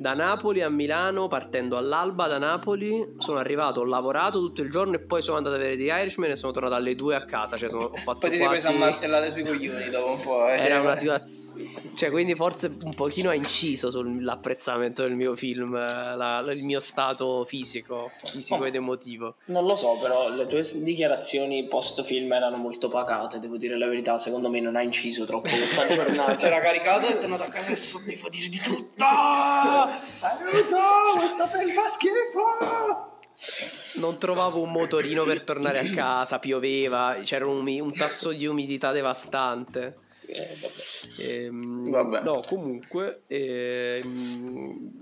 da 0.00 0.14
Napoli 0.14 0.62
a 0.62 0.68
Milano 0.68 1.26
partendo 1.26 1.76
all'alba 1.76 2.28
da 2.28 2.38
Napoli, 2.38 3.14
sono 3.18 3.38
arrivato, 3.38 3.80
ho 3.80 3.84
lavorato 3.84 4.38
tutto 4.38 4.62
il 4.62 4.70
giorno 4.70 4.94
e 4.94 5.00
poi 5.00 5.22
sono 5.22 5.36
andato 5.38 5.56
a 5.56 5.58
vedere 5.58 5.76
The 5.76 6.00
Irishman 6.02 6.30
e 6.30 6.36
sono 6.36 6.52
tornato 6.52 6.74
alle 6.76 6.94
2 6.94 7.16
a 7.16 7.24
casa, 7.24 7.56
cioè 7.56 7.68
sono, 7.68 7.86
ho 7.86 7.96
fatto 7.96 8.18
poi 8.20 8.30
ti 8.30 8.36
sei 8.36 8.46
preso 8.48 8.68
a 8.68 8.72
quasi... 8.74 8.90
martellate 8.90 9.30
sui 9.32 9.42
coglioni 9.42 9.90
dopo 9.90 10.10
un 10.12 10.20
po' 10.20 10.48
eh, 10.48 10.56
cioè, 10.58 10.66
Era 10.66 10.80
una 10.80 10.94
situazione, 10.94 11.70
cioè 11.96 12.10
quindi 12.10 12.34
forse 12.36 12.76
un 12.80 12.94
pochino 12.94 13.30
ha 13.30 13.34
inciso 13.34 13.90
sull'apprezzamento 13.90 15.02
del 15.02 15.14
mio 15.16 15.34
film, 15.34 15.74
eh, 15.74 16.16
la- 16.16 16.44
il 16.52 16.62
mio 16.62 16.78
stato 16.80 17.44
fisico, 17.44 18.10
fisico 18.24 18.62
Oh. 18.62 18.66
ed 18.66 18.74
emotivo. 18.76 19.34
Non 19.46 19.66
lo 19.66 19.74
so, 19.74 19.98
però 20.00 20.32
le 20.36 20.46
tue 20.46 20.64
dichiarazioni 20.74 21.66
post 21.66 22.02
film 22.04 22.32
erano 22.32 22.56
molto 22.56 22.88
pacate, 22.88 23.40
devo 23.40 23.56
dire 23.56 23.76
la 23.76 23.86
verità, 23.88 24.16
secondo 24.18 24.48
me 24.48 24.60
non 24.60 24.76
ha 24.76 24.82
inciso 24.82 25.24
troppo 25.26 25.48
questa 25.48 25.86
giornata. 25.92 26.34
c'era 26.36 26.60
caricato 26.60 27.06
e 27.08 27.10
è 27.14 27.18
tornato 27.18 27.42
a 27.42 27.48
casa 27.48 27.72
e 27.72 27.76
so 27.76 28.00
ti 28.06 28.14
fa 28.14 28.28
dire 28.28 28.48
di 28.48 28.58
tutto 28.58 29.04
Aiuto, 30.20 30.76
questa 31.18 31.46
pel 31.46 31.70
fa 31.72 31.88
schifo! 31.88 33.16
Non 34.00 34.18
trovavo 34.18 34.60
un 34.60 34.70
motorino 34.72 35.24
per 35.24 35.42
tornare 35.42 35.78
a 35.78 35.90
casa, 35.94 36.38
pioveva, 36.38 37.16
c'era 37.22 37.46
un, 37.46 37.66
un 37.68 37.92
tasso 37.92 38.32
di 38.32 38.46
umidità 38.46 38.90
devastante. 38.92 39.98
Eh, 40.26 40.56
vabbè. 40.60 41.30
Ehm, 41.30 41.88
Vabbè. 41.90 42.20
No, 42.22 42.40
comunque, 42.46 43.22
ehm, 43.28 44.98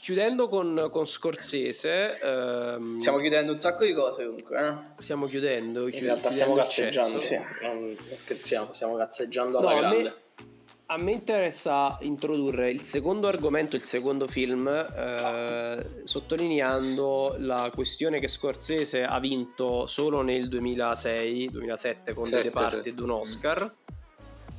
chiudendo 0.00 0.48
con, 0.48 0.88
con 0.90 1.06
Scorsese, 1.06 2.18
ehm, 2.20 3.00
stiamo 3.00 3.18
chiudendo 3.18 3.52
un 3.52 3.58
sacco 3.58 3.84
di 3.84 3.92
cose 3.92 4.24
comunque 4.24 4.58
eh? 4.66 5.02
stiamo 5.02 5.26
chiudendo. 5.26 5.86
In 5.86 5.92
chi- 5.92 6.00
realtà 6.04 6.30
stiamo 6.30 6.54
chiudendo 6.54 6.68
cazzeggiando, 6.76 7.18
sì, 7.18 7.38
non, 7.62 7.96
scherziamo, 8.14 8.68
stiamo 8.72 8.94
cazzeggiando 8.94 9.60
No, 9.60 9.68
alla 9.68 9.76
a 9.76 9.80
grande. 9.80 10.02
me, 10.02 10.14
a 10.86 10.98
me 10.98 11.12
interessa 11.12 11.96
introdurre 12.02 12.70
il 12.70 12.82
secondo 12.82 13.26
argomento, 13.26 13.74
il 13.74 13.84
secondo 13.84 14.26
film, 14.28 14.68
eh, 14.68 16.00
sottolineando 16.04 17.36
la 17.38 17.70
questione 17.74 18.20
che 18.20 18.28
Scorsese 18.28 19.02
ha 19.04 19.18
vinto 19.18 19.86
solo 19.86 20.20
nel 20.22 20.48
2006-2007 20.48 22.12
con 22.14 22.24
Sette, 22.26 22.36
The 22.36 22.42
Departed 22.42 22.82
sette. 22.84 23.02
un 23.02 23.10
Oscar. 23.10 23.74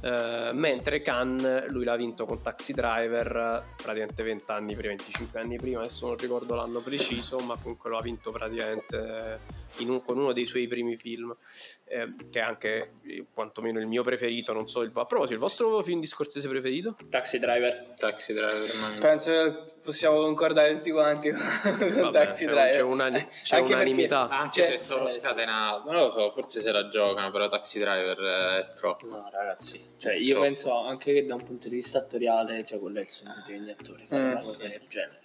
eh, 0.02 0.50
mentre 0.54 1.02
Cannes 1.02 1.68
lui 1.70 1.84
l'ha 1.84 1.96
vinto 1.96 2.26
con 2.26 2.42
Taxi 2.42 2.74
Driver 2.74 3.66
praticamente 3.76 4.22
20 4.24 4.44
anni 4.52 4.76
prima, 4.76 4.90
25 4.90 5.40
anni 5.40 5.56
prima, 5.58 5.80
adesso 5.80 6.06
non 6.08 6.18
ricordo 6.18 6.54
l'anno 6.54 6.80
preciso, 6.82 7.38
ma 7.40 7.56
comunque 7.56 7.90
lo 7.90 7.98
ha 7.98 8.02
vinto 8.04 8.30
praticamente 8.32 9.40
in 9.78 9.90
un- 9.90 10.04
con 10.04 10.18
uno 10.20 10.32
dei 10.32 10.46
suoi 10.46 10.68
primi 10.68 10.96
film 10.96 11.36
eh, 11.88 12.16
che 12.32 12.40
è 12.40 12.42
anche 12.42 12.94
eh, 13.06 13.26
quantomeno 13.32 13.80
il 13.80 13.86
mio 13.88 14.02
preferito, 14.04 14.54
non 14.54 14.68
so 14.68 14.82
il 14.82 14.92
a 14.94 15.06
proposito, 15.06 15.34
il 15.34 15.40
vostro 15.40 15.82
film 15.84 16.00
di 16.00 16.08
Scorsese 16.08 16.48
preferito? 16.50 16.96
Taxi 17.10 17.38
driver. 17.40 17.94
Taxi 17.96 18.34
driver, 18.34 18.76
man. 18.82 19.00
penso 19.00 19.32
che 19.32 19.74
possiamo 19.84 20.18
concordare 20.22 20.74
tutti 20.74 20.90
quanti 20.92 21.32
con 21.32 21.40
Vabbè, 21.78 22.12
Taxi 22.12 22.46
c'è- 22.46 22.52
Driver 22.52 22.70
c'è 22.72 22.82
unani- 22.82 23.28
c'è 23.44 23.58
Anche 23.58 23.74
unanimità. 23.74 24.28
Anche 24.30 24.62
Cioè, 24.62 24.72
se 24.82 24.88
te 24.88 24.94
lo 24.96 25.06
eh, 25.06 25.10
sì. 25.10 25.20
scatenato, 25.20 25.92
non 25.92 26.02
lo 26.02 26.10
so, 26.10 26.30
forse 26.32 26.62
se 26.62 26.72
la 26.72 26.88
giocano, 26.90 27.30
però 27.32 27.48
Taxi 27.50 27.80
Driver 27.80 28.20
eh, 28.20 28.60
è 28.62 28.70
troppo. 28.76 29.06
No, 29.08 29.30
ragazzi, 29.32 29.80
cioè 30.00 30.14
io 30.16 30.32
Troppo. 30.34 30.46
penso 30.46 30.84
anche 30.86 31.14
che 31.14 31.26
da 31.26 31.36
un 31.36 31.44
punto 31.44 31.68
di 31.70 31.76
vista 31.76 32.00
attoriale, 32.00 32.64
cioè 32.66 32.80
quello 32.80 32.98
è 32.98 33.02
il 33.02 33.08
sogno 33.08 33.44
di 33.46 33.54
ogni 33.54 33.70
attore, 33.72 34.06
fare 34.08 34.24
Mm. 34.24 34.32
una 34.32 34.42
cosa 34.42 34.68
del 34.68 34.82
genere. 34.88 35.20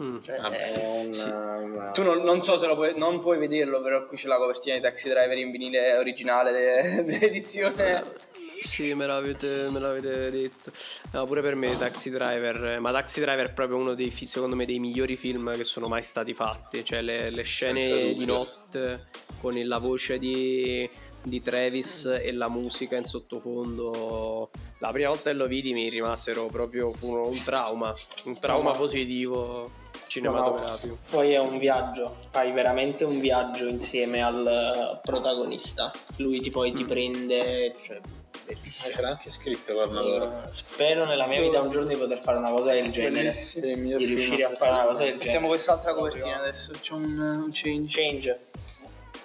Mm. 0.00 0.18
Cioè, 0.20 0.38
un, 0.38 1.12
sì. 1.12 1.28
una- 1.28 1.90
Tu 1.92 2.02
non, 2.02 2.22
non 2.22 2.42
so 2.42 2.58
se 2.58 2.66
lo 2.66 2.74
puoi, 2.76 2.92
non 2.96 3.20
puoi 3.20 3.38
vederlo, 3.38 3.80
però 3.80 4.06
qui 4.06 4.16
c'è 4.16 4.28
la 4.28 4.36
copertina 4.36 4.76
di 4.76 4.82
Taxi 4.82 5.08
Driver 5.08 5.36
in 5.36 5.50
vinile 5.50 5.96
originale 5.96 6.52
de- 6.52 7.02
dell'edizione. 7.04 8.28
Sì, 8.62 8.92
me 8.94 9.06
l'avete, 9.06 9.68
me 9.70 9.80
l'avete 9.80 10.30
detto. 10.30 10.70
No, 11.12 11.24
pure 11.26 11.40
per 11.40 11.54
me 11.54 11.76
Taxi 11.78 12.10
Driver, 12.10 12.78
ma 12.78 12.92
Taxi 12.92 13.20
Driver 13.20 13.46
è 13.48 13.52
proprio 13.52 13.78
uno 13.78 13.94
dei, 13.94 14.10
secondo 14.10 14.54
me, 14.54 14.66
dei 14.66 14.78
migliori 14.78 15.16
film 15.16 15.54
che 15.56 15.64
sono 15.64 15.88
mai 15.88 16.02
stati 16.02 16.34
fatti. 16.34 16.84
Cioè 16.84 17.00
le, 17.00 17.30
le 17.30 17.42
scene 17.42 18.12
di 18.12 18.24
notte 18.26 19.06
con 19.40 19.58
la 19.64 19.78
voce 19.78 20.18
di, 20.18 20.88
di 21.22 21.40
Travis 21.40 22.04
e 22.22 22.32
la 22.32 22.48
musica 22.50 22.96
in 22.96 23.06
sottofondo. 23.06 24.50
La 24.78 24.90
prima 24.92 25.08
volta 25.08 25.30
che 25.30 25.36
lo 25.36 25.46
vidi 25.46 25.72
mi 25.72 25.88
rimasero 25.88 26.46
proprio 26.46 26.92
un, 27.00 27.14
un 27.16 27.42
trauma, 27.42 27.94
un 28.24 28.38
trauma 28.38 28.72
positivo 28.72 29.70
cinematografico. 30.10 30.98
Poi 31.08 31.32
è 31.32 31.38
un 31.38 31.56
viaggio, 31.58 32.16
fai 32.30 32.50
veramente 32.52 33.04
un 33.04 33.20
viaggio 33.20 33.66
insieme 33.68 34.22
al 34.22 34.44
eh, 34.46 34.98
protagonista. 35.02 35.92
Lui 36.16 36.40
ti 36.40 36.50
poi 36.50 36.72
ti 36.72 36.84
prende, 36.84 37.72
cioè, 37.80 38.00
bellissimo. 38.44 38.94
ce 38.94 39.00
l'ha 39.00 39.08
anche 39.10 39.30
scritto 39.30 39.74
Palmadoro. 39.76 40.30
Eh, 40.32 40.52
Spero 40.52 41.04
nella 41.06 41.26
mia 41.26 41.40
vita 41.40 41.60
un 41.60 41.70
giorno 41.70 41.86
di 41.88 41.96
poter 41.96 42.18
fare 42.18 42.38
una 42.38 42.50
cosa 42.50 42.72
del 42.72 42.90
genere. 42.90 43.32
Di 43.54 44.04
riuscire 44.04 44.44
a 44.44 44.50
fare 44.54 44.72
una 44.72 44.84
cosa 44.86 45.04
del 45.04 45.12
Mettiamo 45.12 45.32
genere. 45.32 45.48
quest'altra 45.48 45.92
Proprio- 45.92 46.12
copertina 46.12 46.40
adesso. 46.40 46.72
C'è 46.80 46.92
un, 46.94 47.18
un 47.18 47.50
change. 47.52 48.00
Change. 48.02 48.40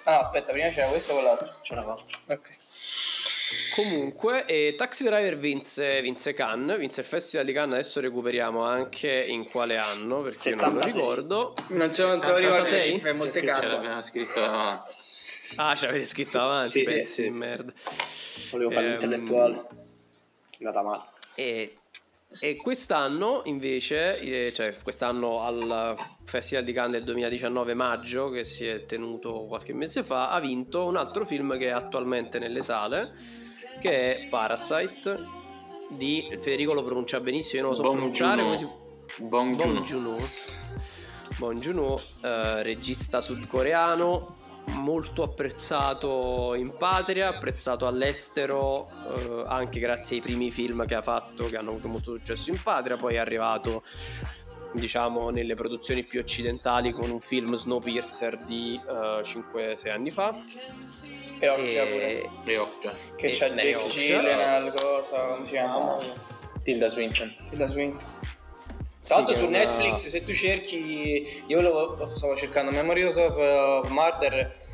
Ah, 0.04 0.12
no, 0.12 0.20
aspetta, 0.20 0.52
prima 0.52 0.68
c'era 0.68 0.86
questo 0.86 1.14
con 1.14 1.24
l'altro. 1.24 1.52
C'è 1.62 1.72
una 1.72 1.82
volta. 1.82 2.16
Ok. 2.28 2.54
Comunque, 3.76 4.44
eh, 4.46 4.74
Taxi 4.76 5.04
Driver 5.04 5.36
vinse, 5.36 6.00
vinse 6.00 6.32
Cannes, 6.32 6.78
vinse 6.78 7.00
il 7.02 7.06
Festival 7.06 7.44
di 7.46 7.52
Cannes, 7.52 7.74
adesso 7.78 8.00
recuperiamo 8.00 8.62
anche 8.62 9.08
in 9.28 9.44
quale 9.48 9.76
anno, 9.76 10.22
perché 10.22 10.48
io 10.50 10.56
non 10.56 10.74
lo 10.74 10.80
76. 10.80 11.00
ricordo. 11.00 11.54
Non 11.68 11.90
te 11.92 12.02
lo 12.02 12.14
ricordo 12.36 12.64
76? 12.64 13.14
molte 13.14 13.40
Ce 13.40 13.46
carte. 13.46 13.66
l'abbiamo 13.66 14.02
scritto 14.02 14.40
davanti. 14.40 14.92
Ah, 15.56 15.74
ce 15.76 15.86
l'avete 15.86 16.06
scritto 16.06 16.40
avanti, 16.40 16.70
Sì, 16.80 16.84
pezzi 16.84 17.04
sì, 17.04 17.22
sì. 17.24 17.30
merda. 17.30 17.72
Volevo 18.50 18.70
fare 18.70 18.84
Ehm, 18.86 18.90
l'intellettuale. 18.92 19.54
È 20.50 20.64
andata 20.64 20.82
male. 20.82 21.02
E, 21.34 21.76
e 22.40 22.56
quest'anno 22.56 23.42
invece, 23.44 24.18
eh, 24.18 24.52
cioè 24.54 24.74
quest'anno 24.82 25.42
al 25.42 25.94
Festival 26.24 26.64
di 26.64 26.72
Cannes 26.72 26.92
del 26.96 27.04
2019 27.04 27.74
maggio, 27.74 28.30
che 28.30 28.44
si 28.44 28.66
è 28.66 28.86
tenuto 28.86 29.44
qualche 29.46 29.72
mese 29.74 30.02
fa, 30.02 30.30
ha 30.30 30.40
vinto 30.40 30.86
un 30.86 30.96
altro 30.96 31.24
film 31.26 31.56
che 31.58 31.66
è 31.66 31.70
attualmente 31.70 32.38
nelle 32.38 32.62
sale, 32.62 33.12
che 33.78 34.16
è 34.16 34.28
Parasite, 34.28 35.18
di 35.90 36.28
Federico 36.38 36.72
lo 36.72 36.82
pronuncia 36.82 37.20
benissimo, 37.20 37.62
io 37.62 37.68
non 37.68 37.70
lo 37.70 37.76
so 37.76 37.82
Bong 37.82 37.96
pronunciare, 37.96 38.42
come 38.42 38.56
si... 38.56 38.68
Bong 39.22 39.56
Bong 39.56 39.80
Joon-ho. 39.82 40.28
Bong 41.38 41.58
Joon-ho, 41.58 42.00
eh, 42.22 42.62
regista 42.62 43.20
sudcoreano, 43.20 44.36
molto 44.66 45.22
apprezzato 45.22 46.54
in 46.54 46.76
patria, 46.76 47.28
apprezzato 47.28 47.86
all'estero 47.86 48.88
eh, 49.14 49.44
anche 49.46 49.78
grazie 49.78 50.16
ai 50.16 50.22
primi 50.22 50.50
film 50.50 50.84
che 50.86 50.94
ha 50.94 51.02
fatto 51.02 51.46
che 51.46 51.56
hanno 51.56 51.70
avuto 51.70 51.88
molto 51.88 52.12
successo 52.12 52.50
in 52.50 52.60
patria, 52.62 52.96
poi 52.96 53.14
è 53.14 53.18
arrivato 53.18 53.82
diciamo 54.76 55.30
nelle 55.30 55.54
produzioni 55.54 56.04
più 56.04 56.20
occidentali 56.20 56.90
con 56.92 57.10
un 57.10 57.20
film 57.20 57.54
Snowpiercer 57.54 58.38
di 58.38 58.80
5-6 58.86 59.90
anni 59.90 60.10
fa 60.10 60.34
E 61.38 61.48
Occhia 61.48 61.84
pure. 61.84 62.22
e, 62.22 62.30
E 62.46 62.56
Okja. 62.58 62.92
Che 63.16 63.26
e 63.26 63.30
c'è 63.30 63.48
Mary 63.50 63.72
Jake 63.72 63.84
Occhia. 63.84 64.20
Gyllenhaal, 64.20 64.74
cosa, 64.74 65.18
come 65.26 65.46
si 65.46 65.52
chiama? 65.52 65.96
Tilda 66.62 66.88
Swinton. 66.88 67.34
Tilda 67.50 67.66
Swinton. 67.66 68.08
Tra 69.06 69.16
l'altro 69.16 69.34
Sì, 69.34 69.40
su 69.42 69.46
una- 69.46 69.58
Netflix 69.58 70.08
se 70.08 70.24
tu 70.24 70.32
cerchi, 70.32 71.42
io 71.46 71.56
volevo- 71.56 72.16
stavo 72.16 72.34
cercando 72.34 72.70
Memories 72.72 73.16
of 73.16 73.36
uh, 73.36 73.86
Murder 73.92 74.64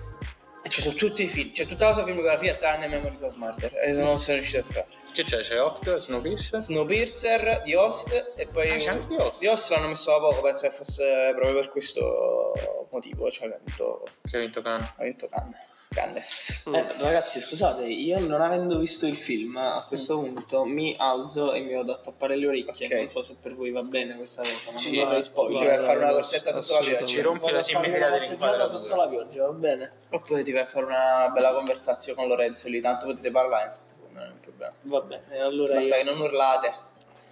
e 0.64 0.68
ci 0.70 0.80
sono 0.80 0.94
tutti 0.94 1.24
i 1.24 1.26
film, 1.26 1.50
c'è 1.52 1.66
tutta 1.66 1.86
la 1.88 1.92
sua 1.94 2.04
filmografia 2.04 2.54
tranne 2.54 2.86
Memories 2.88 3.20
of 3.22 3.34
Murder 3.34 3.72
e 3.84 3.92
non 3.92 4.18
sono 4.18 4.36
riuscito 4.38 4.60
a 4.60 4.62
fare. 4.72 4.86
Che 5.12 5.24
c'è? 5.24 5.42
C'è 5.42 5.60
Okja, 5.60 5.98
Snowpiercer? 5.98 6.60
Snowpiercer 6.60 7.62
di 7.64 7.74
Host 7.74 8.32
e 8.34 8.46
poi 8.46 8.70
Ah, 8.70 8.76
c'è 8.76 8.88
anche 8.88 9.06
di 9.08 9.16
Host. 9.16 9.38
di 9.40 9.46
Host 9.46 9.70
l'hanno 9.70 9.88
messo 9.88 10.10
da 10.10 10.18
poco, 10.18 10.40
penso 10.40 10.66
che 10.66 10.72
fosse 10.74 11.32
proprio 11.34 11.54
per 11.54 11.68
questo 11.70 12.86
motivo, 12.90 13.30
cioè 13.30 13.48
ha 13.48 13.58
vinto, 13.62 14.04
Che 14.28 14.36
ha 14.36 14.40
vinto 14.40 14.62
Khan. 14.62 14.80
ha 14.96 15.02
vinto 15.02 15.28
Cannes. 15.28 15.56
Cannes. 15.92 16.64
Mm. 16.70 16.74
Eh, 16.74 16.84
ragazzi, 17.00 17.38
scusate, 17.40 17.84
io 17.84 18.18
non 18.20 18.40
avendo 18.40 18.78
visto 18.78 19.06
il 19.06 19.14
film 19.14 19.58
a 19.58 19.84
questo 19.86 20.18
punto 20.18 20.64
mi 20.64 20.96
alzo 20.98 21.52
e 21.52 21.60
mi 21.60 21.74
vado 21.74 21.92
a 21.92 21.98
tappare 21.98 22.34
le 22.36 22.46
orecchie. 22.46 22.86
Ok. 22.86 22.92
Non 22.94 23.08
so 23.08 23.22
se 23.22 23.36
per 23.42 23.54
voi 23.54 23.70
va 23.70 23.82
bene 23.82 24.16
questa 24.16 24.40
cosa, 24.40 24.72
ma 24.72 24.78
Sì, 24.78 24.94
non 24.96 25.04
vorrei 25.04 25.20
ti 25.20 25.26
spoiler. 25.28 25.66
vai 25.66 25.76
a 25.76 25.80
fare 25.82 25.98
una 25.98 26.12
corsetta 26.12 26.52
sotto 26.52 26.72
la 26.72 26.78
pioggia. 26.80 27.04
Ci 27.04 27.20
rompi 27.20 27.40
Vado 27.40 27.52
la 27.52 27.58
a 27.58 27.62
simmetria 27.62 28.08
passeggiata 28.08 28.66
sotto 28.66 28.96
la 28.96 29.08
pioggia, 29.08 29.44
va 29.44 29.52
bene? 29.52 29.92
Oppure 30.08 30.42
ti 30.42 30.52
vai 30.52 30.62
a 30.62 30.66
fare 30.66 30.86
una 30.86 31.30
bella 31.34 31.52
conversazione 31.52 32.18
con 32.18 32.26
Lorenzo 32.28 32.68
lì, 32.68 32.80
tanto 32.80 33.04
potete 33.04 33.30
parlare 33.30 33.66
in 33.66 33.72
sottofondo, 33.72 34.01
non 34.22 34.30
è 34.30 34.32
un 34.34 34.40
problema. 34.40 34.72
Va 34.82 35.00
bene, 35.00 35.38
allora 35.38 35.74
Basta 35.74 35.96
io- 35.96 36.04
che 36.04 36.10
non 36.10 36.20
urlate. 36.20 36.74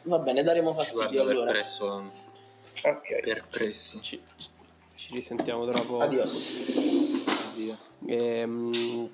va 0.03 0.19
bene, 0.19 0.43
daremo 0.43 0.73
Guarda 0.73 0.83
fastidio 0.91 1.25
per 1.25 1.33
allora. 1.37 1.51
presso. 1.51 2.13
Ok. 2.85 3.21
Per 3.21 3.45
presso. 3.51 4.01
ci, 4.01 4.23
ci 4.97 5.09
risentiamo 5.13 5.67
tra 5.69 5.81
poco 5.81 6.01
Adios. 6.01 6.55
Oddio. 7.53 7.77
Ehm, 8.07 9.11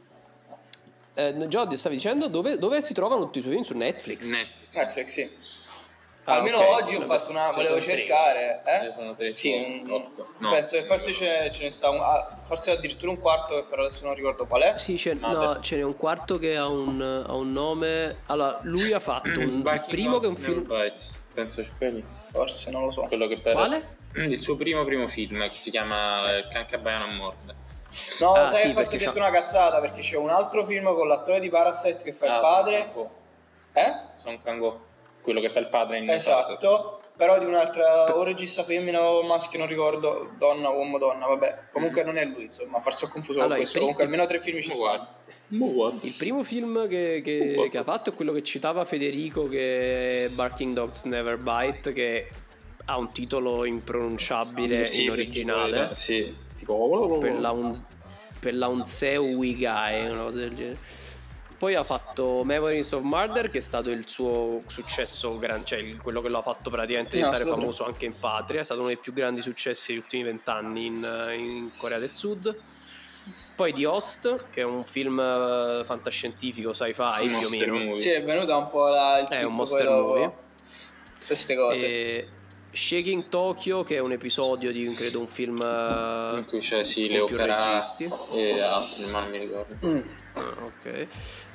eh, 1.15 1.33
Jody 1.49 1.77
stavi 1.77 1.95
dicendo 1.97 2.29
dove, 2.29 2.59
dove 2.59 2.83
si 2.83 2.93
trovano 2.95 3.23
tutti 3.25 3.39
i 3.39 3.43
suoi 3.43 3.55
film 3.55 3.65
su 3.65 3.77
Netflix? 3.77 4.29
Netflix. 4.31 4.75
Netflix, 4.77 5.07
sì. 5.13 5.31
Ah, 6.29 6.35
Almeno 6.39 6.59
ok. 6.59 6.83
oggi 6.83 6.97
ho 6.97 7.03
fatto 7.03 7.31
una. 7.31 7.47
Ce 7.49 7.55
volevo 7.55 7.81
cercare. 7.81 8.63
Ce 8.65 8.87
Eh? 8.89 8.93
sono 8.97 9.15
tre, 9.15 9.35
Sì, 9.37 9.85
otto. 9.89 10.27
No. 10.39 10.51
penso 10.51 10.77
che 10.77 10.83
forse 10.83 11.13
ce, 11.13 11.49
ce 11.53 11.63
ne 11.63 11.71
sta 11.71 11.89
un. 11.91 12.01
ah, 12.01 12.37
forse 12.43 12.73
addirittura 12.73 13.13
un 13.13 13.19
quarto, 13.21 13.55
che 13.55 13.63
però 13.69 13.85
adesso 13.85 14.05
non 14.07 14.15
ricordo 14.15 14.45
qual 14.47 14.63
è. 14.63 14.77
Sì, 14.77 14.97
c'è, 14.97 15.15
Mate. 15.15 15.35
no, 15.47 15.61
ce 15.61 15.77
n'è 15.77 15.83
un 15.83 15.97
quarto 15.97 16.39
che 16.39 16.57
ha 16.57 16.67
un, 16.67 17.01
ha 17.27 17.33
un 17.33 17.51
nome. 17.53 18.23
Allora, 18.27 18.59
lui 18.63 18.93
ha 18.93 18.99
fatto 18.99 19.39
un 19.39 19.63
Barking 19.63 19.89
primo 19.91 20.19
che 20.19 20.27
è 20.27 20.29
un 20.29 20.37
film. 20.37 20.67
Penso 21.33 21.63
c'è 21.63 21.69
quello. 21.79 22.03
Forse, 22.33 22.71
non 22.71 22.83
lo 22.85 22.91
so. 22.91 23.03
Quello 23.03 23.29
che 23.29 23.39
per 23.39 23.53
Quale? 23.53 23.95
Il 24.15 24.43
suo 24.43 24.57
primo 24.57 24.83
primo 24.85 25.07
film 25.07 25.43
che 25.47 25.55
si 25.55 25.71
chiama 25.71 26.29
Il 26.33 26.49
can 26.51 26.67
cabaiano 26.67 27.05
a 27.05 27.13
morde. 27.15 27.55
No, 28.21 28.33
Ah, 28.33 28.47
sai 28.49 28.57
sì, 28.57 28.67
che 28.69 28.73
forse 28.73 28.89
perché 28.91 28.97
ho 28.97 29.13
detto 29.13 29.19
una 29.19 29.31
cazzata 29.31 29.79
perché 29.81 30.01
c'è 30.01 30.17
un 30.17 30.31
altro 30.31 30.65
film 30.65 30.87
con 30.93 31.07
l'attore 31.07 31.39
di 31.39 31.49
Parasite 31.51 32.03
che 32.03 32.13
fa 32.13 32.27
il 32.35 32.41
padre. 32.41 32.93
Eh? 33.75 33.95
Son 34.17 34.39
Kang-ho. 34.43 34.81
Quello 35.27 35.41
che 35.41 35.51
fa 35.51 35.59
il 35.59 35.67
padre 35.69 35.99
in. 35.99 36.09
Esatto. 36.09 37.01
Però 37.17 37.37
di 37.41 37.47
un'altra, 37.47 38.15
o 38.17 38.23
regista 38.23 38.63
femmina 38.63 39.03
o 39.03 39.25
maschio, 39.25 39.59
non 39.59 39.67
ricordo, 39.67 40.31
donna, 40.39 40.69
uomo, 40.69 40.99
donna, 40.99 41.27
vabbè. 41.27 41.63
Comunque 41.73 42.05
non 42.05 42.17
è 42.17 42.25
lui, 42.25 42.45
insomma, 42.45 42.79
forse 42.79 43.07
ho 43.07 43.09
confuso 43.09 43.39
Allora, 43.41 43.55
con 43.55 43.57
questo. 43.57 43.79
primo- 43.79 43.93
Comunque 43.93 44.05
almeno 44.05 44.27
tre 44.27 44.41
film 44.41 44.61
ci 44.61 44.73
sono. 44.73 45.09
Il 46.03 46.15
primo 46.17 46.45
film 46.45 46.87
che, 46.87 47.23
che- 47.25 47.69
che 47.71 47.79
ha 47.79 47.83
fatto 47.83 48.11
è 48.11 48.15
quello 48.15 48.31
che 48.33 48.43
citava 48.45 48.85
Federico, 48.85 49.49
che 49.49 50.27
è 50.27 50.29
Barking 50.29 50.75
Dogs 50.75 51.05
Never 51.05 51.39
Bite, 51.39 51.93
che 51.93 52.29
ha 52.85 52.97
un 52.99 53.11
titolo 53.11 53.65
impronunciabile 53.65 54.87
Sì, 54.87 55.05
in 55.05 55.11
originale. 55.11 55.87
poi- 55.87 55.97
Sì, 55.97 56.37
tipo 56.57 57.19
per 57.19 57.41
la 57.41 57.51
un, 57.51 57.77
per 58.39 58.55
la 58.55 58.69
un 58.69 58.85
Seu 58.85 59.25
Wigai, 59.35 60.09
una 60.09 60.23
cosa 60.25 60.37
del 60.39 60.55
genere. 60.55 60.79
Poi 61.59 61.75
ha 61.75 61.83
fatto 61.85 62.43
Memories 62.45 62.93
of 62.93 63.03
Murder, 63.03 63.49
che 63.51 63.59
è 63.59 63.63
stato 63.63 63.89
il 63.91 64.07
suo 64.07 64.61
successo, 64.67 65.39
gran- 65.39 65.65
cioè 65.65 65.79
il- 65.79 65.97
quello 66.03 66.21
che 66.21 66.29
lo 66.29 66.39
ha 66.39 66.43
fatto 66.43 66.69
praticamente 66.69 67.17
No, 67.17 67.25
diventare 67.29 67.45
assolutamente. 67.45 67.77
famoso 67.77 67.85
anche 67.95 68.05
in 68.05 68.19
patria. 68.19 68.61
È 68.61 68.65
stato 68.65 68.81
uno 68.81 68.89
dei 68.89 68.99
più 68.99 69.13
grandi 69.15 69.41
successi 69.41 69.93
degli 69.93 70.01
ultimi 70.03 70.23
vent'anni 70.25 70.85
in, 70.87 71.31
in 71.37 71.71
Corea 71.79 71.99
del 71.99 72.15
Sud. 72.15 72.55
Poi 73.57 73.73
The 73.73 73.87
Host, 73.87 74.45
che 74.51 74.61
è 74.61 74.65
un 74.65 74.85
film 74.85 75.19
eh, 75.19 75.83
fantascientifico, 75.85 76.75
sci-fi 76.75 76.93
più 76.93 77.03
o 77.03 77.27
monster 77.31 77.71
meno. 77.71 77.85
movie. 77.85 77.99
Sì, 77.99 78.11
è 78.11 78.23
venuta 78.23 78.57
un 78.57 78.69
po' 78.71 78.87
la, 78.89 79.19
il 79.21 79.29
È 79.29 79.43
un 79.43 79.55
monster 79.55 79.83
dopo. 79.85 80.09
movie. 80.09 80.33
Queste 81.27 81.57
cose. 81.57 81.87
E 81.87 82.29
Shaking 82.71 83.29
Tokyo, 83.29 83.83
che 83.83 83.97
è 83.97 83.99
un 84.01 84.13
episodio 84.13 84.71
di 84.71 84.85
credo 84.95 85.21
un 85.21 85.27
film 85.27 85.57
In 85.57 86.45
cui 86.47 86.59
c'è 86.61 86.85
sì, 86.85 87.09
Leo 87.09 87.25
Carà 87.27 87.83
e 88.33 88.61
altri, 88.61 89.07
ma 89.11 89.21
non 89.21 89.31
mi 89.31 89.39
ricordo. 89.39 89.75
Mm. 89.87 90.01
Ok. 90.37 91.07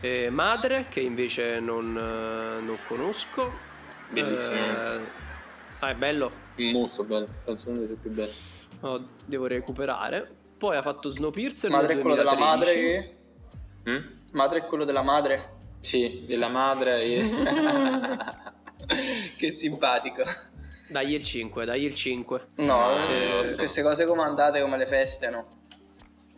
Eh, 0.01 0.29
Madre, 0.29 0.87
che 0.89 0.99
invece 1.01 1.59
non, 1.59 1.95
eh, 1.95 2.61
non 2.61 2.77
conosco. 2.87 3.51
Bellissimo. 4.09 4.55
Eh, 4.55 4.99
ah, 5.79 5.89
è 5.89 5.95
bello. 5.95 6.31
Molto 6.57 7.03
bello, 7.03 7.27
penso 7.43 7.69
uno 7.69 7.79
dei 7.85 7.95
più 7.95 8.11
belli. 8.11 8.31
No, 8.81 9.07
devo 9.25 9.47
recuperare. 9.47 10.29
Poi 10.57 10.75
ha 10.77 10.81
fatto 10.81 11.09
Snowpiercer 11.09 11.69
Madre 11.71 11.95
è 11.95 11.99
quello 11.99 12.15
della 12.15 12.35
2013. 12.35 12.81
madre 12.81 13.15
che... 13.83 13.91
Mm? 13.91 13.97
Madre 14.31 14.59
è 14.59 14.65
quello 14.65 14.85
della 14.85 15.01
madre. 15.01 15.49
Sì, 15.79 16.25
della 16.27 16.49
madre 16.49 17.01
e... 17.01 17.29
che 19.37 19.51
simpatico. 19.51 20.23
Dagli 20.89 21.13
il 21.13 21.23
5, 21.23 21.65
dagli 21.65 21.85
il 21.85 21.95
5. 21.95 22.47
No, 22.57 23.07
Eh, 23.09 23.45
so. 23.45 23.57
queste 23.57 23.81
cose 23.81 24.05
comandate 24.05 24.61
come 24.61 24.77
le 24.77 24.85
feste, 24.85 25.29
no? 25.29 25.59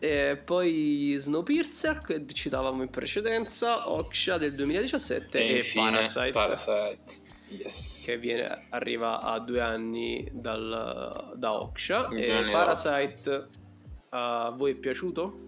E 0.03 0.35
poi 0.35 1.15
Snowpiercer, 1.17 2.01
che 2.01 2.25
citavamo 2.27 2.81
in 2.83 2.89
precedenza, 2.89 3.89
Oksha 3.89 4.37
del 4.37 4.53
2017 4.53 5.39
e, 5.39 5.55
infine 5.55 5.91
Parasite. 5.91 6.31
Parasite. 6.31 7.21
Yes. 7.47 8.03
che 8.07 8.17
viene- 8.17 8.65
arriva 8.71 9.21
a 9.21 9.39
due 9.39 9.61
anni 9.61 10.27
dal- 10.33 11.31
da 11.35 11.53
Oksha. 11.61 12.07
Due 12.09 12.47
E 12.47 12.51
Parasite 12.51 13.47
a 14.09 14.53
voi 14.53 14.71
è 14.71 14.75
piaciuto? 14.75 15.39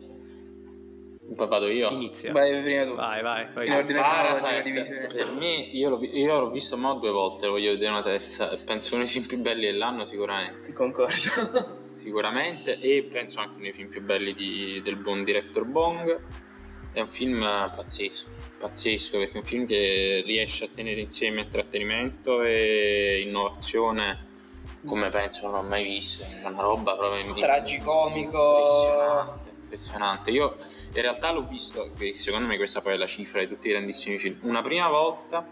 Poi 1.35 1.47
vado 1.47 1.67
io. 1.67 1.89
Inizia. 1.89 2.31
Vai 2.31 2.61
prima 2.63 2.85
tu. 2.85 2.95
Vai, 2.95 3.21
vai, 3.23 3.51
vai. 3.51 3.67
In 3.67 3.73
ordine 3.73 3.99
Parasite, 3.99 5.07
per 5.11 5.31
me, 5.33 5.53
io 5.53 5.89
l'ho, 5.89 6.01
io 6.01 6.39
l'ho 6.39 6.49
visto 6.51 6.77
mo 6.77 6.93
due 6.93 7.11
volte, 7.11 7.47
lo 7.47 7.53
voglio 7.53 7.71
vedere 7.71 7.91
una 7.91 8.03
terza. 8.03 8.55
Penso 8.63 8.93
uno 8.95 9.03
dei 9.03 9.11
film 9.11 9.25
più 9.25 9.37
belli 9.39 9.65
dell'anno 9.65 10.05
sicuramente. 10.05 10.71
Concordo. 10.71 11.74
Sicuramente, 11.95 12.77
e 12.79 13.03
penso 13.09 13.39
anche 13.39 13.53
uno 13.55 13.63
dei 13.63 13.73
film 13.73 13.87
più 13.89 14.01
belli 14.01 14.33
di- 14.33 14.81
del 14.83 14.97
buon 14.97 15.23
director 15.23 15.63
Bong. 15.65 16.19
È 16.91 16.99
un 16.99 17.07
film 17.07 17.39
pazzesco, 17.39 18.27
pazzesco, 18.59 19.17
perché 19.17 19.33
è 19.33 19.37
un 19.37 19.43
film 19.43 19.65
che 19.65 20.21
riesce 20.25 20.65
a 20.65 20.67
tenere 20.73 21.01
insieme 21.01 21.41
intrattenimento 21.41 22.41
e 22.43 23.21
innovazione 23.25 24.33
come 24.85 25.09
penso 25.09 25.47
non 25.47 25.55
ho 25.55 25.61
mai 25.63 25.83
visto. 25.83 26.23
È 26.23 26.47
una 26.47 26.61
roba 26.61 26.95
proprio 26.95 27.33
Tragicomico. 27.33 28.37
impressionante, 28.59 29.49
impressionante. 29.61 30.31
Io 30.31 30.57
in 30.93 31.01
realtà 31.01 31.31
l'ho 31.31 31.45
visto, 31.47 31.89
perché 31.97 32.19
secondo 32.19 32.47
me 32.47 32.55
questa 32.57 32.81
poi 32.81 32.93
è 32.93 32.97
la 32.97 33.07
cifra 33.07 33.39
di 33.41 33.47
tutti 33.47 33.67
i 33.67 33.71
grandissimi 33.71 34.17
film. 34.17 34.37
Una 34.41 34.61
prima 34.61 34.87
volta 34.87 35.45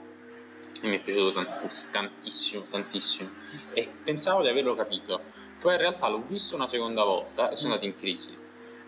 e 0.82 0.88
mi 0.88 0.98
è 0.98 1.00
piaciuto 1.02 1.32
tant- 1.32 1.90
tantissimo, 1.92 2.68
tantissimo. 2.70 3.30
E 3.74 3.90
pensavo 4.04 4.42
di 4.42 4.50
averlo 4.50 4.76
capito. 4.76 5.33
Poi 5.64 5.76
in 5.76 5.80
realtà 5.80 6.10
l'ho 6.10 6.22
visto 6.28 6.56
una 6.56 6.68
seconda 6.68 7.06
volta 7.06 7.50
e 7.50 7.56
sono 7.56 7.76
andato 7.76 7.86
in 7.90 7.96
crisi. 7.96 8.38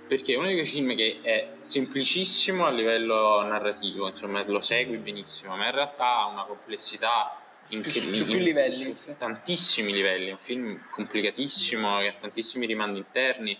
Perché 0.10 0.34
è 0.34 0.36
uno 0.36 0.48
di 0.48 0.56
quei 0.56 0.66
film 0.66 0.94
che 0.94 1.22
è 1.22 1.54
semplicissimo 1.62 2.66
a 2.66 2.70
livello 2.70 3.42
narrativo, 3.44 4.10
insomma, 4.10 4.44
lo 4.46 4.60
segui 4.60 4.98
benissimo, 4.98 5.56
ma 5.56 5.68
in 5.68 5.72
realtà 5.72 6.18
ha 6.18 6.28
una 6.28 6.44
complessità 6.44 7.40
incredibile. 7.70 8.14
su 8.14 8.26
più 8.26 8.40
livelli, 8.40 8.76
su 8.76 8.94
sì. 8.94 9.16
tantissimi 9.18 9.94
livelli. 9.94 10.28
È 10.28 10.32
un 10.32 10.38
film 10.38 10.86
complicatissimo, 10.90 12.02
che 12.02 12.10
ha 12.10 12.14
tantissimi 12.20 12.66
rimandi 12.66 13.00
interni 13.00 13.58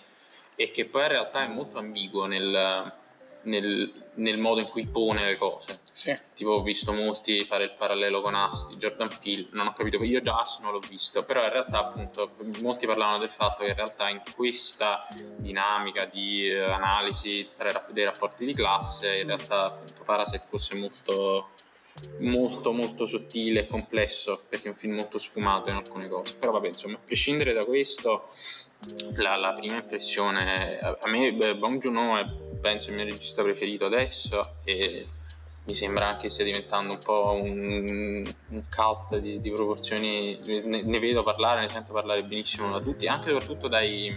e 0.56 0.72
che 0.72 0.84
poi 0.84 1.04
in 1.04 1.08
realtà 1.08 1.46
è 1.46 1.48
molto 1.48 1.78
ambiguo 1.78 2.26
nel, 2.26 2.94
nel- 3.44 3.94
nel 4.16 4.38
modo 4.38 4.60
in 4.60 4.68
cui 4.68 4.86
pone 4.88 5.26
le 5.26 5.38
cose. 5.38 5.80
Sì. 5.92 6.16
Tipo 6.34 6.52
ho 6.52 6.62
visto 6.62 6.94
molti 6.94 7.44
fare 7.44 7.66
il 7.66 7.74
parallelo 7.78 8.22
con 8.22 8.34
Asti, 8.34 8.76
Jordan 8.76 9.10
Peele, 9.22 9.48
non 9.52 9.68
ho 9.68 9.74
capito, 9.74 10.02
io 10.04 10.22
già 10.22 10.40
Asti 10.40 10.62
non 10.64 10.72
l'ho 10.72 10.80
visto, 10.80 11.24
però 11.24 11.44
in 11.44 11.50
realtà 11.50 11.80
appunto 11.80 12.32
molti 12.62 12.86
parlavano 12.86 13.20
del 13.20 13.32
fatto 13.32 13.64
che 13.64 13.70
in 13.70 13.76
realtà 13.76 14.10
in 14.10 14.22
questa 14.36 15.08
dinamica 15.38 16.06
di 16.06 16.44
eh, 16.44 16.60
analisi 16.60 17.48
tra 17.56 17.86
dei 17.90 18.04
rapporti 18.04 18.46
di 18.46 18.54
classe 18.54 19.18
in 19.18 19.28
realtà 19.28 19.66
appunto 19.66 20.04
Parasite 20.04 20.44
fosse 20.48 20.76
molto 20.76 21.50
molto 22.20 22.74
molto 22.74 23.06
sottile 23.06 23.62
e 23.62 23.66
complesso 23.66 24.44
perché 24.50 24.66
è 24.66 24.72
un 24.72 24.76
film 24.76 24.96
molto 24.96 25.18
sfumato 25.18 25.70
in 25.70 25.78
alcune 25.78 26.10
cose 26.10 26.36
però 26.38 26.52
vabbè 26.52 26.68
insomma 26.68 26.98
a 26.98 27.00
prescindere 27.04 27.54
da 27.54 27.64
questo 27.64 28.28
la, 29.16 29.36
la 29.38 29.54
prima 29.54 29.76
impressione 29.76 30.78
a 30.80 31.08
me 31.08 31.32
beh, 31.32 31.56
Bong 31.56 31.80
Joon-ho 31.80 32.18
è 32.18 32.26
penso 32.66 32.90
il 32.90 32.96
mio 32.96 33.06
regista 33.06 33.44
preferito 33.44 33.86
adesso 33.86 34.56
e 34.64 35.08
mi 35.66 35.76
sembra 35.76 36.08
anche 36.08 36.30
stia 36.30 36.44
diventando 36.44 36.94
un 36.94 37.00
po' 37.00 37.40
un, 37.40 38.34
un 38.50 38.64
cult 38.68 39.20
di, 39.20 39.40
di 39.40 39.52
proporzioni 39.52 40.40
ne, 40.44 40.82
ne 40.82 41.00
vedo 41.00 41.22
parlare, 41.22 41.62
ne 41.62 41.68
sento 41.68 41.94
parlare 41.94 42.24
benissimo 42.24 42.72
da 42.72 42.80
tutti 42.80 43.06
anche 43.06 43.30
soprattutto 43.30 43.68
dai, 43.68 44.12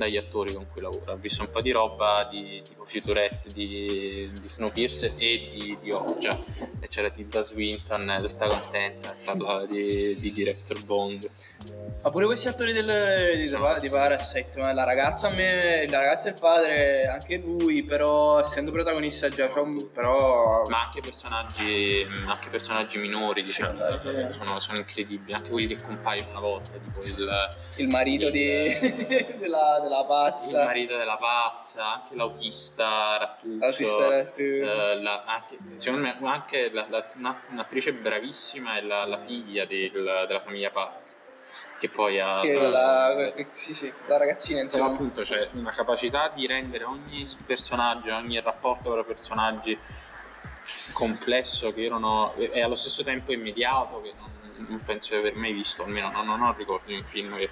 dagli 0.00 0.16
attori 0.16 0.54
con 0.54 0.66
cui 0.72 0.80
lavora 0.80 1.12
ho 1.12 1.16
visto 1.16 1.42
un 1.42 1.50
po' 1.50 1.60
di 1.60 1.70
roba 1.72 2.26
di 2.30 2.62
tipo 2.66 2.86
Futurette 2.86 3.52
di, 3.52 4.30
di 4.32 4.48
Snowpiercer 4.48 5.12
e 5.18 5.48
di, 5.52 5.76
di 5.78 5.90
Okja 5.90 6.38
e 6.80 6.88
c'era 6.88 7.10
Tilda 7.10 7.42
Swinton 7.42 8.08
eh, 8.08 8.22
tutta 8.26 8.48
contenta 8.48 9.14
parlava 9.22 9.66
di, 9.68 10.16
di 10.18 10.32
Director 10.32 10.82
Bond 10.84 11.28
Ma 12.02 12.10
pure 12.10 12.24
questi 12.24 12.48
attori 12.48 12.72
del, 12.72 13.36
di, 13.36 13.80
di 13.80 13.88
Parasite, 13.90 14.58
ma 14.60 14.72
la 14.72 14.84
ragazza 14.84 15.28
a 15.28 15.34
me, 15.34 15.86
la 15.86 15.98
ragazza 15.98 16.28
e 16.28 16.32
il 16.32 16.38
padre, 16.40 17.06
anche 17.06 17.36
lui, 17.36 17.82
però 17.82 18.40
essendo 18.40 18.70
protagonista 18.70 19.28
già, 19.28 19.48
però... 19.48 20.62
ma 20.68 20.84
anche 20.84 21.00
personaggi, 21.00 22.06
anche 22.24 22.48
personaggi 22.48 22.96
minori 22.96 23.42
diciamo, 23.42 23.78
sì. 24.02 24.28
sono, 24.32 24.60
sono 24.60 24.78
incredibili 24.78 25.34
anche 25.34 25.50
quelli 25.50 25.74
che 25.74 25.82
compaiono 25.82 26.30
una 26.30 26.40
volta 26.40 26.70
tipo 26.78 27.04
il, 27.04 27.48
il 27.76 27.88
marito 27.88 28.30
di, 28.30 28.48
della, 29.38 29.80
della 29.82 29.89
il 29.98 30.06
pazza. 30.06 30.64
marito 30.64 30.96
della 30.96 31.16
pazza 31.16 31.92
anche 31.94 32.14
l'autista 32.14 33.16
Rattuccio 33.18 33.56
L'autista 33.58 34.08
Rattuccio. 34.08 34.40
eh, 34.42 35.00
la- 35.02 35.24
anche, 35.26 35.58
secondo 35.76 36.06
me 36.06 36.28
anche 36.30 36.70
la- 36.70 36.86
la- 36.88 37.10
una- 37.16 37.40
un'attrice 37.50 37.92
bravissima 37.94 38.76
è 38.76 38.82
la, 38.82 39.04
la 39.06 39.18
figlia 39.18 39.64
del- 39.64 40.24
della 40.26 40.40
famiglia 40.40 40.70
Pazza 40.70 41.08
che 41.78 41.88
poi 41.88 42.20
ha 42.20 42.40
Che 42.40 42.52
la, 42.68 43.32
che- 43.34 43.48
sì, 43.52 43.72
sì, 43.72 43.90
la 44.06 44.18
ragazzina 44.18 44.56
però 44.58 44.66
insomma. 44.66 44.90
appunto 44.92 45.22
c'è 45.22 45.48
una 45.52 45.70
capacità 45.70 46.28
di 46.28 46.46
rendere 46.46 46.84
ogni 46.84 47.22
personaggio, 47.46 48.14
ogni 48.14 48.38
rapporto 48.40 48.92
tra 48.92 49.02
personaggi 49.02 49.78
complesso 50.92 51.72
che 51.72 51.80
io 51.82 51.88
non 51.90 52.04
ho 52.04 52.34
e 52.36 52.50
e 52.52 52.60
allo 52.62 52.74
stesso 52.74 53.02
tempo 53.02 53.32
immediato 53.32 54.00
che 54.02 54.12
non, 54.18 54.66
non 54.68 54.82
penso 54.84 55.14
di 55.14 55.20
aver 55.20 55.34
mai 55.36 55.52
visto, 55.52 55.84
almeno 55.84 56.10
non, 56.10 56.26
non 56.26 56.42
ho 56.42 56.52
ricordo 56.56 56.84
di 56.86 56.96
un 56.96 57.04
film 57.04 57.36
che 57.38 57.48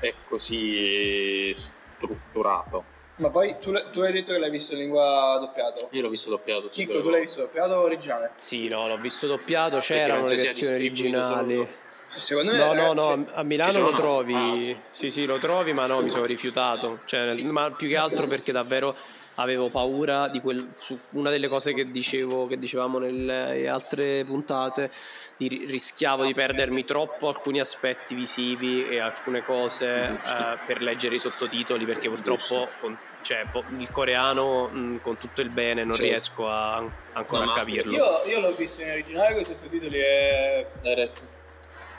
è 0.00 0.14
così 0.26 1.52
strutturato. 1.54 2.94
Ma 3.16 3.30
poi 3.30 3.56
tu, 3.60 3.72
tu 3.92 4.00
hai 4.00 4.12
detto 4.12 4.32
che 4.32 4.38
l'hai 4.38 4.50
visto 4.50 4.74
in 4.74 4.80
lingua 4.80 5.38
doppiato. 5.40 5.88
Io 5.92 6.02
l'ho 6.02 6.10
visto 6.10 6.28
doppiato. 6.28 6.68
Chicco, 6.68 7.00
tu 7.00 7.08
l'hai 7.08 7.22
visto 7.22 7.40
doppiato 7.40 7.72
o 7.74 7.80
originale? 7.80 8.32
Sì, 8.36 8.68
no, 8.68 8.86
l'ho 8.88 8.98
visto 8.98 9.26
doppiato, 9.26 9.78
c'erano 9.78 10.26
le 10.26 10.36
versioni 10.36 10.74
originali. 10.74 11.68
Secondo 12.08 12.52
me 12.52 12.58
No, 12.58 12.72
no, 12.72 12.72
ragazzi, 12.72 13.18
no, 13.18 13.26
a 13.32 13.42
Milano 13.42 13.80
lo 13.80 13.92
trovi. 13.92 14.76
Ah. 14.78 14.82
Sì, 14.90 15.10
sì, 15.10 15.24
lo 15.24 15.38
trovi, 15.38 15.72
ma 15.72 15.86
no, 15.86 16.00
mi 16.02 16.10
sono 16.10 16.24
rifiutato. 16.26 17.00
Cioè, 17.04 17.42
ma 17.44 17.70
più 17.70 17.88
che 17.88 17.96
altro 17.96 18.26
perché 18.26 18.52
davvero 18.52 18.94
avevo 19.36 19.68
paura 19.68 20.28
di 20.28 20.40
quel. 20.40 20.74
Su 20.76 20.98
una 21.10 21.30
delle 21.30 21.48
cose 21.48 21.72
che 21.72 21.90
dicevo, 21.90 22.46
che 22.46 22.58
dicevamo 22.58 22.98
nelle 22.98 23.66
altre 23.66 24.24
puntate. 24.24 24.90
Di, 25.38 25.48
ri- 25.48 25.66
rischiavo 25.66 26.24
di 26.24 26.32
perdermi 26.32 26.84
troppo 26.86 27.28
alcuni 27.28 27.60
aspetti 27.60 28.14
visivi 28.14 28.88
e 28.88 29.00
alcune 29.00 29.44
cose 29.44 30.02
eh, 30.04 30.58
per 30.64 30.80
leggere 30.80 31.16
i 31.16 31.18
sottotitoli 31.18 31.84
perché 31.84 32.08
purtroppo 32.08 32.68
con- 32.80 32.96
cioè, 33.20 33.44
po- 33.50 33.64
il 33.76 33.90
coreano 33.90 34.68
mh, 34.68 35.00
con 35.02 35.16
tutto 35.18 35.42
il 35.42 35.50
bene 35.50 35.84
non 35.84 35.92
Certo. 35.94 36.08
riesco 36.10 36.48
a, 36.48 36.76
ancora 37.12 37.44
No, 37.44 37.52
a 37.52 37.54
capirlo. 37.54 37.92
io, 37.92 38.22
io 38.28 38.40
l'ho 38.40 38.52
visto 38.52 38.80
in 38.80 38.90
originale 38.92 39.32
con 39.34 39.42
i 39.42 39.44
sottotitoli 39.44 39.98
e 39.98 40.66
Era- 40.82 41.10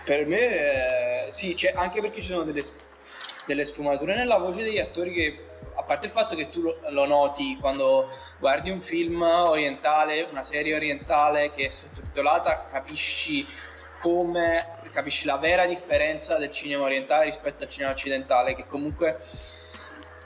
per 0.03 0.25
me 0.25 1.27
eh, 1.27 1.31
sì, 1.31 1.53
c'è- 1.53 1.73
anche 1.75 2.01
perché 2.01 2.21
ci 2.21 2.29
sono 2.29 2.41
delle, 2.43 2.63
delle 3.45 3.65
sfumature 3.65 4.15
nella 4.15 4.37
voce 4.37 4.63
degli 4.63 4.79
attori 4.79 5.13
che 5.13 5.39
a 5.77 5.83
parte 5.83 6.07
il 6.07 6.11
fatto 6.11 6.35
che 6.35 6.47
tu 6.47 6.61
lo, 6.61 6.79
lo 6.89 7.05
noti 7.05 7.57
quando 7.59 8.09
guardi 8.39 8.69
un 8.69 8.81
film 8.81 9.21
orientale, 9.21 10.27
una 10.29 10.43
serie 10.43 10.75
orientale 10.75 11.51
che 11.51 11.67
è 11.67 11.69
sottotitolata, 11.69 12.65
capisci 12.65 13.45
come 13.99 14.75
capisci 14.91 15.25
la 15.25 15.37
vera 15.37 15.65
differenza 15.65 16.37
del 16.37 16.51
cinema 16.51 16.83
orientale 16.83 17.25
rispetto 17.25 17.63
al 17.63 17.69
cinema 17.69 17.91
occidentale 17.91 18.55
che 18.55 18.65
comunque 18.65 19.19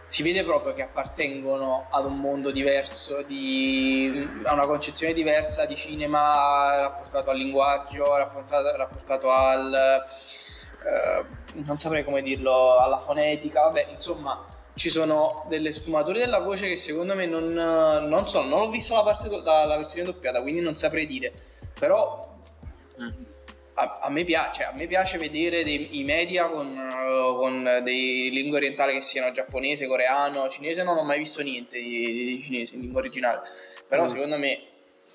si 0.05 0.23
vede 0.23 0.43
proprio 0.43 0.73
che 0.73 0.83
appartengono 0.83 1.87
ad 1.89 2.03
un 2.03 2.19
mondo 2.19 2.51
diverso, 2.51 3.23
di, 3.23 4.29
a 4.43 4.51
una 4.51 4.65
concezione 4.65 5.13
diversa 5.13 5.65
di 5.65 5.77
cinema 5.77 6.81
rapportato 6.81 7.29
al 7.29 7.37
linguaggio, 7.37 8.13
rapportato, 8.17 8.75
rapportato 8.75 9.31
al... 9.31 9.73
eh, 9.73 11.25
non 11.63 11.77
saprei 11.77 12.03
come 12.03 12.21
dirlo, 12.21 12.77
alla 12.77 12.99
fonetica, 12.99 13.61
vabbè, 13.61 13.87
insomma, 13.89 14.45
ci 14.81 14.89
sono 14.89 15.45
delle 15.47 15.71
sfumature 15.71 16.17
della 16.17 16.39
voce 16.39 16.67
che 16.67 16.75
secondo 16.75 17.13
me 17.13 17.27
non, 17.27 17.49
non 17.53 18.27
so, 18.27 18.41
non 18.41 18.61
ho 18.61 18.69
visto 18.71 18.95
la, 18.95 19.03
parte, 19.03 19.29
la, 19.29 19.63
la 19.65 19.77
versione 19.77 20.05
doppiata, 20.05 20.41
quindi 20.41 20.59
non 20.59 20.75
saprei 20.75 21.05
dire, 21.05 21.31
però 21.77 22.27
a, 23.75 23.99
a 24.01 24.09
me 24.09 24.23
piace, 24.23 24.63
a 24.63 24.71
me 24.73 24.87
piace 24.87 25.19
vedere 25.19 25.63
dei- 25.63 25.99
i 25.99 26.03
media 26.03 26.47
con, 26.47 26.75
con 27.37 27.79
dei 27.83 28.31
lingue 28.31 28.57
orientali 28.57 28.93
che 28.93 29.01
siano 29.01 29.31
giapponese, 29.31 29.85
coreano, 29.85 30.49
cinese, 30.49 30.81
non 30.81 30.97
ho 30.97 31.03
mai 31.03 31.19
visto 31.19 31.43
niente 31.43 31.79
di, 31.79 32.25
di 32.37 32.41
cinese 32.41 32.73
in 32.73 32.81
lingua 32.81 33.01
originale, 33.01 33.41
però 33.87 34.05
Mm. 34.05 34.07
secondo 34.07 34.37
me, 34.39 34.59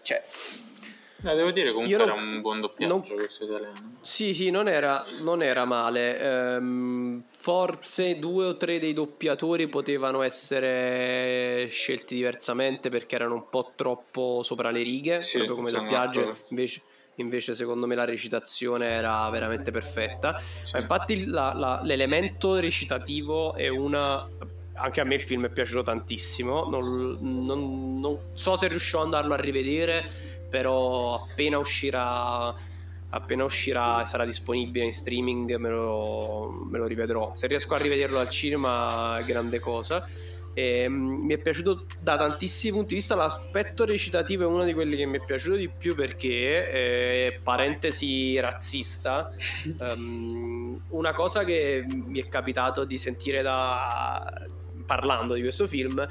cioè, 0.03 0.23
Eh, 1.27 1.35
devo 1.35 1.51
dire 1.51 1.73
comunque 1.73 1.97
non- 1.99 2.09
era 2.09 2.21
un 2.21 2.41
buon 2.41 2.61
doppiaggio 2.61 2.93
non- 2.93 3.03
questo 3.03 3.45
italiano. 3.45 3.75
Sì, 4.03 4.33
sì, 4.33 4.51
non 4.51 4.69
era, 4.69 5.03
non 5.25 5.43
era 5.43 5.65
male. 5.65 6.21
Ehm, 6.21 7.25
forse 7.37 8.19
due 8.19 8.47
o 8.47 8.57
tre 8.57 8.79
dei 8.79 8.93
doppiatori 8.93 9.67
potevano 9.67 10.23
essere 10.23 11.67
scelti 11.71 12.15
diversamente 12.15 12.89
perché 12.91 13.17
erano 13.17 13.35
un 13.35 13.49
po' 13.49 13.73
troppo 13.75 14.43
sopra 14.43 14.71
le 14.71 14.83
righe, 14.83 15.21
Sì, 15.21 15.39
proprio 15.39 15.57
come 15.57 15.71
doppiaggio. 15.71 16.37
Invece, 16.51 16.83
invece, 17.17 17.55
secondo 17.55 17.87
me, 17.87 17.95
la 17.95 18.05
recitazione 18.05 18.87
era 18.87 19.29
veramente 19.31 19.71
perfetta. 19.71 20.41
Ma 20.75 20.79
infatti, 20.81 21.27
la- 21.27 21.53
la- 21.55 21.81
l'elemento 21.83 22.59
recitativo 22.59 23.55
è 23.55 23.69
una. 23.69 24.29
Anche 24.79 25.01
a 25.01 25.05
me 25.05 25.15
il 25.15 25.23
film 25.23 25.47
è 25.47 25.49
piaciuto 25.51 25.83
tantissimo. 25.85 26.69
Non, 26.69 27.17
non- 27.21 27.99
non 27.99 28.15
so 28.35 28.57
se 28.57 28.69
riuscirò 28.69 28.99
ad 29.01 29.05
andarlo 29.07 29.33
a 29.33 29.39
rivedere, 29.39 30.05
però 30.49 31.23
appena 31.23 31.59
uscirà 31.59 32.55
appena 33.11 33.45
uscirà 33.45 34.03
e 34.03 34.07
sarà 34.07 34.25
disponibile 34.25 34.85
in 34.85 34.93
streaming 34.93 35.57
me 35.57 35.69
lo, 35.71 36.51
me 36.69 36.79
lo 36.79 36.87
rivedrò. 36.87 37.33
Se 37.35 37.47
riesco 37.47 37.75
a 37.75 37.79
rivederlo 37.79 38.19
al 38.19 38.29
cinema 38.29 39.21
grande 39.25 39.59
cosa. 39.59 40.07
E, 40.53 40.89
mm, 40.89 41.25
mi 41.25 41.35
è 41.35 41.39
piaciuto 41.39 41.85
da 42.01 42.17
tantissimi 42.17 42.73
punti 42.73 42.89
di 42.89 42.95
vista 42.95 43.15
l'aspetto 43.15 43.85
recitativo 43.85 44.45
è 44.45 44.47
uno 44.47 44.65
di 44.65 44.73
quelli 44.73 44.97
che 44.97 45.05
mi 45.05 45.19
è 45.19 45.23
piaciuto 45.23 45.57
di 45.57 45.69
più 45.69 45.95
perché 45.95 46.71
eh, 46.71 47.41
parentesi 47.43 48.41
razzista 48.41 49.31
um, 49.81 50.81
una 50.91 51.13
cosa 51.13 51.45
che 51.45 51.85
mi 51.87 52.19
è 52.21 52.29
capitato 52.29 52.85
di 52.85 52.97
sentire 52.97 53.43
da 53.43 54.47
parlando 54.87 55.35
di 55.35 55.43
questo 55.43 55.67
film 55.67 56.07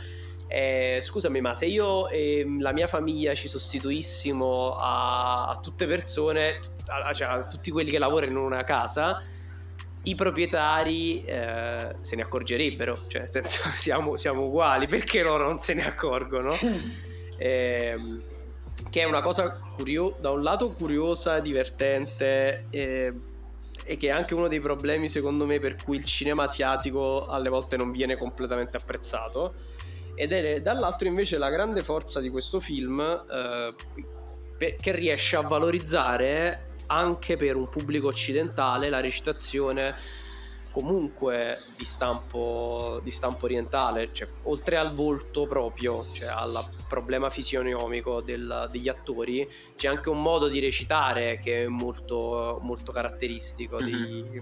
eh, 0.48 1.00
scusami, 1.02 1.42
ma 1.42 1.56
se 1.56 1.66
io 1.66 2.08
e 2.10 2.46
la 2.60 2.72
mia 2.72 2.88
famiglia 2.88 3.34
ci 3.34 3.48
sostituissimo 3.48 4.76
a, 4.78 5.48
a 5.48 5.60
tutte 5.62 5.88
persone, 5.88 6.60
a, 6.88 7.14
cioè 7.14 7.28
a 7.28 7.48
tutti 7.48 7.72
quelli 7.72 7.90
che 7.90 7.98
lavorano 8.00 8.32
in 8.32 8.38
una 8.38 8.64
casa, 8.64 9.22
i 10.04 10.16
proprietari 10.16 11.24
eh, 11.24 11.96
se 12.00 12.16
ne 12.16 12.22
accorgerebbero, 12.22 12.96
cioè 12.96 13.22
nel 13.22 13.32
senso 13.32 13.70
siamo, 13.74 14.16
siamo, 14.16 14.44
uguali, 14.44 14.88
perché 14.88 15.24
loro 15.24 15.46
non 15.46 15.58
se 15.58 15.74
ne 15.74 15.86
accorgono? 15.86 16.54
eh, 17.38 17.98
che 18.90 19.02
è 19.02 19.04
una 19.04 19.22
cosa 19.22 19.60
curio- 19.76 20.16
da 20.20 20.30
un 20.30 20.44
lato 20.44 20.72
curiosa, 20.72 21.40
divertente 21.40 22.68
eh, 22.70 23.14
e 23.84 23.98
che 23.98 24.08
è 24.08 24.12
anche 24.12 24.34
uno 24.34 24.48
dei 24.48 24.60
problemi 24.60 25.08
secondo 25.08 25.46
me 25.46 25.60
per 25.60 25.76
cui 25.84 25.98
il 25.98 26.06
cinema 26.06 26.44
asiatico 26.44 27.28
alle 27.28 27.50
volte 27.50 27.78
non 27.78 27.92
viene 27.92 28.16
completamente 28.16 28.78
apprezzato 28.78 29.54
ed 30.16 30.32
è 30.32 30.62
dall'altro 30.62 31.08
invece 31.08 31.38
la 31.38 31.50
grande 31.50 31.84
forza 31.84 32.20
di 32.20 32.30
questo 32.30 32.60
film 32.60 33.00
eh, 33.00 33.76
che 34.80 34.92
riesce 34.92 35.36
a 35.36 35.42
valorizzare 35.42 36.74
anche 36.88 37.36
per 37.36 37.56
un 37.56 37.70
pubblico 37.70 38.08
occidentale 38.08 38.90
la 38.90 39.02
recitazione 39.02 39.96
comunque 40.76 41.60
di 41.78 41.86
stampo, 41.86 43.00
di 43.02 43.10
stampo 43.10 43.46
orientale, 43.46 44.10
cioè, 44.12 44.28
oltre 44.44 44.76
al 44.76 44.94
volto 44.94 45.48
proprio, 45.48 46.06
cioè 46.12 46.28
al 46.28 46.68
problema 46.90 47.30
fisionomico 47.30 48.20
del, 48.20 48.68
degli 48.70 48.90
attori, 48.90 49.50
c'è 49.78 49.88
anche 49.88 50.10
un 50.10 50.22
modo 50.22 50.50
di 50.50 50.60
recitare 50.60 51.40
che 51.42 51.64
è 51.64 51.68
molto, 51.68 52.60
molto 52.62 52.92
caratteristico 52.92 53.82
mm-hmm. 53.82 54.04
di, 54.04 54.42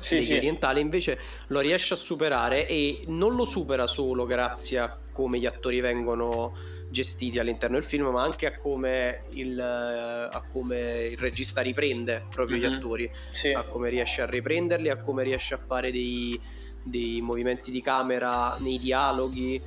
sì, 0.00 0.16
degli 0.16 0.24
sì. 0.24 0.36
orientali, 0.36 0.80
invece 0.80 1.18
lo 1.48 1.60
riesce 1.60 1.94
a 1.94 1.96
superare 1.96 2.66
e 2.66 3.04
non 3.06 3.34
lo 3.34 3.44
supera 3.44 3.86
solo 3.86 4.26
grazie 4.26 4.78
a 4.78 4.98
come 5.12 5.38
gli 5.38 5.46
attori 5.46 5.80
vengono 5.80 6.52
gestiti 6.90 7.38
all'interno 7.38 7.76
del 7.76 7.84
film, 7.84 8.06
ma 8.06 8.22
anche 8.22 8.46
a 8.46 8.56
come 8.56 9.24
il, 9.30 9.60
a 9.60 10.44
come 10.50 11.08
il 11.10 11.18
regista 11.18 11.60
riprende 11.60 12.26
proprio 12.30 12.56
mm-hmm. 12.56 12.70
gli 12.70 12.74
attori, 12.74 13.10
sì. 13.30 13.52
a 13.52 13.62
come 13.64 13.90
riesce 13.90 14.22
a 14.22 14.26
riprenderli, 14.26 14.88
a 14.88 14.96
come 14.96 15.22
riesce 15.22 15.54
a 15.54 15.58
fare 15.58 15.92
dei, 15.92 16.40
dei 16.82 17.20
movimenti 17.20 17.70
di 17.70 17.80
camera 17.82 18.56
nei 18.58 18.78
dialoghi. 18.78 19.62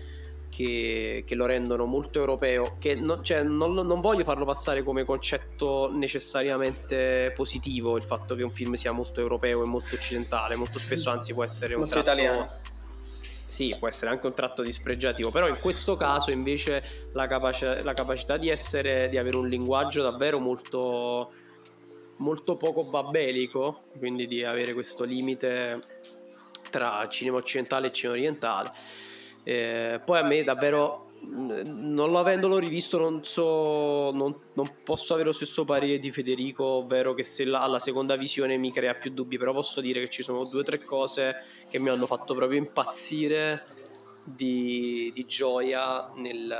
Che, 0.51 1.23
che, 1.25 1.35
lo 1.35 1.45
rendono 1.45 1.85
molto 1.85 2.19
europeo. 2.19 2.75
Che 2.77 2.93
non, 2.95 3.23
cioè, 3.23 3.41
non, 3.41 3.73
non, 3.73 4.01
voglio 4.01 4.25
farlo 4.25 4.43
passare 4.43 4.83
come 4.83 5.05
concetto 5.05 5.89
necessariamente 5.89 7.31
positivo 7.33 7.95
il 7.95 8.03
fatto 8.03 8.35
che 8.35 8.43
un 8.43 8.51
film 8.51 8.73
sia 8.73 8.91
molto 8.91 9.21
europeo 9.21 9.63
e 9.63 9.65
molto 9.65 9.95
occidentale. 9.95 10.55
Molto 10.55 10.77
spesso, 10.77 11.09
anzi, 11.09 11.33
può 11.33 11.45
essere 11.45 11.77
molto 11.77 11.97
un 11.97 12.03
tratto, 12.03 12.21
italiano 12.21 12.49
sì, 13.51 13.75
può 13.77 13.89
essere 13.89 14.11
anche 14.11 14.27
un 14.27 14.33
tratto 14.33 14.61
dispregiativo, 14.61 15.29
però 15.29 15.45
in 15.45 15.57
questo 15.59 15.97
caso 15.97 16.31
invece 16.31 17.09
la, 17.11 17.27
capaci- 17.27 17.83
la 17.83 17.91
capacità 17.91 18.37
di 18.37 18.47
essere, 18.47 19.09
di 19.09 19.17
avere 19.17 19.35
un 19.35 19.49
linguaggio 19.49 20.01
davvero 20.01 20.39
molto, 20.39 21.33
molto 22.15 22.55
poco 22.55 22.85
babelico, 22.85 23.87
quindi 23.97 24.25
di 24.25 24.45
avere 24.45 24.73
questo 24.73 25.03
limite 25.03 25.81
tra 26.69 27.05
cinema 27.09 27.39
occidentale 27.39 27.87
e 27.87 27.91
cinema 27.91 28.17
orientale. 28.17 28.71
Eh, 29.43 30.01
poi 30.05 30.19
a 30.19 30.23
me 30.23 30.43
davvero 30.43 31.11
non 31.23 32.15
avendolo 32.15 32.57
rivisto 32.57 32.97
non 32.97 33.23
so 33.23 34.11
non, 34.11 34.35
non, 34.55 34.71
posso 34.83 35.13
avere 35.13 35.29
lo 35.29 35.33
stesso 35.35 35.65
parere 35.65 35.99
di 35.99 36.11
Federico 36.11 36.63
ovvero 36.63 37.13
che 37.13 37.23
se 37.23 37.45
la, 37.45 37.61
alla 37.61 37.79
seconda 37.79 38.15
visione 38.15 38.57
mi 38.57 38.71
crea 38.71 38.95
più 38.95 39.11
dubbi 39.11 39.37
però 39.37 39.53
posso 39.53 39.81
dire 39.81 39.99
che 39.99 40.09
ci 40.09 40.23
sono 40.23 40.45
due 40.45 40.61
o 40.61 40.63
tre 40.63 40.83
cose 40.83 41.35
che 41.69 41.77
mi 41.77 41.89
hanno 41.89 42.07
fatto 42.07 42.33
proprio 42.33 42.57
impazzire 42.57 43.65
di, 44.23 45.11
di 45.13 45.25
gioia 45.25 46.11
nel, 46.15 46.55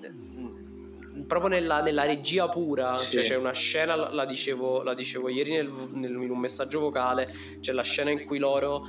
nel, 0.00 1.24
proprio 1.26 1.48
nella, 1.48 1.80
nella, 1.80 2.04
regia 2.04 2.48
pura 2.48 2.98
sì. 2.98 3.12
cioè 3.12 3.22
c'è 3.22 3.36
una 3.36 3.52
scena 3.52 3.94
la 3.94 4.24
dicevo, 4.24 4.82
la 4.82 4.94
dicevo 4.94 5.28
ieri 5.28 5.52
nel, 5.52 5.70
nel, 5.92 6.10
in 6.10 6.30
un 6.30 6.38
messaggio 6.38 6.80
vocale 6.80 7.32
c'è 7.60 7.72
la 7.72 7.82
scena 7.82 8.10
in 8.10 8.24
cui 8.24 8.38
loro 8.38 8.84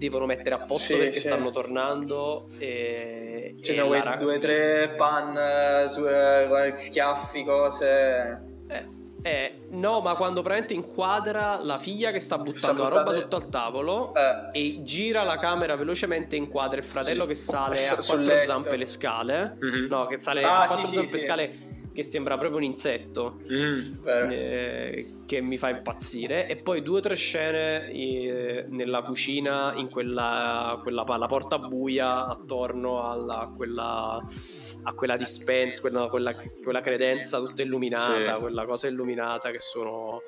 devono 0.00 0.24
mettere 0.24 0.54
a 0.54 0.58
posto 0.58 0.94
sì, 0.94 0.96
perché 0.96 1.20
sì. 1.20 1.28
stanno 1.28 1.50
tornando 1.50 2.48
e, 2.58 3.56
ci 3.60 3.74
sono 3.74 3.88
quei 3.88 4.02
due 4.18 4.38
tre 4.38 4.94
pan 4.96 5.36
eh, 5.36 5.90
su, 5.90 6.06
eh, 6.06 6.72
schiaffi 6.74 7.44
cose 7.44 8.40
eh, 8.66 8.86
eh, 9.22 9.54
no 9.72 10.00
ma 10.00 10.14
quando 10.14 10.40
praticamente 10.40 10.72
inquadra 10.72 11.62
la 11.62 11.76
figlia 11.76 12.12
che 12.12 12.20
sta 12.20 12.38
buttando 12.38 12.80
sta 12.80 12.88
la 12.88 12.88
roba 12.88 13.12
sotto 13.12 13.36
al 13.36 13.50
tavolo 13.50 14.14
eh. 14.14 14.58
e 14.58 14.82
gira 14.84 15.22
la 15.22 15.36
camera 15.36 15.76
velocemente 15.76 16.34
inquadra 16.34 16.78
il 16.78 16.84
fratello 16.84 17.26
che 17.26 17.34
sale 17.34 17.86
a 17.86 17.96
quattro 17.96 18.42
zampe 18.42 18.76
le 18.76 18.86
scale 18.86 19.58
mm-hmm. 19.62 19.86
no 19.86 20.06
che 20.06 20.16
sale 20.16 20.42
ah, 20.42 20.62
a 20.62 20.66
quattro 20.66 20.86
sì, 20.86 20.94
zampe 20.94 21.12
le 21.12 21.18
scale 21.18 21.69
che 21.92 22.02
sembra 22.02 22.38
proprio 22.38 22.58
un 22.58 22.64
insetto 22.64 23.40
mm, 23.50 23.80
eh, 24.06 25.06
che 25.26 25.40
mi 25.40 25.58
fa 25.58 25.70
impazzire. 25.70 26.48
E 26.48 26.56
poi 26.56 26.82
due 26.82 26.98
o 26.98 27.00
tre 27.00 27.14
scene 27.14 27.90
eh, 27.90 28.64
nella 28.68 29.02
cucina 29.02 29.74
in 29.76 29.90
quella, 29.90 30.78
quella 30.82 31.04
la 31.06 31.26
porta 31.26 31.58
buia 31.58 32.26
attorno 32.26 33.08
alla, 33.10 33.40
a 33.40 33.48
quella 33.48 34.24
a 34.82 34.94
quella 34.94 35.16
dispensa 35.16 35.80
quella, 35.80 36.08
quella, 36.08 36.34
quella 36.62 36.80
credenza 36.80 37.38
tutta 37.38 37.62
illuminata 37.62 38.34
sì. 38.34 38.40
quella 38.40 38.64
cosa 38.64 38.86
illuminata 38.86 39.50
che 39.50 39.58
sono 39.58 40.22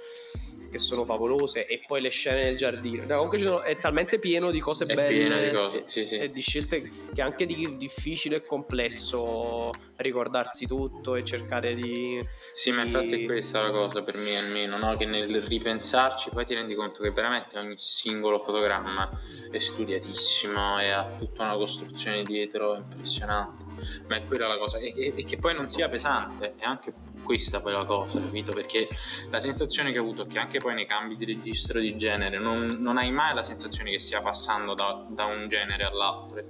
che 0.72 0.78
sono 0.78 1.04
favolose. 1.04 1.66
E 1.66 1.82
poi 1.86 2.00
le 2.00 2.08
scene 2.08 2.44
nel 2.44 2.56
giardino. 2.56 3.02
No, 3.02 3.14
comunque 3.14 3.38
sono, 3.38 3.60
è 3.60 3.76
talmente 3.76 4.18
pieno 4.18 4.50
di 4.50 4.58
cose 4.58 4.86
è 4.86 4.94
belle 4.94 5.50
di 5.50 5.54
cose, 5.54 5.82
sì, 5.84 6.06
sì. 6.06 6.16
e, 6.16 6.30
di 6.30 6.40
scelte 6.40 6.90
che 7.12 7.20
anche 7.20 7.44
di, 7.44 7.76
difficile 7.76 8.36
e 8.36 8.44
complesso 8.44 9.70
ricordarsi 10.02 10.66
tutto 10.66 11.14
e 11.14 11.24
cercare 11.24 11.74
di 11.74 12.24
sì 12.52 12.70
di... 12.70 12.76
ma 12.76 12.82
infatti 12.82 13.14
è 13.14 13.24
questa 13.24 13.60
la 13.62 13.70
cosa 13.70 14.02
per 14.02 14.16
me 14.16 14.36
almeno 14.36 14.76
no? 14.76 14.96
che 14.96 15.06
nel 15.06 15.42
ripensarci 15.42 16.30
poi 16.30 16.44
ti 16.44 16.54
rendi 16.54 16.74
conto 16.74 17.02
che 17.02 17.10
veramente 17.10 17.58
ogni 17.58 17.74
singolo 17.78 18.38
fotogramma 18.38 19.10
è 19.50 19.58
studiatissimo 19.58 20.80
e 20.80 20.90
ha 20.90 21.14
tutta 21.16 21.44
una 21.44 21.56
costruzione 21.56 22.24
dietro 22.24 22.74
impressionante 22.76 23.61
ma 24.08 24.16
è 24.16 24.24
quella 24.24 24.46
la 24.46 24.58
cosa 24.58 24.78
e, 24.78 24.92
e, 24.96 25.12
e 25.16 25.24
che 25.24 25.38
poi 25.38 25.54
non 25.54 25.68
sia 25.68 25.88
pesante 25.88 26.54
è 26.56 26.64
anche 26.64 26.92
questa 27.22 27.60
poi 27.60 27.72
la 27.72 27.84
cosa, 27.84 28.20
capito? 28.20 28.52
Perché 28.52 28.88
la 29.30 29.40
sensazione 29.40 29.92
che 29.92 29.98
ho 29.98 30.02
avuto 30.02 30.22
è 30.22 30.26
che 30.26 30.38
anche 30.38 30.58
poi 30.58 30.74
nei 30.74 30.86
cambi 30.86 31.16
di 31.16 31.24
registro 31.24 31.80
di 31.80 31.96
genere 31.96 32.38
non, 32.38 32.76
non 32.80 32.98
hai 32.98 33.10
mai 33.10 33.34
la 33.34 33.42
sensazione 33.42 33.90
che 33.90 33.98
stia 33.98 34.20
passando 34.20 34.74
da, 34.74 35.06
da 35.08 35.24
un 35.24 35.48
genere 35.48 35.84
all'altro. 35.84 36.38
E, 36.38 36.44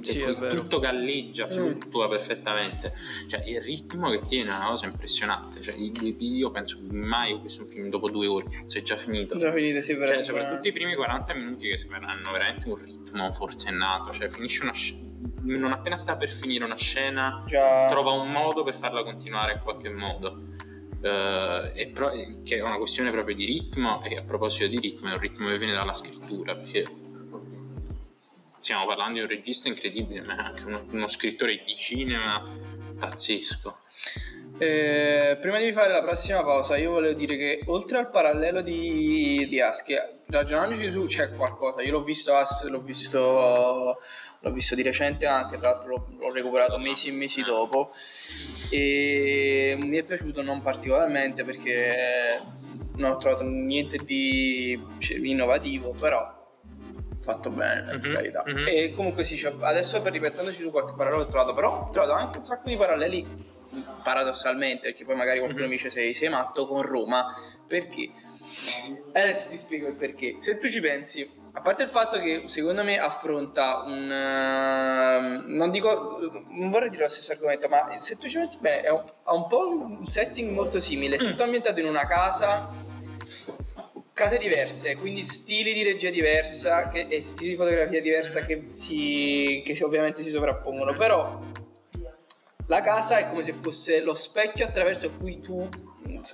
sì, 0.00 0.24
tutto 0.56 0.78
galleggia, 0.78 1.44
mm. 1.44 1.48
fluttua 1.48 2.06
mm. 2.06 2.10
perfettamente. 2.10 2.92
Cioè, 3.28 3.42
il 3.46 3.60
ritmo 3.60 4.10
che 4.10 4.18
tiene 4.18 4.50
è 4.50 4.56
una 4.56 4.68
cosa 4.68 4.86
impressionante. 4.86 5.60
Cioè, 5.60 5.74
io 5.76 6.50
penso 6.50 6.78
che 6.78 6.92
mai 6.92 7.32
ho 7.32 7.38
visto 7.38 7.62
un 7.62 7.68
film 7.68 7.88
dopo 7.88 8.10
due 8.10 8.26
ore, 8.26 8.46
cazzo, 8.48 8.78
è 8.78 8.82
già 8.82 8.96
finito. 8.96 9.36
Già 9.36 9.52
finito, 9.52 9.80
sì, 9.80 9.94
cioè, 9.94 10.24
soprattutto 10.24 10.66
i 10.66 10.72
primi 10.72 10.94
40 10.94 11.34
minuti 11.34 11.68
che 11.68 11.86
hanno 11.90 12.32
veramente 12.32 12.68
un 12.68 12.76
ritmo 12.76 13.30
forsennato. 13.30 14.12
Cioè, 14.12 14.28
finisce 14.28 14.62
una 14.62 14.72
non 15.42 15.72
appena 15.72 15.96
sta 15.96 16.16
per 16.16 16.30
finire 16.30 16.57
una 16.64 16.76
scena, 16.76 17.42
Già... 17.46 17.88
trova 17.88 18.12
un 18.12 18.30
modo 18.30 18.62
per 18.62 18.74
farla 18.74 19.02
continuare 19.02 19.52
in 19.52 19.60
qualche 19.60 19.94
modo. 19.94 20.46
Uh, 21.00 21.92
pro- 21.92 22.10
che 22.42 22.56
è 22.56 22.60
una 22.60 22.76
questione 22.76 23.10
proprio 23.12 23.36
di 23.36 23.44
ritmo 23.44 24.02
e 24.02 24.16
a 24.16 24.24
proposito 24.24 24.66
di 24.66 24.80
ritmo 24.80 25.08
è 25.08 25.12
un 25.12 25.20
ritmo 25.20 25.46
che 25.46 25.56
viene 25.56 25.72
dalla 25.72 25.92
scrittura 25.92 26.56
perché 26.56 26.84
stiamo 28.58 28.84
parlando 28.84 29.14
di 29.14 29.20
un 29.20 29.28
regista 29.28 29.68
incredibile 29.68 30.22
ma 30.22 30.34
anche 30.34 30.64
uno, 30.64 30.84
uno 30.90 31.08
scrittore 31.08 31.62
di 31.64 31.76
cinema 31.76 32.44
pazzesco 32.98 33.78
eh, 34.58 35.36
prima 35.40 35.58
di 35.60 35.72
fare 35.72 35.92
la 35.92 36.02
prossima 36.02 36.42
pausa, 36.42 36.76
io 36.76 36.90
volevo 36.92 37.14
dire 37.16 37.36
che 37.36 37.60
oltre 37.66 37.98
al 37.98 38.10
parallelo 38.10 38.60
di, 38.60 39.46
di 39.48 39.60
Aschi, 39.60 39.94
ragionandoci 40.26 40.90
su 40.90 41.04
c'è 41.04 41.32
qualcosa. 41.34 41.82
Io 41.82 41.92
l'ho 41.92 42.02
visto 42.02 42.34
As, 42.34 42.64
l'ho 42.68 42.80
visto, 42.80 43.98
l'ho 44.40 44.50
visto 44.52 44.74
di 44.74 44.82
recente 44.82 45.26
anche, 45.26 45.58
tra 45.58 45.70
l'altro 45.70 45.88
l'ho, 45.88 46.06
l'ho 46.18 46.32
recuperato 46.32 46.78
mesi 46.78 47.08
e 47.08 47.12
mesi 47.12 47.42
dopo. 47.42 47.92
E 48.70 49.76
mi 49.80 49.96
è 49.96 50.02
piaciuto 50.02 50.42
non 50.42 50.60
particolarmente 50.60 51.44
perché 51.44 52.40
non 52.96 53.12
ho 53.12 53.16
trovato 53.16 53.44
niente 53.44 53.98
di 54.04 54.78
innovativo, 55.22 55.94
però 55.98 56.36
fatto 57.20 57.50
bene, 57.50 57.82
per 57.82 58.00
Mhm, 58.00 58.14
carità. 58.14 58.42
mhm. 58.46 58.64
E 58.66 58.92
comunque 58.92 59.24
sì, 59.24 59.40
c'ho- 59.40 59.58
adesso 59.60 60.00
per 60.02 60.12
ripensandoci 60.12 60.60
su 60.62 60.70
qualche 60.70 60.94
parallelo 60.96 61.22
ho 61.22 61.28
trovato, 61.28 61.54
però 61.54 61.86
ho 61.86 61.90
trovato 61.90 62.12
anche 62.14 62.38
un 62.38 62.44
sacco 62.44 62.68
di 62.68 62.76
paralleli 62.76 63.26
paradossalmente, 64.02 64.88
perché 64.88 65.04
poi 65.04 65.16
magari 65.16 65.38
qualcuno 65.38 65.64
Mhm. 65.64 65.70
mi 65.70 65.76
dice 65.76 65.90
sei, 65.90 66.14
sei 66.14 66.28
matto 66.28 66.66
con 66.66 66.82
Roma, 66.82 67.24
perché? 67.66 68.10
Adesso 69.12 69.50
ti 69.50 69.58
spiego 69.58 69.88
il 69.88 69.94
perché. 69.94 70.36
Se 70.38 70.58
tu 70.58 70.68
ci 70.70 70.80
pensi, 70.80 71.28
a 71.52 71.60
parte 71.60 71.82
il 71.82 71.88
fatto 71.90 72.18
che 72.18 72.44
secondo 72.46 72.82
me 72.84 72.98
affronta 72.98 73.82
un... 73.84 74.10
ehm, 74.10 75.44
non 75.54 75.70
dico... 75.70 76.18
non 76.50 76.70
vorrei 76.70 76.88
dire 76.90 77.02
lo 77.02 77.08
stesso 77.08 77.32
argomento, 77.32 77.68
ma 77.68 77.98
se 77.98 78.16
tu 78.16 78.28
ci 78.28 78.38
pensi 78.38 78.58
bene, 78.60 78.82
è 78.82 78.90
un- 78.90 79.04
ha 79.24 79.34
un 79.34 79.46
po' 79.48 79.68
un 79.68 80.06
setting 80.08 80.50
molto 80.50 80.80
simile, 80.80 81.16
è 81.16 81.18
tutto 81.18 81.42
ambientato 81.42 81.80
in 81.80 81.86
una 81.86 82.06
casa 82.06 82.70
case 84.12 84.38
diverse, 84.38 84.96
quindi 84.96 85.22
stili 85.22 85.72
di 85.72 85.84
regia 85.84 86.10
diversa 86.10 86.88
che- 86.88 87.06
e 87.08 87.22
stili 87.22 87.50
di 87.50 87.56
fotografia 87.56 88.00
diversa 88.00 88.40
che, 88.44 88.66
si, 88.70 89.62
che 89.64 89.76
si- 89.76 89.82
ovviamente 89.84 90.22
si 90.22 90.30
sovrappongono, 90.30 90.92
però 90.94 91.40
la 92.68 92.80
casa 92.80 93.18
è 93.18 93.28
come 93.28 93.42
se 93.42 93.52
fosse 93.52 94.00
lo 94.00 94.14
specchio 94.14 94.66
attraverso 94.66 95.10
cui 95.18 95.40
tu, 95.40 95.68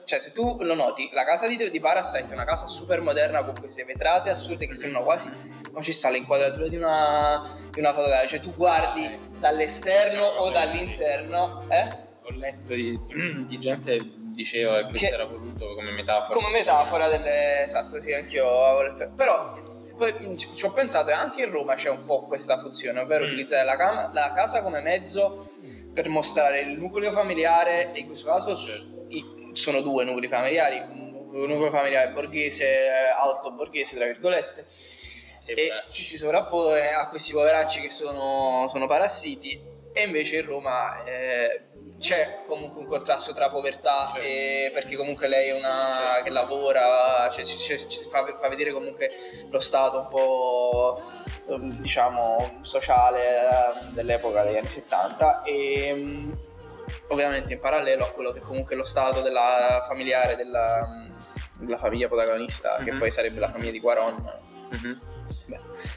cioè 0.05 0.18
se 0.20 0.32
tu 0.32 0.59
lo 0.61 0.74
noti, 0.74 1.09
la 1.12 1.24
casa 1.24 1.47
di, 1.47 1.70
di 1.70 1.80
Parasite 1.80 2.28
è 2.28 2.32
una 2.32 2.45
casa 2.45 2.66
super 2.66 3.01
moderna 3.01 3.43
con 3.45 3.55
queste 3.59 3.85
vetrate 3.85 4.30
assurde 4.30 4.66
che 4.66 4.74
sembrano 4.74 5.05
quasi, 5.05 5.28
non 5.72 5.80
ci 5.82 5.93
sta 5.93 6.11
l'inquadratura 6.11 6.68
di 6.68 6.76
una, 6.76 7.57
di 7.70 7.78
una 7.80 7.93
fotografia, 7.93 8.26
cioè 8.28 8.41
tu 8.41 8.55
guardi 8.55 9.16
dall'esterno 9.39 10.24
o 10.24 10.51
dall'interno, 10.51 11.64
eh? 11.68 12.03
Ho 12.26 12.30
letto 12.30 12.72
di, 12.72 12.99
di 13.47 13.59
gente 13.61 13.97
che 13.99 14.11
diceva 14.35 14.76
che 14.82 14.89
questo 14.91 15.07
era 15.07 15.24
voluto 15.26 15.74
come 15.74 15.91
metafora. 15.93 16.32
come 16.35 16.51
metafora 16.51 17.07
delle 17.09 17.62
esatto 17.64 18.01
sì 18.01 18.12
anch'io 18.14 18.64
avevo 18.64 18.82
letto 18.82 19.12
però 19.14 19.53
poi 19.95 20.37
ci 20.39 20.49
ci 20.55 20.64
ho 20.64 20.72
pensato 20.72 21.11
e 21.11 21.12
anche 21.12 21.43
in 21.43 21.51
Roma 21.51 21.74
c'è 21.74 21.91
un 21.91 22.03
po' 22.07 22.24
questa 22.26 22.57
funzione 22.57 23.01
ovvero 23.01 23.24
Mm. 23.24 23.26
utilizzare 23.26 23.64
la, 23.64 23.76
cam- 23.76 24.12
la 24.14 24.32
casa 24.35 24.62
come 24.62 24.80
mezzo 24.80 25.51
per 25.95 26.09
mostrare 26.09 26.61
il 26.61 26.76
nucleo 26.76 27.12
familiare 27.12 27.92
e 27.92 28.01
in 28.01 28.07
questo 28.07 28.26
caso 28.26 28.53
i- 29.09 29.24
sono 29.53 29.80
due 29.80 30.05
nuclei 30.05 30.28
familiari 30.28 30.78
un 30.78 31.47
nucleo 31.47 31.70
familiare 31.70 32.11
borghese 32.12 32.88
alto 33.16 33.53
borghese 33.53 33.97
tra 33.97 34.07
virgolette 34.07 34.66
E 35.47 35.53
e 35.53 35.70
ci 35.90 36.03
si 36.03 36.16
sovrappone 36.16 36.92
a 36.95 37.07
questi 37.09 37.32
poveracci 37.32 37.80
che 37.80 37.90
sono, 37.90 38.66
sono 38.68 38.86
parassiti 38.86 39.61
e 39.92 40.03
invece 40.03 40.36
in 40.38 40.47
Roma 40.47 41.05
eh, 41.05 41.61
c'è 42.05 42.41
comunque 42.47 42.81
un 42.83 42.87
contrasto 42.87 43.33
tra 43.33 43.49
povertà 43.49 44.11
Certo. 44.13 44.27
e 44.27 44.71
perché 44.75 44.95
comunque 44.95 45.27
lei 45.27 45.49
è 45.49 45.57
una 45.59 45.93
Certo. 45.97 46.23
che 46.25 46.31
lavora 46.31 47.29
cioè, 47.33 47.45
ci, 47.45 47.57
ci- 47.57 47.79
ci 47.89 48.01
fa, 48.11 48.27
fa 48.37 48.49
vedere 48.49 48.73
comunque 48.73 49.11
lo 49.49 49.59
stato 49.59 50.01
un 50.01 50.09
po' 50.09 51.01
ehm, 51.49 51.81
diciamo 51.81 52.59
sociale 52.61 53.39
eh, 53.41 53.73
dell'epoca 53.93 54.43
degli 54.45 54.59
anni 54.59 54.69
70 54.69 55.43
e 55.45 55.93
mm, 55.95 56.33
ovviamente 57.09 57.55
in 57.55 57.59
parallelo 57.59 58.05
a 58.05 58.11
quello 58.11 58.33
che 58.33 58.41
comunque 58.41 58.75
è 58.75 58.77
lo 58.77 58.85
stato 58.85 59.23
della 59.23 59.83
familiare 59.89 60.37
della, 60.37 60.87
della 61.59 61.79
famiglia 61.79 62.07
protagonista 62.09 62.83
che 62.85 62.93
Mhm. 62.93 62.99
poi 62.99 63.11
sarebbe 63.11 63.41
la 63.41 63.49
famiglia 63.51 63.71
di 63.71 63.81
Quaron 63.81 64.31
mhm. 64.69 65.01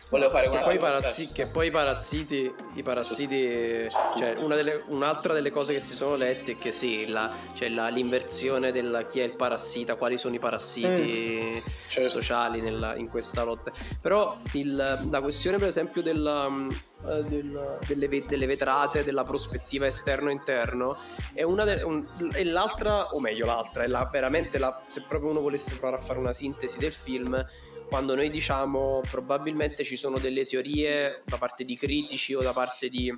Volevo 0.10 0.32
fare 0.32 0.46
Che 0.48 0.54
una 0.56 0.62
poi, 0.62 0.78
parassi- 0.78 1.32
che 1.34 1.48
poi 1.48 1.68
i 1.68 1.72
parassiti, 1.72 2.54
i 2.76 2.82
parassiti 2.84 3.88
cioè 4.18 4.36
una 4.40 4.56
delle- 4.56 4.84
un'altra 4.88 5.34
delle 5.34 5.50
cose 5.52 5.74
che 5.74 5.82
si 5.82 5.96
sono 5.96 6.16
lette 6.16 6.54
è 6.54 6.58
che 6.58 6.72
sì, 6.72 7.08
la- 7.08 7.30
c'è 7.54 7.68
la- 7.68 7.90
l'inversione 7.90 8.72
del 8.72 9.06
chi 9.10 9.20
è 9.20 9.24
il 9.24 9.36
parassita, 9.36 9.96
quali 9.96 10.18
sono 10.18 10.36
i 10.36 10.40
parassiti 10.40 11.62
Certo. 11.90 12.10
sociali 12.10 12.62
nella- 12.62 12.96
in 12.96 13.10
questa 13.10 13.44
lotta. 13.44 13.72
Però 14.02 14.38
il- 14.54 15.08
la 15.10 15.22
questione 15.22 15.58
per 15.58 15.68
esempio 15.68 16.02
della, 16.02 16.48
mm, 16.50 16.70
eh, 16.72 17.24
del- 17.24 17.78
delle, 17.86 18.26
delle 18.26 18.46
vetrate, 18.46 19.04
della 19.04 19.26
prospettiva 19.26 19.88
esterno-interno 19.88 20.96
è 21.34 21.44
una 21.44 21.66
de- 21.66 21.84
un- 21.84 22.08
è 22.32 22.44
l'altra, 22.46 23.10
o 23.14 23.20
meglio 23.20 23.46
l'altra, 23.46 23.84
è 23.84 23.88
la, 23.88 24.08
veramente 24.10 24.58
la, 24.58 24.82
se 24.88 25.04
proprio 25.06 25.32
uno 25.32 25.42
volesse 25.42 25.76
provare 25.76 26.02
a 26.02 26.06
fare 26.06 26.18
una 26.20 26.32
sintesi 26.34 26.80
del 26.80 26.94
film 26.94 27.46
quando 27.88 28.16
noi 28.16 28.30
diciamo 28.30 29.02
probabilmente 29.10 29.84
ci 29.84 29.96
sono 29.96 30.20
delle 30.20 30.46
teorie 30.46 31.22
da 31.26 31.38
parte 31.38 31.64
di 31.64 31.76
critici 31.78 32.34
o 32.34 32.42
da 32.42 32.54
parte 32.54 32.90
di 32.90 33.16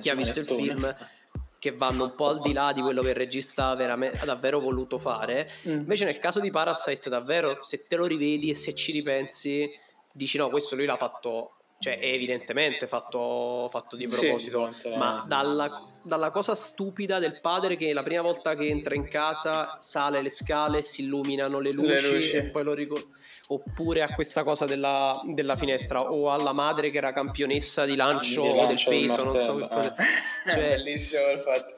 chi 0.00 0.08
ha 0.08 0.14
visto 0.14 0.38
il 0.40 0.46
film 0.46 0.96
che 1.58 1.72
vanno 1.72 2.04
un 2.04 2.14
po' 2.14 2.28
al 2.28 2.40
di 2.40 2.54
là 2.54 2.72
di 2.72 2.80
quello 2.80 3.02
che 3.02 3.10
il 3.10 3.14
regista 3.14 3.66
ha 3.66 3.74
verame- 3.74 4.10
ha 4.12 4.24
davvero 4.24 4.60
voluto 4.60 4.96
fare. 4.98 5.50
Mm. 5.68 5.72
Invece 5.72 6.06
nel 6.06 6.18
caso 6.18 6.40
di 6.40 6.50
Parasite 6.50 7.10
davvero 7.10 7.58
se 7.60 7.86
te 7.86 7.96
lo 7.96 8.06
rivedi 8.06 8.48
e 8.48 8.54
se 8.54 8.74
ci 8.74 8.92
ripensi 8.92 9.70
dici 10.12 10.38
no, 10.38 10.48
questo 10.48 10.74
lui 10.74 10.86
l'ha 10.86 10.96
fatto 10.96 11.52
cioè 11.78 11.98
è 11.98 12.06
evidentemente 12.12 12.86
fatto, 12.86 13.66
fatto 13.70 13.96
di 13.96 14.06
Sì, 14.10 14.26
proposito, 14.26 14.70
la- 14.84 14.96
ma 14.98 15.24
dalla, 15.26 15.70
dalla 16.02 16.28
cosa 16.30 16.54
stupida 16.54 17.18
del 17.18 17.40
padre 17.40 17.76
che 17.76 17.94
la 17.94 18.02
prima 18.02 18.20
volta 18.20 18.54
che 18.54 18.66
entra 18.68 18.94
in 18.94 19.08
casa 19.08 19.76
sale 19.80 20.20
le 20.20 20.28
scale, 20.28 20.82
si 20.82 21.02
illuminano 21.04 21.58
le 21.58 21.72
luci, 21.72 21.88
Le 21.88 22.00
luci. 22.16 22.36
e 22.36 22.42
poi 22.50 22.64
lo 22.64 22.74
ricorda 22.74 23.06
oppure 23.52 24.02
a 24.02 24.14
questa 24.14 24.44
cosa 24.44 24.64
della, 24.64 25.20
della 25.26 25.56
finestra 25.56 26.02
o 26.02 26.30
alla 26.30 26.52
madre 26.52 26.90
che 26.90 26.98
era 26.98 27.12
campionessa 27.12 27.84
di 27.84 27.96
lancio 27.96 28.42
Di 28.42 28.48
del 28.48 28.56
lancio 28.56 28.90
del 28.90 29.00
peso, 29.00 29.24
non 29.24 29.38
so 29.38 29.56
che 29.56 29.68
cosa. 29.68 29.94
Cioè, 29.94 30.52
Cioè, 30.52 30.68
bellissimo 30.76 31.30
il 31.30 31.40
fatto. 31.40 31.74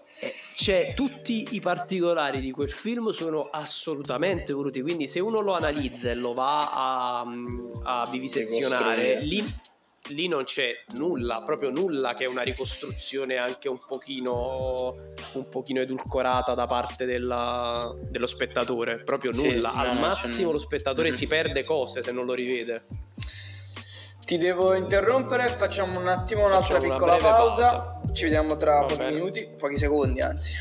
cioè, 0.55 0.93
tutti 0.95 1.49
i 1.53 1.61
particolari 1.61 2.41
di 2.41 2.51
quel 2.51 2.71
film 2.71 3.09
sono 3.11 3.41
assolutamente 3.51 4.53
voluti. 4.53 4.83
Quindi, 4.83 5.07
se 5.07 5.21
uno 5.21 5.41
lo 5.41 5.55
analizza 5.55 6.11
e 6.11 6.15
lo 6.15 6.35
va 6.35 6.71
a, 6.73 7.27
a 7.85 8.09
vivisezionare, 8.11 9.21
lì, 9.23 9.43
lì 10.11 10.27
non 10.29 10.45
c'è 10.45 10.73
nulla, 10.95 11.43
proprio 11.45 11.71
nulla 11.71 12.13
che 12.15 12.25
è 12.25 12.27
una 12.27 12.43
ricostruzione 12.43 13.37
anche 13.37 13.69
un 13.69 13.79
pochino, 13.87 14.95
un 15.35 15.49
pochino 15.49 15.81
edulcorata 15.81 16.55
da 16.55 16.67
parte 16.67 17.05
della- 17.05 17.95
dello 18.11 18.27
spettatore. 18.27 18.99
Proprio 18.99 19.33
Sì, 19.33 19.47
nulla. 19.55 19.71
no, 19.71 19.81
Al 19.81 19.95
no, 19.95 20.01
massimo, 20.01 20.51
lo 20.53 20.59
spettatore 20.59 21.09
Mhm. 21.09 21.15
si 21.15 21.27
perde 21.27 21.65
cose 21.65 22.03
se 22.03 22.13
non 22.13 22.25
lo 22.27 22.35
rivede. 22.35 22.85
Ti 24.25 24.39
devo 24.39 24.75
interrompere, 24.75 25.49
facciamo 25.49 25.99
un 25.99 26.09
attimo 26.09 26.47
un'altra 26.47 26.79
Facciamo 26.79 26.93
piccola 26.95 27.17
pausa. 27.17 27.79
pausa. 27.81 28.13
Ci 28.13 28.25
vediamo 28.25 28.57
tra 28.57 28.81
Va 28.81 28.85
pochi 28.87 28.99
bene. 28.99 29.13
minuti, 29.13 29.49
pochi 29.59 29.77
secondi 29.77 30.21
anzi. 30.21 30.57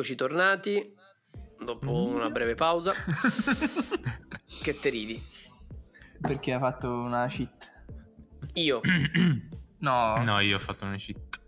Eccoci 0.00 0.14
tornati 0.16 0.94
dopo 1.62 2.06
una 2.06 2.30
breve 2.30 2.54
pausa. 2.54 2.94
che 4.62 4.78
te 4.78 4.88
ridi? 4.88 5.22
Perché 6.18 6.54
ha 6.54 6.58
fatto 6.58 6.90
una 6.90 7.26
cheat? 7.26 7.72
Io. 8.54 8.80
No. 9.80 10.22
No, 10.24 10.40
io 10.40 10.56
ho 10.56 10.58
fatto 10.58 10.86
una 10.86 10.96
cheat. 10.96 11.40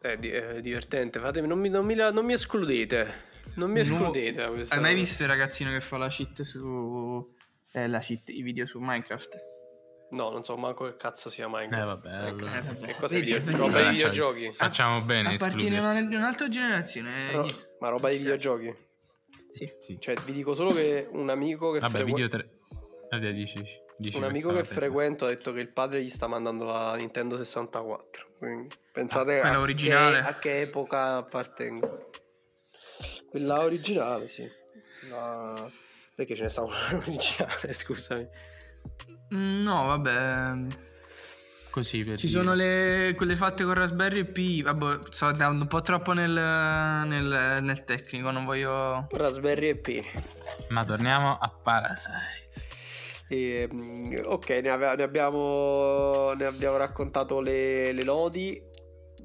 È, 0.00 0.16
di- 0.16 0.30
è 0.30 0.60
divertente, 0.60 1.20
fatemi, 1.20 1.46
non, 1.46 1.60
mi, 1.60 1.68
non 1.68 1.84
mi 1.84 1.94
la- 1.94 2.10
non 2.10 2.24
mi 2.24 2.32
escludete. 2.32 3.12
Non 3.54 3.70
mi 3.70 3.78
escludete 3.78 4.44
questa 4.48 4.74
Hai 4.74 4.80
mai 4.80 4.94
visto 4.96 5.22
il 5.22 5.28
ragazzino 5.28 5.70
che 5.70 5.80
fa 5.80 5.96
la 5.96 6.08
cheat 6.08 6.42
su. 6.42 7.32
Eh, 7.70 7.86
la 7.86 8.00
cheat, 8.00 8.28
i 8.30 8.42
video 8.42 8.66
su 8.66 8.80
Minecraft? 8.80 9.38
No, 10.14 10.30
non 10.30 10.44
so 10.44 10.56
manco 10.56 10.84
che 10.84 10.96
cazzo 10.96 11.28
sia 11.28 11.48
Minecraft. 11.48 11.82
Eh, 11.82 11.86
vabbè, 11.86 12.10
allora. 12.28 12.60
Che 12.60 12.94
cosa 12.98 13.14
Vedi, 13.16 13.32
è 13.32 13.40
vedi. 13.40 13.56
roba 13.56 13.82
di 13.82 13.88
videogiochi? 13.96 14.52
Facciamo 14.54 15.00
bene 15.02 15.28
a 15.30 15.32
Appartiene 15.32 15.78
a 15.78 15.90
un'altra 16.16 16.48
generazione. 16.48 17.32
Ro- 17.32 17.46
ma 17.80 17.88
roba 17.88 18.08
di 18.10 18.18
videogiochi? 18.18 18.74
Sì. 19.50 19.72
Sì. 19.80 19.98
Cioè, 20.00 20.14
vi 20.24 20.32
dico 20.32 20.54
solo 20.54 20.72
che 20.72 21.08
un 21.10 21.30
amico 21.30 21.72
che 21.72 21.80
Vabbè, 21.80 21.92
frequ- 21.92 22.12
video 22.14 22.28
3. 22.28 22.48
Vabbè, 23.10 23.32
dici, 23.32 23.62
dici 23.96 24.16
un 24.16 24.24
amico 24.24 24.50
che 24.50 24.58
te. 24.62 24.64
frequento 24.64 25.24
ha 25.24 25.28
detto 25.28 25.52
che 25.52 25.60
il 25.60 25.68
padre 25.72 26.02
gli 26.02 26.10
sta 26.10 26.26
mandando 26.28 26.64
la 26.64 26.94
Nintendo 26.94 27.36
64. 27.36 28.26
Quindi 28.38 28.68
pensate 28.92 29.40
Ah, 29.40 29.60
a. 29.60 29.66
Che, 29.66 29.92
a 29.94 30.38
che 30.38 30.60
epoca 30.60 31.16
appartengo. 31.16 32.10
Quella 33.30 33.62
originale, 33.62 34.28
sì. 34.28 34.48
La- 35.08 35.68
Perché 36.14 36.36
ce 36.36 36.42
ne 36.44 36.48
sta 36.48 36.62
una 36.62 36.74
originale, 36.94 37.72
scusami. 37.72 38.28
No, 39.30 39.86
vabbè. 39.86 40.82
Così 41.70 42.04
per 42.04 42.18
Ci 42.18 42.28
dire. 42.28 42.40
sono 42.40 42.54
le, 42.54 43.14
quelle 43.16 43.34
fatte 43.34 43.64
con 43.64 43.74
Raspberry 43.74 44.24
Pi. 44.24 44.62
Vabbè, 44.62 44.98
sto 45.10 45.26
andando 45.26 45.62
un 45.62 45.68
po' 45.68 45.80
troppo 45.80 46.12
nel, 46.12 46.30
nel- 46.30 47.58
nel 47.62 47.84
tecnico. 47.84 48.30
Non 48.30 48.44
voglio. 48.44 49.08
Raspberry 49.10 49.68
e 49.70 49.76
Pi. 49.76 50.00
Ma 50.68 50.84
torniamo 50.84 51.36
a 51.36 51.48
Parasite. 51.48 52.52
E, 53.28 53.68
mm, 53.72 54.14
ok, 54.24 54.48
ne, 54.62 54.68
ave- 54.68 54.94
ne 54.96 55.02
abbiamo, 55.02 56.32
ne 56.34 56.44
abbiamo 56.44 56.76
raccontato 56.76 57.40
le, 57.40 57.90
le 57.92 58.04
lodi 58.04 58.60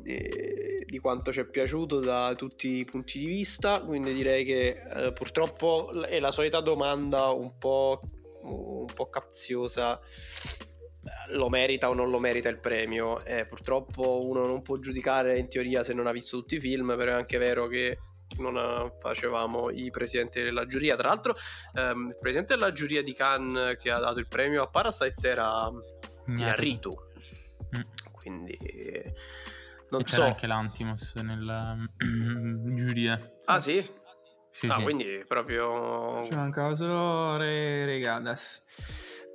eh, 0.05 0.86
di 0.88 0.97
quanto 0.97 1.32
ci 1.32 1.41
è 1.41 1.45
piaciuto 1.45 1.99
da 1.99 2.34
tutti 2.36 2.78
i 2.78 2.86
punti 2.86 3.20
di 3.20 3.28
vista. 3.28 3.82
Quindi 3.82 4.12
direi 4.14 4.43
che 4.43 4.82
eh, 4.95 5.14
purtroppo 5.14 5.91
è 6.03 6.20
la 6.20 6.32
solita 6.32 6.62
domanda 6.62 7.28
un 7.28 7.57
po', 7.60 8.01
un 8.44 8.86
po' 8.94 9.10
capziosa. 9.10 10.00
Lo 11.30 11.50
merita 11.50 11.90
o 11.90 11.94
non 11.94 12.10
lo 12.10 12.20
merita 12.20 12.50
il 12.50 12.60
premio? 12.60 13.24
Eh, 13.24 13.46
purtroppo 13.46 14.26
uno 14.26 14.46
non 14.46 14.62
può 14.62 14.78
giudicare 14.78 15.38
in 15.38 15.48
teoria 15.48 15.84
se 15.84 15.94
non 15.94 16.08
ha 16.08 16.12
visto 16.12 16.38
tutti 16.38 16.56
i 16.56 16.60
film, 16.60 16.96
però 16.98 17.12
è 17.14 17.16
anche 17.16 17.38
vero 17.38 17.68
che 17.68 18.00
non 18.38 18.58
eh, 18.58 18.92
facevamo 19.00 19.70
i 19.70 19.90
presidenti 19.92 20.42
della 20.42 20.66
giuria. 20.66 20.96
Tra 20.96 21.10
l'altro, 21.10 21.36
ehm, 21.74 22.10
il 22.10 22.18
presidente 22.20 22.54
della 22.56 22.72
giuria 22.72 23.02
di 23.02 23.14
Cannes 23.14 23.78
che 23.78 23.90
ha 23.92 24.00
dato 24.00 24.20
il 24.20 24.28
premio 24.28 24.62
a 24.64 24.68
Parasite 24.68 25.28
era 25.28 25.70
Iñárritu. 26.28 26.92
Mm. 27.76 27.82
Quindi 28.12 28.58
non 29.92 30.02
E 30.02 30.04
c'era 30.04 30.16
so. 30.16 30.24
anche 30.24 30.48
l'Antimos 30.48 31.14
nella 31.16 31.78
giuria. 31.98 33.32
Ah, 33.46 33.60
sì? 33.60 33.84
Sì, 34.52 34.68
ah, 34.68 34.74
sì. 34.76 34.84
quindi 34.84 35.24
proprio. 35.28 36.26
Ci 36.26 36.34
mancava 36.36 36.74
solo 36.74 37.38
Re 37.38 37.86
Regadas. 37.86 38.64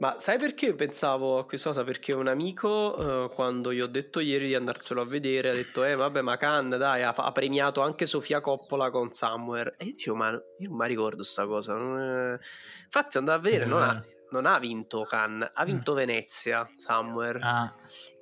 Ma 0.01 0.19
sai 0.19 0.39
perché 0.39 0.75
pensavo 0.75 1.39
a 1.39 1.47
questa 1.47 1.69
cosa? 1.69 1.85
Perché 1.85 2.12
un 2.12 2.27
amico, 2.27 3.27
eh, 3.27 3.35
quando 3.35 3.73
gli 3.73 3.81
ho 3.81 3.87
detto 3.87 4.19
ieri 4.19 4.49
di 4.49 4.55
andarselo 4.57 5.01
a 5.01 5.05
vedere, 5.07 5.51
ha 5.51 5.55
detto: 5.55 5.85
Eh, 5.85 5.95
vabbè, 5.95 6.21
ma 6.21 6.37
Cannes, 6.37 6.79
dai, 6.79 7.03
ha, 7.05 7.11
ha 7.17 7.33
premiato 7.33 7.81
anche 7.81 8.05
Sofia 8.05 8.41
Coppola 8.41 8.91
con 8.91 9.12
Somewhere. 9.12 9.75
E 9.79 9.85
io 9.87 9.93
dicevo: 9.93 10.17
Ma 10.17 10.31
io 10.31 10.69
non 10.69 10.77
mi 10.77 10.87
ricordo 10.89 11.23
sta 11.23 11.47
cosa. 11.47 11.75
non 11.75 11.99
è-" 11.99 12.39
Infatti, 12.85 13.19
andavo 13.19 13.39
a 13.39 13.43
vedere, 13.43 13.65
È 13.65 13.69
non 13.69 13.83
ha, 13.83 13.93
vero. 13.93 14.05
non 14.31 14.47
ha 14.47 14.59
vinto 14.59 15.05
Cannes, 15.05 15.51
ha 15.55 15.65
vinto 15.65 15.95
Venezia, 15.95 16.69
Somewhere. 16.77 17.39
Ah, 17.41 17.73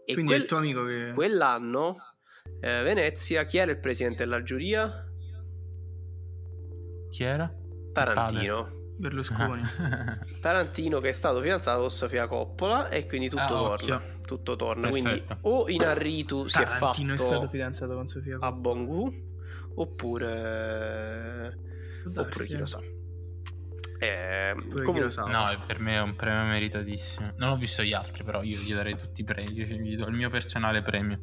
e 0.04 0.12
Quindi 0.12 0.32
è 0.32 0.34
quel- 0.34 0.40
il 0.42 0.46
tuo 0.46 0.56
amico 0.58 0.84
che. 0.84 1.12
quell'anno, 1.14 1.96
eh, 2.60 2.82
Venezia, 2.82 3.44
chi 3.44 3.56
era 3.56 3.70
il 3.70 3.80
presidente 3.80 4.24
della 4.24 4.42
giuria? 4.42 5.06
Chi 7.12 7.24
era? 7.24 7.52
Tarantino. 7.92 8.80
Berlusconi. 8.96 9.62
Tarantino 10.40 10.98
che 11.00 11.10
è 11.10 11.12
stato 11.12 11.40
fidanzato 11.40 11.80
con 11.80 11.90
Sofia 11.90 12.26
Coppola 12.26 12.88
e 12.88 13.06
quindi 13.06 13.28
tutto 13.28 13.42
Ah, 13.42 13.46
torna. 13.46 13.72
occhio. 13.74 14.02
Tutto 14.24 14.56
torna. 14.56 14.88
Quindi 14.88 15.10
Perfetto. 15.10 15.38
o 15.42 15.68
Inarritu 15.68 16.46
si 16.48 16.60
è 16.60 16.64
Tarantino 16.64 17.12
è 17.14 17.16
fatto 17.16 17.28
stato 17.28 17.48
fidanzato 17.48 17.94
con 17.94 18.06
Sofia 18.06 18.38
a 18.40 18.50
Bongu 18.52 19.10
oppure 19.74 21.58
Coppola. 22.04 22.26
oppure 22.26 22.46
chi 22.46 22.56
lo 22.56 22.66
sa. 22.66 22.80
Eh, 23.98 24.54
comunque, 24.56 25.00
lo 25.00 25.10
sa. 25.10 25.24
No, 25.24 25.64
per 25.64 25.78
me 25.78 25.94
è 25.94 26.00
un 26.00 26.16
premio 26.16 26.44
meritatissimo. 26.50 27.34
Non 27.36 27.50
ho 27.50 27.56
visto 27.56 27.82
gli 27.84 27.92
altri, 27.92 28.24
però 28.24 28.42
io 28.42 28.58
gli 28.58 28.74
darei 28.74 28.96
tutti 28.96 29.20
i 29.20 29.24
premi. 29.24 29.52
Io 29.52 29.66
gli 29.66 29.94
do 29.96 30.06
il 30.08 30.16
mio 30.16 30.28
personale 30.28 30.82
premio. 30.82 31.20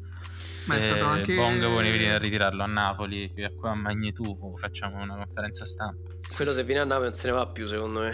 Ma 0.70 0.76
è 0.76 0.78
Eh, 0.78 0.82
stato 0.82 1.04
anche. 1.06 1.34
Bong 1.34 1.66
vuole 1.66 1.90
venire 1.90 2.14
a 2.14 2.18
ritirarlo 2.18 2.62
a 2.62 2.66
Napoli, 2.66 3.30
qui 3.32 3.42
a 3.44 3.50
qua 3.52 3.70
a 3.70 3.74
Magnetu 3.74 4.54
facciamo 4.56 5.00
una 5.02 5.16
conferenza 5.16 5.64
stampa. 5.64 6.08
quello 6.34 6.52
se 6.52 6.62
viene 6.64 6.80
a 6.80 6.84
Napoli 6.84 7.06
non 7.08 7.14
se 7.14 7.26
ne 7.26 7.32
va 7.34 7.46
più 7.48 7.66
secondo 7.66 8.00
me. 8.00 8.12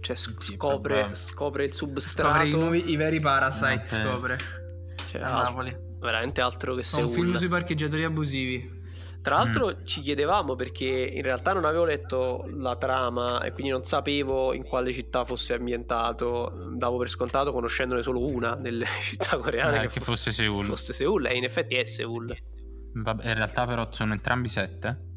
Cioè 0.00 0.14
sc- 0.16 0.40
Sì, 0.40 0.54
scopre, 0.54 1.08
scopre 1.14 1.64
il 1.64 1.72
Scopre 1.72 1.92
substrato. 1.92 2.44
i, 2.46 2.50
nuovi- 2.50 2.90
i 2.90 2.96
veri 2.96 3.20
Parasite. 3.20 3.86
Scopre. 4.10 4.38
Cioè, 5.06 5.20
A 5.22 5.30
Napoli. 5.42 5.74
veramente 5.98 6.40
altro 6.42 6.74
che 6.74 6.82
Fa 6.82 7.00
un 7.00 7.08
film 7.08 7.34
sui 7.36 7.48
parcheggiatori 7.48 8.04
abusivi. 8.04 8.73
Tra 9.24 9.36
l'altro 9.36 9.68
Mm. 9.68 9.84
ci 9.84 10.02
chiedevamo 10.02 10.54
perché 10.54 10.84
in 10.84 11.22
realtà 11.22 11.54
non 11.54 11.64
avevo 11.64 11.86
letto 11.86 12.44
la 12.58 12.76
trama 12.76 13.40
e 13.42 13.52
quindi 13.52 13.72
non 13.72 13.82
sapevo 13.82 14.52
in 14.52 14.62
quale 14.64 14.92
città 14.92 15.24
fosse 15.24 15.54
ambientato, 15.54 16.68
davo 16.76 16.98
per 16.98 17.08
scontato 17.08 17.50
conoscendone 17.50 18.02
solo 18.02 18.22
una 18.30 18.54
delle 18.54 18.84
città 19.00 19.38
coreane 19.38 19.78
Eh, 19.78 19.80
che, 19.86 19.94
che 19.94 20.00
fosse, 20.00 20.30
fosse 20.30 20.32
Seul. 20.32 20.64
fosse 20.66 20.92
Seoul 20.92 21.24
e 21.24 21.36
in 21.36 21.44
effetti 21.44 21.74
è 21.76 21.84
Seoul. 21.84 22.36
Vabbè, 22.96 23.26
in 23.28 23.34
realtà 23.34 23.64
però 23.64 23.88
sono 23.92 24.12
entrambi 24.12 24.50
sette. 24.50 25.12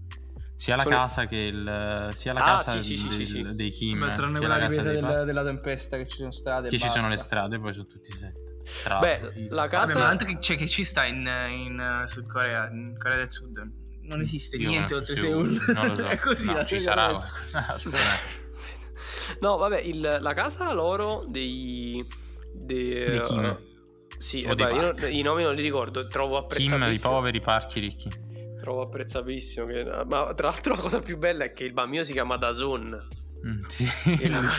Sia 0.55 0.77
la 0.77 0.83
Sono- 0.83 0.95
casa 0.95 1.25
che 1.27 1.35
il 1.35 2.11
sia 2.13 2.31
la 2.33 2.39
Ah, 2.39 2.43
casa 2.57 2.79
sì, 2.79 2.95
sì, 2.95 2.97
sì, 2.97 3.07
del- 3.09 3.13
sì, 3.17 3.25
sì. 3.25 3.55
dei 3.55 3.69
Kim, 3.71 3.99
Beh, 3.99 4.13
tranne 4.13 4.39
quella 4.39 4.55
ripresa 4.57 4.83
dei 4.83 4.93
della, 5.01 5.07
Pa- 5.07 5.23
della 5.25 5.43
tempesta 5.43 5.97
che 5.97 6.07
ci 6.07 6.15
sono 6.15 6.31
strade. 6.31 6.69
che 6.69 6.79
ci 6.79 6.87
sono 6.89 7.09
le 7.09 7.17
strade, 7.17 7.59
poi 7.59 7.73
sono 7.73 7.85
tutti 7.87 8.11
sette. 8.13 8.61
Tra 8.85 8.99
Beh, 8.99 9.19
la 9.49 9.55
Vabbè, 9.55 9.69
casa... 9.69 9.99
ma 9.99 10.05
tanto 10.07 10.23
che, 10.23 10.39
cioè, 10.39 10.55
che 10.55 10.67
ci 10.67 10.83
sta 10.85 11.03
in, 11.03 11.17
in 11.49 11.77
eh, 11.79 12.07
Sud 12.07 12.25
Corea, 12.25 12.69
in 12.71 12.95
Corea 12.97 13.17
del 13.17 13.29
Sud. 13.29 13.85
Non 14.07 14.21
esiste 14.21 14.55
Io 14.57 14.69
niente 14.69 14.95
oltre 14.95 15.15
Seoul. 15.15 15.61
Non 15.73 15.87
lo 15.87 15.95
so. 15.95 16.03
è 16.09 16.17
così 16.17 16.45
No, 16.47 16.53
la 16.53 16.65
ci 16.65 16.79
sarà. 16.79 17.17
No, 19.41 19.57
vabbè, 19.57 19.79
il- 19.81 20.17
la 20.21 20.33
casa 20.33 20.71
loro 20.73 21.25
dei... 21.27 22.05
dei, 22.53 22.91
eh, 22.93 23.57
sì, 24.17 24.43
vabbè, 24.45 24.71
io 24.71 25.07
i 25.07 25.21
nomi 25.21 25.43
non 25.43 25.53
li 25.53 25.61
ricordo, 25.61 26.07
trovo 26.07 26.33
Kim, 26.33 26.39
i 26.39 26.43
apprezzabilissimo. 26.43 27.13
poveri, 27.13 27.41
parchi 27.41 27.79
ricchi. 27.79 28.09
Trovo 28.57 28.81
apprezzabilissimo. 28.83 29.65
Che, 29.67 29.83
ma 30.07 30.33
tra 30.33 30.47
l'altro 30.47 30.75
la 30.75 30.81
cosa 30.81 30.99
più 30.99 31.17
bella 31.17 31.43
è 31.43 31.53
che 31.53 31.65
il 31.65 31.73
bambino 31.73 32.03
si 32.03 32.13
chiama 32.13 32.37
Dazon. 32.37 33.07
Mm, 33.45 33.63
sì, 33.67 33.85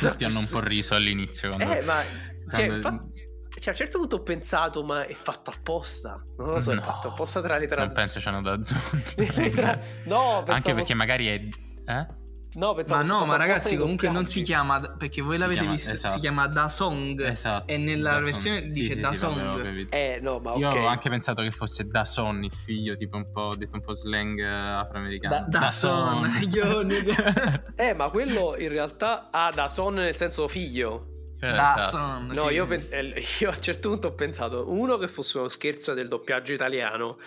tutti 0.00 0.24
hanno 0.24 0.38
un 0.38 0.48
po' 0.50 0.60
riso 0.60 0.94
all'inizio. 0.94 1.48
Quando, 1.54 1.72
Eh, 1.74 1.82
ma 1.82 2.02
cioè, 2.50 2.66
quando- 2.68 2.76
infatti- 2.76 3.17
cioè, 3.58 3.68
a 3.68 3.70
un 3.70 3.76
certo 3.76 3.98
punto 3.98 4.16
ho 4.16 4.22
pensato, 4.22 4.82
ma 4.84 5.04
è 5.06 5.14
fatto 5.14 5.50
apposta. 5.50 6.22
Non 6.38 6.48
lo 6.48 6.60
so, 6.60 6.72
è 6.72 6.74
No, 6.74 6.82
fatto 6.82 7.08
apposta 7.08 7.40
tra 7.40 7.54
le 7.56 7.66
Non 7.66 7.68
traduzioni. 7.68 7.94
penso 8.00 8.20
c'hanno 8.20 8.42
da 8.42 8.58
zone. 8.64 9.02
Le 9.16 9.50
tra- 9.50 9.78
No, 10.04 10.38
Anche 10.38 10.72
perché 10.74 10.80
fosse- 10.80 10.94
magari 10.94 11.26
è... 11.26 11.48
Eh? 11.92 12.26
No, 12.54 12.72
pensavo 12.72 13.02
Ma 13.06 13.18
no, 13.18 13.26
ma 13.26 13.36
ragazzi, 13.36 13.76
comunque 13.76 14.08
non 14.08 14.26
si 14.26 14.40
chiama 14.42 14.80
perché 14.80 15.20
voi 15.20 15.34
Si 15.34 15.40
l'avete 15.40 15.60
chiama- 15.60 15.74
visto, 15.74 15.92
esatto. 15.92 16.14
si 16.14 16.20
chiama 16.20 16.46
Da 16.48 16.68
Song 16.70 17.20
Esatto. 17.20 17.70
e 17.70 17.76
nella 17.76 18.08
Da 18.08 18.14
Song. 18.16 18.24
versione 18.24 18.60
Sì, 18.62 18.66
dice 18.80 18.94
sì, 18.94 19.00
Da 19.00 19.10
sì, 19.10 19.16
Song. 19.16 19.86
Eh, 19.90 20.18
no, 20.22 20.38
ma 20.38 20.52
ok. 20.52 20.58
Io 20.58 20.68
ho 20.70 20.86
anche 20.86 21.10
pensato 21.10 21.42
che 21.42 21.50
fosse 21.50 21.86
da 21.86 22.06
Son 22.06 22.42
il 22.42 22.52
figlio, 22.54 22.96
tipo 22.96 23.16
un 23.18 23.30
po' 23.30 23.54
detto 23.54 23.76
un 23.76 23.82
po' 23.82 23.92
slang 23.92 24.40
eh, 24.40 24.46
afroamericano. 24.46 25.46
Da, 25.46 25.60
da 25.60 25.68
Son, 25.70 26.38
io 26.50 26.80
nigga. 26.82 27.62
Eh, 27.76 27.92
ma 27.94 28.08
quello 28.08 28.56
in 28.58 28.70
realtà 28.70 29.28
ha 29.30 29.52
da 29.54 29.68
son 29.68 29.94
nel 29.94 30.16
senso 30.16 30.48
figlio. 30.48 31.16
Eh, 31.40 31.52
Da 31.52 31.74
esatto. 31.78 32.32
No, 32.34 32.48
sì. 32.48 32.54
io, 32.54 32.68
eh, 32.70 33.24
io 33.40 33.48
a 33.50 33.52
un 33.54 33.60
certo 33.60 33.88
punto 33.90 34.08
ho 34.08 34.12
pensato, 34.12 34.68
uno 34.70 34.96
che 34.98 35.06
fosse 35.08 35.38
uno 35.38 35.48
scherzo 35.48 35.94
del 35.94 36.08
doppiaggio 36.08 36.52
italiano, 36.52 37.18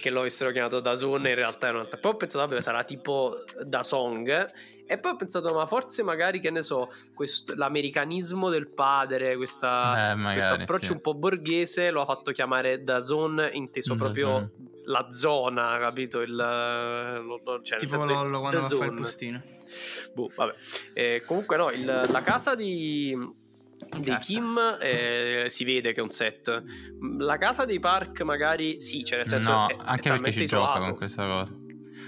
che 0.00 0.10
lo 0.10 0.20
avessero 0.20 0.50
chiamato 0.50 0.80
da 0.80 0.94
Son, 0.96 1.26
in 1.26 1.34
realtà 1.34 1.68
era 1.68 1.78
un'altra. 1.78 1.98
Poi 1.98 2.12
ho 2.12 2.16
pensato, 2.16 2.46
vabbè, 2.46 2.60
sarà 2.60 2.84
tipo 2.84 3.36
da 3.64 3.82
Song. 3.82 4.46
E 4.86 4.98
poi 4.98 5.12
ho 5.12 5.16
pensato, 5.16 5.52
ma 5.54 5.64
forse 5.66 6.02
magari, 6.02 6.40
che 6.40 6.50
ne 6.50 6.62
so, 6.62 6.90
questo- 7.14 7.54
l'americanismo 7.56 8.50
del 8.50 8.68
padre, 8.68 9.34
questa, 9.34 10.10
Eh, 10.10 10.14
magari, 10.14 10.34
questo 10.40 10.54
approccio 10.54 10.84
sì. 10.86 10.92
un 10.92 11.00
po' 11.00 11.14
borghese 11.14 11.90
lo 11.90 12.02
ha 12.02 12.04
fatto 12.04 12.32
chiamare 12.32 12.84
da 12.84 13.00
Zone, 13.00 13.48
inteso 13.54 13.94
Da 13.94 14.04
proprio 14.04 14.26
Zone. 14.28 14.50
la 14.84 15.06
zona, 15.10 15.78
capito? 15.78 16.20
Il, 16.20 16.34
lo- 16.36 17.40
lo- 17.42 17.62
cioè, 17.62 17.78
tipo 17.78 17.96
Lollo 17.96 18.40
quando 18.40 18.60
The 18.60 18.66
va 18.68 18.74
a 18.74 18.78
fare 18.78 18.90
il 18.90 19.00
postino. 19.00 19.42
Boh, 20.14 20.30
vabbè. 20.34 20.54
Eh, 20.92 21.22
comunque, 21.26 21.56
no, 21.56 21.70
il- 21.70 21.84
la 21.84 22.22
casa 22.22 22.54
di, 22.54 23.14
dei 23.16 24.02
Carta. 24.04 24.18
Kim 24.24 24.58
eh, 24.80 25.46
si 25.48 25.64
vede 25.64 25.92
che 25.92 26.00
è 26.00 26.02
un 26.02 26.10
set. 26.10 26.62
La 27.18 27.36
casa 27.36 27.64
dei 27.64 27.78
Park, 27.80 28.22
magari 28.22 28.80
sì, 28.80 29.04
cioè 29.04 29.18
nel 29.18 29.28
senso 29.28 29.50
no, 29.52 29.66
è, 29.68 29.72
è 29.72 29.76
anche 29.78 29.84
perché 29.86 30.08
talmente 30.08 30.38
ci 30.38 30.42
isolato. 30.44 30.72
gioca 30.78 30.88
con 30.88 30.96
questa 30.96 31.26
cosa. 31.26 31.58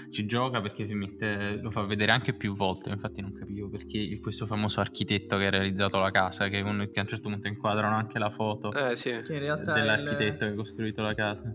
Ci 0.09 0.25
gioca 0.25 0.61
perché 0.61 0.85
mette- 0.95 1.59
lo 1.61 1.69
fa 1.69 1.81
vedere 1.83 2.13
anche 2.13 2.33
più 2.33 2.53
volte. 2.55 2.89
Infatti, 2.89 3.19
non 3.19 3.33
capivo 3.33 3.69
perché 3.69 3.97
il- 3.97 4.21
questo 4.21 4.45
famoso 4.45 4.79
architetto 4.79 5.35
che 5.37 5.47
ha 5.47 5.49
realizzato 5.49 5.99
la 5.99 6.11
casa, 6.11 6.47
che, 6.47 6.61
uno- 6.61 6.87
che 6.89 6.99
a 6.99 7.01
un 7.01 7.07
certo 7.09 7.27
punto 7.29 7.47
inquadrano 7.49 7.95
anche 7.97 8.17
la 8.17 8.29
foto 8.29 8.71
Eh 8.71 8.95
sì. 8.95 9.09
Che 9.23 9.33
in 9.33 9.39
realtà 9.39 9.73
dell'architetto 9.73 10.45
che 10.45 10.51
ha 10.51 10.55
costruito 10.55 11.01
la 11.01 11.13
casa. 11.13 11.53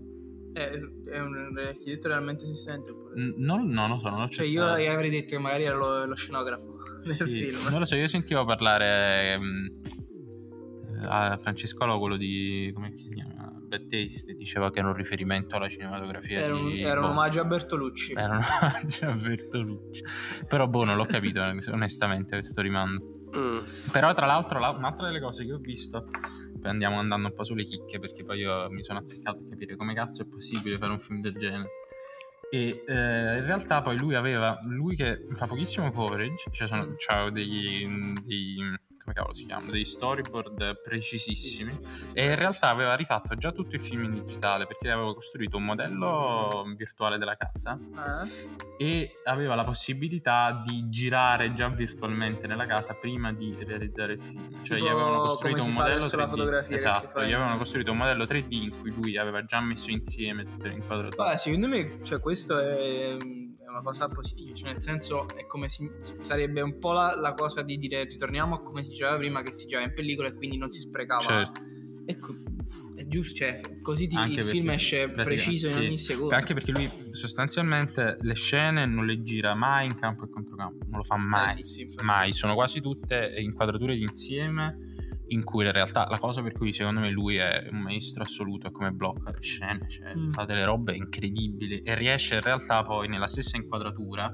È, 0.53 0.70
è 1.11 1.18
un 1.20 1.55
architetto 1.59 2.09
realmente 2.09 2.44
esistente 2.44 2.90
oppure? 2.90 3.14
Non, 3.36 3.68
non 3.68 3.90
lo 3.90 3.98
so, 3.98 4.09
non 4.09 4.20
l'ho 4.20 4.28
Cioè 4.28 4.46
io 4.46 4.64
avrei 4.64 5.11
detto 5.11 5.34
che 5.36 5.38
magari 5.38 5.64
era 5.64 5.76
lo, 5.76 6.05
lo 6.05 6.14
scenografo 6.14 6.76
del 7.05 7.14
Sì, 7.28 7.50
film. 7.50 7.70
Non 7.70 7.80
lo 7.80 7.84
so, 7.84 7.96
io 7.96 8.07
sentivo 8.07 8.44
parlare 8.44 9.38
mm, 9.38 9.66
eh, 11.00 11.07
a 11.07 11.36
Francescolo, 11.38 11.98
quello 11.98 12.16
di 12.16 12.70
come 12.74 12.94
si 12.96 13.11
chiama? 13.11 13.50
Bad 13.72 13.86
Taste, 13.86 14.34
diceva 14.34 14.70
che 14.70 14.80
era 14.80 14.88
un 14.88 14.94
riferimento 14.94 15.57
alla 15.57 15.66
cinematografia 15.68 16.40
Era 16.40 16.55
un, 16.55 16.68
di 16.68 16.82
era 16.82 17.00
un 17.00 17.07
boh, 17.07 17.12
omaggio 17.12 17.40
a 17.40 17.44
Bertolucci. 17.44 18.12
Era 18.12 18.34
un 18.36 18.42
omaggio 18.61 19.07
a 19.07 19.12
Bertolucci. 19.14 20.03
Però 20.46 20.66
boh, 20.66 20.84
non 20.84 20.96
l'ho 20.96 21.07
capito 21.07 21.40
onestamente 21.72 22.36
questo 22.38 22.61
rimando. 22.61 23.20
Mm. 23.34 23.59
Però 23.90 24.12
tra 24.12 24.26
l'altro 24.26 24.59
la- 24.59 24.70
un'altra 24.76 25.07
delle 25.07 25.20
cose 25.20 25.46
che 25.46 25.53
ho 25.55 25.59
visto 25.59 26.05
andiamo 26.63 26.99
andando 26.99 27.29
un 27.29 27.35
po' 27.35 27.45
sulle 27.45 27.65
chicche 27.65 27.99
perché 27.99 28.25
poi 28.25 28.41
io 28.41 28.71
mi 28.71 28.83
sono 28.83 28.99
azzeccato 29.01 29.39
a 29.39 29.49
capire 29.51 29.77
come 29.77 29.95
cazzo 29.95 30.23
è 30.23 30.27
possibile 30.27 30.79
fare 30.79 30.93
un 30.93 31.01
film 31.01 31.21
del 31.21 31.35
genere. 31.35 31.69
E 32.51 32.85
eh, 32.87 33.39
in 33.39 33.47
realtà 33.47 33.81
poi 33.81 33.99
lui 33.99 34.15
aveva, 34.15 34.59
lui 34.65 34.95
che 34.95 35.27
fa 35.33 35.47
pochissimo 35.47 35.91
coverage, 35.91 36.51
cioè 36.51 36.69
sono, 36.69 36.95
c'ha 36.99 37.31
dei, 37.31 38.15
dei- 38.25 38.79
come 39.13 39.15
cavolo 39.15 39.35
si 39.35 39.45
chiamano, 39.47 39.71
degli 39.71 39.85
storyboard 39.85 40.81
precisissimi. 40.83 41.79
E 42.15 42.25
in 42.25 42.35
realtà 42.35 42.69
aveva 42.69 42.95
rifatto 42.95 43.35
già 43.37 43.53
tutto 43.53 43.77
il 43.77 43.83
film 43.83 44.05
in 44.05 44.13
digitale 44.25 44.67
perché 44.67 44.91
aveva 44.91 45.13
costruito 45.15 45.59
un 45.59 45.65
modello 45.65 46.65
virtuale 46.77 47.19
della 47.19 47.37
casa 47.37 47.79
Eh? 47.79 48.85
e 48.85 49.11
aveva 49.25 49.55
la 49.55 49.65
possibilità 49.65 50.63
di 50.65 50.89
girare 50.89 51.53
già 51.55 51.69
virtualmente 51.69 52.47
nella 52.47 52.67
casa 52.67 52.95
prima 52.95 53.33
di 53.33 53.55
realizzare 53.61 54.15
il 54.15 54.21
film. 54.23 54.63
Cioè 54.65 54.79
gli 54.79 54.83
Tipo 54.83 54.93
avevano 54.97 55.21
costruito 55.23 55.63
un 55.63 55.71
modello 55.73 55.97
adesso 55.99 56.17
la 56.17 56.25
3D. 56.25 56.29
fotografia 56.31 56.71
che 56.77 56.79
si 56.79 56.87
esatto, 56.87 57.23
gli 57.23 57.29
in- 57.29 57.35
avevano 57.35 57.57
costruito 57.59 57.93
un 57.93 57.99
modello 57.99 58.25
3D 58.25 58.53
in 58.53 58.81
cui 58.81 58.91
lui 58.91 59.17
aveva 59.17 59.45
già 59.45 59.61
messo 59.61 59.91
insieme 59.91 60.45
tutte 60.45 60.69
le 60.69 60.75
inquadrature. 60.75 61.31
Beh, 61.33 61.39
secondo 61.39 61.69
me, 61.69 61.99
cioè, 62.03 62.21
questo 62.21 62.59
è 62.59 63.17
una 63.73 63.83
cosa 63.83 64.09
positiva, 64.09 64.55
cioè, 64.55 64.73
nel 64.73 64.83
senso, 64.83 65.27
è 65.35 65.47
come 65.47 65.68
si, 65.68 65.91
sarebbe 66.18 66.61
un 66.61 66.79
po' 66.79 66.93
la, 66.93 67.14
la 67.16 67.35
cosa 67.35 67.62
di 67.62 67.77
dire 67.77 68.05
ritorniamo 68.05 68.57
a 68.57 68.62
come 68.62 68.83
si 68.83 68.91
diceva 68.91 69.16
prima, 69.16 69.43
che 69.43 69.53
si 69.53 69.66
girava 69.66 69.87
in 69.87 69.95
pellicola 69.95 70.29
e 70.29 70.35
quindi 70.35 70.59
non 70.59 70.70
si 70.70 70.81
sprecava. 70.81 71.20
Certo. 71.20 71.61
Ecco, 72.05 72.35
è 72.97 73.07
giusto, 73.07 73.37
cioè, 73.37 73.61
così 73.81 74.07
ti- 74.07 74.16
Anche 74.16 74.41
il 74.41 74.47
film 74.47 74.70
esce 74.70 75.09
preciso 75.09 75.68
in 75.68 75.73
sì. 75.73 75.79
ogni 75.79 75.99
secondo. 75.99 76.35
Anche 76.35 76.55
perché 76.55 76.73
lui 76.73 76.91
sostanzialmente 77.12 78.18
le 78.20 78.35
scene 78.35 78.87
non 78.87 79.07
le 79.07 79.23
gira 79.23 79.55
mai 79.55 79.87
in 79.87 79.95
campo 79.95 80.25
e 80.25 80.31
controcampo, 80.31 80.85
non 80.89 80.99
lo 80.99 81.05
fa 81.05 81.16
mai. 81.16 81.61
Eh, 81.61 81.64
sì, 81.64 81.89
mai, 82.03 82.33
sono 82.33 82.55
quasi 82.55 82.81
tutte 82.81 83.35
inquadrature 83.39 83.97
d'insieme 83.97 84.91
in 85.33 85.45
cui 85.45 85.64
in 85.64 85.72
realtà 85.72 86.07
la 86.09 86.18
cosa 86.18 86.43
per 86.43 86.53
cui 86.53 86.72
secondo 86.72 87.01
me 87.01 87.11
lui 87.11 87.37
è 87.37 87.68
un 87.70 87.80
maestro 87.80 88.22
assoluto 88.22 88.68
è 88.68 88.70
come 88.70 88.91
blocca 88.91 89.30
le 89.30 89.43
scene, 89.43 89.89
cioè 89.89 90.14
Mm. 90.16 90.28
fa 90.28 90.45
delle 90.45 90.64
robe 90.64 90.95
incredibili 90.95 91.80
e 91.83 91.95
riesce 91.95 92.35
in 92.37 92.43
realtà 92.43 92.83
poi 92.85 93.09
nella 93.09 93.26
stessa 93.26 93.57
inquadratura 93.57 94.30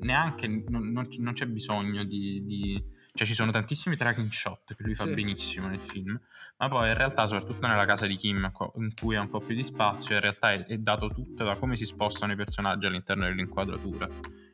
neanche, 0.00 0.46
non, 0.46 0.90
non- 0.90 1.08
non 1.18 1.32
c'è 1.32 1.46
bisogno 1.46 2.04
di, 2.04 2.44
di- 2.44 2.82
cioè 3.14 3.26
ci 3.26 3.34
sono 3.34 3.50
tantissimi 3.52 3.96
tracking 3.96 4.28
shot 4.30 4.74
che 4.74 4.82
lui 4.82 4.94
fa 4.94 5.04
Sì. 5.06 5.14
benissimo 5.14 5.68
nel 5.68 5.78
film, 5.80 6.20
ma 6.58 6.68
poi 6.68 6.88
in 6.88 6.94
realtà 6.94 7.26
soprattutto 7.26 7.66
nella 7.66 7.84
casa 7.86 8.06
di 8.06 8.16
Kim 8.16 8.50
in 8.76 8.92
cui 8.94 9.16
ha 9.16 9.20
un 9.20 9.28
po' 9.30 9.40
più 9.40 9.54
di 9.54 9.62
spazio 9.62 10.14
in 10.16 10.20
realtà 10.20 10.52
è, 10.52 10.64
è 10.66 10.76
dato 10.78 11.08
tutto 11.08 11.44
da 11.44 11.56
come 11.56 11.76
si 11.76 11.84
spostano 11.86 12.32
i 12.32 12.36
personaggi 12.36 12.86
all'interno 12.86 13.24
dell'inquadratura 13.24 14.08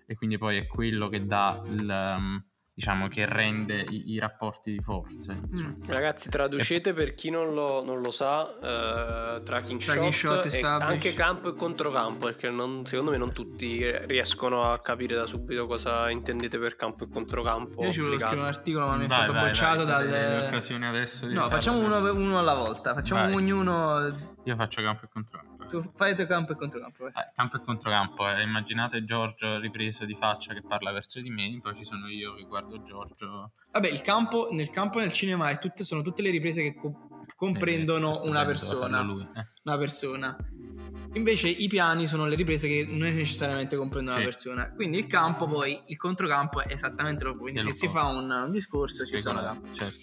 e 0.06 0.14
quindi 0.14 0.36
poi 0.38 0.58
è 0.58 0.66
quello 0.66 1.08
che 1.08 1.24
dà 1.26 1.60
il 1.68 1.88
um, 2.18 2.44
diciamo 2.72 3.08
che 3.08 3.26
rende 3.26 3.84
i, 3.90 4.12
i 4.12 4.18
rapporti 4.18 4.72
di 4.72 4.80
forza 4.80 5.32
insomma. 5.32 5.68
Mm. 5.76 5.82
Ragazzi, 5.86 6.30
traducete 6.30 6.92
per 6.94 7.14
chi 7.14 7.28
non 7.30 7.52
lo, 7.52 7.84
non 7.84 8.00
lo 8.00 8.10
sa, 8.10 8.48
eh, 8.58 9.42
tracking, 9.42 9.80
Tracking 9.80 10.12
shot, 10.12 10.46
shot 10.46 10.54
e 10.54 10.66
anche 10.66 11.12
campo 11.12 11.50
e 11.50 11.54
controcampo, 11.54 12.26
perché 12.26 12.48
non- 12.48 12.86
secondo 12.86 13.10
me 13.10 13.16
non 13.18 13.32
tutti 13.32 13.84
riescono 14.06 14.64
a 14.70 14.78
capire 14.80 15.14
da 15.16 15.26
subito 15.26 15.66
cosa 15.66 16.08
intendete 16.10 16.58
per 16.58 16.76
campo 16.76 17.04
e 17.04 17.08
controcampo. 17.10 17.82
Io 17.84 17.92
ci 17.92 18.00
volevo 18.00 18.18
scrivere 18.20 18.40
un 18.40 18.46
articolo, 18.46 18.86
ma 18.86 18.96
mi 18.96 19.04
è 19.04 19.08
Vai, 19.08 19.16
stato 19.18 19.32
vai, 19.32 19.44
bocciato 19.46 19.84
vai, 19.84 20.08
dal. 20.08 20.12
hai 20.12 20.40
l'occasione 20.44 20.86
adesso 20.88 21.26
di 21.26 21.34
No, 21.34 21.40
farlo. 21.40 21.54
facciamo 21.56 21.78
uno, 21.84 22.12
uno 22.14 22.38
alla 22.38 22.54
volta. 22.54 22.94
Facciamo 22.94 23.24
Vai. 23.24 23.34
ognuno. 23.34 24.38
io 24.44 24.56
faccio 24.56 24.80
campo 24.82 25.04
e 25.04 25.08
controcampo 25.12 25.59
Tu 25.70 25.80
fai 25.94 26.18
il 26.18 26.26
campo 26.26 26.52
e 26.52 26.56
controcampo. 26.56 27.06
Eh, 27.06 27.12
campo 27.34 27.56
e 27.56 27.60
controcampo 27.60 28.28
eh. 28.28 28.42
immaginate 28.42 29.04
Giorgio 29.04 29.58
ripreso 29.60 30.04
di 30.04 30.14
faccia 30.14 30.52
che 30.52 30.62
parla 30.62 30.90
verso 30.92 31.20
di 31.20 31.30
me 31.30 31.58
poi 31.62 31.74
ci 31.76 31.84
sono 31.84 32.08
io 32.08 32.34
che 32.34 32.42
guardo 32.42 32.82
Giorgio 32.82 33.52
Vabbè, 33.72 33.88
il 33.88 34.02
campo, 34.02 34.48
nel 34.50 34.70
campo 34.70 34.98
nel 34.98 35.12
cinema 35.12 35.48
è 35.50 35.58
tutte, 35.58 35.84
sono 35.84 36.02
tutte 36.02 36.22
le 36.22 36.30
riprese 36.30 36.62
che 36.62 36.74
co- 36.74 37.08
comprendono 37.36 38.16
Eh, 38.22 38.28
una 38.28 38.40
doveva 38.40 38.44
persona. 38.46 39.00
lui, 39.02 39.22
eh. 39.22 39.46
Una 39.62 39.76
persona. 39.78 40.36
Invece 41.12 41.48
i 41.48 41.68
piani 41.68 42.06
sono 42.08 42.26
le 42.26 42.34
riprese 42.34 42.66
che 42.68 42.84
non 42.88 43.12
necessariamente 43.12 43.76
comprendono 43.76 44.16
Sì. 44.16 44.22
una 44.22 44.30
persona. 44.30 44.70
Quindi 44.72 44.98
il 44.98 45.06
campo, 45.06 45.46
poi 45.46 45.78
il 45.86 45.96
controcampo 45.96 46.60
è 46.62 46.72
esattamente 46.72 47.24
lo 47.24 47.36
Quindi 47.36 47.60
È 47.60 47.62
se 47.62 47.72
si 47.72 47.88
fa 47.88 48.06
un, 48.06 48.28
un 48.30 48.50
discorso 48.50 49.04
ci 49.04 49.18
sono. 49.20 49.38
Spiegalo, 49.40 49.72
certo. 49.74 49.98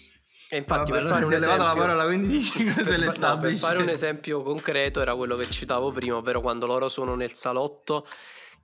E 0.50 0.56
infatti, 0.56 0.90
Vabbè, 0.90 0.90
per 0.90 1.00
allora 1.00 1.14
fare 1.14 1.24
un 1.26 1.30
levato 1.30 1.56
la 1.56 1.62
esempio, 1.64 1.80
parola, 1.82 2.04
quindi 2.06 2.26
dici 2.28 2.64
cose 2.72 2.98
per, 2.98 3.12
fa- 3.12 3.28
no, 3.34 3.36
per 3.38 3.56
fare 3.56 3.78
un 3.78 3.88
esempio 3.88 4.42
concreto, 4.42 5.00
era 5.00 5.14
quello 5.14 5.36
che 5.36 5.50
citavo 5.50 5.92
prima, 5.92 6.16
ovvero 6.16 6.40
quando 6.40 6.64
loro 6.66 6.88
sono 6.88 7.14
nel 7.14 7.32
salotto, 7.34 8.06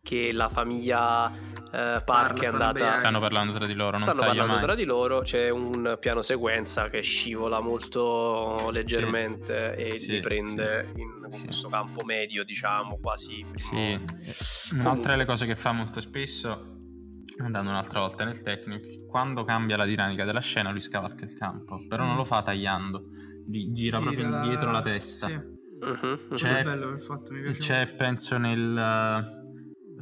che 0.03 0.33
la 0.33 0.49
famiglia 0.49 1.31
eh, 1.31 2.03
Park 2.05 2.41
è 2.43 2.45
stanno 2.47 2.65
andata. 2.65 2.97
stanno 2.99 3.21
parlando 3.21 3.53
tra 3.55 3.67
di 3.67 3.73
loro 3.75 3.93
non 3.93 4.01
Stanno 4.03 4.21
parlando 4.21 4.53
mai. 4.53 4.63
tra 4.63 4.75
di 4.75 4.85
loro, 4.85 5.21
c'è 5.21 5.49
un 5.51 5.97
piano 5.99 6.21
sequenza 6.23 6.89
che 6.89 7.01
scivola 7.01 7.61
molto 7.61 8.69
leggermente 8.71 9.75
e 9.77 9.97
Sì, 9.97 10.11
li 10.13 10.21
prende 10.21 10.91
sì. 10.95 11.01
in 11.01 11.27
Sì. 11.33 11.43
questo 11.45 11.69
campo 11.69 12.05
medio, 12.05 12.45
diciamo, 12.45 12.99
quasi. 13.01 13.45
Sì, 13.55 13.99
un'altra 14.75 15.13
delle 15.13 15.25
cose 15.25 15.47
che 15.47 15.55
fa 15.57 15.73
molto 15.73 16.01
spesso, 16.03 16.74
andando 17.39 17.71
un'altra 17.71 18.01
volta 18.01 18.25
nel 18.25 18.43
tecnico, 18.43 18.87
quando 19.07 19.45
cambia 19.45 19.77
la 19.77 19.85
dinamica 19.85 20.25
della 20.25 20.41
scena 20.41 20.71
lui 20.71 20.81
scavalca 20.81 21.25
il 21.25 21.35
campo, 21.35 21.85
però 21.89 22.05
non 22.05 22.17
lo 22.17 22.25
fa 22.25 22.43
tagliando, 22.43 23.05
di- 23.45 23.73
gira, 23.73 24.01
proprio 24.01 24.27
Gira 24.27 24.41
dietro 24.43 24.71
la 24.71 24.83
testa. 24.83 25.27
Sì, 25.27 25.35
molto 25.35 26.35
C'è- 26.35 26.63
bello 26.63 26.89
il 26.91 27.01
fatto, 27.01 27.33
mi 27.33 27.43
piace. 27.43 27.61
C'è, 27.61 27.95
penso, 27.95 28.39
nel... 28.39 29.43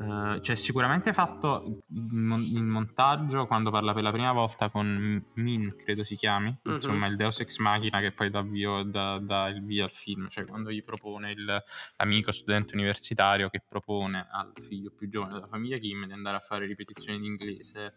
eh, 0.03 0.41
c'è 0.41 0.55
sicuramente 0.57 1.13
fatto 1.13 1.83
mon- 2.11 2.41
in 2.43 2.67
montaggio 2.67 3.47
quando 3.47 3.71
parla 3.71 3.93
per 3.93 4.03
la 4.03 4.11
prima 4.13 4.33
volta 4.33 4.69
con 4.71 5.25
Min, 5.35 5.75
credo 5.77 6.03
si 6.05 6.17
chiami, 6.17 6.57
Mhm. 6.63 6.75
insomma 6.75 7.07
il 7.07 7.17
Deus 7.17 7.41
Ex 7.41 7.59
Machina 7.59 8.01
che 8.01 8.13
poi 8.13 8.31
dà, 8.31 8.41
avvio- 8.41 8.83
dà- 8.83 9.19
dà 9.19 9.49
il 9.49 9.65
via 9.65 9.85
al 9.85 9.93
film, 9.93 10.29
cioè 10.29 10.45
quando 10.45 10.71
gli 10.73 10.83
propone 10.83 11.31
il- 11.33 11.63
l'amico 11.97 12.33
studente 12.33 12.75
universitario 12.75 13.49
che 13.49 13.63
propone 13.67 14.27
al 14.31 14.53
figlio 14.61 14.91
più 14.91 15.09
giovane 15.09 15.35
della 15.35 15.47
famiglia 15.47 15.77
Kim 15.79 16.07
di 16.07 16.13
andare 16.13 16.37
a 16.37 16.41
fare 16.41 16.67
ripetizioni 16.67 17.21
di 17.21 17.27
inglese 17.27 17.95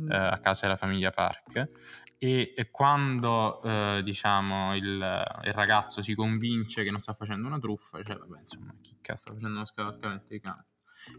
Mm. 0.00 0.10
eh, 0.10 0.16
a 0.16 0.38
casa 0.38 0.62
della 0.62 0.78
famiglia 0.78 1.10
Park 1.10 1.68
e, 2.16 2.54
e 2.56 2.70
quando 2.70 3.60
eh, 3.62 4.00
diciamo 4.02 4.74
il, 4.74 4.84
il 4.84 5.52
ragazzo 5.52 6.02
si 6.02 6.14
convince 6.14 6.82
che 6.82 6.90
non 6.90 6.98
sta 7.00 7.12
facendo 7.12 7.46
una 7.46 7.58
truffa 7.58 8.02
cioè 8.02 8.16
vabbè 8.16 8.40
insomma 8.40 8.72
chi 8.80 8.96
cazzo 9.02 9.20
sta 9.20 9.32
facendo 9.34 9.56
uno 9.56 9.66
scavalcamento 9.66 10.26
di 10.30 10.40
campo 10.40 10.64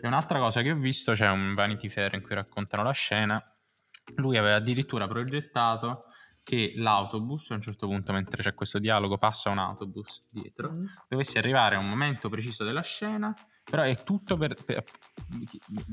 e 0.02 0.08
un'altra 0.08 0.40
cosa 0.40 0.62
che 0.62 0.72
ho 0.72 0.76
visto 0.76 1.14
c'è 1.14 1.30
un 1.30 1.54
Vanity 1.54 1.90
Fair 1.90 2.14
in 2.16 2.22
cui 2.22 2.36
raccontano 2.36 2.84
la 2.84 2.92
scena 2.92 3.42
lui 4.16 4.38
aveva 4.38 4.56
addirittura 4.56 5.08
progettato 5.08 6.00
che 6.44 6.74
l'autobus 6.76 7.52
a 7.52 7.54
un 7.56 7.62
certo 7.62 7.88
punto 7.88 8.12
mentre 8.12 8.44
c'è 8.44 8.54
questo 8.54 8.78
dialogo 8.80 9.18
passa 9.18 9.50
un 9.50 9.60
autobus 9.60 10.26
dietro 10.30 10.72
Mm. 10.72 10.86
dovesse 11.08 11.38
arrivare 11.38 11.76
a 11.76 11.80
un 11.80 11.86
momento 11.86 12.28
preciso 12.28 12.66
della 12.66 12.82
scena, 12.82 13.34
però 13.64 13.84
è 13.84 14.04
tutto 14.04 14.36
per, 14.36 14.56
per- 14.66 14.84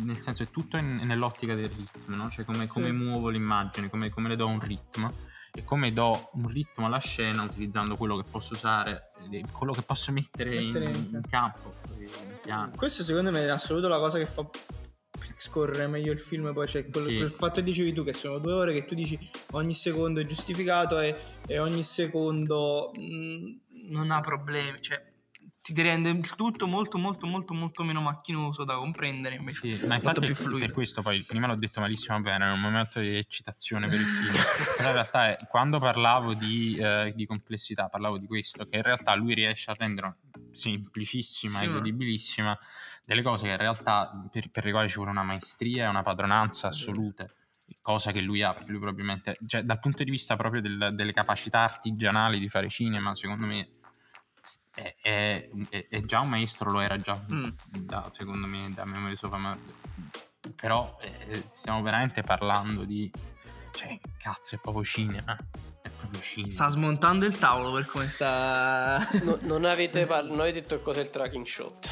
nel 0.03 0.19
senso 0.19 0.43
è 0.43 0.51
tutto 0.51 0.77
in- 0.77 1.01
nell'ottica 1.05 1.55
del 1.55 1.69
ritmo, 1.69 2.17
no? 2.17 2.31
Cioè 2.31 2.45
come, 2.45 2.67
come 2.67 2.87
Sì. 2.87 2.93
muovo 2.93 3.29
l'immagine, 3.29 3.89
come, 3.89 4.09
come 4.11 4.29
le 4.29 4.35
do 4.37 4.49
un 4.49 4.59
ritmo 4.59 5.13
e 5.53 5.65
come 5.65 5.93
do 5.93 6.31
un 6.35 6.49
ritmo 6.49 6.87
alla 6.87 6.99
scena 6.99 7.43
utilizzando 7.43 7.97
quello 7.97 8.17
che 8.17 8.25
posso 8.31 8.55
usare, 8.55 9.11
eh, 9.31 9.45
quello 9.53 9.73
che 9.73 9.83
posso 9.83 10.13
mettere, 10.13 10.51
Mettere 10.61 10.85
in, 10.85 10.95
in- 10.95 11.15
in 11.15 11.23
campo, 11.29 11.73
in 11.99 12.09
piano. 12.43 12.71
Questo 12.77 13.03
secondo 13.05 13.31
me 13.31 13.41
è 13.41 13.45
in 13.45 13.51
assoluto 13.51 13.89
la 13.89 13.99
cosa 13.99 14.19
che 14.19 14.27
fa 14.27 14.49
scorrere 15.37 15.87
meglio 15.87 16.13
il 16.13 16.21
film 16.21 16.53
poi 16.53 16.67
c'è 16.67 16.89
quello, 16.89 17.09
Sì. 17.09 17.17
quel 17.19 17.33
fatto 17.33 17.55
che 17.57 17.63
dicevi 17.65 17.93
tu 17.93 18.05
che 18.05 18.13
sono 18.13 18.39
due 18.39 18.53
ore 18.53 18.73
che 18.75 18.85
tu 18.85 18.95
dici 18.95 19.19
ogni 19.53 19.75
secondo 19.75 20.21
è 20.21 20.25
giustificato 20.25 21.01
e, 21.01 21.17
e 21.47 21.59
ogni 21.59 21.83
secondo 21.83 22.91
mh, 22.95 23.61
non 23.91 24.11
ha 24.11 24.21
problemi 24.21 24.81
cioè 24.83 25.03
ti 25.73 25.83
rende 25.83 26.11
il 26.11 26.35
tutto 26.35 26.67
molto 26.67 26.99
molto 26.99 27.27
molto 27.27 27.55
molto 27.55 27.83
meno 27.83 28.01
macchinoso 28.01 28.65
da 28.65 28.77
comprendere 28.77 29.37
invece 29.37 29.77
Sì, 29.77 29.87
ma 29.87 29.97
infatti 29.97 30.21
più 30.21 30.35
fluido 30.35 30.67
per 30.67 30.75
questo 30.75 31.03
poi 31.03 31.23
prima 31.23 31.47
l'ho 31.47 31.57
detto 31.57 31.81
malissimo 31.81 32.21
bene, 32.21 32.49
è 32.49 32.53
un 32.53 32.61
momento 32.61 33.01
di 33.01 33.17
eccitazione 33.17 33.89
per 33.89 34.01
il 34.01 34.07
film. 34.07 34.33
Però 34.77 34.89
in 34.89 34.95
realtà 34.95 35.31
è, 35.31 35.37
quando 35.49 35.79
parlavo 35.79 36.35
di, 36.35 36.77
eh, 36.77 37.13
di 37.15 37.27
complessità, 37.27 37.89
parlavo 37.89 38.19
di 38.19 38.27
questo, 38.27 38.67
che 38.67 38.77
in 38.77 38.83
realtà 38.83 39.15
lui 39.15 39.35
riesce 39.35 39.71
a 39.71 39.75
rendere 39.79 40.17
semplicissima 40.53 41.59
Sì, 41.59 41.65
e 41.65 41.69
ma- 41.69 41.75
godibilissima 41.75 42.59
delle 43.05 43.23
cose 43.23 43.45
che 43.47 43.51
in 43.51 43.57
realtà 43.57 44.11
per, 44.31 44.51
per 44.51 44.65
le 44.65 44.71
quali 44.71 44.89
ci 44.89 44.97
vuole 44.97 45.11
una 45.11 45.23
maestria 45.23 45.85
e 45.85 45.89
una 45.89 46.03
padronanza 46.03 46.69
assolute. 46.69 47.35
Cosa 47.81 48.11
che 48.11 48.21
lui 48.21 48.43
ha, 48.43 48.53
perché 48.53 48.71
lui 48.71 48.81
probabilmente, 48.81 49.39
cioè, 49.47 49.63
dal 49.63 49.79
punto 49.79 50.03
di 50.03 50.11
vista 50.11 50.35
proprio 50.37 50.61
del- 50.61 50.91
delle 50.93 51.13
capacità 51.13 51.61
artigianali 51.61 52.39
di 52.39 52.49
fare 52.49 52.69
cinema, 52.69 53.15
secondo 53.15 53.47
me 53.47 53.69
è, 54.75 54.97
è- 55.01 55.49
è- 55.89 56.03
già 56.05 56.21
un 56.21 56.29
maestro, 56.29 56.71
lo 56.71 56.81
era 56.81 56.97
già 56.97 57.19
Mm. 57.33 57.49
da, 57.81 58.09
secondo 58.13 58.47
me 58.47 58.71
da 58.75 58.85
memoria 58.85 59.17
sopra 59.17 59.39
ma 59.39 59.59
però 60.55 60.97
eh, 61.03 61.45
stiamo 61.51 61.83
veramente 61.83 62.23
parlando 62.23 62.85
di 62.85 63.11
cioè 63.73 63.99
cazzo 64.19 64.57
è 64.57 64.59
proprio 64.61 64.83
cinema 64.85 65.37
è 65.83 65.89
proprio 65.91 66.21
cinema 66.21 66.51
sta 66.53 66.69
smontando 66.69 67.25
il 67.27 67.37
tavolo 67.39 67.73
per 67.73 67.87
come 67.87 68.09
sta 68.09 69.07
No- 69.23 69.39
non, 69.43 69.65
avete 69.65 70.07
par- 70.07 70.25
non 70.29 70.41
avete 70.41 70.61
detto 70.61 70.81
cos'è 70.81 71.01
il 71.03 71.11
tracking 71.11 71.47
shot. 71.47 71.91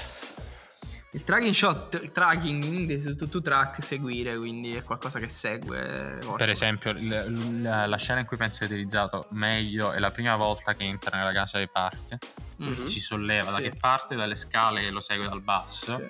Il 1.12 1.24
tracking 1.24 1.54
shot 1.54 1.98
il 2.02 2.12
tracking 2.12 2.62
in 2.64 2.74
inglese 2.74 3.16
tu, 3.16 3.28
tu 3.28 3.40
track 3.40 3.82
seguire 3.82 4.36
quindi 4.36 4.74
è 4.74 4.82
qualcosa 4.82 5.18
che 5.18 5.28
segue 5.30 6.18
per 6.36 6.50
esempio 6.50 6.90
il- 6.90 7.62
la, 7.62 7.86
la 7.86 7.96
scena 7.96 8.20
in 8.20 8.26
cui 8.26 8.36
penso 8.36 8.58
che 8.60 8.64
hai 8.66 8.70
utilizzato 8.72 9.26
meglio 9.30 9.92
è 9.92 9.98
la 9.98 10.10
prima 10.10 10.36
volta 10.36 10.74
che 10.74 10.84
entra 10.84 11.16
nella 11.16 11.32
casa 11.32 11.56
dei 11.58 11.68
parchi 11.68 12.16
Mhm. 12.58 12.72
si 12.72 12.98
solleva 13.00 13.50
da 13.52 13.56
Sì. 13.58 13.62
che 13.62 13.72
parte 13.78 14.16
dalle 14.16 14.34
scale 14.34 14.82
e 14.86 14.90
lo 14.90 14.98
segue 15.00 15.28
dal 15.28 15.40
basso 15.42 15.96
Sì. 15.96 16.08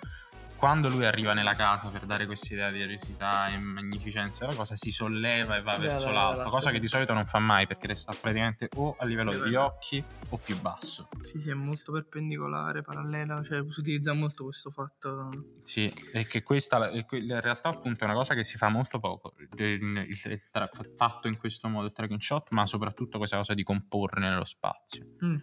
Quando 0.58 0.88
lui 0.88 1.04
arriva 1.06 1.34
nella 1.34 1.54
casa 1.54 1.88
per 1.88 2.04
dare 2.04 2.26
questa 2.26 2.52
idea 2.52 2.68
di 2.70 2.80
eroisità 2.80 3.48
e 3.48 3.58
magnificenza 3.58 4.44
della 4.44 4.56
cosa, 4.56 4.74
si 4.74 4.90
solleva 4.90 5.56
e 5.56 5.62
va 5.62 5.72
Sì, 5.74 5.82
verso 5.82 6.06
la- 6.06 6.12
l'alto, 6.12 6.42
la- 6.42 6.48
cosa 6.50 6.70
che 6.72 6.80
di 6.80 6.88
solito 6.88 7.14
non 7.14 7.24
fa 7.24 7.38
mai 7.38 7.64
perché 7.66 7.94
sta 7.94 8.12
praticamente 8.20 8.68
o 8.74 8.96
a 8.98 9.04
livello 9.04 9.30
degli 9.30 9.54
occhi 9.54 10.02
o 10.30 10.36
più 10.36 10.60
basso. 10.60 11.08
Sì, 11.22 11.38
sì, 11.38 11.50
è 11.50 11.54
molto 11.54 11.92
perpendicolare, 11.92 12.82
parallela, 12.82 13.40
cioè 13.44 13.62
si 13.70 13.78
utilizza 13.80 14.12
molto 14.14 14.44
questo 14.44 14.70
fatto. 14.70 15.30
Sì, 15.62 15.92
e 16.12 16.26
che 16.26 16.42
questa 16.42 16.90
que- 17.04 17.18
in 17.18 17.40
realtà 17.40 17.68
appunto 17.68 18.02
è 18.02 18.06
una 18.06 18.16
cosa 18.16 18.34
che 18.34 18.42
si 18.42 18.56
fa 18.58 18.68
molto 18.68 18.98
poco, 18.98 19.34
il 19.38 20.40
tra- 20.50 20.68
fatto 20.96 21.28
in 21.28 21.36
questo 21.36 21.68
modo 21.68 21.86
il 21.86 21.92
tracking 21.92 22.20
shot, 22.20 22.48
ma 22.50 22.66
soprattutto 22.66 23.18
questa 23.18 23.36
cosa 23.36 23.54
di 23.54 23.62
comporre 23.62 24.20
nello 24.20 24.44
spazio. 24.44 25.06
Mm. 25.24 25.36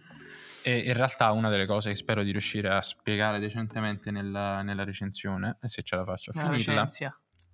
E 0.68 0.78
in 0.78 0.94
realtà 0.94 1.30
una 1.30 1.48
delle 1.48 1.64
cose 1.64 1.90
che 1.90 1.94
spero 1.94 2.24
di 2.24 2.32
riuscire 2.32 2.68
a 2.68 2.82
spiegare 2.82 3.38
decentemente 3.38 4.10
nella, 4.10 4.62
nella 4.62 4.82
recensione, 4.82 5.58
se 5.62 5.82
ce 5.82 5.94
la 5.94 6.04
faccio 6.04 6.32
a 6.32 6.42
La 6.42 6.50
finirla, 6.50 6.84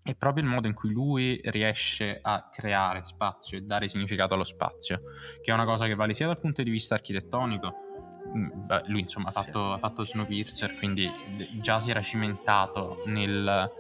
è 0.02 0.14
proprio 0.14 0.42
il 0.42 0.48
modo 0.48 0.66
in 0.66 0.72
cui 0.72 0.90
lui 0.90 1.38
riesce 1.44 2.18
a 2.22 2.48
creare 2.50 3.04
spazio 3.04 3.58
e 3.58 3.60
dare 3.60 3.86
significato 3.88 4.32
allo 4.32 4.44
spazio, 4.44 5.02
che 5.42 5.50
è 5.50 5.52
una 5.52 5.66
cosa 5.66 5.86
che 5.86 5.94
vale 5.94 6.14
sia 6.14 6.26
dal 6.26 6.40
punto 6.40 6.62
di 6.62 6.70
vista 6.70 6.94
architettonico, 6.94 7.74
mm, 8.34 8.48
beh, 8.66 8.84
lui 8.86 9.00
insomma 9.00 9.28
ha 9.28 9.32
fatto, 9.32 9.72
ha 9.72 9.78
fatto 9.78 10.06
Snowpiercer, 10.06 10.74
quindi 10.78 11.06
già 11.60 11.80
si 11.80 11.90
era 11.90 12.00
cimentato 12.00 13.02
nel, 13.04 13.70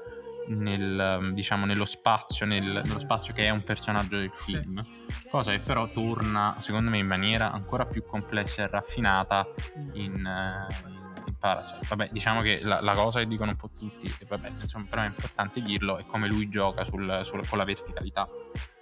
nel, 0.48 1.18
um, 1.20 1.32
diciamo, 1.34 1.66
nello 1.66 1.84
spazio, 1.84 2.46
nel- 2.46 2.82
nello 2.84 2.98
spazio 2.98 3.32
che 3.34 3.44
è 3.46 3.50
un 3.50 3.62
personaggio 3.62 4.16
del 4.18 4.30
film, 4.32 4.84
cosa 5.30 5.52
che 5.52 5.60
però 5.64 5.88
torna 5.90 6.56
secondo 6.60 6.90
me 6.90 6.98
in 6.98 7.06
maniera 7.06 7.52
ancora 7.52 7.84
più 7.84 8.04
complessa 8.04 8.62
e 8.62 8.66
raffinata 8.68 9.46
in, 9.94 10.24
eh, 10.26 10.88
in- 10.88 11.10
Parasite. 11.38 11.86
Vabbè, 11.88 12.10
diciamo 12.12 12.40
che 12.40 12.60
la, 12.62 12.80
la 12.80 12.94
cosa 12.94 13.18
che 13.18 13.26
dicono 13.26 13.50
un 13.50 13.56
po' 13.56 13.70
tutti, 13.76 14.12
vabbè, 14.28 14.50
insomma, 14.50 14.86
però 14.88 15.02
è 15.02 15.06
importante 15.06 15.60
dirlo, 15.60 15.98
è 15.98 16.06
come 16.06 16.28
lui 16.28 16.48
gioca 16.48 16.84
sul- 16.84 17.20
sul- 17.24 17.48
con 17.48 17.58
la 17.58 17.64
verticalità. 17.64 18.28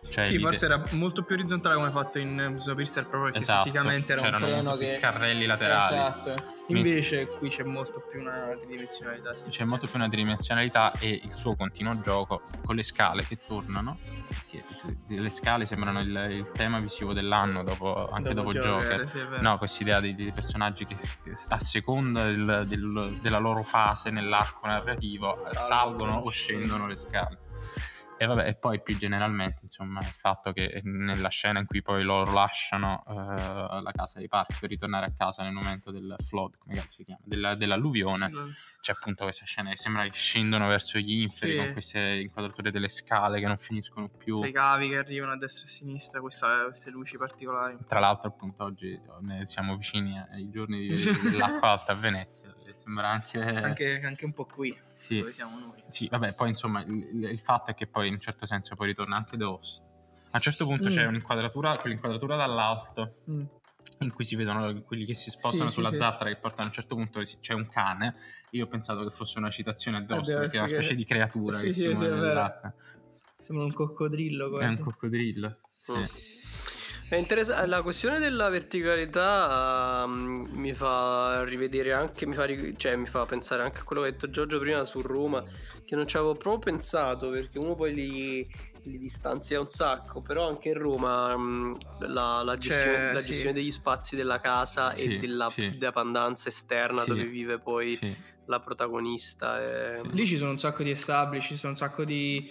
Cioè, 0.09 0.27
Sì, 0.27 0.39
forse 0.39 0.64
era 0.64 0.82
molto 0.93 1.22
più 1.22 1.35
orizzontale 1.36 1.74
come 1.74 1.90
fatto 1.90 2.18
in 2.18 2.39
eh, 2.40 2.59
Snowpiercer 2.59 3.02
proprio 3.02 3.24
perché 3.24 3.39
Esatto, 3.40 3.62
fisicamente 3.64 4.12
era 4.12 4.20
un 4.22 4.27
c'erano 4.27 4.47
treno 4.47 4.62
questi 4.70 4.85
che... 4.86 4.97
carrelli 4.98 5.47
laterali. 5.47 5.94
Esatto. 5.94 6.59
Invece 6.68 7.27
qui 7.27 7.48
c'è 7.48 7.64
molto 7.64 8.01
più 8.09 8.20
una 8.20 8.55
tridimensionalità. 8.59 9.35
Sì. 9.36 9.44
C'è 9.48 9.64
molto 9.64 9.86
più 9.89 9.98
una 9.98 10.09
tridimensionalità 10.09 10.93
e 11.01 11.20
il 11.22 11.32
suo 11.36 11.56
continuo 11.56 12.01
gioco 12.01 12.43
con 12.64 12.77
le 12.77 12.82
scale 12.85 13.24
che 13.27 13.39
tornano. 13.44 13.98
Perché 14.28 14.64
le 15.09 15.31
scale 15.31 15.66
sembrano 15.66 16.01
il, 16.01 16.27
il 16.31 16.51
tema 16.52 16.78
visivo 16.78 17.12
dell'anno 17.12 17.64
dopo, 17.64 18.09
anche 18.09 18.32
dopo, 18.35 18.52
Joker. 18.52 19.06
sì, 19.06 19.18
è 19.18 19.27
vero. 19.27 19.43
No, 19.43 19.59
questa 19.59 19.82
idea 19.82 19.98
dei, 20.01 20.14
dei 20.14 20.31
personaggi 20.32 20.86
che, 20.86 20.94
che 20.97 21.32
a 21.48 21.59
seconda 21.59 22.24
del- 22.24 22.62
del- 22.66 23.18
della 23.20 23.39
loro 23.39 23.64
fase 23.64 24.10
nell'arco 24.10 24.66
narrativo 24.66 25.40
Salgono, 25.44 25.66
salgono 25.66 26.16
o 26.18 26.31
scendono 26.31 26.86
le 26.86 26.97
scale. 26.97 27.39
E 28.22 28.26
vabbè, 28.26 28.48
e 28.48 28.55
poi 28.55 28.82
più 28.82 28.98
generalmente, 28.98 29.60
insomma, 29.62 30.01
il 30.01 30.12
fatto 30.14 30.52
che 30.52 30.82
nella 30.84 31.30
scena 31.30 31.59
in 31.59 31.64
cui 31.64 31.80
poi 31.80 32.02
loro 32.02 32.30
lasciano 32.30 33.02
eh, 33.09 33.80
la 33.80 33.92
casa 33.94 34.18
dei 34.18 34.28
parchi 34.28 34.56
per 34.60 34.68
ritornare 34.68 35.06
a 35.06 35.12
casa 35.16 35.42
nel 35.42 35.55
momento 35.55 35.90
del 35.90 36.16
flood, 36.18 36.59
come 36.59 36.74
cazzo 36.74 36.97
si 36.97 37.05
chiama, 37.05 37.22
della- 37.24 37.55
dell'alluvione, 37.55 38.30
c'è 38.81 38.93
appunto 38.93 39.24
questa 39.24 39.44
scena 39.44 39.70
che 39.70 39.77
sembra 39.77 40.05
che 40.05 40.12
scendono 40.12 40.66
verso 40.66 40.98
gli 40.98 41.20
inferi 41.20 41.52
Sì. 41.52 41.59
con 41.59 41.73
queste 41.73 41.98
inquadrature 42.23 42.70
delle 42.70 42.89
scale 42.89 43.39
che 43.39 43.47
non 43.47 43.59
finiscono 43.59 44.09
più. 44.09 44.43
Le 44.43 44.51
cavi 44.52 44.89
che 44.89 44.97
arrivano 44.97 45.32
a 45.32 45.36
destra 45.36 45.66
e 45.66 45.69
a 45.69 45.73
sinistra, 45.73 46.20
questa- 46.20 46.65
queste 46.65 46.90
luci 46.90 47.16
particolari. 47.19 47.77
Tra 47.86 48.01
l'altro, 48.01 48.28
appunto, 48.28 48.65
oggi 48.65 48.98
ne 49.20 49.44
siamo 49.47 49.77
vicini 49.77 50.19
ai 50.19 50.48
giorni 50.51 50.89
dell'acqua 50.89 51.69
alta 51.73 51.93
a 51.93 51.94
Venezia. 51.94 52.55
Sembra 52.74 53.09
anche. 53.11 53.39
Anche, 53.39 54.01
anche 54.02 54.24
un 54.24 54.32
po' 54.32 54.47
qui, 54.47 54.74
sì, 54.94 55.19
dove 55.19 55.32
siamo 55.35 55.59
noi. 55.59 55.82
sì, 55.89 56.09
vabbè, 56.09 56.32
poi 56.32 56.48
insomma, 56.48 56.81
il, 56.81 57.24
il 57.24 57.40
fatto 57.40 57.70
è 57.70 57.74
che 57.74 57.86
poi 57.86 58.07
in 58.09 58.15
un 58.15 58.20
certo 58.20 58.47
senso 58.47 58.74
poi 58.74 58.86
ritorna 58.86 59.16
anche 59.16 59.36
The 59.36 59.44
Host. 59.44 59.82
A 60.32 60.36
un 60.36 60.40
certo 60.40 60.65
punto 60.65 60.85
Mm. 60.89 60.93
c'è 60.93 61.05
un'inquadratura, 61.05 61.77
quell'inquadratura 61.77 62.36
dall'alto 62.36 63.16
Mm. 63.31 63.44
In 64.01 64.12
cui 64.12 64.24
si 64.24 64.35
vedono 64.36 64.82
quelli 64.82 65.05
che 65.05 65.15
si 65.15 65.31
spostano 65.31 65.65
Sì, 65.65 65.69
sì, 65.69 65.74
sulla 65.74 65.90
sì. 65.90 65.97
zattera 65.98 66.31
che 66.31 66.36
portano 66.36 66.62
a 66.65 66.66
un 66.66 66.73
certo 66.73 66.94
punto 66.94 67.20
c'è 67.23 67.52
un 67.55 67.69
cane. 67.69 68.15
Io 68.51 68.65
ho 68.65 68.69
pensato 68.69 69.02
che 69.05 69.11
fosse 69.11 69.39
una 69.39 69.51
citazione 69.51 69.98
a 69.98 70.05
The 70.05 70.15
Host 70.15 70.31
The 70.32 70.39
perché 70.39 70.52
è 70.52 70.57
una 70.57 70.65
Host 70.65 70.74
che- 70.74 70.81
specie 70.82 70.94
di 70.97 71.05
creatura 71.05 71.57
Sì, 71.59 71.66
che 71.66 71.73
sì, 71.73 71.81
si 71.82 71.86
sì, 71.86 71.93
muove 71.93 72.07
è 72.09 72.11
nell'acqua. 72.11 72.74
Sembra 73.39 73.65
un 73.65 73.73
coccodrillo 73.73 74.47
È 74.47 74.51
quasi. 74.51 74.66
un 74.78 74.78
coccodrillo. 74.85 75.59
Mm. 75.93 75.94
Sì. 76.05 76.28
È 77.11 77.16
interessante, 77.16 77.66
la 77.66 77.82
questione 77.82 78.19
della 78.20 78.48
verticalità 78.48 80.05
mm, 80.07 80.44
mi 80.52 80.73
fa 80.73 81.43
rivedere 81.44 81.93
anche, 81.93 82.24
mi 82.27 82.35
fa, 82.35 82.44
ri- 82.44 82.74
cioè, 82.77 82.94
mi 82.97 83.07
fa 83.07 83.27
pensare 83.27 83.62
anche 83.65 83.81
a 83.81 83.82
quello 83.82 84.02
che 84.02 84.09
ha 84.09 84.11
detto 84.12 84.31
Giorgio 84.31 84.59
prima 84.61 84.85
su 84.85 85.01
Roma, 85.02 85.44
che 85.85 85.97
non 85.97 86.07
ci 86.07 86.16
avevo 86.16 86.35
proprio 86.35 86.73
pensato 86.73 87.31
perché 87.31 87.59
uno 87.59 87.74
poi 87.74 87.94
li, 87.94 88.47
li 88.85 88.98
distanzia 88.98 89.61
un 89.61 89.69
sacco, 89.69 90.20
però 90.23 90.48
anche 90.48 90.69
in 90.69 90.78
Roma 90.78 91.36
mm, 91.36 91.74
la, 92.01 92.43
la 92.43 92.57
gestione, 92.57 93.12
la 93.12 93.20
sì. 93.20 93.27
gestione 93.28 93.52
degli 93.55 93.70
spazi 93.70 94.16
della 94.16 94.40
casa 94.40 94.94
Sì, 94.94 95.16
e 95.16 95.19
della 95.19 95.51
sì. 95.51 95.77
dependenza 95.77 96.48
esterna 96.48 97.02
Sì. 97.02 97.09
dove 97.09 97.24
vive 97.24 97.59
poi 97.59 97.97
Sì. 97.97 98.15
la 98.47 98.59
protagonista. 98.61 99.61
È... 99.61 100.01
Lì 100.12 100.27
ci 100.27 100.36
sono 100.36 100.51
un 100.51 100.59
sacco 100.59 100.82
di 100.82 100.90
establish, 100.90 101.47
ci 101.47 101.57
sono 101.57 101.73
un 101.73 101.78
sacco 101.78 102.05
di, 102.05 102.51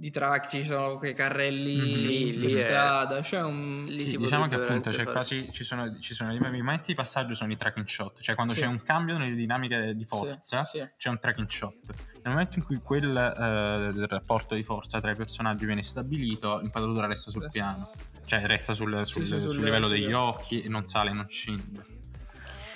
di 0.00 0.10
track, 0.10 0.48
ci 0.48 0.64
sono 0.64 0.96
quei 0.96 1.12
carrelli 1.12 1.90
Mm, 1.90 1.92
sì, 1.92 2.30
per 2.32 2.44
lì 2.44 2.54
è- 2.54 2.58
strada. 2.60 3.20
C'è 3.20 3.42
un. 3.42 3.84
lì 3.86 3.96
Sì, 3.98 4.08
si 4.08 4.16
diciamo 4.16 4.48
che 4.48 4.54
appunto 4.54 4.88
c'è 4.88 5.04
veramente 5.04 5.12
quasi 5.12 5.50
ci 5.52 5.62
sono, 5.62 5.98
ci 5.98 6.14
sono 6.14 6.32
i 6.34 6.38
momenti 6.40 6.86
di 6.86 6.94
passaggio 6.94 7.34
sono 7.34 7.52
i 7.52 7.56
tracking 7.58 7.86
shot, 7.86 8.18
cioè 8.20 8.34
quando 8.34 8.54
Sì. 8.54 8.60
c'è 8.60 8.66
un 8.66 8.82
cambio 8.82 9.18
nelle 9.18 9.34
dinamiche 9.36 9.94
di 9.94 10.04
forza 10.06 10.64
Sì, 10.64 10.78
sì. 10.78 10.88
c'è 10.96 11.10
un 11.10 11.18
tracking 11.20 11.46
shot. 11.48 11.74
Nel 12.22 12.32
momento 12.32 12.58
in 12.58 12.64
cui 12.64 12.78
quel 12.78 13.14
eh, 13.14 13.92
del 13.92 14.06
rapporto 14.08 14.54
di 14.54 14.62
forza 14.62 15.00
tra 15.02 15.10
i 15.10 15.14
personaggi 15.14 15.66
viene 15.66 15.82
stabilito, 15.82 16.58
l'inquadratura 16.60 17.06
resta 17.06 17.30
sul 17.30 17.42
Resta- 17.42 17.58
piano, 17.58 17.90
cioè 18.24 18.46
resta 18.46 18.72
sul, 18.72 19.04
sul- 19.04 19.24
sì, 19.24 19.38
sul 19.38 19.52
sul- 19.52 19.64
livello 19.64 19.88
degli 19.88 20.12
occhi 20.12 20.62
e 20.62 20.68
non 20.70 20.86
sale, 20.86 21.12
non 21.12 21.26
scende. 21.28 21.82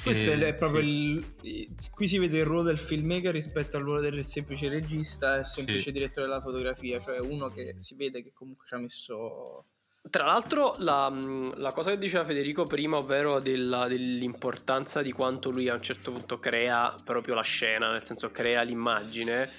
Questo 0.04 0.30
E- 0.32 0.46
è 0.46 0.54
proprio 0.54 0.82
sì. 0.82 0.86
il. 1.42 1.74
Qui 1.90 2.06
si 2.06 2.18
vede 2.18 2.38
il 2.38 2.44
ruolo 2.44 2.62
del 2.62 2.78
filmmaker 2.78 3.32
rispetto 3.32 3.78
al 3.78 3.82
ruolo 3.84 4.00
del 4.00 4.22
semplice 4.24 4.68
regista 4.68 5.40
e 5.40 5.44
semplice 5.44 5.80
Sì. 5.80 5.92
direttore 5.92 6.26
della 6.28 6.40
fotografia, 6.42 7.00
cioè 7.00 7.18
uno 7.20 7.48
che 7.48 7.74
si 7.78 7.96
vede 7.96 8.22
che 8.22 8.32
comunque 8.34 8.66
ci 8.68 8.74
ha 8.74 8.78
messo. 8.78 9.64
Tra 10.10 10.26
l'altro, 10.26 10.74
la, 10.80 11.08
la 11.56 11.72
cosa 11.72 11.88
che 11.90 11.96
diceva 11.98 12.26
Federico 12.26 12.66
prima, 12.66 12.98
ovvero 12.98 13.40
della- 13.40 13.88
dell'importanza 13.88 15.00
di 15.00 15.12
quanto 15.12 15.48
lui 15.50 15.70
a 15.70 15.74
un 15.74 15.82
certo 15.82 16.12
punto 16.12 16.38
crea 16.38 16.94
proprio 17.02 17.34
la 17.34 17.40
scena, 17.42 17.90
nel 17.90 18.04
senso 18.04 18.30
crea 18.30 18.60
l'immagine, 18.62 19.50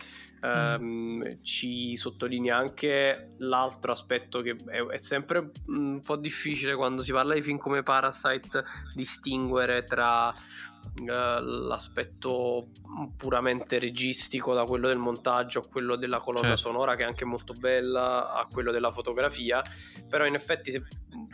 ehm, 0.45 1.41
ci 1.41 1.97
sottolinea 1.97 2.57
anche 2.57 3.33
l'altro 3.37 3.91
aspetto 3.91 4.41
che 4.41 4.55
è, 4.67 4.83
è 4.83 4.97
sempre 4.97 5.51
un 5.67 6.01
po' 6.01 6.15
difficile 6.15 6.75
quando 6.75 7.01
si 7.01 7.11
parla 7.11 7.33
di 7.33 7.41
film 7.41 7.57
come 7.57 7.83
Parasite 7.83 8.63
distinguere 8.93 9.83
tra 9.85 10.33
eh, 10.33 11.41
l'aspetto 11.41 12.67
puramente 13.17 13.79
registico 13.79 14.53
da 14.53 14.63
quello 14.65 14.87
del 14.87 14.97
montaggio 14.97 15.59
a 15.59 15.67
quello 15.67 15.95
della 15.95 16.19
colonna 16.19 16.49
Certo. 16.49 16.61
sonora 16.61 16.95
che 16.95 17.03
è 17.03 17.05
anche 17.05 17.25
molto 17.25 17.53
bella 17.53 18.33
a 18.33 18.47
quello 18.49 18.71
della 18.71 18.91
fotografia 18.91 19.61
però 20.07 20.25
in 20.25 20.35
effetti 20.35 20.71
se- 20.71 20.83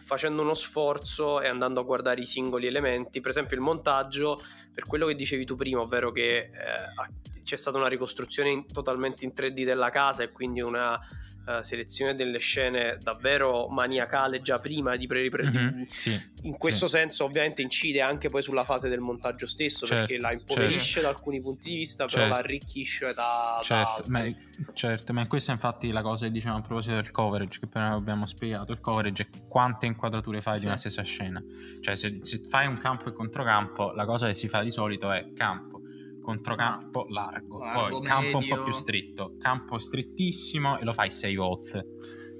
facendo 0.03 0.41
uno 0.41 0.53
sforzo 0.53 1.41
e 1.41 1.47
andando 1.47 1.81
a 1.81 1.83
guardare 1.83 2.21
i 2.21 2.25
singoli 2.25 2.65
elementi 2.67 3.19
per 3.19 3.31
esempio 3.31 3.55
il 3.57 3.61
montaggio 3.61 4.41
per 4.73 4.85
quello 4.85 5.05
che 5.05 5.15
dicevi 5.15 5.45
tu 5.45 5.55
prima 5.55 5.81
ovvero 5.81 6.11
che 6.11 6.37
eh, 6.37 7.40
c'è 7.43 7.55
stata 7.57 7.77
una 7.77 7.87
ricostruzione 7.87 8.49
in- 8.49 8.65
totalmente 8.71 9.25
in 9.25 9.31
3D 9.35 9.63
della 9.63 9.89
casa 9.89 10.23
e 10.23 10.31
quindi 10.31 10.61
una 10.61 10.99
eh, 11.47 11.63
selezione 11.63 12.13
delle 12.13 12.37
scene 12.37 12.97
davvero 13.01 13.67
maniacale 13.67 14.41
già 14.41 14.59
prima 14.59 14.95
di 14.95 15.07
pre- 15.07 15.29
Mhm, 15.31 15.85
sì, 15.87 16.15
in 16.43 16.57
questo 16.57 16.87
sì. 16.87 16.97
senso 16.97 17.25
ovviamente 17.25 17.61
incide 17.63 18.01
anche 18.01 18.29
poi 18.29 18.41
sulla 18.43 18.63
fase 18.63 18.89
del 18.89 18.99
montaggio 18.99 19.45
stesso 19.47 19.85
Certo, 19.87 20.05
perché 20.05 20.19
la 20.21 20.31
impoverisce 20.33 21.01
da 21.01 21.09
alcuni 21.09 21.41
punti 21.41 21.69
di 21.69 21.75
vista 21.77 22.05
però 22.05 22.17
Certo. 22.21 22.33
la 22.33 22.39
arricchisce 22.39 23.05
da, 23.13 23.55
da 23.57 23.63
Certo, 23.63 23.89
altri. 23.97 24.11
ma, 24.11 24.73
certo, 24.73 25.13
ma 25.13 25.27
questa 25.27 25.51
è 25.51 25.55
infatti 25.55 25.89
la 25.91 26.01
cosa 26.03 26.25
che 26.25 26.31
dicevamo 26.31 26.59
a 26.59 26.61
proposito 26.61 26.95
del 26.95 27.09
coverage 27.11 27.59
che 27.59 27.65
appena 27.65 27.91
abbiamo 27.93 28.25
spiegato. 28.27 28.71
Il 28.71 28.79
coverage 28.79 29.23
è 29.31 29.47
quante 29.47 29.85
inquadrature 29.87 30.41
fai 30.41 30.55
Sì. 30.57 30.61
di 30.61 30.67
una 30.67 30.77
stessa 30.77 31.01
scena. 31.03 31.43
Cioè 31.81 31.95
se, 31.95 32.19
se 32.21 32.37
fai 32.47 32.67
un 32.67 32.77
campo 32.77 33.09
e 33.09 33.13
controcampo, 33.13 33.91
la 33.93 34.05
cosa 34.05 34.27
che 34.27 34.33
si 34.35 34.47
fa 34.47 34.61
di 34.61 34.71
solito 34.71 35.11
è 35.11 35.33
campo, 35.33 35.80
controcampo, 36.21 37.05
largo, 37.09 37.59
Largo, 37.59 37.97
poi 37.97 38.01
campo 38.05 38.37
un 38.37 38.47
po' 38.47 38.63
più 38.63 38.73
stretto, 38.73 39.35
campo 39.37 39.77
strettissimo 39.79 40.77
e 40.77 40.85
lo 40.85 40.93
fai 40.93 41.11
sei 41.11 41.35
volte. 41.35 41.85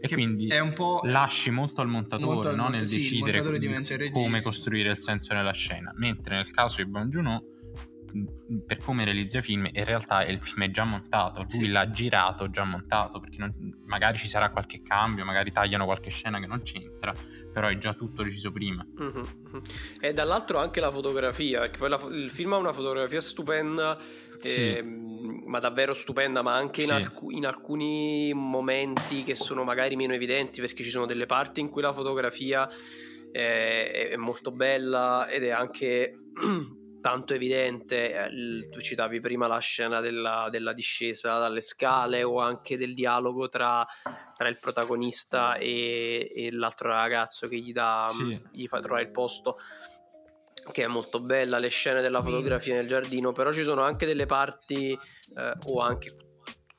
E 0.04 0.08
Che 0.08 0.14
quindi 0.16 0.48
po'. 0.74 1.02
lasci 1.04 1.52
molto 1.52 1.82
al 1.82 1.88
montatore 1.88 2.34
Molto 2.34 2.50
al 2.50 2.56
no? 2.56 2.62
monta- 2.64 2.78
nel 2.78 2.88
sì, 2.88 2.96
decidere 2.98 3.42
come- 4.12 4.42
costruire 4.42 4.90
il 4.92 5.00
senso 5.00 5.34
nella 5.36 5.52
scena. 5.54 5.92
Mentre 5.96 6.36
nel 6.38 6.50
caso 6.50 6.84
di 6.84 6.90
Bong 6.90 7.12
Joon-ho 7.12 7.44
per 8.66 8.78
come 8.78 9.06
realizza 9.06 9.38
i 9.38 9.42
film 9.42 9.68
in 9.72 9.86
realtà 9.86 10.26
il 10.26 10.42
film 10.42 10.64
è 10.64 10.72
già 10.72 10.84
montato 10.84 11.42
lui 11.42 11.50
Sì. 11.66 11.68
l'ha 11.68 11.90
girato 11.90 12.50
già 12.50 12.64
montato 12.64 13.20
perché 13.20 13.38
non- 13.38 13.54
magari 13.86 14.18
ci 14.18 14.28
sarà 14.28 14.50
qualche 14.50 14.82
cambio 14.82 15.24
magari 15.26 15.52
tagliano 15.52 15.86
qualche 15.86 16.10
scena 16.10 16.40
che 16.40 16.46
non 16.48 16.62
c'entra 16.62 17.14
però 17.54 17.68
è 17.68 17.78
già 17.78 17.94
tutto 17.94 18.24
deciso 18.24 18.52
prima 18.52 18.86
Mhm, 18.98 19.10
mhm. 19.52 19.62
E 20.00 20.14
dall'altro 20.14 20.58
anche 20.60 20.80
la 20.80 20.92
fotografia, 20.92 21.60
perché 21.62 21.78
poi 21.78 21.90
la 21.90 22.00
il 22.12 22.30
film 22.30 22.54
ha 22.54 22.58
una 22.58 22.72
fotografia 22.74 23.20
stupenda, 23.20 23.98
Sì. 24.40 24.76
ehm, 24.76 25.44
ma 25.46 25.60
davvero 25.60 25.94
stupenda, 25.94 26.42
ma 26.42 26.56
anche 26.56 26.82
in, 26.82 26.88
Sì. 26.88 26.94
alcu- 26.94 27.32
in 27.32 27.46
alcuni 27.46 28.32
momenti 28.34 29.24
che 29.24 29.36
sono 29.36 29.64
magari 29.64 29.96
meno 29.96 30.14
evidenti, 30.14 30.62
perché 30.62 30.84
ci 30.84 30.90
sono 30.90 31.06
delle 31.06 31.26
parti 31.26 31.60
in 31.62 31.70
cui 31.70 31.82
la 31.82 31.94
fotografia 31.94 32.68
è, 33.32 34.10
è 34.12 34.16
molto 34.16 34.52
bella 34.52 35.28
ed 35.30 35.44
è 35.44 35.50
anche 35.50 36.14
tanto 37.02 37.34
evidente. 37.34 38.14
Eh, 38.14 38.28
il- 38.28 38.70
tu 38.70 38.80
citavi 38.80 39.20
prima 39.20 39.48
la 39.48 39.58
scena 39.60 40.00
della, 40.00 40.48
della 40.52 40.72
discesa 40.74 41.38
dalle 41.40 41.62
scale 41.62 42.24
o 42.24 42.40
anche 42.40 42.78
del 42.78 42.94
dialogo 42.94 43.50
tra, 43.50 43.86
tra 44.38 44.48
il 44.48 44.60
protagonista 44.62 45.56
e, 45.56 46.30
e 46.34 46.52
l'altro 46.52 46.90
ragazzo 46.90 47.48
che 47.48 47.58
gli, 47.58 47.74
dà, 47.74 48.06
Sì. 48.10 48.40
gli 48.52 48.68
fa 48.68 48.80
trovare 48.80 49.04
il 49.04 49.12
posto 49.12 49.58
che 50.72 50.84
è 50.84 50.88
molto 50.88 51.20
bella, 51.22 51.58
le 51.58 51.70
scene 51.70 52.02
della 52.02 52.22
fotografia 52.22 52.76
nel 52.76 52.88
giardino, 52.88 53.32
però 53.32 53.52
ci 53.52 53.64
sono 53.64 53.82
anche 53.82 54.06
delle 54.06 54.28
parti 54.28 54.92
eh, 54.92 55.54
o 55.66 55.80
anche 55.82 56.16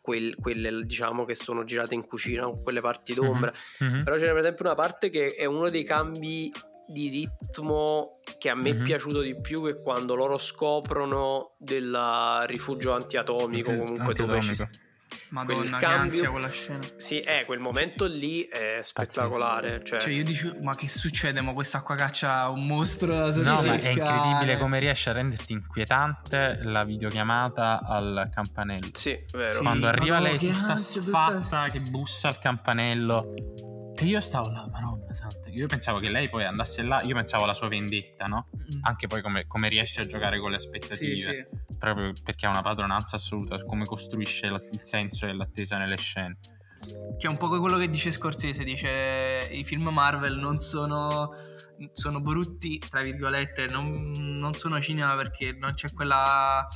quel- 0.01 0.36
quelle 0.36 0.78
diciamo 0.85 1.24
che 1.24 1.35
sono 1.35 1.65
girate 1.65 1.94
in 1.94 2.07
cucina, 2.07 2.47
quelle 2.62 2.81
parti 2.81 3.12
d'ombra, 3.15 3.53
Mhm. 3.81 4.05
però 4.05 4.16
c'è 4.16 4.27
per 4.28 4.36
esempio 4.39 4.65
una 4.66 4.74
parte 4.77 5.11
che 5.11 5.35
è 5.35 5.44
uno 5.47 5.69
dei 5.69 5.82
cambi 5.85 6.53
di 6.93 7.09
ritmo 7.09 8.20
che 8.39 8.48
a 8.51 8.55
me 8.55 8.70
è 8.70 8.74
Mhm. 8.74 8.85
piaciuto 8.85 9.20
di 9.20 9.39
più 9.40 9.64
che 9.64 9.81
quando 9.82 10.14
loro 10.14 10.39
scoprono 10.39 11.55
del 11.59 12.44
rifugio 12.47 12.93
antiatomico 12.93 13.70
Anti- 13.70 13.82
comunque 13.85 14.14
dove 14.14 14.40
ci 14.40 14.48
antiatomico. 14.51 14.81
Madonna, 15.28 15.55
quel 15.60 15.70
che 15.70 15.78
cambio- 15.78 16.01
ansia 16.01 16.31
quella 16.31 16.51
scena. 16.51 16.78
sì, 16.97 17.19
è 17.19 17.44
quel 17.47 17.59
momento 17.59 18.06
lì 18.06 18.43
è 18.43 18.81
spettacolare, 18.82 19.82
cioè, 19.85 19.98
Cioè, 20.01 20.12
io 20.12 20.24
dicevo, 20.24 20.59
ma 20.62 20.74
che 20.74 20.89
succede? 20.89 21.40
Ma 21.40 21.52
questa 21.55 21.81
qua 21.82 21.94
caccia 21.97 22.48
un 22.51 22.66
mostro 22.66 23.27
No, 23.27 23.32
sulle 23.32 23.69
ma 23.69 23.74
è 23.77 23.89
incredibile 23.90 24.56
come 24.59 24.78
riesce 24.78 25.10
a 25.10 25.12
renderti 25.14 25.52
inquietante 25.55 26.60
la 26.64 26.85
videochiamata 26.85 27.81
al 27.82 28.28
campanello. 28.32 28.89
sì, 28.93 29.19
vero. 29.32 29.51
Sì. 29.51 29.59
Quando 29.62 29.86
arriva 29.86 30.19
Madonna, 30.19 30.28
lei 30.31 30.39
che 30.39 30.51
tutta 30.51 30.73
ansia, 30.73 31.01
tutta- 31.02 31.40
sfatta 31.40 31.69
che 31.70 31.81
bussa 31.81 32.28
al 32.28 32.39
campanello. 32.39 33.35
E 33.94 34.05
io 34.05 34.20
stavo 34.20 34.51
là, 34.51 34.66
madonna 34.70 35.14
santa. 35.14 35.41
Io 35.52 35.66
pensavo 35.66 35.98
che 35.98 36.08
lei 36.10 36.28
poi 36.28 36.44
andasse 36.44 36.82
là, 36.82 37.00
io 37.02 37.14
pensavo 37.14 37.44
alla 37.44 37.54
sua 37.54 37.68
vendetta, 37.68 38.26
no? 38.26 38.48
Mm. 38.56 38.80
Anche 38.84 39.06
poi 39.06 39.20
come, 39.22 39.46
come 39.46 39.68
riesce 39.68 40.00
a 40.00 40.06
giocare 40.06 40.38
con 40.40 40.50
le 40.50 40.58
Sì, 40.60 40.66
aspettative. 40.66 41.30
sì. 41.50 41.74
Proprio 41.78 42.12
perché 42.24 42.46
ha 42.46 42.50
una 42.50 42.62
padronanza 42.62 43.16
assoluta, 43.16 43.62
come 43.64 43.84
costruisce 43.84 44.48
la- 44.48 44.60
il 44.72 44.80
senso 44.82 45.26
e 45.26 45.32
l'attesa 45.34 45.76
nelle 45.76 45.96
scene. 45.96 46.38
Che 47.18 47.26
è 47.26 47.30
un 47.30 47.36
po' 47.36 47.48
quello 47.60 47.76
che 47.76 47.88
dice 47.90 48.10
Scorsese, 48.10 48.64
dice 48.64 49.48
i 49.52 49.62
film 49.62 49.88
Marvel 49.90 50.36
non 50.36 50.58
sono, 50.58 51.32
sono 51.92 52.20
brutti, 52.20 52.78
tra 52.78 53.02
virgolette, 53.02 53.66
non, 53.66 54.10
non 54.16 54.54
sono 54.54 54.80
cinema 54.80 55.14
perché 55.16 55.52
non 55.52 55.74
c'è 55.74 55.92
quella, 55.92 56.66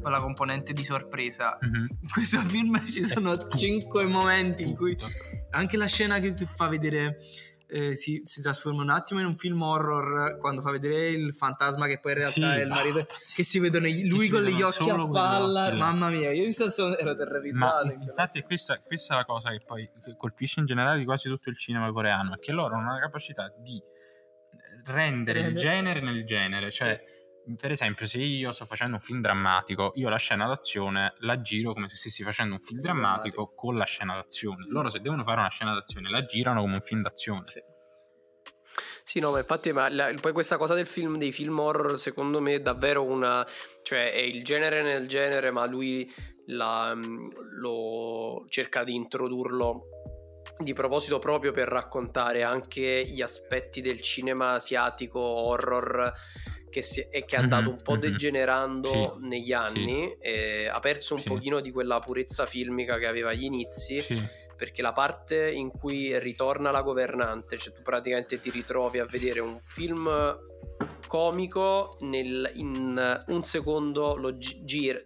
quella 0.00 0.20
componente 0.20 0.72
di 0.72 0.82
sorpresa. 0.82 1.58
Mhm. 1.60 1.86
In 2.00 2.10
questo 2.10 2.40
film 2.40 2.84
ci 2.88 3.02
sono 3.02 3.36
cinque 3.54 4.04
momenti 4.04 4.62
in 4.64 4.74
cui 4.74 4.96
anche 5.50 5.76
la 5.76 5.86
scena 5.86 6.18
che 6.18 6.34
fa 6.44 6.66
vedere 6.68 7.18
eh, 7.72 7.96
si, 7.96 8.20
si 8.24 8.42
trasforma 8.42 8.82
un 8.82 8.90
attimo 8.90 9.20
in 9.20 9.26
un 9.26 9.36
film 9.36 9.62
horror 9.62 10.36
quando 10.38 10.60
fa 10.60 10.70
vedere 10.70 11.08
il 11.08 11.34
fantasma 11.34 11.86
che 11.86 11.98
poi 12.00 12.12
in 12.12 12.18
realtà 12.18 12.34
Sì, 12.34 12.42
è 12.42 12.62
il 12.64 12.70
ah, 12.70 12.74
marito 12.74 13.04
pazzesco. 13.06 13.32
che 13.34 13.42
si 13.44 13.58
vedono 13.58 13.86
i- 13.86 14.06
lui 14.06 14.20
si 14.26 14.28
con 14.30 14.42
gli 14.42 14.60
occhi 14.62 14.90
a 14.90 15.08
palla. 15.08 15.66
occhi 15.68 15.76
mamma 15.78 16.10
mia 16.10 16.30
io 16.32 16.44
mi 16.44 16.52
sto- 16.52 16.66
ero 16.98 17.10
Ma 17.10 17.16
terrorizzato 17.16 17.84
in 17.86 17.96
quella- 17.96 18.10
infatti 18.10 18.42
questa, 18.42 18.78
questa 18.80 19.14
è 19.14 19.16
la 19.16 19.24
cosa 19.24 19.50
che 19.50 19.62
poi 19.64 19.88
colpisce 20.18 20.60
in 20.60 20.66
generale 20.66 20.98
di 20.98 21.04
quasi 21.06 21.28
tutto 21.28 21.48
il 21.48 21.56
cinema 21.56 21.90
coreano, 21.92 22.34
è 22.34 22.38
che 22.38 22.52
loro 22.52 22.74
hanno 22.76 22.92
la 22.92 23.00
capacità 23.00 23.50
di 23.58 23.82
rendere 24.84 25.38
il 25.40 25.44
Rendere- 25.46 25.52
genere 25.54 26.00
nel 26.00 26.24
genere, 26.24 26.70
cioè 26.70 27.02
per 27.56 27.70
esempio 27.70 28.06
se 28.06 28.18
io 28.18 28.52
sto 28.52 28.64
facendo 28.64 28.96
un 28.96 29.00
film 29.00 29.20
drammatico, 29.20 29.92
io 29.96 30.08
la 30.08 30.16
scena 30.16 30.46
d'azione 30.46 31.14
la 31.18 31.40
giro 31.40 31.72
come 31.72 31.88
se 31.88 31.96
stessi 31.96 32.22
facendo 32.22 32.54
un 32.54 32.60
film 32.60 32.80
drammatico 32.80 33.52
con 33.54 33.76
la 33.76 33.84
scena 33.84 34.14
d'azione. 34.14 34.64
Loro 34.68 34.88
se 34.88 35.00
devono 35.00 35.24
fare 35.24 35.40
una 35.40 35.50
scena 35.50 35.74
d'azione 35.74 36.10
la 36.10 36.24
girano 36.24 36.60
come 36.60 36.74
un 36.74 36.80
film 36.80 37.02
d'azione. 37.02 37.46
Sì. 37.46 37.60
Sì, 39.04 39.20
no, 39.20 39.32
ma 39.32 39.38
infatti 39.38 39.72
ma 39.72 39.88
la- 39.90 40.14
poi 40.20 40.32
questa 40.32 40.56
cosa 40.56 40.74
del 40.74 40.86
film, 40.86 41.18
dei 41.18 41.32
film 41.32 41.58
horror, 41.58 41.98
secondo 41.98 42.40
me 42.40 42.54
è 42.54 42.60
davvero 42.60 43.04
una... 43.04 43.46
cioè 43.82 44.12
è 44.12 44.18
il 44.18 44.44
genere 44.44 44.82
nel 44.82 45.06
genere, 45.06 45.50
ma 45.50 45.66
lui 45.66 46.10
la- 46.46 46.94
mm, 46.94 47.28
lo 47.58 48.46
cerca 48.48 48.84
di 48.84 48.94
introdurlo 48.94 49.82
di 50.58 50.72
proposito 50.72 51.18
proprio 51.18 51.52
per 51.52 51.68
raccontare 51.68 52.42
anche 52.42 53.04
gli 53.04 53.20
aspetti 53.20 53.80
del 53.80 54.00
cinema 54.00 54.52
asiatico 54.52 55.20
horror 55.20 56.12
che, 56.72 56.82
si, 56.82 57.06
e 57.10 57.24
che 57.26 57.36
è 57.36 57.38
andato 57.38 57.68
un 57.68 57.76
po' 57.82 57.96
degenerando 57.98 58.88
Sì, 58.88 59.26
negli 59.26 59.52
anni, 59.52 60.16
e 60.18 60.66
ha 60.68 60.78
perso 60.80 61.14
un 61.14 61.20
Sì. 61.20 61.28
pochino 61.28 61.60
di 61.60 61.70
quella 61.70 61.98
purezza 61.98 62.46
filmica 62.46 62.96
che 62.98 63.06
aveva 63.06 63.28
agli 63.30 63.44
inizi 63.44 64.00
Sì. 64.00 64.20
perché 64.56 64.80
la 64.80 64.92
parte 64.92 65.50
in 65.50 65.70
cui 65.70 66.18
ritorna 66.18 66.70
la 66.70 66.80
governante, 66.82 67.58
cioè 67.58 67.74
tu 67.74 67.82
praticamente 67.82 68.40
ti 68.40 68.48
ritrovi 68.50 68.98
a 69.00 69.04
vedere 69.04 69.40
un 69.40 69.58
film 69.62 70.08
comico 71.06 71.96
nel- 72.00 72.50
in 72.54 73.20
un 73.26 73.44
secondo 73.44 74.16
lo 74.16 74.36
gi- 74.36 74.64
gira 74.64 74.98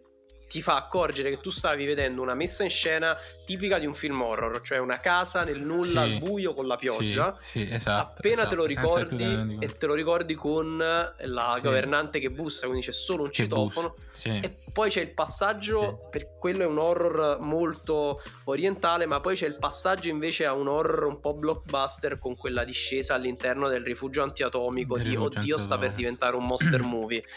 ti 0.56 0.62
fa 0.62 0.76
accorgere 0.76 1.28
che 1.28 1.38
tu 1.38 1.50
stavi 1.50 1.84
vedendo 1.84 2.22
una 2.22 2.32
messa 2.32 2.64
in 2.64 2.70
scena 2.70 3.14
tipica 3.44 3.78
di 3.78 3.84
un 3.84 3.92
film 3.92 4.22
horror, 4.22 4.62
cioè 4.62 4.78
una 4.78 4.96
casa 4.96 5.44
nel 5.44 5.60
nulla 5.60 6.04
Sì. 6.04 6.12
al 6.12 6.18
buio 6.18 6.54
con 6.54 6.66
la 6.66 6.76
pioggia. 6.76 7.36
Sì, 7.40 7.66
sì, 7.66 7.74
esatto. 7.74 8.12
Appena 8.16 8.46
te 8.46 8.54
lo 8.54 8.64
esatto, 8.66 8.86
ricordi 8.96 9.58
e 9.60 9.76
te 9.76 9.84
lo 9.86 9.92
ricordi 9.92 10.34
con 10.34 10.78
la 10.78 11.52
Sì. 11.56 11.60
governante 11.60 12.20
che 12.20 12.30
bussa, 12.30 12.66
quindi 12.68 12.86
c'è 12.86 12.92
solo 12.92 13.24
un 13.24 13.28
Che 13.28 13.34
citofono. 13.34 13.96
E 14.24 14.56
poi 14.72 14.88
c'è 14.88 15.02
il 15.02 15.12
passaggio, 15.12 16.08
per 16.10 16.38
quello 16.38 16.62
è 16.62 16.66
un 16.66 16.78
horror 16.78 17.38
molto 17.42 18.22
orientale, 18.44 19.04
ma 19.04 19.20
poi 19.20 19.36
c'è 19.36 19.46
il 19.46 19.58
passaggio 19.58 20.08
invece 20.08 20.46
a 20.46 20.54
un 20.54 20.68
horror 20.68 21.04
un 21.04 21.20
po' 21.20 21.34
blockbuster 21.34 22.18
con 22.18 22.34
quella 22.34 22.64
discesa 22.64 23.12
all'interno 23.12 23.68
del 23.68 23.82
rifugio 23.84 24.22
antiatomico 24.22 24.94
Del 24.96 25.04
di 25.04 25.10
rifugio 25.10 25.38
oddio 25.38 25.58
sta 25.58 25.76
per 25.76 25.88
antiatomico. 25.90 25.96
diventare 25.96 26.36
un 26.36 26.46
monster 26.46 26.80
movie. 26.80 27.22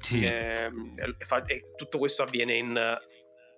Sì. 0.00 0.22
E, 0.24 0.70
e 0.96 1.24
fa- 1.24 1.44
e 1.44 1.72
tutto 1.76 1.98
questo 1.98 2.22
avviene 2.22 2.54
in 2.54 2.98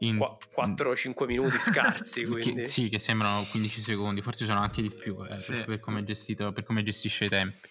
In- 0.03 0.17
4-5 0.17 1.27
minuti 1.27 1.59
scarsi, 1.61 2.25
quindi... 2.25 2.63
Che, 2.63 2.65
sì, 2.67 2.89
che 2.89 2.99
sembrano 2.99 3.45
15 3.51 3.81
secondi, 3.83 4.23
forse 4.23 4.47
sono 4.47 4.61
anche 4.61 4.81
di 4.83 4.91
più 4.93 5.23
eh, 5.25 5.43
Sì. 5.43 5.63
per, 5.65 5.79
come 5.81 6.03
gestito, 6.05 6.53
per 6.53 6.65
come 6.65 6.83
gestisce 6.83 7.27
i 7.27 7.29
tempi. 7.29 7.69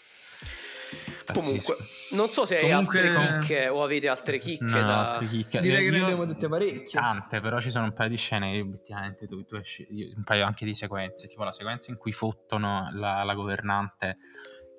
Comunque, 1.32 1.76
Pazzesco. 1.76 2.16
non 2.16 2.30
so 2.30 2.46
se 2.46 2.56
hai 2.58 2.70
Comunque- 2.70 3.00
altre 3.08 3.40
chicche 3.40 3.68
o 3.68 3.84
avete 3.84 4.08
altre 4.08 4.40
chicche 4.40 4.64
No, 4.64 4.72
da... 4.82 5.12
altre 5.14 5.28
chicche. 5.28 5.60
Direi 5.60 5.82
Eh, 5.86 5.90
che 5.92 5.96
ne 5.98 6.02
abbiamo 6.02 6.26
dette 6.26 6.48
parecchie. 6.48 7.00
Tante, 7.00 7.40
però 7.42 7.60
ci 7.60 7.70
sono 7.70 7.86
un 7.86 7.94
paio 7.94 8.10
di 8.10 8.18
scene 8.18 8.52
che 8.54 8.60
obiettivamente 8.62 9.28
tu, 9.28 9.44
tu 9.46 9.56
esci- 9.56 9.86
io- 9.92 10.12
un 10.16 10.24
paio 10.24 10.46
anche 10.46 10.66
di 10.66 10.74
sequenze, 10.74 11.28
tipo 11.28 11.44
la 11.44 11.52
sequenza 11.52 11.92
in 11.92 11.98
cui 11.98 12.12
fottono 12.12 12.90
la, 12.94 13.22
la 13.24 13.34
governante 13.36 14.18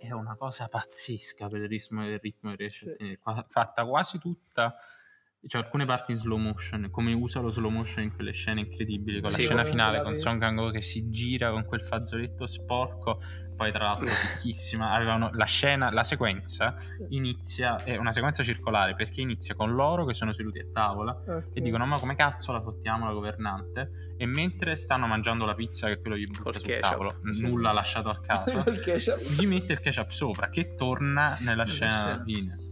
è 0.01 0.13
una 0.13 0.37
cosa 0.37 0.69
pazzesca 0.69 1.49
per 1.49 1.61
il 1.63 1.69
ritmo, 1.69 2.07
il 2.07 2.19
ritmo 2.19 2.51
che 2.51 2.57
riesce 2.57 2.87
a 2.87 2.89
Sì. 2.89 2.95
tenere, 2.97 3.19
Qua- 3.19 3.47
fatta 3.49 3.85
quasi 3.87 4.19
tutta, 4.19 4.77
cioè 5.47 5.63
alcune 5.63 5.87
parti 5.87 6.13
in 6.13 6.19
slow 6.19 6.39
motion, 6.39 6.89
come 6.91 7.13
usa 7.13 7.41
lo 7.41 7.51
slow 7.51 7.71
motion 7.71 8.05
in 8.05 8.13
quelle 8.15 8.33
scene 8.33 8.61
incredibili, 8.61 9.21
con 9.21 9.31
Sì, 9.31 9.43
la 9.43 9.47
scena 9.47 9.65
finale 9.65 10.03
con 10.03 10.17
Song 10.19 10.41
Kang-ho 10.41 10.71
che 10.71 10.83
si 10.83 11.09
gira 11.09 11.51
con 11.51 11.65
quel 11.65 11.83
fazzoletto 11.83 12.47
sporco, 12.47 13.21
poi 13.57 13.73
tra 13.73 13.85
l'altro 13.85 14.07
ricchissima, 14.35 14.93
avevano 14.93 15.31
la 15.33 15.45
scena, 15.45 15.91
la 15.91 16.05
sequenza 16.05 16.75
inizia, 17.09 17.83
è 17.83 17.97
una 17.97 18.13
sequenza 18.13 18.43
circolare 18.43 18.95
perché 18.95 19.21
inizia 19.23 19.55
con 19.55 19.75
loro 19.75 20.05
che 20.05 20.15
sono 20.15 20.33
seduti 20.33 20.59
a 20.59 20.67
tavola 20.73 21.13
Ok. 21.27 21.49
e 21.55 21.61
dicono 21.61 21.85
ma 21.87 21.99
come 21.99 22.15
cazzo 22.17 22.53
la 22.53 22.61
fottiamo 22.63 23.07
la 23.07 23.13
governante 23.13 24.15
e 24.17 24.27
mentre 24.27 24.77
stanno 24.77 25.07
mangiando 25.07 25.45
la 25.47 25.55
pizza 25.55 25.89
che 25.89 26.01
quello 26.01 26.17
gli 26.17 26.27
butta 26.27 26.53
sul 26.53 26.63
ketchup, 26.63 26.91
tavolo 26.91 27.21
sì. 27.31 27.43
nulla 27.43 27.73
lasciato 27.73 28.09
al 28.11 28.21
caso 28.25 28.63
gli 29.39 29.47
mette 29.47 29.73
il 29.75 29.81
ketchup 29.81 30.09
sopra 30.11 30.49
che 30.49 30.75
torna 30.75 31.37
nella 31.45 31.65
scena. 31.65 32.23
fine 32.25 32.69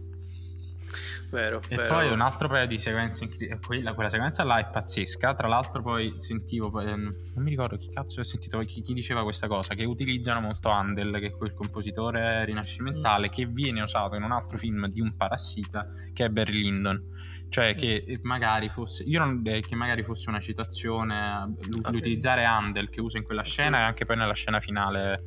Vero, 1.31 1.61
e 1.67 1.75
vero. 1.75 1.87
poi 1.93 2.11
un 2.11 2.21
altro 2.21 2.47
paio 2.47 2.65
di 2.65 2.79
sequenze 2.79 3.29
eh, 3.39 3.59
quella, 3.59 3.93
quella 3.93 4.09
sequenza 4.09 4.43
là 4.43 4.57
è 4.57 4.65
pazzesca 4.65 5.35
tra 5.35 5.47
l'altro 5.47 5.83
poi 5.83 6.15
sentivo 6.17 6.79
ehm, 6.81 7.15
non 7.35 7.43
mi 7.43 7.51
ricordo 7.51 7.77
chi 7.77 7.91
cazzo 7.91 8.21
ho 8.21 8.23
sentito 8.23 8.57
chi, 8.61 8.81
chi 8.81 8.93
diceva 8.93 9.21
questa 9.21 9.47
cosa 9.47 9.75
che 9.75 9.83
utilizzano 9.85 10.39
molto 10.41 10.69
Handel 10.69 11.19
che 11.19 11.27
è 11.27 11.31
quel 11.31 11.53
compositore 11.53 12.45
rinascimentale 12.45 13.27
Mm. 13.27 13.31
che 13.31 13.45
viene 13.45 13.81
usato 13.81 14.15
in 14.15 14.23
un 14.23 14.31
altro 14.31 14.57
film 14.57 14.87
di 14.87 15.01
un 15.01 15.15
parassita 15.15 15.87
che 16.13 16.25
è 16.25 16.29
Barry 16.29 16.53
Lyndon 16.63 17.17
cioè 17.49 17.75
che 17.75 18.03
Mm. 18.07 18.11
eh, 18.11 18.19
magari 18.23 18.69
fosse 18.69 19.03
io 19.03 19.19
non 19.19 19.43
che 19.43 19.75
magari 19.75 20.01
fosse 20.03 20.29
una 20.29 20.39
citazione 20.39 21.53
l'utilizzare 21.91 22.43
Handel 22.45 22.89
che 22.89 23.01
usa 23.01 23.17
in 23.19 23.23
quella 23.23 23.43
scena 23.43 23.79
e 23.79 23.81
anche 23.83 24.05
poi 24.05 24.17
nella 24.17 24.33
scena 24.33 24.59
finale 24.59 25.25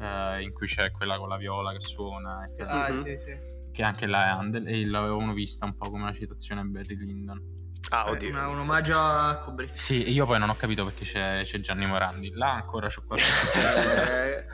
eh, 0.00 0.42
in 0.42 0.52
cui 0.52 0.66
c'è 0.68 0.90
quella 0.92 1.18
con 1.18 1.28
la 1.28 1.36
viola 1.36 1.72
che 1.72 1.80
suona 1.80 2.44
e 2.44 2.54
che- 2.54 2.62
Ah, 2.62 2.88
Mhm. 2.88 2.94
sì, 2.94 3.18
sì. 3.18 3.49
Che 3.72 3.82
anche 3.82 4.06
là 4.06 4.24
è 4.26 4.28
Handel 4.28 4.66
e 4.68 4.84
l'avevano 4.86 5.32
vista 5.32 5.64
un 5.64 5.76
po' 5.76 5.90
come 5.90 6.02
una 6.02 6.12
citazione 6.12 6.60
a 6.60 6.64
Barry 6.64 6.96
Lyndon 6.96 7.58
Ah, 7.92 8.04
Eh, 8.06 8.10
oddio. 8.10 8.28
una- 8.30 8.46
un 8.48 8.58
omaggio 8.58 8.98
a 8.98 9.36
Kubrick. 9.44 9.78
sì 9.78 10.10
io 10.12 10.24
poi 10.26 10.38
non 10.38 10.48
ho 10.50 10.54
capito 10.54 10.84
perché 10.84 11.04
c'è, 11.04 11.40
c'è 11.44 11.58
Gianni 11.60 11.86
Morandi 11.86 12.30
là 12.34 12.52
ancora 12.52 12.86
c'ho 12.88 13.02
qualche 13.06 13.24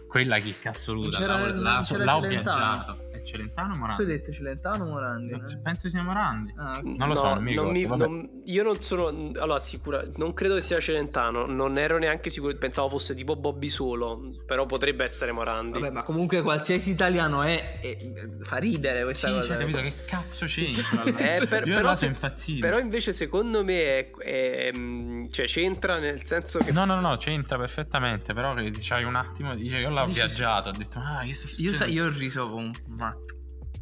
Eh, 0.00 0.06
quella 0.06 0.38
chicca 0.38 0.70
assoluta 0.70 1.18
Non 1.18 1.28
c'era- 1.28 1.38
là, 1.40 1.52
non 1.52 1.62
là- 1.62 1.80
c'era 1.84 2.04
là 2.04 2.16
ho 2.16 2.22
Celentano. 2.22 2.58
viaggiato 2.58 3.09
Celentano 3.30 3.68
o 3.68 3.74
Tu 3.74 3.74
hai 3.74 3.78
Morandi? 3.80 4.04
detto 4.06 4.32
Celentano 4.32 4.84
o 4.84 4.88
Morandi? 4.88 5.30
Non 5.30 5.40
no? 5.40 5.46
so, 5.46 5.60
Penso 5.62 5.88
sia 5.88 6.02
Morandi. 6.02 6.54
Ah, 6.56 6.78
ok. 6.78 6.84
Non 6.96 7.08
lo 7.08 7.14
so, 7.14 7.34
non 7.34 7.42
mi 7.42 7.50
ricordo, 7.52 7.86
vabbè. 7.88 8.06
non- 8.06 8.42
io 8.44 8.62
non 8.62 8.80
sono. 8.80 9.06
Allora, 9.38 9.58
sicura. 9.60 10.02
Non 10.16 10.32
credo 10.34 10.54
che 10.56 10.60
sia 10.60 10.80
Celentano. 10.80 11.46
Non 11.46 11.78
ero 11.78 11.98
neanche 11.98 12.30
sicuro. 12.30 12.54
Pensavo 12.56 12.88
fosse 12.90 13.14
tipo 13.14 13.36
Bobby 13.36 13.68
solo. 13.68 14.30
Però 14.46 14.66
potrebbe 14.66 15.04
essere 15.04 15.32
Morandi. 15.32 15.78
Vabbè, 15.78 15.92
ma 15.92 16.02
comunque 16.02 16.42
qualsiasi 16.42 16.90
italiano 16.90 17.42
è, 17.42 17.80
è- 17.80 17.96
fa 18.42 18.56
ridere 18.56 19.02
questa 19.04 19.28
Sì, 19.28 19.34
cosa. 19.34 19.46
cioè, 19.48 19.58
capito 19.58 19.80
che 19.80 19.94
cazzo 20.06 20.46
c'entra? 20.46 21.02
Eh, 21.20 21.46
per- 21.46 21.66
Io 21.66 21.74
però, 21.74 21.92
se- 21.92 21.98
sono 22.06 22.12
impazzito. 22.12 22.66
però 22.66 22.78
invece 22.78 23.12
secondo 23.12 23.62
me 23.64 23.82
è, 23.98 24.10
è, 24.10 24.70
mm, 24.74 25.26
cioè, 25.30 25.46
c'entra 25.46 25.98
nel 25.98 26.24
senso 26.24 26.58
che 26.58 26.72
No, 26.72 26.84
no, 26.84 27.00
no, 27.00 27.16
c'entra 27.16 27.58
perfettamente, 27.58 28.32
però 28.32 28.54
che 28.54 28.70
c'hai 28.80 29.04
un 29.04 29.14
attimo, 29.16 29.54
dice, 29.54 29.78
io 29.78 29.90
l'ho 29.90 30.04
Dici- 30.06 30.18
viaggiato, 30.18 30.70
ho 30.70 30.72
detto, 30.72 30.98
ah, 30.98 31.20
che 31.24 31.34
sta 31.34 31.48
Io, 31.60 31.72
sa- 31.72 31.84
succedendo?" 31.84 31.92
io 31.92 32.04
ho 32.06 32.18
riso 32.18 32.48
con 32.50 32.64
un 32.64 32.72
matto. 32.96 33.19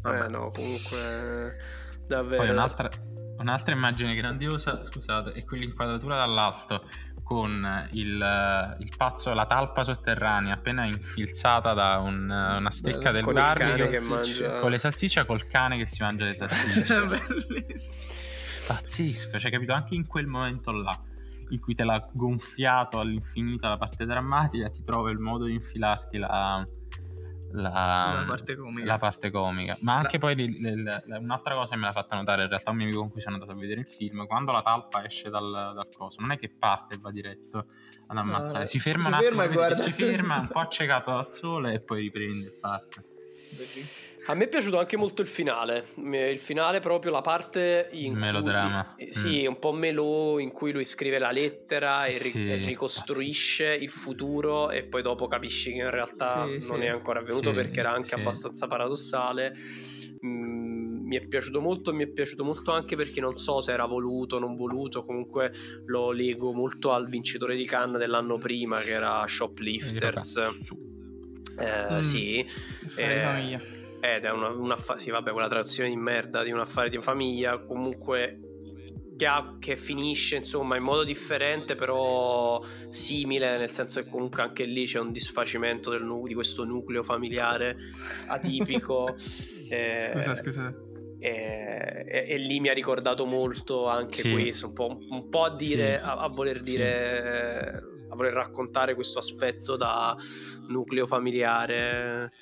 Vabbè. 0.03 0.25
Eh 0.25 0.29
no, 0.29 0.51
comunque 0.51 1.57
davvero. 2.07 2.43
Poi 2.43 2.51
un'altra, 2.51 2.89
un'altra 3.39 3.75
immagine 3.75 4.15
grandiosa, 4.15 4.83
scusate, 4.83 5.33
è 5.33 5.45
quell'inquadratura 5.45 6.17
dall'alto 6.17 6.85
con 7.23 7.89
il, 7.93 8.77
il 8.79 8.93
pazzo, 8.97 9.35
la 9.35 9.45
talpa 9.45 9.85
sotterranea 9.85 10.55
appena 10.55 10.87
infilzata 10.87 11.75
da 11.75 11.99
un- 11.99 12.31
una 12.31 12.71
stecca 12.71 13.11
del 13.11 13.21
il 13.21 13.35
cane 13.35 13.35
barbecue 13.35 13.89
che 13.91 14.01
mangia 14.01 14.61
con 14.61 14.71
le 14.71 14.79
salsicce 14.79 15.27
col 15.27 15.47
cane 15.47 15.77
che 15.77 15.87
si 15.87 16.03
mangia 16.03 16.25
le 16.25 16.31
salsicce. 16.31 17.05
Bellissimo. 17.05 18.15
Pazzesco, 18.69 19.39
cioè 19.39 19.51
capito 19.51 19.73
anche 19.75 19.95
in 19.95 20.07
quel 20.07 20.27
momento 20.27 20.73
là 20.73 20.99
in 21.51 21.61
cui 21.61 21.75
te 21.75 21.85
l'ha 21.85 22.07
gonfiato 22.13 22.99
all'infinito 22.99 23.69
la 23.69 23.79
parte 23.79 24.05
drammatica, 24.05 24.69
ti 24.69 24.83
trova 24.83 25.11
il 25.11 25.19
modo 25.19 25.45
di 25.45 25.55
infilarti 25.55 26.19
la, 26.19 26.67
la, 27.53 28.19
La 28.21 28.25
parte 28.27 28.57
comica. 28.57 28.87
la 28.87 28.99
parte 28.99 29.31
comica. 29.31 29.77
Ma 29.81 29.97
anche 29.97 30.19
poi 30.19 30.35
li- 30.35 30.59
li- 30.61 30.83
li- 30.83 31.03
un'altra 31.19 31.55
cosa 31.55 31.73
che 31.75 31.77
me 31.81 31.87
l'ha 31.87 31.93
fatta 31.93 32.17
notare 32.17 32.43
in 32.43 32.49
realtà 32.49 32.71
un 32.71 32.77
mio 32.77 32.87
amico 32.87 33.01
con 33.01 33.11
cui 33.11 33.21
sono 33.21 33.35
andato 33.35 33.53
a 33.53 33.57
vedere 33.57 33.81
il 33.81 33.87
film, 33.89 34.27
quando 34.27 34.53
la 34.53 34.63
talpa 34.63 35.05
esce 35.05 35.31
dal, 35.31 35.51
dal 35.75 35.89
coso, 35.97 36.21
non 36.21 36.33
è 36.33 36.39
che 36.39 36.49
parte 36.51 36.95
e 36.95 36.99
va 36.99 37.11
diretto 37.11 37.67
ad 38.09 38.17
ammazzare, 38.17 38.61
No, 38.61 38.67
si 38.67 38.79
ferma 38.79 39.03
si 39.03 39.09
un 39.09 39.15
attimo, 39.15 39.31
ferma 39.41 39.47
guarda. 39.55 39.75
si 39.75 39.93
ferma 39.93 40.39
un 40.41 40.49
po' 40.49 40.59
accecato 40.61 41.11
dal 41.11 41.31
sole 41.31 41.75
e 41.75 41.81
poi 41.81 42.01
riprende 42.03 42.47
e 42.49 42.53
parte. 42.61 43.03
Bellissimo. 43.51 44.17
A 44.27 44.35
me 44.35 44.45
è 44.45 44.49
piaciuto 44.49 44.79
anche 44.79 44.97
molto 44.99 45.23
il 45.23 45.29
finale. 45.29 45.87
Il 45.97 46.39
finale, 46.39 46.81
proprio 46.81 47.11
la 47.13 47.23
parte 47.23 47.89
in 47.93 48.15
Melodrama. 48.15 48.93
Cui, 48.95 49.07
eh, 49.07 49.13
sì, 49.13 49.47
un 49.47 49.59
po' 49.59 49.73
melò 49.73 50.39
in 50.39 50.53
cui 50.53 50.71
lui 50.71 50.85
scrive 50.85 51.19
la 51.19 51.31
lettera 51.31 52.05
e, 52.05 52.19
ri- 52.19 52.31
Sì, 52.31 52.51
e 52.51 52.57
ricostruisce 52.57 53.73
il 53.75 53.91
futuro 53.91 54.71
e 54.71 54.85
poi 54.85 55.01
dopo 55.01 55.27
capisci 55.29 55.73
che 55.73 55.79
in 55.79 55.91
realtà 55.91 56.45
Sì, 56.45 56.67
non 56.67 56.81
sì. 56.81 56.85
è 56.85 56.89
ancora 56.89 57.21
avvenuto 57.21 57.51
Sì, 57.51 57.55
perché 57.57 57.81
era 57.81 57.93
anche 57.93 58.09
sì. 58.09 58.15
abbastanza 58.15 58.67
paradossale. 58.67 59.55
Mm, 60.27 61.07
mi 61.07 61.17
è 61.17 61.27
piaciuto 61.27 61.63
molto, 61.63 61.95
mi 61.95 62.05
è 62.05 62.09
piaciuto 62.09 62.45
molto 62.45 62.71
anche 62.73 62.97
perché 62.97 63.21
non 63.23 63.39
so 63.39 63.63
se 63.63 63.73
era 63.73 63.87
voluto, 63.87 64.39
non 64.39 64.55
voluto, 64.57 65.03
comunque 65.03 65.51
lo 65.87 66.11
lego 66.11 66.53
molto 66.53 66.93
al 66.93 67.09
vincitore 67.09 67.57
di 67.57 67.65
Cannes 67.65 67.99
dell'anno 67.99 68.37
prima 68.37 68.81
che 68.81 68.91
era 68.91 69.25
Shoplifters. 69.27 70.98
Eh, 71.59 71.95
Mm. 71.97 72.01
Sì, 72.01 72.47
Eh, 72.97 73.21
famiglia. 73.21 73.61
ed 74.01 74.25
è 74.25 74.31
una, 74.31 74.49
un 74.51 74.71
affa- 74.71 74.97
sì, 74.99 75.11
vabbè, 75.11 75.33
quella 75.33 75.49
traduzione 75.49 75.89
di 75.89 75.97
merda 75.97 76.43
di 76.43 76.51
un 76.53 76.61
affare 76.61 76.89
di 76.89 77.01
famiglia, 77.01 77.59
comunque 77.65 78.41
che, 79.17 79.27
ha- 79.27 79.57
che 79.59 79.77
finisce 79.77 80.37
insomma 80.37 80.77
in 80.77 80.85
modo 80.85 81.03
differente, 81.03 81.75
però 81.75 82.63
simile, 82.89 83.59
nel 83.59 83.71
senso 83.73 84.01
che 84.01 84.09
comunque 84.09 84.43
anche 84.43 84.65
lì 84.65 84.85
c'è 84.87 85.01
un 85.01 85.11
disfacimento 85.11 85.91
del 85.91 86.05
nu- 86.05 86.27
di 86.27 86.35
questo 86.35 86.65
nucleo 86.65 87.03
familiare 87.03 87.77
atipico. 88.29 89.17
eh, 89.69 90.11
Scusa, 90.13 90.35
scusa. 90.37 90.75
E, 91.21 92.05
e- 92.07 92.27
e 92.29 92.37
lì 92.39 92.61
mi 92.61 92.69
ha 92.69 92.73
ricordato 92.73 93.27
molto 93.27 93.89
anche 93.89 94.21
Sì. 94.23 94.31
questo, 94.31 94.69
un 94.69 94.73
po', 94.73 94.99
un 95.09 95.29
po' 95.29 95.45
a 95.45 95.57
dire, 95.57 95.95
Sì. 95.99 96.05
a, 96.09 96.17
a 96.19 96.29
voler 96.29 96.61
dire, 96.63 97.73
a 97.75 97.83
voler 98.19 98.35
raccontare 98.35 98.95
questo 98.95 99.19
aspetto 99.19 99.77
da 99.77 100.15
nucleo 100.69 101.07
familiare. 101.07 102.33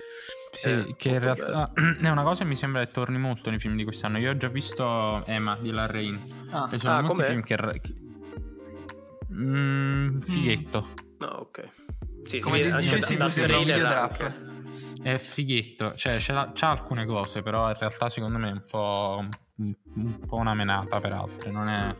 Sì, 0.53 0.71
Eh, 0.71 0.95
che 0.97 1.11
in 1.11 1.19
realtà 1.21 1.73
è 2.01 2.09
una 2.09 2.23
cosa 2.23 2.43
che 2.43 2.49
mi 2.49 2.57
sembra 2.57 2.85
che 2.85 2.91
torni 2.91 3.19
molto 3.19 3.51
nei 3.51 3.59
film 3.59 3.77
di 3.77 3.85
quest'anno. 3.85 4.19
Io 4.19 4.31
ho 4.31 4.37
già 4.37 4.49
visto 4.49 5.25
Emma 5.27 5.57
di 5.61 5.71
Larrain. 5.71 6.21
Ah, 6.51 6.69
E 6.73 6.79
sono 6.79 6.95
Ah, 6.97 7.01
molti 7.03 7.17
com'è? 7.17 7.25
film 7.27 7.43
che... 7.43 7.57
che- 7.81 7.95
Mm, 9.33 10.21
fighetto. 10.21 10.89
No, 11.19 11.29
ok. 11.29 11.69
Sì, 12.23 12.39
come 12.41 12.61
ti 12.61 12.69
anche 12.69 12.85
dicessi 12.85 13.17
da- 13.17 13.25
tu 13.27 13.31
sembra 13.31 13.59
un 13.59 13.65
videotrap. 13.65 14.33
È 15.03 15.19
fighetto. 15.19 15.95
Cioè, 15.95 16.19
c'ha 16.21 16.71
alcune 16.71 17.05
cose, 17.07 17.43
però 17.43 17.69
in 17.69 17.77
realtà 17.79 18.09
secondo 18.09 18.39
me 18.39 18.49
è 18.49 18.53
un 18.53 18.63
po'... 18.69 19.25
Un, 19.59 20.19
po' 20.27 20.37
una 20.37 20.53
menata 20.55 21.01
per 21.01 21.13
altre. 21.13 21.51
Non 21.51 21.69
è... 21.69 21.97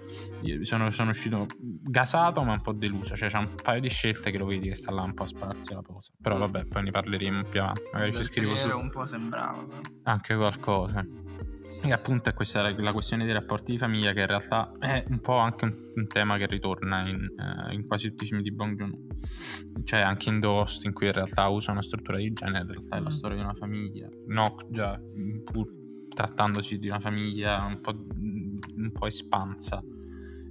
sono, 0.63 0.91
sono 0.91 1.11
uscito 1.11 1.47
gasato, 1.59 2.43
ma 2.43 2.53
un 2.53 2.61
po' 2.61 2.73
deluso. 2.73 3.17
Cioè, 3.17 3.29
c'è 3.31 3.39
un 3.39 3.55
paio 3.63 3.81
di 3.81 3.89
scelte 3.89 4.31
che 4.31 4.37
lo 4.39 4.45
vedi 4.47 4.69
che 4.69 4.75
sta 4.75 4.93
là 4.93 5.03
un 5.03 5.15
po' 5.15 5.23
a 5.23 5.27
spararsi 5.27 5.73
la 5.73 5.81
posa. 5.83 6.13
Però 6.21 6.37
vabbè, 6.37 6.67
poi 6.67 6.83
ne 6.83 6.91
parleremo 6.91 7.45
più 7.45 7.63
avanti. 7.63 7.83
Magari 7.93 8.11
ci 8.13 8.19
Dal 8.19 8.27
scrivo 8.27 8.57
su 8.57 8.77
un 8.77 8.91
po' 8.91 9.07
sembrava. 9.07 9.65
anche 10.03 10.37
qualcosa. 10.37 11.07
E 11.83 11.93
appunto 11.93 12.31
è 12.31 12.35
questa 12.35 12.63
la, 12.63 12.93
questione 12.93 13.25
dei 13.25 13.33
rapporti 13.35 13.73
di 13.73 13.79
famiglia 13.79 14.13
che 14.13 14.21
in 14.21 14.27
realtà 14.27 14.73
è 14.79 15.05
un 15.09 15.21
po' 15.21 15.37
anche 15.37 15.67
un, 15.67 15.75
un 15.95 16.07
tema 16.09 16.37
che 16.39 16.47
ritorna 16.47 17.07
in, 17.09 17.27
eh, 17.39 17.75
in 17.75 17.87
quasi 17.87 18.09
tutti 18.11 18.25
i 18.25 18.27
film 18.29 18.41
di 18.41 18.51
Bong 18.51 18.77
Joon-ho. 18.77 18.99
Cioè 19.85 20.01
anche 20.01 20.29
in 20.31 20.41
Ghost 20.41 20.85
in 20.85 20.93
cui 20.93 21.07
in 21.07 21.13
realtà 21.13 21.47
usa 21.49 21.71
una 21.73 21.83
struttura 21.83 22.17
di 22.19 22.33
genere, 22.33 22.65
in 22.65 22.71
realtà 22.71 22.97
è 22.97 23.01
la 23.01 23.09
Mm. 23.09 23.13
storia 23.13 23.37
di 23.37 23.43
una 23.43 23.55
famiglia. 23.55 24.09
Già, 24.71 24.99
mm, 24.99 25.43
pur 25.45 25.69
trattandosi 26.17 26.79
di 26.79 26.89
una 26.89 26.99
famiglia 26.99 27.63
un 27.67 27.81
po', 27.83 27.91
un 27.93 28.91
po' 28.91 29.07
espansa, 29.07 29.83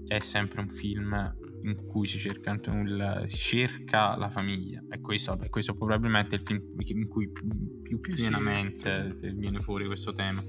è 0.08 0.20
sempre 0.20 0.62
un 0.62 0.70
film 0.70 1.36
in 1.64 1.88
cui 1.88 2.06
si 2.06 2.20
cerca, 2.20 2.52
anche 2.52 2.70
il- 2.70 3.24
si 3.26 3.38
cerca 3.38 4.16
la 4.16 4.30
famiglia 4.30 4.84
e 4.92 5.02
questo, 5.02 5.32
vabbè, 5.36 5.50
questo 5.50 5.74
probabilmente 5.74 6.36
è 6.36 6.40
il 6.40 6.46
film 6.46 6.62
in 6.78 7.08
cui 7.08 7.28
più, 7.30 7.48
più 7.82 8.00
Più 8.00 8.16
sì. 8.16 8.22
pienamente 8.22 9.18
viene 9.34 9.60
fuori 9.62 9.88
questo 9.88 10.12
tema 10.14 10.44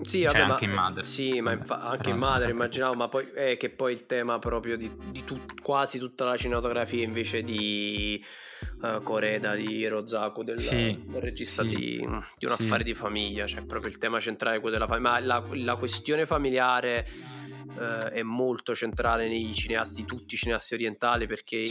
Sì, 0.00 0.22
Cioè, 0.22 0.24
vabbè, 0.32 0.46
ma, 0.46 0.52
anche 0.54 0.64
in 0.64 0.70
Mother. 0.72 1.06
Sì, 1.06 1.40
ma 1.42 1.52
infa- 1.52 1.80
anche 1.82 2.10
in 2.10 2.16
Mother 2.16 2.46
se- 2.46 2.50
immaginavo, 2.50 2.94
ma 2.94 3.08
poi 3.08 3.26
è 3.34 3.56
che 3.58 3.68
poi 3.70 3.92
il 3.92 4.06
tema 4.06 4.38
proprio 4.38 4.76
di, 4.78 4.90
di 5.12 5.22
tut- 5.24 5.60
quasi 5.60 5.98
tutta 5.98 6.24
la 6.24 6.36
cinematografia 6.36 7.04
invece 7.04 7.42
di 7.42 8.22
Coreda, 9.02 9.54
di 9.54 9.86
Rozaku, 9.86 10.42
del, 10.42 10.58
Sì, 10.58 11.02
del 11.06 11.20
regista 11.20 11.62
sì, 11.62 11.68
di, 11.68 11.76
di 11.98 12.04
un 12.04 12.20
sì. 12.20 12.46
affare 12.46 12.84
di 12.84 12.94
famiglia, 12.94 13.46
cioè 13.46 13.62
proprio 13.64 13.90
il 13.90 13.98
tema 13.98 14.20
centrale 14.20 14.56
è 14.56 14.60
quello 14.60 14.76
della 14.76 14.88
famiglia, 14.88 15.10
ma 15.10 15.20
la, 15.20 15.44
la 15.52 15.76
questione 15.76 16.26
familiare 16.26 17.06
eh, 17.78 18.10
è 18.10 18.22
molto 18.22 18.74
centrale 18.74 19.28
nei 19.28 19.52
cineasti, 19.54 20.04
tutti 20.04 20.34
i 20.34 20.38
cineasti 20.38 20.74
orientali, 20.74 21.26
perché 21.26 21.66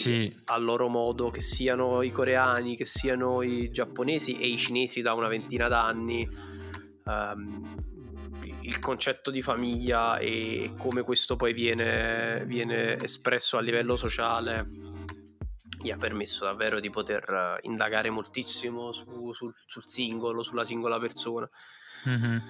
a 0.45 0.57
loro 0.57 0.88
modo, 0.88 1.30
che 1.30 1.41
siano 1.41 2.01
i 2.01 2.11
coreani, 2.11 2.75
che 2.75 2.85
siano 2.85 3.41
i 3.41 3.69
giapponesi 3.69 4.39
e 4.39 4.47
i 4.47 4.57
cinesi 4.57 5.01
da 5.01 5.13
una 5.13 5.27
ventina 5.27 5.67
d'anni, 5.67 6.27
ehm, 7.05 7.91
il 8.61 8.80
concetto 8.80 9.30
di 9.30 9.41
famiglia 9.41 10.17
e 10.17 10.73
come 10.77 11.03
questo 11.03 11.35
poi 11.35 11.53
viene, 11.53 12.43
viene 12.45 12.97
espresso 13.01 13.57
a 13.57 13.61
livello 13.61 13.95
sociale 13.95 14.65
gli 15.84 15.91
ha 15.91 15.97
permesso 15.97 16.45
davvero 16.45 16.80
di 16.80 16.89
poter 16.89 17.30
eh, 17.30 17.57
indagare 17.68 18.10
moltissimo 18.10 18.91
su- 18.93 19.31
sul, 19.34 19.53
sul 19.65 19.85
singolo, 19.85 20.43
sulla 20.43 20.65
singola 20.65 20.99
persona. 20.99 21.49
Mhm. 22.05 22.41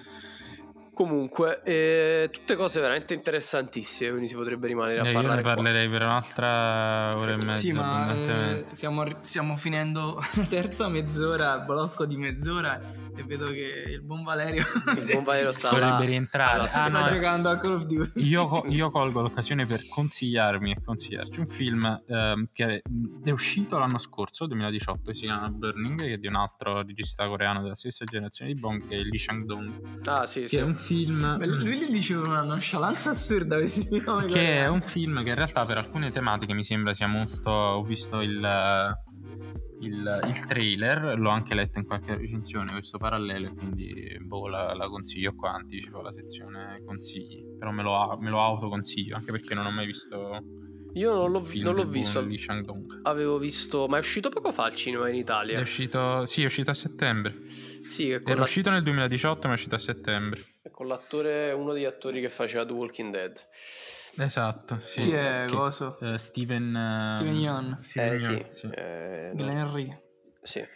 Comunque, 0.94 1.60
eh, 1.64 2.30
tutte 2.32 2.54
cose 2.54 2.80
veramente 2.80 3.14
interessantissime, 3.14 4.10
quindi 4.10 4.28
si 4.28 4.36
potrebbe 4.36 4.68
rimanere 4.68 5.00
a 5.00 5.04
Eh, 5.04 5.08
io 5.08 5.12
parlare. 5.14 5.36
ne 5.36 5.42
qua. 5.42 5.54
parlerei 5.54 5.88
per 5.88 6.02
un'altra 6.02 7.16
ora 7.16 7.32
e 7.32 7.36
mezza 7.36 7.54
Sì, 7.56 7.72
ma 7.72 8.12
eh, 8.14 8.64
stiamo, 8.70 9.04
stiamo 9.20 9.56
finendo 9.56 10.20
la 10.36 10.44
terza 10.44 10.88
mezz'ora, 10.88 11.58
blocco 11.58 12.06
di 12.06 12.16
mezz'ora 12.16 12.80
e 13.16 13.22
vedo 13.24 13.46
che 13.46 13.84
il 13.92 14.02
buon 14.02 14.22
Valerio 14.24 14.62
Il 14.96 15.06
buon 15.12 15.24
Valerio 15.24 15.52
sta. 15.52 15.70
Vorrebbe 15.70 16.04
rientrare. 16.04 16.60
Ah, 16.60 16.66
sta 16.66 16.88
no, 16.88 17.06
giocando 17.06 17.48
a 17.48 17.56
Call 17.56 17.74
of 17.74 17.84
Duty. 17.86 18.20
Io, 18.28 18.64
io 18.70 18.90
colgo 18.90 19.20
l'occasione 19.20 19.66
per 19.66 19.88
consigliarmi 19.88 20.70
e 20.72 20.76
consigliarci 20.84 21.40
un 21.40 21.46
film 21.48 22.02
ehm, 22.06 22.46
che 22.52 22.82
è 23.24 23.30
uscito 23.30 23.78
l'anno 23.78 23.98
scorso, 23.98 24.46
2018, 24.46 25.10
e 25.10 25.14
si 25.14 25.22
chiama 25.26 25.48
Burning, 25.48 25.98
che 26.00 26.12
è 26.14 26.16
di 26.18 26.26
un 26.28 26.36
altro 26.36 26.82
regista 26.82 27.26
coreano 27.26 27.62
della 27.62 27.74
stessa 27.74 28.04
generazione 28.04 28.52
di 28.52 28.60
Bong, 28.60 28.86
che 28.86 28.96
è 28.96 29.00
Lee 29.02 29.18
Chang-dong, 29.18 29.72
Ah, 30.06 30.26
sì, 30.26 30.46
sì. 30.46 30.56
è 30.58 30.62
un 30.62 30.74
film... 30.84 31.20
Ma 31.38 31.46
lui 31.46 31.78
gli 31.78 31.90
diceva 31.90 32.26
una 32.26 32.42
nonchalance 32.42 33.08
assurda 33.08 33.58
che 33.58 33.64
è 33.98 34.04
coreani. 34.04 34.74
un 34.74 34.82
film 34.82 35.22
che 35.22 35.28
in 35.30 35.34
realtà 35.34 35.64
per 35.64 35.78
alcune 35.78 36.10
tematiche 36.10 36.52
mi 36.54 36.64
sembra 36.64 36.92
sia 36.94 37.06
molto... 37.06 37.50
ho 37.50 37.82
visto 37.82 38.20
il... 38.20 38.40
Il, 39.80 40.20
il 40.28 40.46
trailer 40.46 41.18
l'ho 41.18 41.28
anche 41.28 41.52
letto 41.54 41.78
in 41.78 41.84
qualche 41.84 42.16
recensione 42.16 42.70
questo 42.70 42.96
parallelo 42.96 43.52
quindi 43.54 44.16
boh, 44.20 44.46
la, 44.48 44.72
la 44.72 44.88
consiglio 44.88 45.34
qua 45.34 45.50
anticipo 45.52 46.00
la 46.00 46.12
sezione 46.12 46.80
consigli 46.86 47.42
però 47.58 47.70
me 47.70 47.82
lo, 47.82 48.16
me 48.18 48.30
lo 48.30 48.40
autoconsiglio 48.40 49.16
anche 49.16 49.30
perché 49.30 49.52
non 49.52 49.66
ho 49.66 49.70
mai 49.70 49.84
visto 49.84 50.42
Io 50.94 51.12
non 51.12 51.30
l'ho, 51.32 51.42
film 51.42 51.64
non 51.66 51.74
l'ho 51.74 51.84
visto. 51.86 52.22
di 52.22 52.38
Shandong. 52.38 53.00
Avevo 53.02 53.36
visto, 53.38 53.86
ma 53.88 53.96
è 53.96 53.98
uscito 53.98 54.28
poco 54.30 54.52
fa 54.52 54.64
al 54.64 54.74
cinema 54.74 55.08
in 55.08 55.16
È 55.16 55.18
Italia. 55.18 55.60
uscito, 55.60 56.24
sì, 56.24 56.42
è 56.42 56.44
uscito 56.46 56.70
a 56.70 56.74
settembre. 56.74 57.36
Sì, 57.48 58.10
è 58.10 58.20
Era 58.24 58.36
la- 58.36 58.42
uscito 58.42 58.70
nel 58.70 58.84
2018, 58.84 59.48
ma 59.48 59.54
è 59.54 59.56
uscito 59.56 59.74
a 59.74 59.78
settembre. 59.78 60.40
Con 60.74 60.88
l'attore, 60.88 61.52
uno 61.52 61.72
degli 61.72 61.84
attori 61.84 62.20
che 62.20 62.28
faceva 62.28 62.66
The 62.66 62.72
Walking 62.72 63.12
Dead. 63.12 63.48
Esatto, 64.18 64.80
sì. 64.84 65.02
Chi 65.02 65.12
è 65.12 65.44
Che- 65.48 65.54
coso? 65.54 65.96
eh, 66.00 66.18
Steven... 66.18 66.74
eh, 66.76 67.14
Steven 67.14 67.34
Yeun. 67.36 67.78
Steven 67.82 68.12
eh 68.12 68.16
Yeun, 68.16 68.48
sì, 68.52 68.58
sì. 68.58 68.66
eh, 68.74 69.30
no, 69.34 69.44
Glenn 69.44 69.56
Henry. 69.56 70.00
sì. 70.42 70.66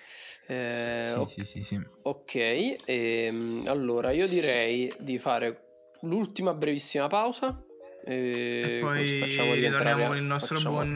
Eh, 0.47 1.11
Sì, 1.13 1.19
ok. 1.19 1.29
sì, 1.31 1.45
sì, 1.45 1.63
sì. 1.65 1.81
Ok, 2.03 2.77
ehm, 2.87 3.65
allora 3.67 4.11
io 4.13 4.27
direi 4.27 4.93
di 5.01 5.19
fare 5.19 5.65
l'ultima 6.03 6.55
brevissima 6.55 7.07
pausa. 7.07 7.63
E, 8.11 8.77
E 8.77 8.79
poi 8.81 9.05
facciamo 9.19 9.53
ritorniamo 9.53 9.55
rientrare, 9.55 10.07
con 10.07 10.17
il 10.17 10.23
nostro 10.23 10.59
buon- 10.63 10.89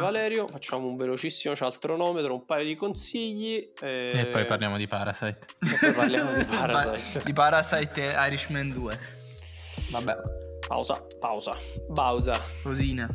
Valerio. 0.00 0.48
Facciamo 0.48 0.88
un 0.88 0.96
velocissimo 0.96 1.54
cialtronometro, 1.54 2.34
un 2.34 2.44
paio 2.44 2.64
di 2.64 2.74
consigli. 2.74 3.72
E, 3.80 4.12
E 4.16 4.24
poi 4.32 4.46
parliamo 4.46 4.76
di 4.76 4.88
Parasite. 4.88 5.38
e 5.60 5.76
poi 5.78 5.92
parliamo 5.92 6.32
di 6.36 6.42
Parasite. 6.50 7.22
Di 7.24 7.32
Parasite 7.32 8.12
e 8.12 8.26
Irishman 8.26 8.72
2. 8.72 8.98
Vabbè, 9.90 10.14
Pausa, 10.66 11.00
pausa, 11.20 11.52
pausa. 11.94 12.40
Rosina. 12.64 13.06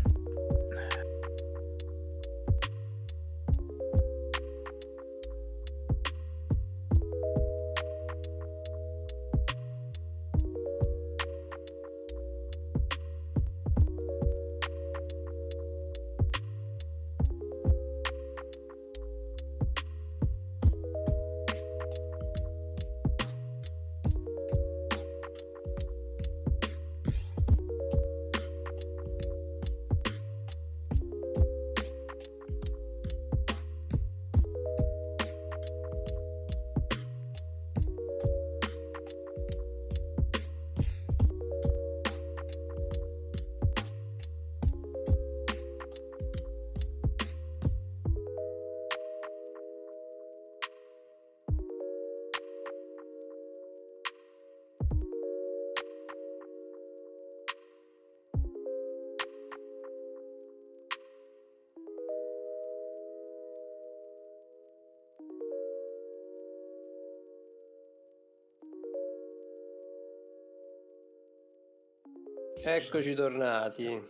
Eccoci 72.75 73.13
tornati. 73.13 74.01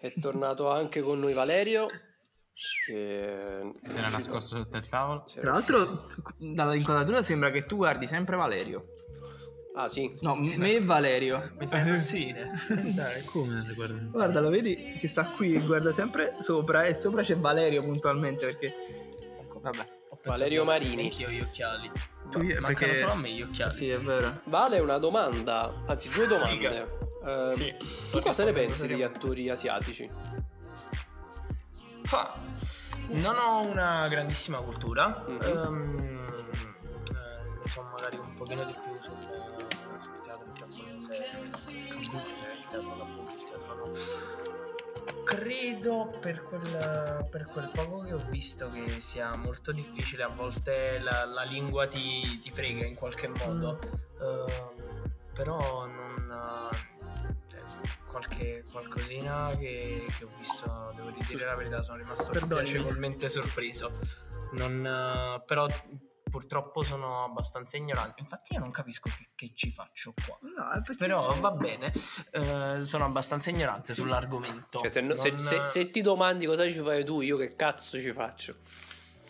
È 0.00 0.12
tornato 0.20 0.70
anche 0.70 1.00
con 1.00 1.18
noi 1.18 1.32
Valerio. 1.34 1.88
Che 2.86 3.72
Si 3.82 3.96
era 3.96 4.08
nascosto 4.08 4.56
sotto 4.56 4.76
il 4.76 4.88
tavolo. 4.88 5.24
Tra 5.40 5.50
l'altro, 5.52 6.06
dalla 6.36 6.74
inquadratura 6.74 7.22
sembra 7.22 7.50
che 7.50 7.66
tu 7.66 7.76
guardi 7.76 8.06
sempre 8.06 8.36
Valerio. 8.36 8.94
Ah, 9.74 9.88
sì. 9.88 10.10
No, 10.20 10.36
m- 10.36 10.54
me 10.56 10.74
e 10.74 10.80
Valerio. 10.80 11.52
Mi 11.58 11.66
fai 11.66 11.80
impazzire. 11.80 12.52
Dai, 12.94 13.24
come 13.24 13.64
guarda? 13.74 14.00
Guarda, 14.10 14.40
lo 14.40 14.48
vedi 14.50 14.96
che 15.00 15.08
sta 15.08 15.26
qui 15.30 15.54
e 15.54 15.60
guarda 15.60 15.92
sempre 15.92 16.36
sopra 16.38 16.84
e 16.84 16.94
sopra 16.94 17.22
c'è 17.22 17.36
Valerio 17.36 17.82
puntualmente 17.82 18.46
perché... 18.46 18.74
Vabbè. 19.60 19.86
Valerio 20.24 20.64
Marini. 20.64 21.02
Anch'io 21.04 21.28
gli 21.30 21.40
occhiali. 21.40 21.90
Tu- 22.30 22.38
Mancano 22.42 22.66
perché- 22.66 22.94
solo 22.94 23.10
a 23.12 23.16
me 23.16 23.30
gli 23.32 23.42
occhiali. 23.42 23.72
Sì, 23.72 23.88
è 23.90 23.98
vero. 23.98 24.40
Vale 24.44 24.78
una 24.78 24.98
domanda, 24.98 25.82
anzi 25.86 26.08
due 26.10 26.26
domande. 26.26 27.06
Eh, 27.28 27.54
Sì, 27.54 27.74
tu 28.10 28.20
cosa 28.20 28.44
ne 28.44 28.52
pensi 28.52 28.86
degli 28.86 29.02
attori 29.02 29.50
asiatici? 29.50 30.10
Ah, 32.10 32.34
non 33.08 33.36
ho 33.36 33.66
una 33.66 34.08
grandissima 34.08 34.58
cultura. 34.58 35.24
Mhm. 35.26 35.38
Ehm, 35.42 36.28
eh, 37.10 37.60
ne 37.62 37.68
so 37.68 37.82
magari 37.82 38.16
un 38.16 38.32
pochino 38.34 38.64
di 38.64 38.72
più 38.72 38.94
sul, 39.02 39.18
sul 40.00 40.20
teatro 40.22 40.52
giapponese, 40.54 41.12
il 41.14 42.66
teatro 42.70 42.96
kabuki, 42.96 43.34
il 43.36 43.44
teatro 43.44 43.74
no. 43.74 43.92
Credo 45.24 46.10
per 46.20 46.42
quel, 46.44 47.26
per 47.30 47.46
quel 47.52 47.68
poco 47.70 48.00
che 48.00 48.14
ho 48.14 48.24
visto 48.30 48.70
che 48.70 49.00
sia 49.00 49.36
molto 49.36 49.72
difficile, 49.72 50.22
a 50.22 50.28
volte 50.28 50.98
la, 51.00 51.26
la 51.26 51.42
lingua 51.42 51.86
ti, 51.86 52.38
ti 52.38 52.50
frega 52.50 52.86
in 52.86 52.94
qualche 52.94 53.28
modo, 53.28 53.78
Ehm, 54.20 54.46
però 55.34 55.84
non... 55.86 56.70
Qualche, 58.08 58.64
qualcosina 58.70 59.50
che, 59.58 60.04
che 60.16 60.24
ho 60.24 60.30
visto, 60.38 60.92
devo 60.96 61.10
dire 61.10 61.44
la 61.44 61.54
verità, 61.54 61.82
sono 61.82 61.98
rimasto 61.98 62.30
Perdonami. 62.30 62.68
piacevolmente 62.68 63.28
sorpreso. 63.28 63.90
Non, 64.52 64.84
eh, 64.84 65.42
però 65.44 65.66
purtroppo 66.28 66.82
sono 66.82 67.24
abbastanza 67.24 67.76
ignorante. 67.76 68.20
Infatti 68.20 68.54
io 68.54 68.60
non 68.60 68.70
capisco 68.70 69.08
che, 69.16 69.28
che 69.34 69.52
ci 69.54 69.70
faccio 69.70 70.12
qua. 70.26 70.38
No, 70.42 70.70
è 70.72 70.76
perché... 70.82 70.96
Però 70.96 71.34
va 71.38 71.50
bene, 71.52 71.92
eh, 72.32 72.84
sono 72.84 73.04
abbastanza 73.04 73.50
ignorante 73.50 73.94
sull'argomento. 73.94 74.80
Cioè, 74.80 74.88
se, 74.90 75.00
no- 75.00 75.16
se- 75.16 75.30
Non- 75.30 75.38
se- 75.38 75.64
se 75.64 75.90
ti 75.90 76.00
domandi 76.02 76.46
cosa 76.46 76.68
ci 76.68 76.80
fai 76.80 77.04
tu, 77.04 77.20
io 77.20 77.36
che 77.36 77.54
cazzo 77.56 77.98
ci 77.98 78.12
faccio? 78.12 78.54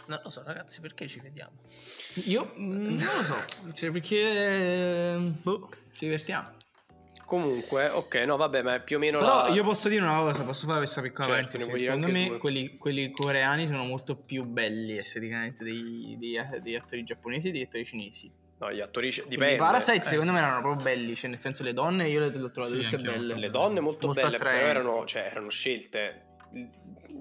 Non 0.07 0.20
lo 0.25 0.31
so, 0.31 0.43
ragazzi, 0.45 0.81
perché 0.81 1.07
ci 1.07 1.20
vediamo? 1.20 1.53
Io 2.25 2.53
mm, 2.59 2.97
non 2.97 3.16
lo 3.16 3.23
so, 3.25 3.37
cioè 3.75 3.91
perché... 3.91 5.19
Boh, 5.43 5.69
ci 5.93 5.99
divertiamo. 6.05 6.57
Comunque, 7.29 7.91
ok, 7.91 8.15
no, 8.25 8.39
vabbè, 8.39 8.63
ma 8.63 8.77
è 8.77 8.83
più 8.83 8.97
o 8.97 8.99
meno 8.99 9.19
Però 9.19 9.49
la... 9.49 9.53
io 9.53 9.63
posso 9.63 9.91
dire 9.91 10.01
una 10.03 10.17
cosa, 10.17 10.45
posso 10.45 10.65
fare 10.65 10.79
questa 10.79 11.03
piccola 11.03 11.27
Certo, 11.27 11.59
parentesi. 11.59 11.85
Secondo 11.85 12.09
me 12.09 12.39
quelli, 12.39 12.79
quelli 12.79 13.11
coreani 13.11 13.67
sono 13.67 13.85
molto 13.85 14.17
più 14.17 14.45
belli 14.45 14.97
esteticamente 14.97 15.63
dei- 15.63 16.17
dei- 16.19 16.41
degli 16.63 16.75
attori 16.75 17.05
giapponesi 17.05 17.49
e 17.49 17.53
degli 17.53 17.65
attori 17.65 17.85
cinesi. 17.85 18.33
No, 18.61 18.73
gli 18.73 18.81
attori... 18.81 19.11
c- 19.11 19.27
Dipende. 19.29 19.53
I 19.53 19.57
Parasite 19.59 19.99
Eh, 19.99 20.05
secondo 20.05 20.25
sì. 20.25 20.33
me 20.33 20.39
erano 20.39 20.61
proprio 20.63 20.83
belli, 20.83 21.15
cioè 21.17 21.29
nel 21.29 21.39
senso 21.39 21.63
le 21.63 21.75
donne 21.75 22.09
io 22.09 22.21
le, 22.21 22.31
le 22.31 22.43
ho 22.45 22.51
trovate 22.51 22.75
Sì, 22.77 22.89
tutte 22.89 22.97
belle. 23.03 23.37
Le 23.37 23.51
donne 23.51 23.81
molto, 23.81 24.07
Molto 24.07 24.23
belle, 24.23 24.37
però 24.39 24.49
attraenti. 24.49 24.71
erano, 24.79 25.05
cioè, 25.05 25.29
erano 25.31 25.51
scelte. 25.51 26.23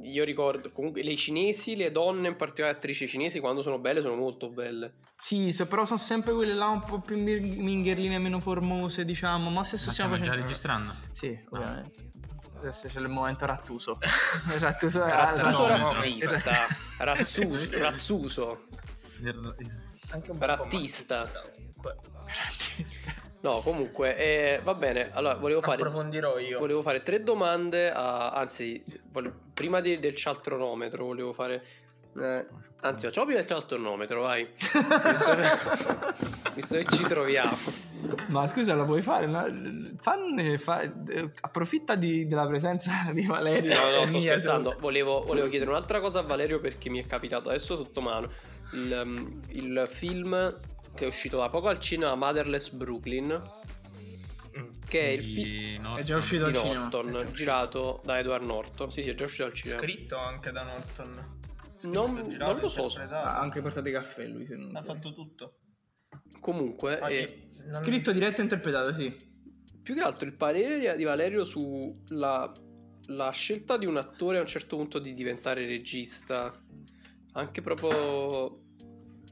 Io 0.03 0.23
ricordo 0.23 0.71
comunque 0.71 1.03
le 1.03 1.15
cinesi, 1.15 1.75
le 1.75 1.91
donne, 1.91 2.29
in 2.29 2.35
particolare 2.35 2.75
attrici 2.75 3.07
cinesi, 3.07 3.39
quando 3.39 3.61
sono 3.61 3.77
belle, 3.77 4.01
sono 4.01 4.15
molto 4.15 4.49
belle. 4.49 4.93
Sì, 5.17 5.51
so- 5.51 5.65
però 5.65 5.83
sono 5.85 5.99
sempre 5.99 6.33
quelle 6.33 6.53
là 6.53 6.67
un 6.69 6.83
po' 6.83 7.01
più 7.01 7.17
mingherline, 7.17 8.17
meno 8.19 8.39
formose, 8.39 9.03
diciamo. 9.03 9.49
Ma 9.49 9.63
se 9.63 9.77
Ma 9.85 9.91
stiamo 9.91 10.17
già 10.17 10.33
registrando? 10.33 10.95
Sì, 11.13 11.37
ovviamente. 11.49 12.11
Adesso 12.59 12.87
c'è 12.87 12.99
il 12.99 13.07
momento 13.09 13.45
rattuso. 13.45 13.97
rattuso, 14.59 14.99
Razzuso 15.05 15.67
no, 15.67 15.77
razzista, 15.77 16.67
razzuso, 16.97 17.69
razzuso. 17.79 18.67
Il- 19.21 19.55
Anche 20.09 20.31
un 20.31 20.37
po' 20.37 20.45
Rattista. 20.45 21.15
maschilista, 21.15 21.51
comunque. 21.53 21.95
No, 23.41 23.61
comunque, 23.61 24.17
eh, 24.17 24.59
va 24.63 24.73
bene. 24.73 25.09
Allora, 25.13 25.35
volevo 25.35 25.61
fare, 25.61 25.75
Approfondirò 25.77 26.39
io. 26.39 26.57
volevo 26.59 26.81
fare 26.81 27.03
tre 27.03 27.21
domande. 27.23 27.91
a- 27.91 28.31
anzi, 28.31 28.83
vole- 29.11 29.31
prima 29.53 29.79
di- 29.79 29.99
del 29.99 30.15
cialtronometro, 30.15 31.05
volevo 31.05 31.33
fare. 31.33 31.63
eh, 32.19 32.45
anzi, 32.81 33.05
facciamo 33.05 33.25
prima 33.27 33.39
del 33.39 33.47
cialtronometro, 33.47 34.21
vai. 34.21 34.47
visto, 34.57 35.35
visto 36.55 36.77
che 36.77 36.85
ci 36.89 37.03
troviamo. 37.03 37.55
Ma 38.29 38.47
scusa, 38.47 38.73
lo 38.73 38.85
puoi 38.85 39.01
fare? 39.03 39.27
No? 39.27 39.45
Fanne- 39.99 40.57
fa- 40.57 40.91
approfitta 41.41 41.93
di- 41.95 42.25
della 42.27 42.47
presenza 42.47 42.91
di 43.13 43.23
Valerio. 43.25 43.73
No, 43.75 43.99
no, 43.99 44.05
sto 44.07 44.19
scherzando. 44.19 44.75
Volevo, 44.79 45.21
volevo 45.23 45.47
chiedere 45.47 45.69
un'altra 45.69 45.99
cosa 45.99 46.19
a 46.19 46.23
Valerio 46.23 46.59
perché 46.59 46.89
mi 46.89 46.99
è 47.03 47.05
capitato 47.05 47.49
adesso 47.49 47.75
sotto 47.75 48.01
mano. 48.01 48.29
Il, 48.73 49.01
um, 49.03 49.41
il 49.49 49.83
film 49.87 50.53
che 50.97 51.03
è 51.05 51.07
uscito 51.07 51.37
da 51.37 51.49
poco 51.49 51.67
al 51.67 51.79
cinema, 51.79 52.15
Motherless 52.15 52.71
Brooklyn, 52.71 53.41
che 54.87 55.01
è 55.01 55.07
il 55.09 55.23
film 55.23 55.47
di 55.47 55.73
su- 55.75 55.81
Norton. 55.81 55.99
È 55.99 56.03
già 56.03 56.17
uscito 56.17 56.45
al 56.45 56.53
cinema. 56.55 56.79
Norton, 56.89 57.29
girato 57.33 58.01
da 58.03 58.19
Edward 58.19 58.43
Norton. 58.45 58.91
Sì, 58.91 59.03
sì, 59.03 59.09
è 59.11 59.13
già 59.15 59.25
uscito 59.25 59.45
al 59.45 59.53
cinema. 59.53 59.79
Scritto 59.81 60.17
anche 60.17 60.51
da 60.51 60.63
Norton. 60.63 61.35
Non, 61.83 62.27
girato, 62.27 62.51
non 62.53 62.61
lo 62.61 62.67
so. 62.69 62.87
Ha 62.87 63.39
anche 63.39 63.61
portato 63.61 63.87
i 63.87 63.91
caffè 63.91 64.25
lui, 64.25 64.47
se 64.47 64.55
non 64.55 64.75
Ha 64.75 64.81
fatto 64.81 65.13
tutto. 65.13 65.59
Comunque, 66.39 66.99
Ah, 66.99 67.11
eh, 67.11 67.47
non- 67.65 67.73
Scritto, 67.73 68.11
diretto 68.11 68.39
e 68.41 68.43
interpretato, 68.43 68.93
sì. 68.93 69.15
più 69.83 69.93
che 69.93 70.01
altro 70.01 70.27
il 70.27 70.33
parere 70.35 70.79
di, 70.79 70.97
di 70.97 71.03
Valerio 71.03 71.45
sulla 71.45 72.51
la 73.09 73.29
scelta 73.31 73.77
di 73.77 73.85
un 73.85 73.95
attore 73.95 74.37
a 74.37 74.41
un 74.41 74.47
certo 74.47 74.75
punto 74.75 74.99
di 74.99 75.13
diventare 75.13 75.65
regista, 75.65 76.61
anche 77.33 77.61
proprio 77.61 78.63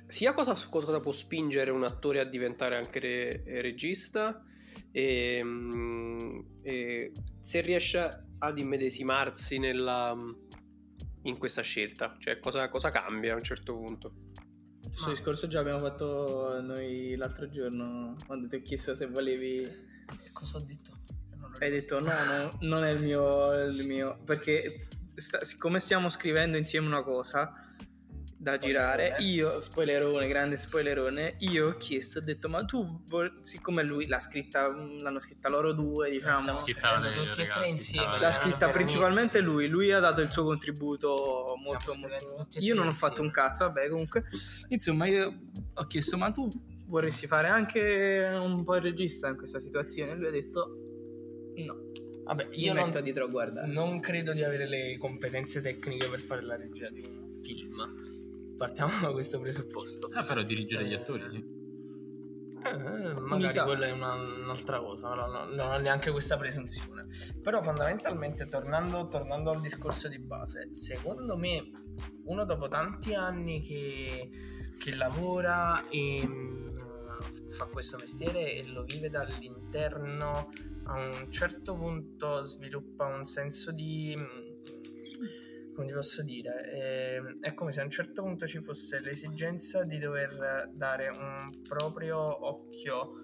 sia 0.07 0.33
cosa, 0.33 0.53
cosa 0.69 0.99
può 0.99 1.11
spingere 1.11 1.71
un 1.71 1.83
attore 1.83 2.19
a 2.19 2.25
diventare 2.25 2.75
anche 2.75 2.99
re- 2.99 3.43
regista 3.61 4.43
e, 4.91 5.41
mm, 5.43 6.39
e 6.61 7.11
se 7.39 7.61
riesce 7.61 8.25
ad 8.39 8.57
immedesimarsi 8.57 9.57
nella, 9.57 10.15
in 11.23 11.37
questa 11.37 11.61
scelta, 11.61 12.15
cioè 12.19 12.39
cosa, 12.39 12.69
cosa 12.69 12.91
cambia 12.91 13.33
a 13.33 13.37
un 13.37 13.43
certo 13.43 13.75
punto. 13.75 14.13
Questo 14.87 15.09
discorso 15.09 15.47
già 15.47 15.59
abbiamo 15.59 15.79
fatto 15.79 16.61
noi 16.61 17.15
l'altro 17.15 17.49
giorno 17.49 18.15
quando 18.25 18.47
ti 18.47 18.55
ho 18.55 18.61
chiesto 18.61 18.95
se 18.95 19.07
volevi 19.07 19.93
Cosa 20.31 20.57
ho 20.57 20.59
detto? 20.61 20.91
Hai 21.59 21.69
detto 21.69 21.99
no, 21.99 22.11
no, 22.11 22.57
non 22.61 22.83
è 22.83 22.91
il 22.91 23.01
mio, 23.01 23.53
il 23.63 23.85
mio 23.85 24.19
perché 24.25 24.75
sta- 25.15 25.43
siccome 25.43 25.79
stiamo 25.79 26.09
scrivendo 26.09 26.57
insieme 26.57 26.87
una 26.87 27.01
cosa 27.01 27.53
da 28.45 28.59
girare, 28.59 29.15
io, 29.21 29.59
spoilerone, 29.59 30.27
grande 30.27 30.55
spoilerone, 30.55 31.37
io 31.39 31.69
ho 31.69 31.77
chiesto, 31.77 32.19
ho 32.19 32.21
detto 32.21 32.47
ma 32.47 32.63
tu, 32.63 33.01
vol- 33.07 33.39
siccome 33.41 33.81
lui 33.81 34.05
l'ha 34.05 34.19
scritta, 34.19 34.67
l'hanno 34.67 35.19
scritta 35.19 35.49
loro 35.49 35.73
due, 35.73 36.11
diciamo, 36.11 36.51
lei, 36.99 37.15
tutti 37.15 37.41
e 37.41 37.47
tre 37.47 37.67
insieme. 37.67 38.19
l'ha 38.19 38.29
non 38.29 38.39
scritta 38.39 38.69
principalmente 38.69 39.41
lui, 39.41 39.67
lui 39.67 39.91
ha 39.91 39.99
dato 39.99 40.21
il 40.21 40.29
suo 40.29 40.43
contributo 40.43 41.55
molto, 41.57 41.95
molto... 41.95 42.45
Io 42.59 42.75
non 42.75 42.85
ho 42.85 42.93
fatto 42.93 43.23
un 43.23 43.31
cazzo, 43.31 43.65
vabbè 43.65 43.89
comunque, 43.89 44.25
insomma 44.67 45.07
io 45.07 45.33
ho 45.73 45.87
chiesto 45.87 46.15
ma 46.15 46.29
tu 46.29 46.47
vorresti 46.85 47.25
fare 47.25 47.47
anche 47.47 48.29
un 48.31 48.63
po' 48.63 48.75
il 48.75 48.83
regista 48.83 49.27
in 49.27 49.37
questa 49.37 49.59
situazione? 49.59 50.13
Lui 50.13 50.27
ha 50.27 50.31
detto 50.31 50.69
no, 51.55 51.91
Vabbè, 52.25 52.49
io 52.51 52.73
non, 52.73 52.91
dietro 53.01 53.23
a 53.23 53.27
guardare. 53.27 53.71
non 53.71 53.99
credo 53.99 54.33
di 54.33 54.43
avere 54.43 54.67
le 54.67 54.97
competenze 54.99 55.61
tecniche 55.61 56.07
per 56.07 56.19
fare 56.19 56.43
la 56.43 56.55
regia 56.55 56.89
di 56.91 57.01
un 57.01 57.41
film. 57.41 58.14
Partiamo 58.57 58.91
da 59.01 59.11
questo 59.11 59.39
presupposto. 59.39 60.09
Ah, 60.13 60.23
però 60.23 60.41
dirigere 60.41 60.87
gli 60.87 60.93
attori, 60.93 61.23
sì. 61.31 61.53
Eh, 62.67 62.73
magari 63.13 63.43
Unità. 63.43 63.63
quella 63.63 63.85
è 63.85 63.91
una- 63.91 64.15
un'altra 64.15 64.79
cosa, 64.79 65.13
no, 65.13 65.27
no, 65.27 65.45
non 65.53 65.71
ho 65.71 65.77
neanche 65.77 66.09
questa 66.11 66.35
presunzione. 66.37 67.05
Però 67.41 67.61
fondamentalmente, 67.61 68.47
tornando, 68.47 69.07
tornando 69.07 69.51
al 69.51 69.61
discorso 69.61 70.07
di 70.07 70.17
base, 70.19 70.69
secondo 70.73 71.37
me 71.37 71.69
uno 72.23 72.43
dopo 72.43 72.67
tanti 72.67 73.13
anni 73.13 73.61
che, 73.61 74.29
che 74.79 74.95
lavora 74.95 75.87
e 75.89 76.23
mm, 76.25 76.73
fa 77.49 77.65
questo 77.67 77.97
mestiere 77.99 78.55
e 78.55 78.67
lo 78.69 78.83
vive 78.83 79.09
dall'interno, 79.09 80.49
a 80.85 80.95
un 80.95 81.27
certo 81.31 81.75
punto 81.75 82.43
sviluppa 82.45 83.05
un 83.05 83.25
senso 83.25 83.71
di... 83.71 84.15
mm, 84.17 84.53
come 85.75 85.87
ti 85.87 85.93
posso 85.93 86.23
dire? 86.23 86.71
Eh, 86.71 87.21
è 87.41 87.53
come 87.53 87.71
se 87.71 87.81
a 87.81 87.83
un 87.83 87.89
certo 87.89 88.23
punto 88.23 88.47
ci 88.47 88.61
fosse 88.61 88.99
l'esigenza 88.99 89.83
di 89.83 89.99
dover 89.99 90.71
dare 90.73 91.09
un 91.09 91.61
proprio 91.67 92.17
occhio 92.47 93.23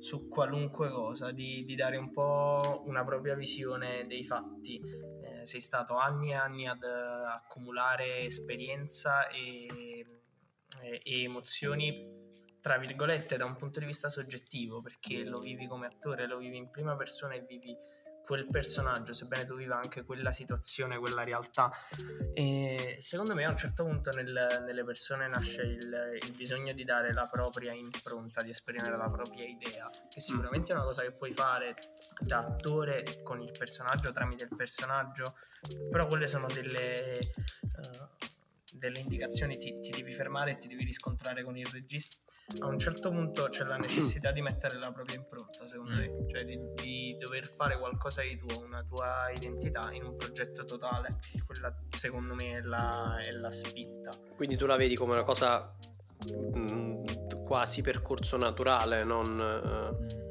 su 0.00 0.28
qualunque 0.28 0.88
cosa, 0.88 1.30
di, 1.30 1.62
di 1.64 1.74
dare 1.74 1.98
un 1.98 2.10
po' 2.10 2.82
una 2.86 3.04
propria 3.04 3.34
visione 3.34 4.06
dei 4.06 4.24
fatti. 4.24 4.80
Eh, 4.80 5.44
sei 5.44 5.60
stato 5.60 5.94
anni 5.94 6.30
e 6.30 6.34
anni 6.34 6.66
ad 6.66 6.82
eh, 6.82 6.88
accumulare 6.88 8.20
esperienza 8.20 9.28
e, 9.28 9.66
e- 10.82 11.00
e 11.04 11.22
emozioni, 11.22 12.18
tra 12.62 12.78
virgolette, 12.78 13.36
da 13.36 13.44
un 13.44 13.56
punto 13.56 13.78
di 13.78 13.86
vista 13.86 14.08
soggettivo, 14.08 14.80
perché 14.80 15.22
lo 15.24 15.38
vivi 15.38 15.66
come 15.66 15.86
attore, 15.86 16.26
lo 16.26 16.38
vivi 16.38 16.56
in 16.56 16.70
prima 16.70 16.96
persona 16.96 17.34
e 17.34 17.44
vivi 17.46 17.76
quel 18.30 18.46
personaggio, 18.46 19.12
sebbene 19.12 19.44
tu 19.44 19.56
viva 19.56 19.74
anche 19.74 20.04
quella 20.04 20.30
situazione, 20.30 20.98
quella 20.98 21.24
realtà. 21.24 21.68
E 22.32 22.96
secondo 23.00 23.34
me 23.34 23.44
a 23.44 23.50
un 23.50 23.56
certo 23.56 23.82
punto 23.82 24.12
nel- 24.12 24.62
nelle 24.64 24.84
persone 24.84 25.26
nasce 25.26 25.62
il, 25.62 26.18
il 26.22 26.32
bisogno 26.36 26.72
di 26.72 26.84
dare 26.84 27.12
la 27.12 27.26
propria 27.26 27.72
impronta, 27.72 28.40
di 28.42 28.50
esprimere 28.50 28.96
la 28.96 29.10
propria 29.10 29.44
idea, 29.44 29.90
che 30.08 30.20
sicuramente 30.20 30.70
è 30.70 30.76
una 30.76 30.84
cosa 30.84 31.02
che 31.02 31.10
puoi 31.10 31.32
fare 31.32 31.74
da 32.20 32.38
attore 32.38 33.02
con 33.24 33.42
il 33.42 33.50
personaggio, 33.50 34.12
tramite 34.12 34.44
il 34.44 34.54
personaggio, 34.54 35.34
però 35.90 36.06
quelle 36.06 36.28
sono 36.28 36.46
delle, 36.46 37.18
eh, 37.18 37.26
delle 38.74 39.00
indicazioni, 39.00 39.58
ti, 39.58 39.80
ti 39.80 39.90
devi 39.90 40.12
fermare 40.12 40.52
e 40.52 40.58
ti 40.58 40.68
devi 40.68 40.84
riscontrare 40.84 41.42
con 41.42 41.56
il 41.56 41.66
regista. 41.66 42.16
A 42.58 42.66
un 42.66 42.78
certo 42.78 43.10
punto 43.10 43.44
c'è 43.48 43.64
la 43.64 43.76
necessità 43.76 44.32
di 44.32 44.42
mettere 44.42 44.76
la 44.76 44.90
propria 44.90 45.16
impronta, 45.16 45.66
secondo 45.66 45.94
me, 45.94 46.26
cioè 46.28 46.44
di, 46.44 46.58
di 46.74 47.16
dover 47.18 47.46
fare 47.46 47.78
qualcosa 47.78 48.22
di 48.22 48.36
tuo, 48.36 48.64
una 48.64 48.82
tua 48.82 49.30
identità 49.34 49.92
in 49.92 50.04
un 50.04 50.16
progetto 50.16 50.64
totale. 50.64 51.20
Quella 51.46 51.74
secondo 51.90 52.34
me 52.34 52.58
è 52.58 52.60
la, 52.60 53.18
è 53.22 53.30
la 53.30 53.50
spinta. 53.50 54.10
Quindi 54.36 54.56
tu 54.56 54.66
la 54.66 54.76
vedi 54.76 54.96
come 54.96 55.12
una 55.12 55.22
cosa 55.22 55.74
mm, 56.32 57.04
quasi 57.44 57.82
percorso 57.82 58.36
naturale, 58.36 59.04
non... 59.04 59.40
eh, 59.40 60.29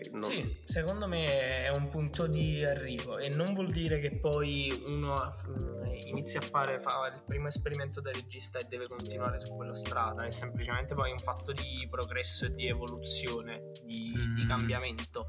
che 0.00 0.10
non- 0.12 0.22
Sì, 0.24 0.60
secondo 0.64 1.06
me 1.06 1.62
è 1.64 1.70
un 1.70 1.88
punto 1.88 2.26
di 2.26 2.64
arrivo 2.64 3.18
e 3.18 3.28
non 3.28 3.54
vuol 3.54 3.70
dire 3.70 3.98
che 4.00 4.18
poi 4.18 4.70
uno 4.86 5.34
mm, 5.48 5.84
inizia 6.06 6.40
a 6.40 6.42
fare 6.44 6.80
fa 6.80 7.06
il 7.14 7.22
primo 7.26 7.48
esperimento 7.48 8.00
da 8.00 8.10
regista 8.10 8.58
e 8.58 8.64
deve 8.68 8.86
continuare 8.88 9.38
su 9.44 9.54
quella 9.54 9.74
strada, 9.74 10.24
è 10.24 10.30
semplicemente 10.30 10.94
poi 10.94 11.10
un 11.10 11.18
fatto 11.18 11.52
di 11.52 11.86
progresso 11.90 12.46
e 12.46 12.54
di 12.54 12.66
evoluzione, 12.68 13.70
di, 13.84 14.12
di 14.34 14.44
Mm. 14.44 14.48
cambiamento. 14.48 15.26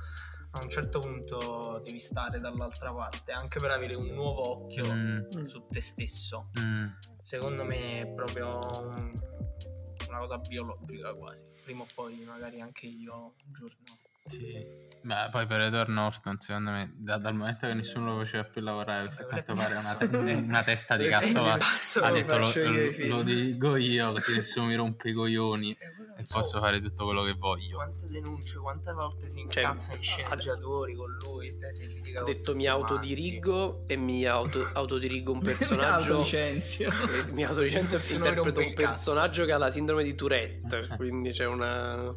A 0.52 0.64
un 0.64 0.70
certo 0.70 1.00
punto 1.00 1.82
devi 1.84 2.00
stare 2.00 2.40
dall'altra 2.40 2.92
parte 2.94 3.32
anche 3.32 3.60
per 3.60 3.70
avere 3.72 3.96
un 3.96 4.08
nuovo 4.08 4.50
occhio 4.66 4.86
Mm, 4.94 5.46
su 5.46 5.68
te 5.70 5.82
stesso. 5.82 6.50
mm. 6.60 6.86
Secondo 7.22 7.64
me 7.66 8.02
è 8.02 8.08
proprio 8.08 8.58
un- 8.80 9.20
una 10.08 10.20
cosa 10.20 10.38
biologica 10.38 11.14
quasi. 11.16 11.44
Prima 11.64 11.82
o 11.84 11.88
poi 11.94 12.16
magari 12.26 12.62
anche 12.62 12.86
io 12.86 13.14
un 13.46 13.54
giorno 13.54 13.97
Sì. 14.28 14.76
Beh, 15.00 15.30
poi 15.32 15.46
per 15.46 15.62
Edward 15.62 15.88
Norton, 15.90 16.38
secondo 16.42 16.72
me, 16.72 16.92
da- 16.98 17.18
dal 17.18 17.34
momento 17.34 17.66
che 17.66 17.74
nessuno 17.74 18.14
lo 18.14 18.20
faceva 18.26 18.44
più 18.44 18.60
lavorare, 18.62 19.08
perché 19.08 19.24
a 19.24 19.26
quanto 19.44 19.54
pare 19.54 19.76
una, 19.76 19.96
te- 20.26 20.34
una 20.34 20.64
testa 20.64 20.98
di 20.98 21.08
cazzo, 21.08 21.42
va- 21.44 21.56
Pazzo, 21.56 22.02
ha 22.04 22.10
lo 22.10 22.16
detto 22.16 22.38
lo, 22.38 22.40
lo, 22.40 22.52
film." 22.92 23.08
lo 23.08 23.24
dirigo 23.24 23.76
io, 23.78 24.12
così 24.12 24.34
nessuno 24.36 24.66
mi 24.66 24.76
rompe 24.76 25.10
i 25.10 25.14
coglioni 25.14 25.72
Eh, 25.72 26.22
e 26.22 26.26
so. 26.26 26.40
posso 26.40 26.60
fare 26.60 26.82
tutto 26.82 27.06
quello 27.06 27.24
che 27.24 27.34
voglio. 27.36 27.78
Quante 27.78 28.08
denunce, 28.10 28.58
quante 28.58 28.92
volte 28.92 29.30
si 29.30 29.46
Cioè, 29.48 29.64
incazzano 29.64 29.98
i 29.98 30.02
sceneggiatori 30.02 30.94
con 30.96 31.18
lui, 31.26 31.58
cioè, 31.58 31.74
si 31.74 31.88
litiga 31.88 32.20
Ha 32.20 32.24
con 32.24 32.34
detto 32.34 32.56
mi 32.56 32.66
autodirigo 32.66 33.84
e 33.88 33.96
mi 33.96 34.26
auto- 34.26 34.68
autodirigo 34.74 35.32
un 35.32 35.40
personaggio 35.40 36.16
Autolicenzio. 36.18 36.90
e 36.90 37.32
mi 37.32 37.46
autolicenzio 37.46 37.98
e 37.98 38.18
interpreto 38.18 38.60
un 38.60 38.74
personaggio 38.74 39.46
che 39.46 39.54
ha 39.54 39.58
la 39.58 39.70
sindrome 39.70 40.04
di 40.04 40.16
Tourette 40.16 40.88
quindi 40.98 41.30
c'è 41.30 41.46
una 41.46 42.14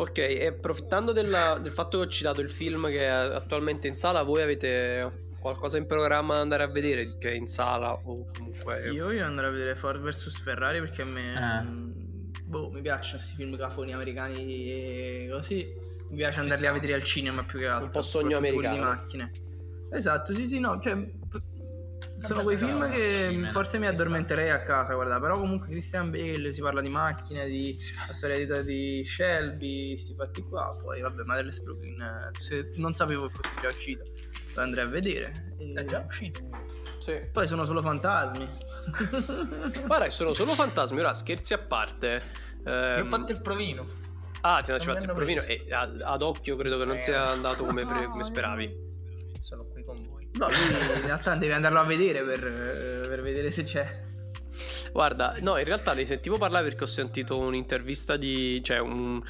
ok 0.00 0.18
e 0.18 0.46
approfittando 0.46 1.12
della- 1.12 1.58
del 1.60 1.72
fatto 1.72 1.98
che 1.98 2.04
ho 2.04 2.08
citato 2.08 2.40
il 2.40 2.50
film 2.50 2.88
che 2.88 3.00
è 3.00 3.06
attualmente 3.06 3.86
in 3.88 3.96
sala 3.96 4.22
voi 4.22 4.42
avete 4.42 5.28
qualcosa 5.40 5.78
in 5.78 5.86
programma 5.86 6.34
da 6.34 6.40
andare 6.40 6.62
a 6.62 6.68
vedere 6.68 7.16
che 7.18 7.30
è 7.32 7.34
in 7.34 7.46
sala 7.46 7.92
o 7.92 8.26
comunque 8.34 8.90
Io 8.90 9.06
voglio 9.06 9.24
andare 9.24 9.46
a 9.48 9.50
vedere 9.50 9.74
Ford 9.74 10.00
vs 10.00 10.38
Ferrari 10.40 10.80
perché 10.80 11.02
a 11.02 11.06
me 11.06 11.34
Eh. 11.34 11.62
mm, 11.64 11.90
boh, 12.44 12.70
mi 12.70 12.80
piacciono 12.82 13.16
questi 13.16 13.34
film 13.36 13.56
cafoni 13.56 13.92
americani 13.92 14.36
e 14.70 15.28
così. 15.30 15.88
Mi 16.10 16.16
piace 16.16 16.40
andarli 16.40 16.66
a 16.66 16.72
vedere 16.72 16.94
al 16.94 17.04
cinema 17.04 17.44
più 17.44 17.60
che 17.60 17.66
altro. 17.68 17.88
po' 17.90 18.02
sogno 18.02 18.36
americano. 18.36 18.74
di 18.74 18.80
macchine. 18.80 19.32
Esatto, 19.92 20.34
sì, 20.34 20.46
sì, 20.48 20.58
no, 20.58 20.80
cioè 20.80 20.94
sono 22.20 22.42
quei 22.42 22.56
film 22.56 22.90
che 22.90 23.48
forse 23.50 23.78
mi 23.78 23.86
addormenterei 23.86 24.50
a 24.50 24.62
casa, 24.62 24.94
guarda, 24.94 25.18
però 25.20 25.38
comunque 25.38 25.68
Christian 25.68 26.10
Bale, 26.10 26.52
si 26.52 26.60
parla 26.60 26.80
di 26.80 26.88
macchine, 26.88 27.46
di 27.46 27.78
la 28.06 28.12
storia 28.12 28.36
di, 28.62 28.64
di 28.64 29.04
Shelby, 29.04 29.96
sti 29.96 30.14
fatti 30.14 30.42
qua, 30.42 30.74
poi 30.80 31.00
vabbè, 31.00 31.22
Motherless 31.24 31.60
Brooklyn, 31.60 32.00
eh, 32.00 32.38
se 32.38 32.70
non 32.76 32.94
sapevo 32.94 33.26
che 33.26 33.34
fosse 33.34 33.54
già 33.60 33.68
uscito, 33.68 34.04
lo 34.54 34.62
andrei 34.62 34.84
a 34.84 34.88
vedere. 34.88 35.54
E- 35.58 35.72
È 35.80 35.84
già 35.84 36.02
uscito. 36.06 36.40
sì. 37.00 37.20
Poi 37.32 37.46
sono 37.46 37.64
solo 37.64 37.80
fantasmi. 37.82 38.48
guarda 39.86 40.08
sono 40.10 40.32
solo 40.32 40.52
fantasmi 40.52 40.98
ora 40.98 41.12
scherzi 41.12 41.52
a 41.52 41.58
parte 41.58 42.22
ehm, 42.64 42.96
Io 42.96 43.02
ho 43.02 43.06
fatto 43.06 43.32
il 43.32 43.40
provino. 43.40 43.84
ah 44.40 44.60
ti 44.62 44.70
hanno 44.70 44.80
fatto 44.80 45.04
il 45.04 45.12
provino 45.12 45.42
preso. 45.42 45.62
e 45.68 45.72
ad, 45.72 46.00
ad 46.02 46.22
occhio 46.22 46.56
credo 46.56 46.78
che 46.78 46.84
non 46.86 46.96
Eh, 46.96 47.02
sia 47.02 47.28
andato 47.28 47.64
come, 47.64 47.84
pre- 47.86 48.06
come 48.10 48.24
speravi 48.24 48.74
Sono. 49.40 49.66
No, 50.32 50.46
lui 50.46 51.00
in 51.00 51.06
realtà 51.06 51.34
devi 51.34 51.52
andarlo 51.52 51.80
a 51.80 51.84
vedere 51.84 52.22
per, 52.22 52.40
per 53.08 53.22
vedere 53.22 53.50
se 53.50 53.62
c'è. 53.64 54.08
Guarda, 54.92 55.36
no, 55.40 55.56
in 55.58 55.64
realtà 55.64 55.92
ne 55.92 56.04
sentivo 56.04 56.38
parlare 56.38 56.68
perché 56.68 56.84
ho 56.84 56.88
sentito 56.88 57.38
un'intervista 57.38 58.16
di. 58.16 58.62
cioè 58.62 58.78
un, 58.78 59.20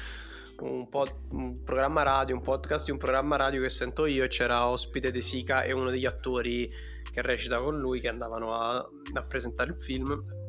un, 0.59 0.89
pod- 0.89 1.15
un 1.29 1.63
programma 1.63 2.03
radio, 2.03 2.35
un 2.35 2.41
podcast 2.41 2.85
di 2.85 2.91
un 2.91 2.97
programma 2.97 3.35
radio 3.35 3.61
che 3.61 3.69
sento 3.69 4.05
io 4.05 4.23
e 4.23 4.27
c'era 4.27 4.67
ospite 4.67 5.11
De 5.11 5.21
Sica 5.21 5.63
e 5.63 5.71
uno 5.71 5.89
degli 5.89 6.05
attori 6.05 6.69
che 7.11 7.21
recita 7.21 7.59
con 7.59 7.79
lui 7.79 7.99
che 7.99 8.07
andavano 8.07 8.55
a, 8.55 8.77
a 8.77 9.23
presentare 9.23 9.71
il 9.71 9.75
film. 9.75 10.39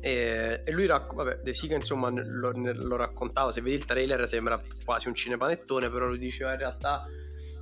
E, 0.00 0.62
e 0.64 0.72
lui, 0.72 0.86
racc- 0.86 1.14
vabbè, 1.14 1.40
De 1.42 1.52
Sica 1.52 1.74
insomma 1.74 2.10
lo, 2.10 2.52
lo 2.54 2.96
raccontava, 2.96 3.50
se 3.50 3.60
vedi 3.60 3.76
il 3.76 3.84
trailer 3.84 4.26
sembra 4.28 4.60
quasi 4.84 5.08
un 5.08 5.14
cinepanettone, 5.14 5.90
però 5.90 6.06
lui 6.06 6.18
diceva 6.18 6.52
in 6.52 6.58
realtà 6.58 7.06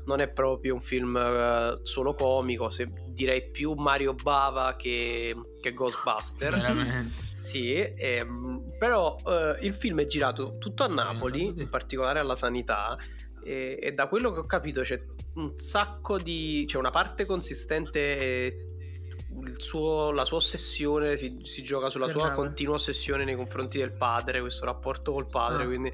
non 0.06 0.20
è 0.20 0.28
proprio 0.28 0.74
un 0.74 0.80
film 0.80 1.16
eh, 1.16 1.78
solo 1.82 2.14
comico, 2.14 2.68
se 2.68 2.90
direi 3.08 3.50
più 3.50 3.72
Mario 3.74 4.14
Bava 4.14 4.76
che, 4.76 5.34
che 5.60 5.72
Ghostbuster. 5.72 6.52
Veramente. 6.54 7.32
Sì, 7.38 7.74
ehm, 7.74 8.74
però 8.78 9.16
eh, 9.26 9.58
il 9.66 9.74
film 9.74 10.00
è 10.00 10.06
girato 10.06 10.56
tutto 10.58 10.84
a 10.84 10.88
Napoli, 10.88 11.46
in 11.46 11.68
particolare 11.68 12.18
alla 12.18 12.34
sanità, 12.34 12.96
e, 13.42 13.78
e 13.80 13.92
da 13.92 14.08
quello 14.08 14.30
che 14.30 14.40
ho 14.40 14.46
capito 14.46 14.80
c'è 14.82 15.02
un 15.34 15.52
sacco 15.58 16.18
di... 16.18 16.64
c'è 16.66 16.78
una 16.78 16.90
parte 16.90 17.24
consistente, 17.26 18.16
eh, 18.18 18.66
il 19.46 19.60
suo- 19.60 20.10
la 20.12 20.24
sua 20.24 20.36
ossessione 20.36 21.16
si, 21.16 21.38
si 21.42 21.62
gioca 21.62 21.90
sulla 21.90 22.08
sua 22.08 22.28
Napoli. 22.28 22.46
continua 22.46 22.74
ossessione 22.76 23.24
nei 23.24 23.34
confronti 23.36 23.78
del 23.78 23.92
padre, 23.92 24.40
questo 24.40 24.64
rapporto 24.64 25.12
col 25.12 25.26
padre, 25.26 25.64
Ah. 25.64 25.66
quindi 25.66 25.92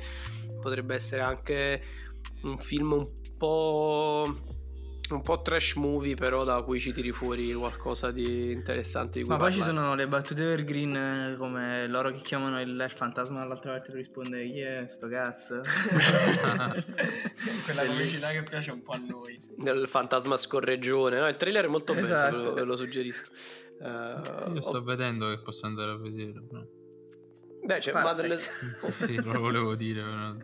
potrebbe 0.60 0.94
essere 0.94 1.22
anche 1.22 1.82
un 2.42 2.58
film 2.58 2.92
un 2.92 3.06
po'... 3.40 4.36
Un 5.10 5.22
po' 5.22 5.42
trash 5.42 5.74
movie, 5.74 6.14
però 6.14 6.44
da 6.44 6.62
cui 6.62 6.78
ci 6.78 6.92
tiri 6.92 7.10
fuori 7.10 7.52
qualcosa 7.52 8.12
di 8.12 8.52
interessante 8.52 9.18
di 9.18 9.24
cui 9.24 9.34
Ma 9.34 9.40
poi 9.40 9.52
ci 9.52 9.60
sono 9.60 9.96
le 9.96 10.06
battute 10.06 10.44
evergreen 10.44 10.94
eh, 10.94 11.34
come 11.36 11.88
loro 11.88 12.12
che 12.12 12.20
chiamano 12.20 12.60
il, 12.60 12.68
il 12.68 12.92
fantasma 12.92 13.40
dall'altra 13.40 13.72
parte 13.72 13.92
risponde 13.92 14.44
chi 14.44 14.60
è 14.60 14.84
sto 14.86 15.08
cazzo? 15.08 15.58
Quella 17.64 17.84
comicità 17.86 18.28
che 18.28 18.44
piace 18.44 18.70
un 18.70 18.82
po' 18.82 18.92
a 18.92 18.98
noi. 18.98 19.36
del 19.56 19.88
fantasma 19.88 20.36
scorreggione. 20.36 21.18
No, 21.18 21.26
il 21.26 21.34
trailer 21.34 21.64
è 21.64 21.68
molto 21.68 21.92
bello, 21.92 22.06
Esatto. 22.06 22.36
ve 22.36 22.42
lo, 22.44 22.54
ve 22.54 22.62
lo 22.62 22.76
suggerisco. 22.76 23.30
Eh, 23.82 24.52
Io 24.52 24.60
sto 24.60 24.76
oh, 24.76 24.82
vedendo 24.84 25.28
che 25.30 25.40
posso 25.42 25.66
andare 25.66 25.90
a 25.90 25.96
vedere. 25.96 26.40
Però. 26.40 26.62
beh, 27.64 27.78
c'è 27.78 27.90
Parasite. 27.90 28.28
Madeleine- 28.28 29.06
Sì, 29.06 29.20
lo 29.20 29.40
volevo 29.40 29.74
dire, 29.74 30.04
però. 30.04 30.36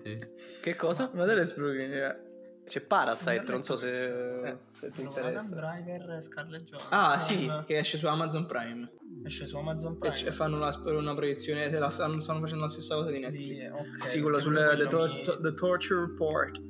Che 0.61 0.75
cosa? 0.75 1.09
Ma 1.15 1.25
delle 1.25 1.47
sprughe, 1.47 1.85
eh. 1.85 2.26
C'è 2.67 2.81
Parasite, 2.81 3.45
non 3.49 3.63
so 3.63 3.77
se, 3.77 4.59
se 4.73 4.91
ti 4.91 5.03
Adam 5.03 5.07
interessa. 5.07 5.55
Driver, 5.55 6.23
Scarlett 6.23 6.65
Johansson. 6.65 6.89
Ah 6.91 7.19
sì, 7.19 7.51
che 7.65 7.79
esce 7.79 7.97
su 7.97 8.07
Amazon 8.09 8.47
Prime. 8.47 8.91
Esce 9.25 9.47
su 9.47 9.57
Amazon 9.57 9.93
E 9.95 9.99
Prime. 9.99 10.15
c- 10.15 10.31
fanno 10.33 10.57
una, 10.57 10.71
una 10.85 11.15
proiezione, 11.15 11.71
la 11.71 11.89
stanno, 11.91 12.19
stanno 12.21 12.41
facendo 12.41 12.65
la 12.65 12.71
stessa 12.71 12.97
cosa 12.97 13.11
di 13.11 13.21
Netflix. 13.21 13.71
Di- 13.71 13.73
ok, 13.73 14.09
sì, 14.09 14.21
quello 14.21 14.37
perché 14.39 14.43
sul 14.43 14.55
quello 14.67 14.83
the, 14.83 14.89
Tor- 14.89 15.13
mi- 15.13 15.43
The 15.43 15.55
Torture 15.55 16.01
Report, 16.01 16.61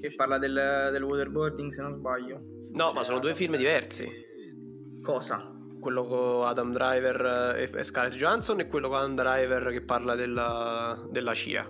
che 0.00 0.12
parla 0.16 0.38
del, 0.38 0.88
del 0.92 1.02
waterboarding 1.02 1.70
se 1.70 1.82
non 1.82 1.92
sbaglio. 1.92 2.40
No, 2.72 2.92
ma 2.92 3.04
sono 3.04 3.18
due 3.20 3.34
film 3.34 3.56
diversi. 3.56 4.08
Cosa? 5.02 5.52
Quello 5.80 6.04
con 6.04 6.46
Adam 6.46 6.72
Driver 6.72 7.54
e 7.56 7.70
e 7.72 7.84
Scarlett 7.84 8.16
Johansson 8.16 8.58
e 8.60 8.66
quello 8.66 8.88
con 8.88 8.98
Adam 8.98 9.14
Driver 9.14 9.70
che 9.70 9.82
parla 9.82 10.14
della, 10.14 11.06
della 11.10 11.32
CIA. 11.34 11.68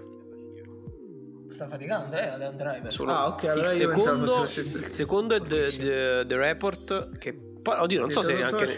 Sta 1.48 1.68
faticando, 1.68 2.16
eh, 2.16 2.26
Adam 2.28 2.56
Driver. 2.56 2.92
Sono- 2.92 3.12
Ah, 3.12 3.26
ok, 3.28 3.44
allora 3.44 3.66
il, 3.66 3.72
secondo, 3.72 4.26
fosse 4.26 4.60
il 4.60 4.90
secondo 4.90 5.34
è 5.34 5.40
The, 5.40 5.60
The- 5.78 6.24
The 6.26 6.36
Report 6.36 7.18
che 7.18 7.32
poi, 7.62 7.78
oddio, 7.78 8.00
non 8.00 8.10
so 8.12 8.22
se 8.22 8.40
anche 8.42 8.76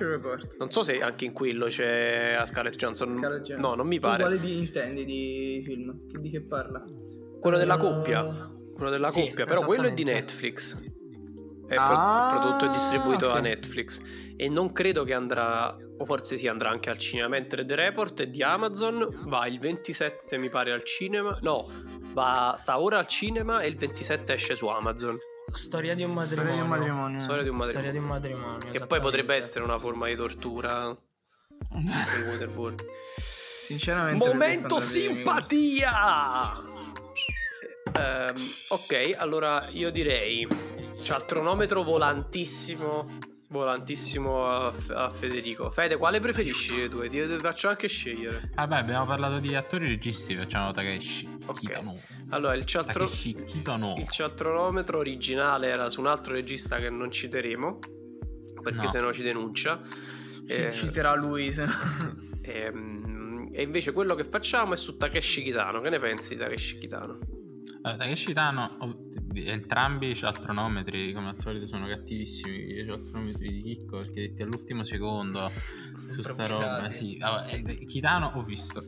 non 0.59 0.71
so 0.71 0.83
se 0.83 0.99
anche 1.01 1.25
in 1.27 1.33
quello 1.33 1.67
c'è 1.67 2.37
a 2.39 2.47
Scarlett 2.47 2.75
Johansson. 2.77 3.11
Scarlett 3.11 3.43
Johansson. 3.45 3.71
No, 3.71 3.75
non 3.77 3.87
mi 3.87 3.97
Tu 3.97 4.01
pare. 4.03 4.23
quale 4.23 4.39
di 4.41 4.59
intendi 4.59 5.05
di 5.05 5.63
film? 5.65 6.07
Che- 6.11 6.19
di 6.21 6.29
che 6.31 6.41
parla? 6.43 6.83
Quello 7.41 7.57
della 7.59 7.75
Eh, 7.77 7.79
coppia. 7.79 8.25
Quello 8.75 8.91
della 8.91 9.11
sì, 9.11 9.21
coppia, 9.29 9.45
però 9.45 9.63
quello 9.65 9.89
è 9.89 9.93
di. 9.93 10.05
Netflix. 10.05 10.77
È 11.67 11.75
pro- 11.75 11.85
Ah, 11.85 12.29
prodotto 12.41 12.65
e 12.65 12.71
distribuito 12.71 13.27
ok. 13.27 13.33
da 13.35 13.41
Netflix. 13.41 14.01
E 14.37 14.49
non 14.49 14.73
credo 14.73 15.05
che 15.05 15.13
andrà, 15.13 15.77
o 15.99 16.05
forse 16.07 16.39
sì, 16.39 16.47
andrà 16.49 16.71
anche 16.71 16.89
al 16.89 16.97
cinema. 16.97 17.29
Mentre 17.29 17.65
The 17.67 17.75
Report 17.75 18.23
è 18.23 18.27
di 18.29 18.43
Amazon, 18.43 19.25
va 19.27 19.47
il 19.47 19.59
27, 19.59 20.39
mi 20.39 20.49
pare, 20.49 20.71
al 20.73 20.83
cinema. 20.85 21.37
No, 21.43 21.69
va, 22.13 22.55
sta 22.57 22.81
ora 22.81 22.99
al 22.99 23.07
cinema 23.07 23.61
e 23.61 23.69
il 23.69 23.77
27 23.77 24.33
esce 24.33 24.57
su 24.57 24.67
Amazon. 24.67 25.19
Storia 25.53 25.95
di 25.95 26.03
un 26.03 26.13
matrimonio. 26.13 26.53
Storia 26.53 26.55
di 26.55 26.61
un 26.61 26.69
matrimonio. 26.69 27.19
Storia 27.19 27.43
di 27.43 27.49
un 27.49 27.63
Storia 27.63 27.81
matrimonio. 27.81 27.91
di 27.93 27.99
un 27.99 28.41
matrimonio. 28.41 28.71
Che 28.71 28.87
poi 28.87 29.01
potrebbe 29.01 29.35
essere 29.35 29.65
una 29.65 29.79
forma 29.79 30.07
di 30.07 30.17
tortura. 30.17 30.97
del 31.71 32.29
waterboard. 32.29 32.85
Sinceramente 33.17 34.27
Momento 34.27 34.79
simpatia! 34.79 35.93
Ehm, 37.99 38.33
ok, 38.69 39.15
allora 39.17 39.67
io 39.71 39.91
direi 39.91 40.47
cialtronometro 41.03 41.83
volantissimo. 41.83 43.19
Volantissimo 43.51 44.47
a, 44.47 44.73
a 44.95 45.09
Federico. 45.09 45.71
Fede, 45.71 45.97
quale 45.97 46.21
preferisci 46.21 46.87
tu? 46.91 47.01
Ti 47.01 47.09
ti 47.09 47.39
faccio 47.41 47.69
anche 47.69 47.89
scegliere. 47.89 48.51
Vabbè, 48.55 48.77
abbiamo 48.77 49.07
parlato 49.07 49.39
di 49.39 49.55
attori 49.55 49.87
e 49.87 49.89
registi, 49.89 50.37
facciamo 50.37 50.71
Takeshi. 50.71 51.37
Ok. 51.47 51.59
Kitano. 51.61 51.99
Allora, 52.29 52.55
il, 52.55 52.65
cialtro- 52.67 53.05
Takeshi 53.07 53.45
Kitano. 53.47 53.95
il 53.97 54.09
cialtronometro 54.11 54.99
originale 54.99 55.69
era 55.69 55.89
su 55.89 56.01
un 56.01 56.09
altro 56.09 56.35
regista 56.35 56.79
che 56.79 56.91
non 56.91 57.11
citeremo. 57.11 57.79
Perché 58.63 58.81
No. 58.83 58.89
sennò 58.89 59.13
ci 59.13 59.23
denuncia. 59.23 59.81
Ci 59.83 60.45
Eh, 60.53 60.71
citerà 60.71 61.15
lui. 61.15 61.51
se- 61.53 61.65
ehm, 62.43 63.49
e 63.53 63.63
invece 63.63 63.93
quello 63.93 64.15
che 64.15 64.25
facciamo 64.25 64.75
è 64.75 64.77
su 64.77 64.99
Takeshi 64.99 65.43
Kitano. 65.43 65.81
Che 65.81 65.89
ne 65.89 65.99
pensi 65.99 66.35
di 66.35 66.41
Takeshi 66.41 66.77
Kitano? 66.79 67.19
Allora, 67.83 68.03
Takeshi 68.03 68.27
Kitano, 68.27 68.77
ov- 68.81 69.08
entrambi 69.35 70.11
i 70.11 70.15
cialtronometri, 70.15 71.13
come 71.13 71.29
al 71.29 71.39
solito, 71.39 71.67
sono 71.67 71.87
cattivissimi. 71.87 72.79
I 72.79 72.85
cialtronometri 72.85 73.51
di 73.51 73.63
Chicco, 73.63 73.99
perché 73.99 74.29
detti 74.29 74.43
all'ultimo 74.43 74.83
secondo 74.83 75.49
su 76.09 76.23
sta 76.23 76.47
roba. 76.47 76.91
Sì, 76.91 77.19
allora, 77.21 77.47
eh, 77.47 77.85
Kitano 77.87 78.33
ho 78.35 78.43
visto, 78.43 78.83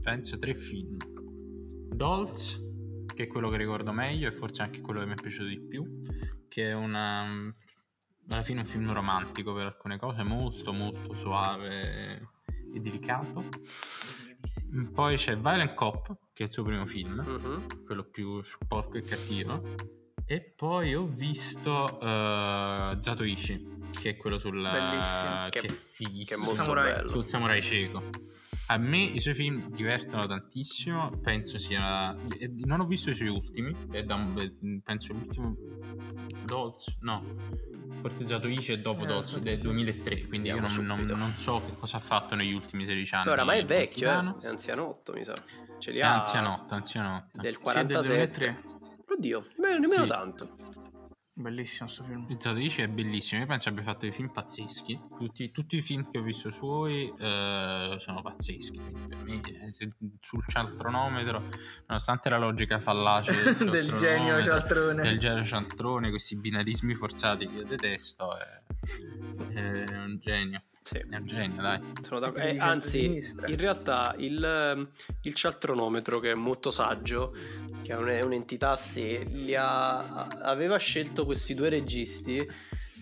penso, 0.00 0.38
tre 0.38 0.54
film. 0.54 0.96
Dolz, 1.94 2.64
che 3.14 3.24
è 3.24 3.26
quello 3.26 3.50
che 3.50 3.56
ricordo 3.56 3.92
meglio 3.92 4.28
e 4.28 4.32
forse 4.32 4.62
anche 4.62 4.80
quello 4.80 5.00
che 5.00 5.06
mi 5.06 5.12
è 5.12 5.20
piaciuto 5.20 5.48
di 5.48 5.60
più, 5.60 6.04
che 6.48 6.68
è 6.68 6.74
una... 6.74 7.54
Alla 8.28 8.42
fine 8.44 8.60
un 8.60 8.66
film 8.66 8.92
romantico 8.92 9.52
per 9.52 9.66
alcune 9.66 9.98
cose, 9.98 10.22
molto 10.22 10.72
molto 10.72 11.16
suave 11.16 12.28
e 12.72 12.80
delicato. 12.80 13.48
Poi 14.92 15.16
c'è 15.16 15.36
Violent 15.36 15.74
Cop, 15.74 16.06
che 16.32 16.42
è 16.42 16.46
il 16.46 16.50
suo 16.50 16.62
primo 16.62 16.86
film 16.86 17.20
Mhm. 17.20 17.84
quello 17.84 18.04
più 18.04 18.42
sporco 18.42 18.96
e 18.96 19.02
cattivo. 19.02 19.62
E 20.26 20.40
poi 20.56 20.94
ho 20.94 21.06
visto 21.06 21.98
uh, 22.00 22.98
Zatoichi, 23.00 23.88
che 24.00 24.10
è 24.10 24.16
quello 24.16 24.38
sul 24.38 24.60
Bellissimo. 24.62 25.48
che, 25.50 25.60
Che- 25.60 25.66
è 25.66 25.72
fighissimo. 25.72 26.24
Che 26.24 26.34
è 26.34 26.38
molto 26.38 26.54
Samurai. 26.64 26.92
bello. 26.94 27.08
sul 27.08 27.26
samurai 27.26 27.62
cieco. 27.62 28.02
A 28.70 28.76
me 28.76 28.98
i 29.02 29.18
suoi 29.18 29.34
film 29.34 29.68
divertono 29.70 30.24
tantissimo, 30.26 31.10
penso 31.20 31.58
sia... 31.58 32.16
eh, 32.38 32.48
Non 32.66 32.78
ho 32.78 32.86
visto 32.86 33.10
i 33.10 33.16
suoi 33.16 33.26
ultimi, 33.28 33.74
è 33.90 34.04
da 34.04 34.14
un- 34.14 34.38
eh, 34.38 34.80
penso 34.84 35.12
l'ultimo... 35.12 35.56
Dolz, 36.44 36.96
no, 37.00 37.24
forse 38.00 38.24
Zatoichi 38.24 38.72
è 38.72 38.78
dopo 38.78 39.02
Eh, 39.02 39.06
Dolz, 39.06 39.32
forse 39.32 39.50
del 39.50 39.56
sì. 39.58 39.64
2003, 39.64 40.26
quindi 40.26 40.48
io 40.50 40.60
non, 40.60 40.72
non- 40.86 41.04
non 41.04 41.34
so 41.36 41.60
che 41.66 41.72
cosa 41.78 41.96
ha 41.96 42.00
fatto 42.00 42.36
negli 42.36 42.52
ultimi 42.52 42.84
16 42.86 43.14
anni. 43.16 43.24
Beh, 43.24 43.30
oramai 43.32 43.58
è 43.60 43.64
vecchio, 43.64 44.08
eh. 44.08 44.34
È 44.44 44.46
anzianotto, 44.46 45.12
mi 45.14 45.24
sa. 45.24 45.34
Ce 45.78 45.90
li 45.90 45.98
È 45.98 46.02
ha 46.02 46.18
anzianotto, 46.18 46.74
anzianotto. 46.74 47.26
del 47.40 47.40
Sì, 47.42 47.42
del 47.42 47.58
47. 47.58 48.38
2003. 48.38 48.62
Oddio, 49.16 49.46
nemmeno, 49.56 49.78
nemmeno 49.80 50.02
Sì. 50.02 50.08
tanto. 50.08 50.54
Bellissimo 51.40 51.88
sto 51.88 52.04
film. 52.04 52.26
Il 52.28 52.36
Zatoichi 52.38 52.82
è 52.82 52.88
bellissimo, 52.88 53.40
io 53.40 53.46
penso 53.46 53.70
abbia 53.70 53.82
fatto 53.82 54.00
dei 54.00 54.12
film 54.12 54.28
pazzeschi. 54.28 55.00
Tutti, 55.16 55.50
tutti 55.50 55.76
i 55.78 55.82
film 55.82 56.10
che 56.10 56.18
ho 56.18 56.22
visto 56.22 56.50
suoi 56.50 57.12
eh, 57.18 57.96
sono 57.98 58.20
pazzeschi. 58.22 58.78
Me, 58.78 59.40
sul 60.20 60.44
cialtronometro, 60.46 61.42
nonostante 61.86 62.28
la 62.28 62.38
logica 62.38 62.78
fallace 62.80 63.54
Del 63.56 63.90
genio 63.98 64.42
cialtrone. 64.42 65.02
del 65.02 65.18
genio 65.18 65.44
cialtrone, 65.44 66.10
questi 66.10 66.36
binarismi 66.36 66.94
forzati 66.94 67.46
che 67.48 67.54
io 67.56 67.64
detesto, 67.64 68.36
è, 68.36 68.62
è 69.54 69.96
un 69.96 70.18
genio. 70.20 70.62
Sì. 70.82 70.98
È 70.98 71.16
un 71.16 71.26
genio, 71.26 71.60
dai. 71.62 71.80
Sono 72.00 72.20
d'accordo. 72.20 72.40
Si 72.40 72.48
Eh, 72.56 72.58
anzi, 72.58 73.04
in 73.46 73.56
realtà 73.56 74.14
il, 74.18 74.42
ehm, 74.42 74.88
il 75.22 75.34
cialtronometro, 75.34 76.18
che 76.20 76.30
è 76.32 76.34
molto 76.34 76.70
saggio, 76.70 77.34
che 77.82 77.92
è 77.92 77.96
un- 77.96 78.08
è 78.08 78.22
un'entità 78.22 78.70
a 78.70 78.76
sé, 78.76 79.24
li 79.28 79.54
ha- 79.54 80.26
aveva 80.42 80.76
scelto 80.78 81.24
questi 81.24 81.54
due 81.54 81.68
registi. 81.68 82.44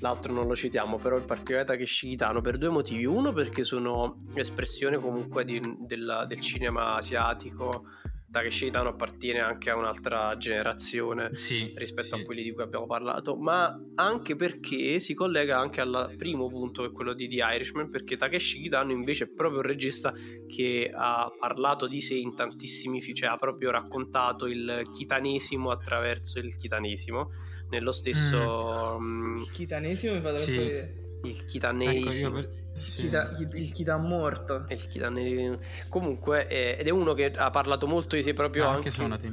L'altro 0.00 0.32
non 0.32 0.46
lo 0.46 0.54
citiamo, 0.54 0.96
però 0.98 1.16
in 1.18 1.24
particolare 1.24 1.64
Takeshi 1.64 2.08
Kitano 2.10 2.40
per 2.40 2.56
due 2.58 2.68
motivi. 2.68 3.04
Uno, 3.04 3.32
perché 3.32 3.64
sono 3.64 4.16
espressione 4.34 4.96
comunque 4.98 5.44
di- 5.44 5.60
della- 5.80 6.24
del 6.24 6.40
cinema 6.40 6.94
asiatico. 6.94 7.84
Takeshi 8.30 8.66
Kitano 8.66 8.90
appartiene 8.90 9.40
anche 9.40 9.70
a 9.70 9.76
un'altra 9.76 10.36
generazione 10.36 11.30
Sì, 11.34 11.72
rispetto 11.76 12.16
sì. 12.16 12.20
a 12.22 12.24
quelli 12.24 12.42
di 12.42 12.52
cui 12.52 12.62
abbiamo 12.62 12.86
parlato, 12.86 13.36
ma 13.36 13.74
anche 13.94 14.36
perché 14.36 15.00
si 15.00 15.14
collega 15.14 15.58
anche 15.58 15.80
al 15.80 16.14
primo 16.16 16.48
punto, 16.48 16.82
che 16.82 16.88
è 16.88 16.92
quello 16.92 17.14
di 17.14 17.26
The 17.28 17.42
Irishman, 17.54 17.90
perché 17.90 18.16
Takeshi 18.16 18.60
Kitano 18.60 18.92
invece 18.92 19.24
è 19.24 19.28
proprio 19.28 19.60
un 19.60 19.66
regista 19.66 20.12
che 20.46 20.90
ha 20.92 21.30
parlato 21.38 21.86
di 21.86 22.00
sé 22.00 22.14
in 22.14 22.34
tantissimi 22.34 23.00
film, 23.00 23.14
cioè 23.16 23.28
ha 23.30 23.36
proprio 23.36 23.70
raccontato 23.70 24.46
il 24.46 24.82
chitanesimo 24.90 25.70
attraverso 25.70 26.38
il 26.38 26.56
chitanesimo, 26.56 27.30
nello 27.70 27.92
stesso 27.92 28.98
mm, 29.00 29.36
Il 29.38 29.50
chitanesimo 29.50 30.14
mi 30.14 30.20
fa 30.20 30.28
troppo 30.28 30.42
Sì. 30.44 30.56
vedere. 30.56 30.94
il 31.24 31.30
Ecco, 31.30 31.44
chitanesimo. 31.46 32.30
per... 32.32 32.66
sì. 32.80 33.08
Chi- 33.08 33.58
il 33.58 33.72
chita 33.72 33.96
morto. 33.96 34.64
Il 34.68 34.86
chitane- 34.86 35.58
Comunque, 35.88 36.46
eh, 36.48 36.76
ed 36.78 36.86
è 36.86 36.90
uno 36.90 37.12
che 37.14 37.30
ha 37.34 37.50
parlato 37.50 37.86
molto 37.86 38.16
di 38.16 38.22
sé 38.22 38.32
proprio 38.32 38.64
Ah, 38.66 38.72
anche. 38.74 38.90
anche. 38.96 39.30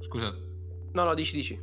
Scusate. 0.00 0.36
No, 0.92 1.04
no, 1.04 1.14
dici, 1.14 1.34
dici. 1.34 1.60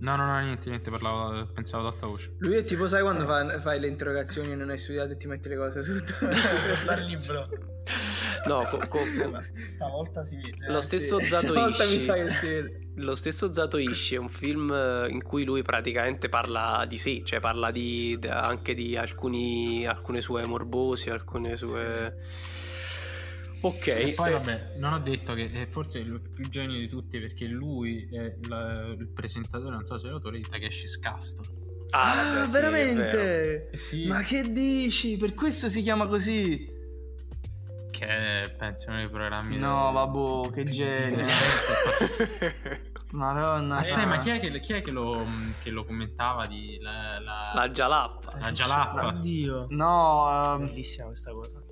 No, 0.00 0.16
no, 0.16 0.26
no, 0.26 0.40
niente, 0.40 0.68
niente, 0.68 0.90
parlavo, 0.90 1.46
pensavo 1.52 1.86
ad 1.86 1.92
alta 1.94 2.06
voce. 2.06 2.34
Lui 2.38 2.56
è 2.56 2.64
tipo, 2.64 2.88
sai 2.88 3.02
quando 3.02 3.24
fa- 3.24 3.60
fai 3.60 3.78
le 3.78 3.86
interrogazioni 3.86 4.50
e 4.50 4.54
non 4.56 4.68
hai 4.70 4.78
studiato 4.78 5.12
e 5.12 5.16
ti 5.16 5.28
metti 5.28 5.48
le 5.48 5.56
cose 5.56 5.80
sotto, 5.82 6.12
sotto 6.26 6.90
al 6.90 7.02
libro. 7.02 7.48
No, 8.44 8.64
co- 8.70 8.78
co- 8.88 8.98
co- 8.98 9.42
Stavolta 9.66 10.24
si 10.24 10.36
vede. 10.36 10.66
Lo 10.68 10.78
eh, 10.78 10.82
stesso 10.82 11.18
sì. 11.20 11.26
Zato 11.26 11.46
Stavolta 11.52 11.84
mi 11.84 11.90
Ishii. 11.94 12.00
sa 12.00 12.14
che 12.14 12.28
si 12.28 12.46
vede. 12.48 12.80
Lo 12.96 13.14
stesso 13.14 13.52
Zato 13.52 13.78
Ishii 13.78 14.16
è 14.16 14.20
un 14.20 14.28
film 14.28 14.70
eh, 14.72 15.08
in 15.08 15.22
cui 15.22 15.44
lui 15.44 15.62
praticamente 15.62 16.28
parla 16.28 16.84
di 16.88 16.96
sé, 16.96 17.22
cioè 17.24 17.40
parla 17.40 17.70
di, 17.70 18.18
anche 18.28 18.74
di 18.74 18.96
alcuni, 18.96 19.86
alcune 19.86 20.20
sue 20.20 20.44
morbosi, 20.44 21.08
alcune 21.10 21.56
sue... 21.56 22.14
Ok, 23.64 23.86
E 23.86 24.12
poi 24.16 24.30
eh, 24.30 24.32
vabbè, 24.32 24.72
non 24.78 24.92
ho 24.94 24.98
detto 24.98 25.34
che 25.34 25.48
è 25.52 25.68
forse 25.70 25.98
il 25.98 26.20
più 26.34 26.48
genio 26.48 26.76
di 26.80 26.88
tutti 26.88 27.20
perché 27.20 27.46
lui 27.46 28.08
è 28.10 28.34
la- 28.48 28.88
il 28.98 29.06
presentatore, 29.14 29.70
non 29.70 29.86
so 29.86 29.98
se 29.98 30.08
è 30.08 30.10
l'autore 30.10 30.38
di 30.38 30.46
Takeshi's 30.50 30.98
Castle. 30.98 31.46
ah, 31.90 32.10
Ah, 32.30 32.34
vabbè, 32.34 32.46
sì, 32.48 32.52
vero. 32.54 32.70
veramente? 32.70 33.68
Eh 33.70 33.76
sì, 33.76 34.06
Ma 34.06 34.22
che 34.24 34.50
dici? 34.50 35.16
Per 35.16 35.34
questo 35.34 35.68
si 35.68 35.80
chiama 35.80 36.08
così? 36.08 36.71
Penso 38.56 38.88
uno 38.90 38.98
dei 38.98 39.08
programmi 39.08 39.56
No, 39.56 39.92
vabbè, 39.92 40.50
che 40.52 40.64
genio. 40.64 41.24
Madonna. 43.12 43.78
Aspetta, 43.78 44.06
ma 44.06 44.18
chi 44.18 44.30
è 44.30 44.40
che, 44.40 44.58
chi 44.60 44.72
è 44.72 44.82
che 44.82 44.90
lo, 44.90 45.26
che 45.62 45.70
lo 45.70 45.84
commentava 45.84 46.46
di 46.46 46.78
la, 46.80 47.18
la, 47.20 47.52
La 47.54 47.68
Jalappa. 47.70 48.38
la 48.38 48.52
Jalappa? 48.52 49.06
Oddio. 49.08 49.66
No, 49.70 50.54
ehm, 50.56 50.64
Bellissima 50.66 51.06
questa 51.06 51.32
cosa. 51.32 51.62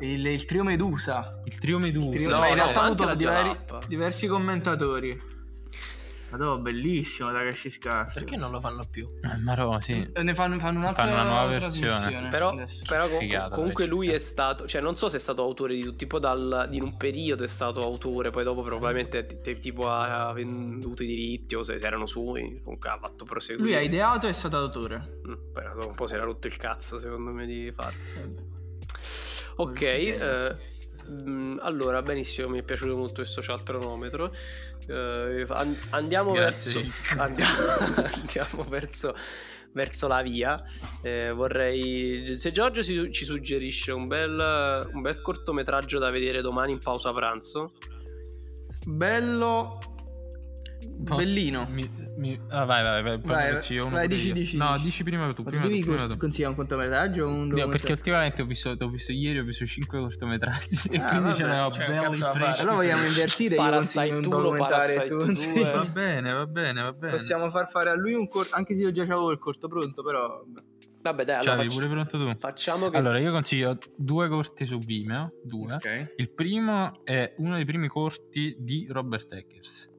il, 0.00 0.26
il 0.26 0.44
trio 0.46 0.64
Medusa. 0.64 1.40
Il 1.44 1.58
trio 1.58 1.78
Medusa. 1.78 2.10
Il 2.10 2.24
trio- 2.24 2.36
No, 2.36 2.46
in 2.46 2.54
realtà 2.54 2.80
ha 2.80 2.84
avuto 2.86 3.14
diver- 3.14 3.86
diversi 3.86 4.26
commentatori. 4.26 5.38
Madonna, 6.30 6.60
bellissimo 6.60 7.32
Takashi 7.32 7.78
Castle. 7.78 8.22
Perché 8.22 8.36
non 8.36 8.50
lo 8.50 8.60
fanno 8.60 8.86
più? 8.88 9.08
Eh, 9.22 9.36
Ma 9.38 9.54
no, 9.54 9.80
sì. 9.80 10.08
Eh, 10.12 10.22
Ne 10.22 10.34
fanno, 10.34 10.58
fanno 10.58 10.78
un'altra 10.78 11.04
Fanno 11.04 11.14
una 11.14 11.24
nuova 11.24 11.46
versione. 11.46 11.86
trasmissione 11.88 12.28
Però, 12.28 12.54
però 12.88 13.08
com- 13.08 13.18
figata, 13.18 13.54
comunque 13.54 13.86
lui 13.86 14.08
è 14.10 14.18
stato, 14.18 14.66
cioè 14.66 14.80
non 14.80 14.96
so 14.96 15.08
se 15.08 15.16
è 15.16 15.20
stato 15.20 15.42
autore 15.42 15.74
di 15.74 15.82
tutti, 15.82 15.96
tipo 15.96 16.18
dal, 16.18 16.68
in 16.72 16.82
un 16.82 16.96
periodo 16.96 17.44
è 17.44 17.48
stato 17.48 17.82
autore, 17.82 18.30
poi 18.30 18.44
dopo 18.44 18.62
probabilmente 18.62 19.24
t- 19.24 19.40
t- 19.40 19.58
tipo 19.58 19.88
ha 19.88 20.32
venduto 20.32 21.02
i 21.02 21.06
diritti 21.06 21.54
o 21.56 21.62
se 21.62 21.74
erano 21.74 22.06
suoi, 22.06 22.60
comunque 22.62 22.88
ha 22.90 22.98
fatto 22.98 23.24
proseguire. 23.24 23.68
Lui 23.70 23.78
ha 23.78 23.82
ideato 23.84 24.26
e 24.26 24.30
è 24.30 24.32
stato 24.32 24.56
autore. 24.56 25.20
Mm, 25.26 25.52
Però 25.52 25.74
dopo 25.74 25.88
un 25.88 25.94
po' 25.94 26.06
si 26.06 26.14
era 26.14 26.24
rotto 26.24 26.46
il 26.46 26.56
cazzo 26.56 26.98
secondo 26.98 27.30
me 27.32 27.46
di 27.46 27.72
farlo. 27.74 27.98
Ok, 29.56 29.80
eh, 29.82 30.56
mm, 31.10 31.58
allora 31.60 32.02
benissimo, 32.02 32.48
mi 32.48 32.58
è 32.60 32.62
piaciuto 32.62 32.96
molto 32.96 33.14
questo 33.22 33.42
cialtronometro. 33.42 34.32
Eh, 34.86 35.44
an- 35.48 35.76
andiamo 35.90 36.32
Grazie. 36.32 36.82
verso 36.82 37.20
andiamo, 37.20 37.56
andiamo 38.16 38.64
verso, 38.68 39.14
verso 39.72 40.08
la 40.08 40.22
via. 40.22 40.62
Eh, 41.02 41.30
vorrei 41.32 42.34
se 42.36 42.50
Giorgio 42.52 42.82
si- 42.82 43.10
ci 43.12 43.24
suggerisce 43.24 43.92
un 43.92 44.06
bel, 44.06 44.88
un 44.92 45.00
bel 45.00 45.20
cortometraggio 45.20 45.98
da 45.98 46.10
vedere 46.10 46.40
domani 46.40 46.72
in 46.72 46.78
pausa 46.78 47.12
pranzo. 47.12 47.72
Bello. 48.86 49.78
Posso- 51.04 51.18
Bellino. 51.18 51.66
Mi, 51.70 51.90
mi- 52.16 52.40
ah, 52.50 52.64
vai, 52.64 52.82
vai, 52.82 53.02
vai. 53.02 53.18
Vai, 53.20 53.50
consiglio 53.52 53.86
uno 53.86 53.94
vai, 53.96 54.08
dici, 54.08 54.26
io. 54.28 54.32
dici, 54.34 54.56
No, 54.56 54.72
dici. 54.72 54.84
dici 54.84 55.02
prima 55.02 55.32
tu. 55.32 55.42
Ma 55.42 55.50
Prima 55.50 55.62
tu 55.64 55.68
tu, 55.70 55.74
devi 55.96 56.08
tu. 56.08 56.16
consigliare 56.16 56.50
un 56.52 56.58
cortometraggio 56.58 57.24
o 57.24 57.26
un 57.28 57.32
No, 57.32 57.38
documentario? 57.40 57.70
perché 57.76 57.92
ultimamente 57.92 58.42
ho 58.42 58.44
visto, 58.46 58.76
ho 58.78 58.88
visto 58.88 59.12
ieri, 59.12 59.38
ho 59.38 59.44
visto 59.44 59.64
5 59.66 59.98
cortometraggi 59.98 60.74
e 60.90 60.98
Ah, 60.98 61.08
quindi 61.08 61.24
vabbè, 61.28 61.34
ce 61.36 61.44
ne 61.44 61.60
ho 61.60 61.70
cioè, 61.70 61.86
belli 61.86 62.14
freschi. 62.14 62.60
Allora 62.60 62.76
vogliamo 62.76 63.04
invertire 63.06 63.54
io 63.54 63.60
Parasite 63.62 63.98
consiglio 64.10 64.16
un 64.16 64.42
documentario 64.42 65.02
e 65.02 65.06
tu 65.06 65.16
consigli- 65.16 65.54
due. 65.54 65.70
Va 65.70 65.84
bene, 65.86 66.32
va 66.32 66.46
bene, 66.46 66.82
va 66.82 66.92
bene. 66.92 67.12
Possiamo 67.12 67.50
far 67.50 67.68
fare 67.68 67.90
a 67.90 67.94
lui 67.96 68.12
un 68.14 68.28
corto, 68.28 68.54
anche 68.54 68.74
se 68.74 68.82
io 68.82 68.92
già 68.92 69.02
avevo 69.02 69.30
il 69.32 69.38
corto 69.38 69.68
pronto, 69.68 70.02
però... 70.02 70.44
Vabbè, 71.02 71.24
dai, 71.24 71.36
allora 71.36 71.56
facci- 71.56 71.74
pure 71.76 71.88
pronto 71.88 72.18
tu? 72.18 72.36
facciamo 72.38 72.90
che 72.90 72.96
Allora, 72.98 73.18
io 73.18 73.32
consiglio 73.32 73.78
due 73.96 74.28
corti 74.28 74.66
su 74.66 74.78
Vimeo, 74.78 75.32
due. 75.42 75.72
Ok. 75.72 76.12
Il 76.16 76.30
primo 76.30 77.02
è 77.04 77.32
uno 77.38 77.54
dei 77.54 77.64
primi 77.64 77.88
corti 77.88 78.54
di 78.58 78.86
Robert 78.90 79.32
Eggers, 79.32 79.89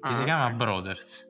Ah, 0.00 0.16
si 0.16 0.24
chiama. 0.24 0.50
Brothers. 0.50 1.26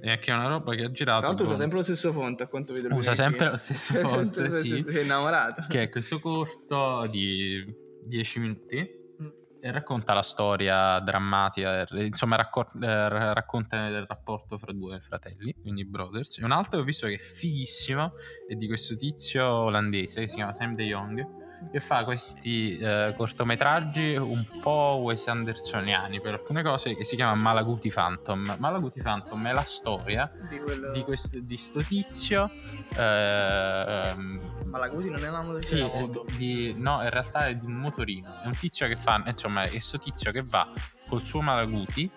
E 0.00 0.18
che 0.18 0.32
è 0.32 0.34
una 0.34 0.46
roba 0.48 0.74
che 0.74 0.84
ha 0.84 0.90
girato. 0.90 1.18
Tra 1.20 1.28
l'altro 1.28 1.44
usa 1.46 1.56
sempre 1.56 1.76
lo 1.78 1.82
stesso 1.84 2.12
font, 2.12 2.40
a 2.40 2.46
quanto 2.46 2.72
vedo. 2.72 2.94
Usa 2.94 3.14
sempre 3.14 3.50
lo 3.50 3.56
stesso 3.58 3.94
font, 3.96 4.34
Sempre 4.34 4.48
lo 4.48 4.54
sì. 4.56 4.82
Sei 4.82 5.02
innamorato. 5.04 5.64
che 5.68 5.82
è 5.82 5.88
questo 5.90 6.18
corto 6.20 7.06
di 7.10 7.62
10 8.06 8.38
minuti 8.40 9.00
Mm. 9.22 9.28
e 9.60 9.70
racconta 9.70 10.14
la 10.14 10.22
storia 10.22 10.98
drammatica, 11.00 11.86
insomma 11.90 12.36
raccor- 12.36 12.82
eh, 12.82 13.08
ra- 13.08 13.32
racconta 13.34 13.86
il 13.86 14.06
rapporto 14.06 14.56
fra 14.56 14.72
due 14.72 14.98
fratelli, 15.00 15.54
quindi 15.60 15.84
brothers. 15.84 16.38
E 16.38 16.44
un 16.44 16.50
altro 16.52 16.76
che 16.78 16.82
ho 16.82 16.84
visto 16.84 17.06
che 17.06 17.14
è 17.14 17.18
fighissimo 17.18 18.12
è 18.48 18.54
di 18.54 18.66
questo 18.66 18.96
tizio 18.96 19.44
olandese 19.46 20.20
che 20.22 20.28
si 20.28 20.36
chiama 20.36 20.54
Sam 20.54 20.74
De 20.74 20.84
Jong 20.86 21.40
che 21.70 21.80
fa 21.80 22.04
questi 22.04 22.76
eh, 22.76 23.14
cortometraggi 23.16 24.16
un 24.16 24.44
po' 24.60 25.00
Wes 25.02 25.26
Andersoniani 25.28 26.20
per 26.20 26.34
alcune 26.34 26.62
cose 26.62 26.94
che 26.94 27.04
si 27.04 27.16
chiama 27.16 27.34
Malaguti 27.34 27.90
Phantom. 27.90 28.56
Malaguti 28.58 29.00
Phantom 29.00 29.46
è 29.46 29.52
la 29.52 29.64
storia 29.64 30.30
Di 30.48 30.58
quello... 30.58 30.90
di 30.92 31.02
questo 31.02 31.38
di 31.40 31.56
sto 31.56 31.82
tizio 31.82 32.50
ehm, 32.96 34.62
Ma 34.64 34.78
la 34.78 34.88
Gusi 34.88 35.10
non 35.10 35.24
è 35.24 35.28
una 35.28 35.42
moto 35.42 35.60
sì, 35.60 35.80
eh, 35.80 36.10
di- 36.36 36.74
no, 36.76 37.02
in 37.02 37.10
realtà 37.10 37.46
è 37.46 37.54
di 37.54 37.66
un 37.66 37.74
motorino. 37.74 38.40
È 38.42 38.46
un 38.46 38.56
tizio 38.56 38.86
che 38.86 38.96
fa, 38.96 39.22
insomma, 39.26 39.62
è 39.62 39.70
questo 39.70 39.98
tizio 39.98 40.32
che 40.32 40.42
va 40.42 40.66
col 41.08 41.24
suo 41.24 41.42
Malaguti 41.42 42.10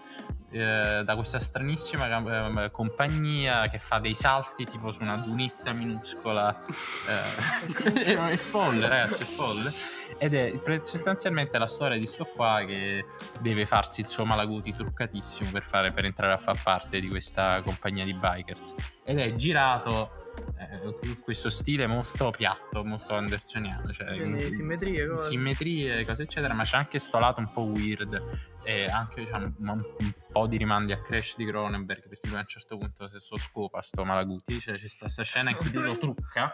eh, 0.55 1.03
da 1.03 1.15
questa 1.15 1.37
stranissima 1.37 2.63
eh, 2.63 2.71
compagnia 2.71 3.67
che 3.67 3.77
fa 3.77 3.99
dei 3.99 4.15
salti 4.15 4.63
tipo 4.63 4.93
su 4.93 5.01
una 5.01 5.17
dunetta 5.17 5.73
minuscola. 5.73 6.57
Eh, 6.63 8.31
è 8.31 8.37
folle, 8.37 8.87
ragazzi, 8.87 9.23
è 9.23 9.25
folle. 9.25 9.73
Ed 10.17 10.33
è 10.33 10.53
sostanzialmente 10.81 11.57
la 11.57 11.67
storia 11.67 11.97
di 11.97 12.07
sto 12.07 12.23
qua 12.23 12.63
che 12.65 13.03
deve 13.41 13.65
farsi 13.65 13.99
il 13.99 14.07
suo 14.07 14.23
Malaguti 14.23 14.71
truccatissimo 14.71 15.51
per, 15.51 15.63
fare, 15.63 15.91
per 15.91 16.05
entrare 16.05 16.31
a 16.31 16.37
far 16.37 16.61
parte 16.63 17.01
di 17.01 17.09
questa 17.09 17.59
compagnia 17.61 18.05
di 18.05 18.13
bikers. 18.13 18.75
Ed 19.03 19.19
è 19.19 19.35
girato 19.35 20.23
eh, 20.57 21.17
questo 21.21 21.49
stile 21.49 21.85
molto 21.85 22.31
piatto, 22.31 22.81
molto 22.85 23.13
andersoniano. 23.13 23.91
Cioè, 23.91 24.17
simmetrie, 24.53 25.05
cose. 25.05 25.29
simmetrie, 25.31 26.05
cose 26.05 26.23
eccetera, 26.23 26.53
ma 26.53 26.63
c'è 26.63 26.77
anche 26.77 26.97
sto 26.99 27.19
lato 27.19 27.41
un 27.41 27.51
po' 27.51 27.63
weird 27.63 28.53
e 28.65 28.85
anche 28.87 29.21
diciamo, 29.21 29.53
un, 29.59 29.67
un 29.99 30.13
po' 30.31 30.47
di 30.47 30.57
rimandi 30.57 30.91
a 30.91 30.99
Crash 31.01 31.35
di 31.37 31.45
Cronenberg 31.45 32.07
perché 32.09 32.27
lui 32.27 32.37
a 32.37 32.39
un 32.39 32.47
certo 32.47 32.77
punto 32.77 33.07
se 33.07 33.19
so 33.19 33.37
scopa 33.37 33.81
sto 33.81 34.03
Malaguti, 34.03 34.59
cioè 34.59 34.75
c'è 34.75 34.87
sta, 34.87 35.07
sta 35.07 35.23
scena 35.23 35.51
in 35.51 35.55
cui 35.55 35.71
lui 35.71 35.83
lo 35.83 35.95
trucca 35.97 36.53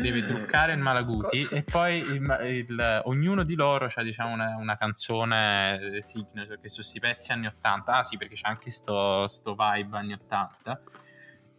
deve 0.00 0.24
truccare 0.24 0.72
il 0.72 0.78
Malaguti 0.78 1.42
Cosa? 1.42 1.56
e 1.56 1.62
poi 1.62 1.98
il- 1.98 2.38
il- 2.44 3.00
ognuno 3.04 3.42
di 3.44 3.54
loro 3.54 3.90
ha 3.94 4.02
diciamo 4.02 4.32
una, 4.32 4.56
una 4.56 4.76
canzone 4.78 5.78
eh, 5.98 6.02
signature 6.02 6.58
che 6.58 6.70
sono 6.70 6.82
questi 6.82 6.98
pezzi 6.98 7.32
anni 7.32 7.46
80 7.46 7.92
ah 7.98 8.02
sì 8.02 8.16
perché 8.16 8.34
c'è 8.34 8.48
anche 8.48 8.70
sto, 8.70 9.28
sto 9.28 9.54
vibe 9.54 9.94
anni 9.98 10.14
80 10.14 10.80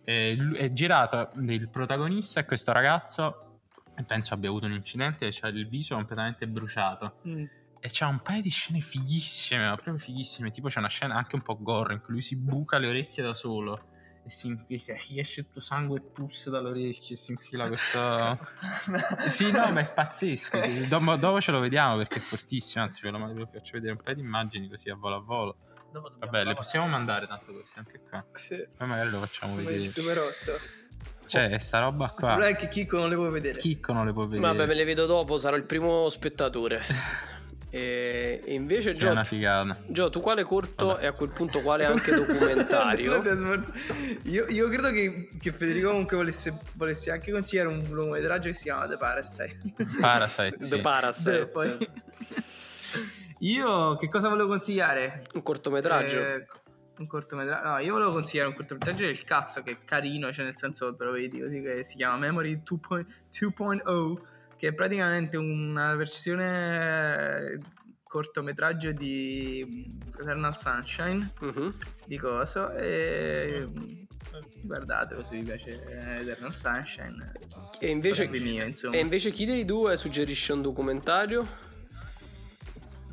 e 0.03 0.35
è 0.55 0.71
girato 0.73 1.29
il 1.35 1.69
protagonista 1.69 2.39
è 2.39 2.45
questo 2.45 2.71
ragazzo 2.71 3.59
penso 4.07 4.33
abbia 4.33 4.49
avuto 4.49 4.65
un 4.65 4.73
incidente 4.73 5.27
e 5.27 5.29
c'ha 5.31 5.47
il 5.49 5.67
viso 5.67 5.93
completamente 5.95 6.47
bruciato 6.47 7.19
Mm. 7.27 7.45
E 7.79 7.89
c'ha 7.91 8.07
un 8.07 8.19
paio 8.21 8.41
di 8.41 8.49
scene 8.49 8.79
fighissime, 8.81 9.65
ma 9.67 9.73
proprio 9.75 9.97
fighissime. 9.97 10.49
Tipo 10.49 10.67
c'è 10.67 10.79
una 10.79 10.89
scena 10.89 11.15
anche 11.15 11.35
un 11.35 11.41
po' 11.41 11.57
gore 11.61 11.93
in 11.93 12.01
cui 12.01 12.13
lui 12.13 12.21
si 12.21 12.35
buca 12.35 12.77
le 12.77 12.87
orecchie 12.87 13.23
da 13.23 13.33
solo 13.33 13.95
e 14.25 14.29
si 14.29 14.47
infila, 14.47 14.97
gli 15.07 15.19
esce 15.19 15.43
tutto 15.43 15.61
sangue 15.61 15.99
e 15.99 16.01
pus 16.01 16.49
dalle 16.49 16.69
orecchie 16.69 17.15
e 17.15 17.17
si 17.17 17.31
infila 17.31 17.67
questo... 17.67 18.37
sì, 19.29 19.49
no, 19.51 19.71
ma 19.71 19.79
è 19.79 19.89
pazzesco. 19.89 20.59
Dopo, 20.87 21.15
dopo 21.15 21.39
ce 21.39 21.51
lo 21.51 21.59
vediamo 21.59 21.95
perché 21.95 22.15
è 22.15 22.19
fortissimo, 22.19 22.83
anzi 22.83 23.09
ve 23.09 23.17
lo, 23.17 23.25
ve 23.25 23.33
lo 23.39 23.49
faccio 23.51 23.71
vedere 23.73 23.93
un 23.93 24.01
paio 24.03 24.15
di 24.15 24.21
immagini 24.21 24.67
così 24.67 24.89
a 24.89 24.95
volo 24.95 25.15
a 25.15 25.19
volo. 25.21 25.57
Vabbè, 26.19 26.43
le 26.43 26.53
possiamo 26.53 26.85
mandare 26.87 27.25
tanto 27.27 27.53
queste 27.53 27.79
anche 27.79 28.01
qua. 28.01 28.23
Sì, 28.35 28.67
Poi 28.75 28.87
magari 28.87 29.09
lo 29.09 29.19
facciamo 29.19 29.53
come 29.53 29.63
il 29.63 29.67
vedere. 29.69 29.89
super 29.89 30.17
8. 30.17 30.33
Cioè, 31.27 31.57
sta 31.57 31.79
roba 31.79 32.05
Il 32.05 32.11
qua. 32.11 32.27
problema 32.29 32.47
è 32.51 32.55
che 32.55 32.67
Chicco 32.67 32.97
non 32.97 33.09
le 33.09 33.15
può 33.15 33.29
vedere. 33.29 33.59
Chicco 33.59 33.93
non 33.93 34.05
le 34.05 34.13
può 34.13 34.23
vedere. 34.27 34.41
Vabbè, 34.41 34.65
me 34.65 34.73
le 34.73 34.83
vedo 34.83 35.05
dopo, 35.05 35.39
sarò 35.39 35.55
il 35.55 35.63
primo 35.63 36.09
spettatore. 36.09 36.81
e, 37.77 38.53
invece 38.53 38.95
Gio. 38.95 39.13
Gio, 39.87 40.09
tu 40.09 40.19
quale 40.19 40.43
corto 40.43 40.87
Vabbè. 40.87 41.03
e 41.03 41.07
a 41.07 41.11
quel 41.13 41.29
punto 41.29 41.61
quale 41.61 41.85
anche 41.85 42.13
documentario? 42.13 43.21
Io, 44.23 44.45
io 44.47 44.69
credo 44.69 44.91
che, 44.91 45.29
che 45.39 45.51
Federico 45.51 45.89
comunque 45.89 46.17
volesse, 46.17 46.57
volesse 46.73 47.11
anche 47.11 47.31
consigliare 47.31 47.69
un 47.69 47.83
lungometraggio 47.89 48.47
che 48.49 48.55
si 48.55 48.63
chiama 48.63 48.87
The 48.87 48.97
Parasite. 48.97 49.59
Parasite. 49.99 50.57
The 50.59 50.65
sì. 50.65 50.81
Parasite. 50.81 51.37
Beh, 51.37 51.47
poi- 51.47 51.77
Io 53.41 53.95
che 53.97 54.09
cosa 54.09 54.29
volevo 54.29 54.49
consigliare? 54.49 55.23
Un 55.35 55.43
cortometraggio. 55.43 56.19
Eh, 56.19 56.47
un 56.97 57.05
cortometraggio. 57.05 57.69
No, 57.69 57.77
io 57.77 57.93
volevo 57.93 58.11
consigliare 58.13 58.49
un 58.49 58.55
cortometraggio 58.55 59.05
del 59.05 59.23
cazzo 59.23 59.61
che 59.61 59.71
è 59.71 59.77
carino, 59.85 60.33
cioè 60.33 60.45
nel 60.45 60.57
senso 60.57 60.95
te 60.95 61.03
lo 61.03 61.11
vedi 61.11 61.39
così 61.39 61.61
che 61.61 61.83
si 61.83 61.97
chiama 61.97 62.17
Memory 62.17 62.63
2.0 62.67 64.17
che 64.57 64.67
è 64.69 64.73
praticamente 64.73 65.37
una 65.37 65.95
versione 65.95 67.59
cortometraggio 68.03 68.91
di 68.91 69.95
Eternal 70.19 70.57
Sunshine 70.57 71.31
Mhm. 71.41 71.73
di 72.05 72.17
coso 72.17 72.71
e 72.71 73.67
guardatelo 74.63 75.21
se 75.23 75.35
vi 75.37 75.43
piace 75.43 75.71
eh, 75.71 76.21
Eternal 76.21 76.53
Sunshine 76.55 77.31
E 77.79 77.89
invece, 77.89 78.29
insomma. 78.65 78.95
e 78.95 78.99
invece 78.99 79.31
chi 79.31 79.45
dei 79.45 79.65
due 79.65 79.97
suggerisce 79.97 80.53
un 80.53 80.61
documentario? 80.61 81.65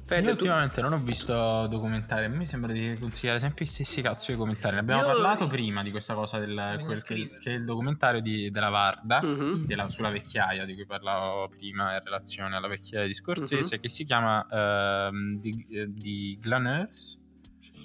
Fede, 0.07 0.21
Io 0.29 0.35
tu- 0.35 0.41
ultimamente 0.43 0.83
non 0.83 0.93
ho 0.93 0.99
visto 0.99 1.67
documentari, 1.67 2.27
a 2.27 2.29
me 2.29 2.45
sembra 2.47 2.73
di 2.73 2.95
consigliare 3.01 3.39
sempre 3.39 3.65
i 3.65 3.67
stessi 3.67 4.03
cazzo 4.03 4.31
di 4.33 4.37
documentari. 4.37 4.75
Ne 4.75 4.81
abbiamo 4.81 5.01
Io- 5.01 5.07
parlato 5.07 5.47
prima 5.47 5.83
di 5.83 5.91
questa 5.91 6.13
cosa 6.13 6.39
del 6.39 6.83
quel 6.85 7.03
che, 7.03 7.31
che 7.41 7.53
è 7.53 7.55
il 7.55 7.65
documentario 7.65 8.21
di- 8.21 8.51
della 8.51 8.69
Varda, 8.69 9.23
Mhm. 9.23 9.65
della- 9.65 9.89
sulla 9.89 10.11
vecchiaia 10.11 10.67
di 10.67 10.75
cui 10.75 10.85
parlavo 10.85 11.49
prima 11.49 11.95
in 11.95 12.03
relazione 12.05 12.55
alla 12.55 12.69
vecchiaia 12.69 13.07
di 13.07 13.15
Scorsese, 13.15 13.77
Mhm. 13.77 13.81
che 13.81 13.89
si 13.89 14.05
chiama 14.05 14.47
ehm, 14.51 15.39
di, 15.41 15.67
eh, 15.71 15.87
di 15.91 16.39
Glaneurs. 16.39 17.19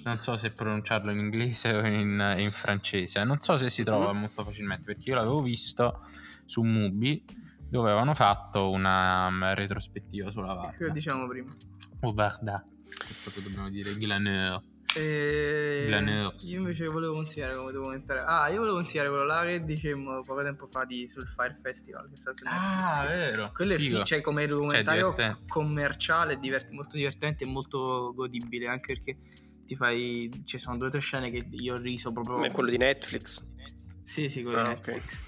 Non 0.04 0.20
so 0.20 0.36
se 0.36 0.50
pronunciarlo 0.50 1.10
in 1.10 1.18
inglese 1.18 1.72
o 1.74 1.86
in, 1.86 2.34
in 2.38 2.50
francese. 2.50 3.24
Non 3.24 3.40
so 3.40 3.56
se 3.56 3.70
si 3.70 3.82
trova 3.82 4.12
Mhm. 4.12 4.18
molto 4.20 4.44
facilmente 4.44 4.84
perché 4.84 5.08
io 5.08 5.14
l'avevo 5.14 5.40
visto 5.40 6.06
su 6.44 6.60
Mubi 6.62 7.24
dove 7.68 7.88
avevano 7.90 8.12
fatto 8.14 8.68
una 8.70 9.26
um, 9.26 9.54
retrospettiva 9.54 10.30
sulla 10.30 10.48
che 10.48 10.76
Varda. 10.78 10.92
diciamo 10.92 11.26
prima 11.28 11.48
O 12.02 12.12
Varda, 12.12 12.66
che 12.84 13.14
proprio 13.22 13.42
dobbiamo 13.44 13.68
dire 13.70 13.96
Glaneur. 13.96 14.62
e 14.96 15.84
Glaneurs. 15.86 16.48
io 16.50 16.58
invece 16.58 16.86
volevo 16.86 17.12
consigliare 17.12 17.54
come 17.54 17.70
documentario 17.70 18.24
ah 18.24 18.48
io 18.48 18.58
volevo 18.58 18.76
consigliare 18.78 19.08
quello 19.08 19.24
là 19.24 19.44
che 19.44 19.62
dicemmo 19.64 20.20
poco 20.24 20.42
tempo 20.42 20.66
fa 20.66 20.84
di, 20.84 21.06
sul 21.06 21.28
Fire 21.28 21.56
Festival 21.62 22.08
che 22.10 22.16
sta 22.16 22.32
su 22.34 22.42
Ah, 22.46 23.02
Netflix 23.04 23.08
vero. 23.30 23.52
quello 23.54 23.74
è 23.74 23.76
Figo. 23.76 23.98
fi- 23.98 24.04
cioè, 24.04 24.20
come 24.20 24.46
documentario 24.48 25.10
divertente. 25.10 25.44
commerciale, 25.46 26.38
divert- 26.40 26.70
molto 26.70 26.96
divertente 26.96 27.44
e 27.44 27.46
molto 27.46 28.12
godibile, 28.14 28.66
anche 28.66 28.94
perché 28.94 29.16
ti 29.64 29.76
fai. 29.76 30.42
Ci 30.44 30.58
sono 30.58 30.76
due 30.78 30.88
o 30.88 30.90
tre 30.90 30.98
scene 31.00 31.30
che 31.30 31.46
io 31.52 31.74
ho 31.74 31.78
riso 31.78 32.10
proprio. 32.12 32.42
È 32.42 32.50
quello 32.50 32.70
di 32.70 32.76
Netflix. 32.78 33.46
Sì, 34.02 34.28
sì, 34.28 34.42
quello 34.42 34.58
Ah, 34.58 34.62
di. 34.62 34.68
Netflix. 34.70 35.22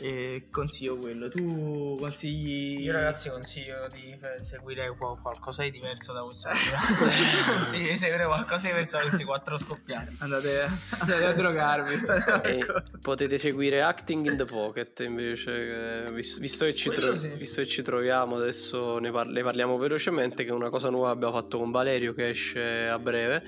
E 0.00 0.44
consiglio 0.50 0.96
quello. 0.96 1.28
Tu 1.28 1.96
consigli. 1.98 2.82
Io 2.82 2.92
ragazzi 2.92 3.28
consiglio 3.30 3.88
di 3.92 4.16
seguire 4.40 4.94
qual- 4.96 5.20
qualcosa 5.20 5.62
di 5.64 5.72
diverso 5.72 6.12
da 6.12 6.22
questo 6.22 6.48
Consiglio 7.56 7.90
di 7.90 7.96
seguire 7.96 8.24
qualcosa 8.24 8.68
di 8.68 8.74
diverso 8.74 8.96
da 8.98 9.02
questi 9.02 9.24
quattro 9.24 9.58
scoppiati. 9.58 10.14
Andate, 10.18 10.68
andate 10.98 11.24
a 11.24 11.32
drogarvi. 11.32 11.96
E 12.48 12.64
potete 13.02 13.38
seguire 13.38 13.82
Acting 13.82 14.26
in 14.30 14.36
the 14.36 14.44
Pocket 14.44 15.00
invece, 15.00 16.04
che, 16.04 16.12
vis- 16.12 16.38
visto, 16.38 16.64
che 16.64 16.74
ci 16.74 16.90
tro- 16.90 17.14
sì. 17.16 17.28
visto 17.30 17.60
che 17.62 17.66
ci 17.66 17.82
troviamo 17.82 18.36
adesso 18.36 18.98
ne, 18.98 19.10
par- 19.10 19.26
ne 19.28 19.42
parliamo 19.42 19.76
velocemente, 19.78 20.44
che 20.44 20.50
è 20.50 20.54
una 20.54 20.70
cosa 20.70 20.90
nuova 20.90 21.10
abbiamo 21.10 21.32
fatto 21.32 21.58
con 21.58 21.70
Valerio 21.72 22.14
che 22.14 22.28
esce 22.28 22.86
a 22.86 22.98
breve, 22.98 23.42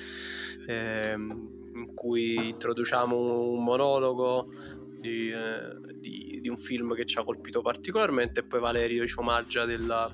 ehm, 0.67 1.49
in 1.75 1.95
cui 1.95 2.49
introduciamo 2.51 3.17
un 3.51 3.63
monologo 3.63 4.53
di, 4.99 5.31
eh, 5.31 5.95
di- 5.95 6.30
di 6.41 6.49
un 6.49 6.57
film 6.57 6.95
che 6.95 7.05
ci 7.05 7.19
ha 7.19 7.25
colpito 7.25 7.61
particolarmente 7.63 8.41
e 8.41 8.43
poi 8.45 8.61
Valerio 8.61 9.07
ci 9.07 9.15
omaggia 9.19 9.65
della, 9.67 10.13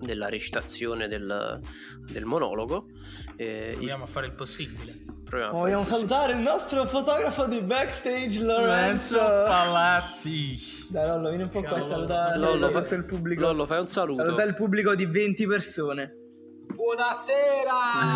della 0.00 0.28
recitazione 0.28 1.08
del, 1.08 1.60
del 2.10 2.24
monologo. 2.24 2.86
E 3.36 3.70
Proviamo 3.72 4.04
a 4.04 4.06
fare 4.06 4.26
il 4.26 4.32
possibile. 4.34 4.94
proviamo 5.24 5.52
Vogliamo 5.58 5.80
così. 5.82 5.92
salutare 5.94 6.32
il 6.34 6.40
nostro 6.40 6.86
fotografo 6.86 7.46
di 7.46 7.60
backstage, 7.60 8.42
Lorenzo. 8.42 9.16
Palazzi. 9.18 10.56
Dai, 10.90 11.06
Lollo, 11.06 11.28
vieni 11.28 11.44
un 11.44 11.48
po' 11.48 11.62
qua 11.62 11.78
a 11.78 11.80
salutare. 11.80 12.38
Lollo, 12.38 12.68
fatto 12.70 12.94
il 12.94 13.04
pubblico. 13.04 13.40
Lollo, 13.42 13.66
fai 13.66 13.80
un 13.80 13.86
saluto. 13.86 14.22
Saluta 14.24 14.42
il 14.44 14.54
pubblico 14.54 14.94
di 14.94 15.06
20 15.06 15.46
persone. 15.46 16.14
Buonasera! 16.74 18.14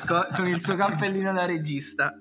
Co- 0.06 0.28
con 0.36 0.46
il 0.46 0.62
suo 0.62 0.74
cappellino 0.76 1.32
da 1.32 1.44
regista. 1.44 2.12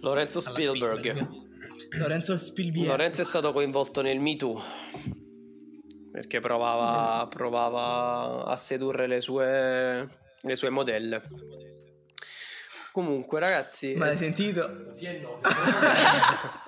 Lorenzo 0.00 0.40
Spielberg. 0.40 1.44
Lorenzo 2.00 2.36
Spielberg. 2.36 2.86
Lorenzo 2.86 3.20
è 3.22 3.24
stato 3.24 3.52
coinvolto 3.52 4.02
nel 4.02 4.20
Me 4.20 4.36
Too 4.36 4.62
perché 6.16 6.40
provava, 6.40 7.26
provava 7.26 8.46
a 8.46 8.56
sedurre 8.56 9.06
le 9.06 9.20
sue, 9.20 10.08
le 10.40 10.56
sue 10.56 10.70
modelle. 10.70 11.20
Comunque, 12.90 13.38
ragazzi, 13.38 13.94
Ma 13.94 14.06
l'hai 14.06 14.14
è, 14.14 14.16
sentito? 14.16 14.86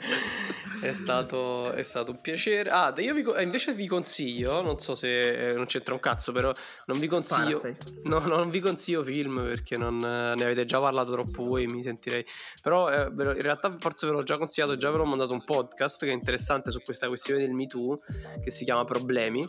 è 0.80 0.92
stato, 0.92 1.72
è 1.72 1.82
stato 1.82 2.12
un 2.12 2.20
piacere. 2.20 2.70
Ah, 2.70 2.92
io 2.96 3.14
vi 3.14 3.22
eh, 3.36 3.42
invece 3.42 3.74
vi 3.74 3.86
consiglio, 3.86 4.62
non 4.62 4.78
so 4.78 4.94
se 4.94 5.50
eh, 5.50 5.54
non 5.54 5.66
c'entra 5.66 5.94
un 5.94 6.00
cazzo, 6.00 6.32
però 6.32 6.52
non 6.86 6.98
vi 6.98 7.06
consiglio. 7.06 7.60
No, 8.02 8.18
no, 8.18 8.36
non 8.36 8.50
vi 8.50 8.60
consiglio 8.60 9.02
film 9.04 9.42
perché 9.42 9.76
non, 9.76 9.96
eh, 9.98 10.34
ne 10.34 10.44
avete 10.44 10.64
già 10.64 10.80
parlato 10.80 11.12
troppo 11.12 11.44
voi, 11.44 11.66
mi 11.66 11.82
sentirei. 11.82 12.24
Però 12.62 12.90
eh, 12.90 13.08
in 13.08 13.40
realtà 13.40 13.70
forse 13.78 14.06
ve 14.06 14.12
l'ho 14.12 14.22
già 14.22 14.38
consigliato, 14.38 14.76
già 14.76 14.90
ve 14.90 14.96
l'ho 14.96 15.04
mandato 15.04 15.32
un 15.32 15.44
podcast 15.44 16.04
che 16.04 16.10
è 16.10 16.14
interessante 16.14 16.70
su 16.70 16.80
questa 16.80 17.08
questione 17.08 17.40
del 17.40 17.52
Me 17.52 17.66
Too, 17.66 17.98
che 18.42 18.50
si 18.50 18.64
chiama 18.64 18.84
Problemi, 18.84 19.46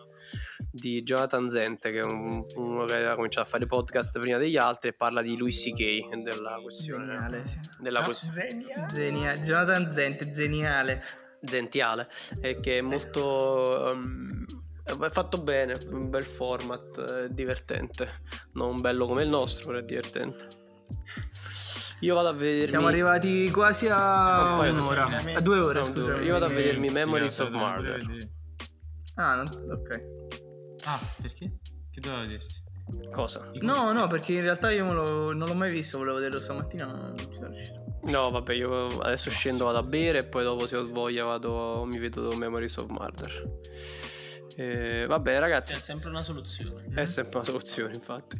di 0.72 1.02
Jonathan 1.04 1.50
Zente, 1.50 1.92
che 1.92 2.00
è 2.00 2.04
un- 2.04 2.44
uno 2.56 2.86
che 2.86 3.06
ha 3.06 3.16
cominciato 3.16 3.46
a 3.48 3.50
fare 3.50 3.66
podcast 3.66 4.20
prima 4.20 4.38
degli 4.38 4.58
altri 4.58 4.90
e 4.90 4.94
parla 4.94 5.22
di 5.22 5.38
Louis 5.38 5.62
C.K. 5.64 5.80
e 5.80 6.18
della 6.24 6.60
questione. 6.62 7.06
Geniale. 7.06 7.46
sì. 7.46 7.60
Della 7.80 8.02
questione 8.02 8.66
Zeniale. 8.88 9.40
Jonathan 9.40 9.92
Zente, 9.92 10.30
geniale. 10.30 11.04
zentiale, 11.44 12.08
e 12.42 12.60
che 12.60 12.78
è 12.78 12.82
molto... 12.82 13.92
um, 13.94 14.46
è 14.84 15.10
fatto 15.10 15.42
bene, 15.42 15.78
un 15.92 16.10
bel 16.10 16.24
format, 16.24 17.00
è 17.26 17.30
divertente. 17.30 18.22
Non 18.54 18.82
bello 18.82 19.08
come 19.08 19.24
il 19.24 19.30
nostro, 19.30 19.68
però 19.68 19.78
è 19.80 19.84
divertente. 19.84 20.48
Io 22.02 22.16
vado 22.16 22.30
a 22.30 22.34
vedermi... 22.34 22.68
Siamo 22.68 22.88
arrivati 22.88 23.50
quasi 23.52 23.88
a 23.90 24.60
un'ora. 24.60 25.06
A 25.36 25.40
due 25.40 25.60
ore, 25.60 25.80
No, 25.82 25.90
due 25.90 26.02
scusa. 26.04 26.14
ore. 26.16 26.24
Io 26.26 26.32
vado 26.34 26.46
a 26.46 26.48
vedermi 26.50 26.90
Memories 26.90 27.40
of 27.40 27.50
Murder. 27.52 28.00
vedere. 28.06 28.30
Ah, 29.16 29.36
no, 29.36 29.44
ok. 29.72 30.20
Ah, 30.86 31.00
perché? 31.22 31.52
Che 31.92 32.00
doveva 32.00 32.22
vedersi? 32.22 32.60
Cosa? 33.12 33.50
No, 33.62 33.92
no, 33.94 34.08
perché 34.08 34.34
in 34.34 34.42
realtà 34.42 34.72
io 34.72 34.86
me 34.86 34.94
lo- 34.94 35.34
non 35.34 35.48
l'ho 35.48 35.56
mai 35.56 35.72
visto, 35.72 35.98
volevo 35.98 36.18
vederlo 36.18 36.40
stamattina, 36.40 36.86
ma 36.88 36.94
non 36.98 37.18
ci 37.18 37.28
sono 37.34 37.48
riuscito. 37.48 37.80
No, 38.06 38.32
vabbè, 38.32 38.54
io 38.54 38.88
adesso 39.00 39.30
scendo, 39.30 39.66
vado 39.66 39.78
a 39.78 39.84
bere 39.84 40.20
e 40.20 40.26
poi 40.26 40.44
dopo 40.44 40.66
se 40.66 40.76
ho 40.76 40.88
voglia 40.88 41.24
vado, 41.24 41.84
mi 41.86 42.00
vedo 42.00 42.36
Memories 42.36 42.78
of 42.78 42.88
Murder. 42.90 43.60
Eh, 44.58 45.06
vabbè, 45.08 45.40
ragazzi, 45.40 45.74
sempre 45.76 46.10
una 46.10 46.22
soluzione. 46.22 46.86
è 46.94 47.06
sempre 47.06 47.38
una 47.38 47.46
soluzione, 47.46 47.94
infatti. 47.94 48.38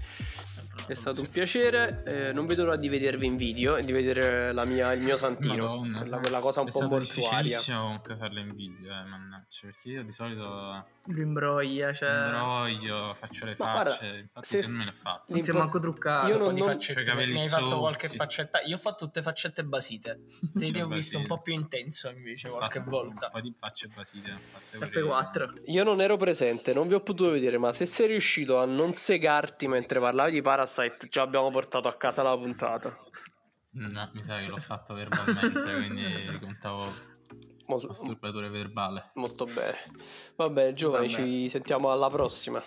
Una 0.74 0.86
È 0.88 0.94
stato 0.94 1.22
un 1.22 1.30
piacere. 1.30 2.04
eh, 2.06 2.32
non 2.34 2.46
vedo 2.48 2.64
l'ora 2.66 2.76
di 2.76 2.90
vedervi 2.90 3.26
in 3.26 3.38
video 3.38 3.76
e 3.78 3.84
di 3.86 3.92
vedere 3.92 4.52
la 4.52 4.66
mia- 4.66 4.92
il 4.94 5.02
mio 5.04 5.16
santino. 5.16 5.66
Madonna, 5.68 5.98
quella, 6.00 6.12
sai, 6.16 6.22
quella 6.22 6.40
cosa 6.40 6.62
un 6.62 6.68
è 6.68 6.72
po' 6.72 6.78
stato 6.78 6.96
mortuaria. 6.96 7.30
difficilissimo 7.42 7.82
comunque 7.82 8.16
farlo 8.18 8.40
in 8.40 8.56
video, 8.56 8.92
eh, 8.92 9.04
mannaggia, 9.04 9.60
perché 9.62 9.90
io 9.90 10.04
di 10.04 10.12
solito 10.12 10.86
Lui 11.06 11.24
imbroglia, 11.24 11.92
cioè. 11.94 12.10
imbroglio, 12.26 13.14
faccio 13.16 13.46
le 13.46 13.56
Ma 13.58 13.66
facce, 13.66 13.98
guarda, 14.00 14.18
infatti 14.20 14.48
se- 14.48 14.58
secondo 14.58 14.78
me 14.78 14.86
l'ho 14.86 14.92
fatto. 14.94 15.34
Non 15.34 15.42
si 15.44 15.50
è 15.50 15.54
manco 15.54 15.80
truccato. 15.80 16.28
Io 16.28 16.34
Un 16.34 16.40
po' 16.40 16.46
non- 16.46 16.54
di 16.54 16.62
non- 16.62 16.70
faccette, 16.72 17.04
capelli 17.04 17.34
mi 17.34 17.40
hai 17.40 17.48
fatto 17.48 17.80
qualche 17.80 18.08
faccetta. 18.08 18.62
Io 18.62 18.76
ho 18.76 18.80
fatto 18.80 19.06
tutte 19.06 19.22
faccette 19.24 19.64
basite. 19.64 20.20
Te 20.54 20.72
ti 20.72 20.80
ho 20.80 20.88
visto 20.88 21.18
un 21.18 21.26
po' 21.26 21.42
più 21.42 21.54
intenso 21.54 22.10
invece 22.10 22.50
Ho 22.50 22.58
qualche 22.58 22.80
volta. 22.82 23.26
Un 23.26 23.32
po' 23.32 23.42
di 23.42 23.54
facce 23.58 23.88
basite. 23.88 24.32
ho 24.32 24.38
fatte 24.40 24.78
pure 24.78 25.00
io. 25.00 25.08
F4. 25.20 25.62
Io 25.72 25.84
non 25.84 26.02
ero 26.02 26.18
presente, 26.18 26.74
non 26.74 26.88
vi 26.88 26.94
ho 26.94 27.02
potuto 27.02 27.32
vedere, 27.32 27.58
ma 27.58 27.74
se 27.74 27.86
sei 27.88 28.08
riuscito 28.08 28.60
a 28.60 28.66
non 28.66 28.94
segarti 28.94 29.68
mentre 29.68 30.00
parlavi 30.00 30.32
di 30.32 30.42
Parasite, 30.44 31.08
già 31.10 31.24
abbiamo 31.24 31.50
portato 31.50 31.88
a 31.88 31.96
casa 31.98 32.22
la 32.22 32.38
puntata. 32.38 32.96
No, 33.74 34.10
mi 34.14 34.24
sa 34.24 34.38
che 34.40 34.48
l'ho 34.48 34.58
fatto 34.58 34.94
verbalmente, 34.94 35.76
quindi 35.76 36.04
contavo 36.44 36.94
Molto, 37.72 37.88
masturbatoore 37.88 38.50
verbale. 38.50 39.12
molto 39.16 39.46
bene. 39.46 39.78
Va 40.36 40.50
bene, 40.50 40.72
giovani, 40.74 41.08
Vabbè. 41.08 41.24
ci 41.24 41.50
sentiamo 41.50 41.92
alla 41.92 42.10
prossima. 42.10 42.62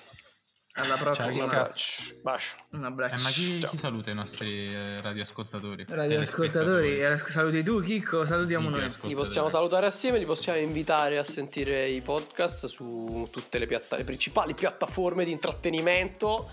Alla 0.76 0.94
Un 0.94 1.00
prossima. 1.00 1.44
abbraccio. 1.44 2.02
Bacio. 2.22 2.56
Un 2.72 2.82
Eh, 2.82 2.86
abbraccio. 2.86 3.22
ma 3.22 3.28
chi, 3.28 3.60
Ciao. 3.60 3.70
chi 3.70 3.78
saluta 3.78 4.10
i 4.10 4.14
nostri 4.14 4.74
eh, 4.74 5.00
radioascoltatori? 5.02 5.84
Radioascoltatori, 5.86 7.00
eh, 7.00 7.16
saluti 7.18 7.62
tu, 7.62 7.80
Chicco, 7.80 8.26
salutiamo 8.26 8.68
noi. 8.70 8.92
Li 9.02 9.14
possiamo 9.14 9.48
salutare 9.48 9.86
assieme, 9.86 10.18
li 10.18 10.24
possiamo 10.24 10.58
invitare 10.58 11.16
a 11.18 11.22
sentire 11.22 11.86
i 11.86 12.00
podcast 12.00 12.66
su 12.66 13.28
tutte 13.30 13.58
le, 13.60 13.68
piatta- 13.68 13.96
le 13.96 14.02
principali 14.02 14.52
piattaforme 14.54 15.24
di 15.24 15.30
intrattenimento. 15.30 16.50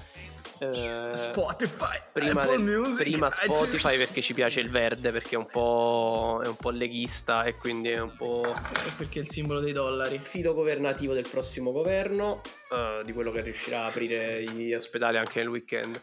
Eh, 0.63 1.09
Spotify, 1.15 1.97
prima, 2.13 2.43
nel- 2.43 2.59
Music, 2.59 2.95
prima. 3.01 3.31
Spotify 3.31 3.97
perché 3.97 4.21
ci 4.21 4.35
piace 4.35 4.59
il 4.59 4.69
verde, 4.69 5.11
perché 5.11 5.33
è 5.33 5.37
un 5.39 5.47
po', 5.49 6.39
è 6.43 6.47
un 6.47 6.55
po' 6.55 6.69
leghista 6.69 7.43
e 7.45 7.55
quindi 7.55 7.89
è 7.89 7.97
un 7.99 8.15
po' 8.15 8.43
Eh, 8.45 8.91
Perché 8.95 9.19
è 9.19 9.21
il 9.23 9.29
simbolo 9.29 9.59
dei 9.59 9.73
dollari. 9.73 10.19
filo 10.21 10.53
governativo 10.53 11.13
del 11.15 11.27
prossimo 11.27 11.71
governo, 11.71 12.41
eh, 12.71 13.01
di 13.03 13.11
quello 13.11 13.31
che 13.31 13.41
riuscirà 13.41 13.85
a 13.85 13.85
aprire 13.87 14.43
gli 14.43 14.71
ospedali 14.71 15.17
anche 15.17 15.39
nel 15.39 15.47
weekend. 15.49 15.99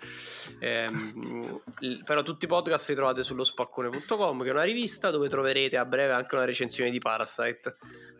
Il- 1.80 2.02
però 2.04 2.22
tutti 2.22 2.46
i 2.46 2.48
podcast 2.48 2.88
li 2.88 2.94
trovate 2.96 3.22
sullo 3.22 3.44
spaccone.com, 3.44 4.42
che 4.42 4.48
è 4.48 4.52
una 4.52 4.62
rivista 4.64 5.10
dove 5.10 5.28
troverete 5.28 5.76
a 5.76 5.84
breve 5.84 6.12
anche 6.12 6.34
una 6.34 6.44
recensione 6.44 6.90
di 6.90 6.98
Parasite. 6.98 7.76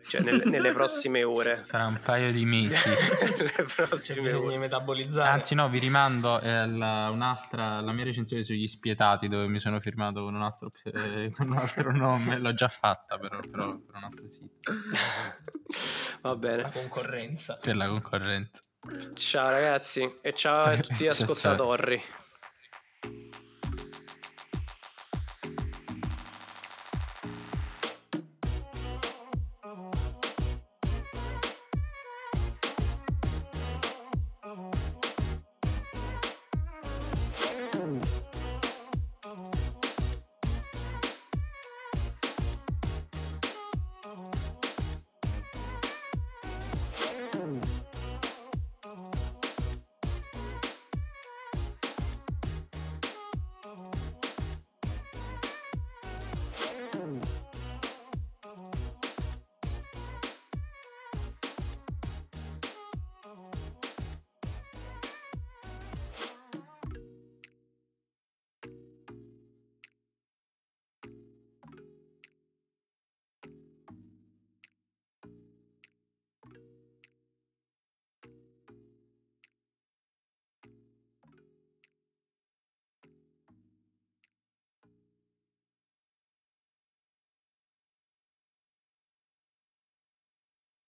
Cioè 0.07 0.21
nelle, 0.21 0.43
nelle 0.45 0.71
prossime 0.71 1.23
ore. 1.23 1.63
Fra 1.65 1.85
un 1.85 1.99
paio 2.03 2.31
di 2.31 2.45
mesi. 2.45 2.89
nelle 3.37 3.51
C'è 3.51 3.63
prossime 3.63 4.33
ore. 4.33 4.57
metabolizzare. 4.57 5.29
Anzi, 5.29 5.55
no, 5.55 5.69
vi 5.69 5.79
rimando 5.79 6.39
eh, 6.39 6.49
alla- 6.49 7.09
un'altra, 7.11 7.79
la 7.81 7.91
mia 7.91 8.03
recensione 8.05 8.43
sugli 8.43 8.67
spietati, 8.67 9.27
dove 9.27 9.47
mi 9.47 9.59
sono 9.59 9.79
firmato 9.79 10.23
con 10.23 10.33
un 10.35 10.41
altro, 10.41 10.69
eh, 10.83 11.29
con 11.35 11.49
un 11.49 11.57
altro 11.57 11.91
nome. 11.95 12.37
L'ho 12.39 12.53
già 12.53 12.67
fatta, 12.67 13.17
però, 13.17 13.39
però 13.49 13.69
per 13.69 13.95
un 13.95 14.03
altro 14.03 14.27
sito. 14.27 14.49
Va 16.21 16.29
La 16.29 16.35
bene. 16.35 16.69
concorrenza. 16.71 17.57
Per 17.61 17.75
la 17.75 17.87
concorrenza. 17.87 18.61
Ciao 19.15 19.49
ragazzi 19.49 20.07
e 20.21 20.33
ciao 20.33 20.61
a 20.61 20.75
tutti 20.79 20.93
gli 21.05 21.09
Ciao, 21.09 21.13
ciao. 21.13 21.23
ascoltatori. 21.23 22.01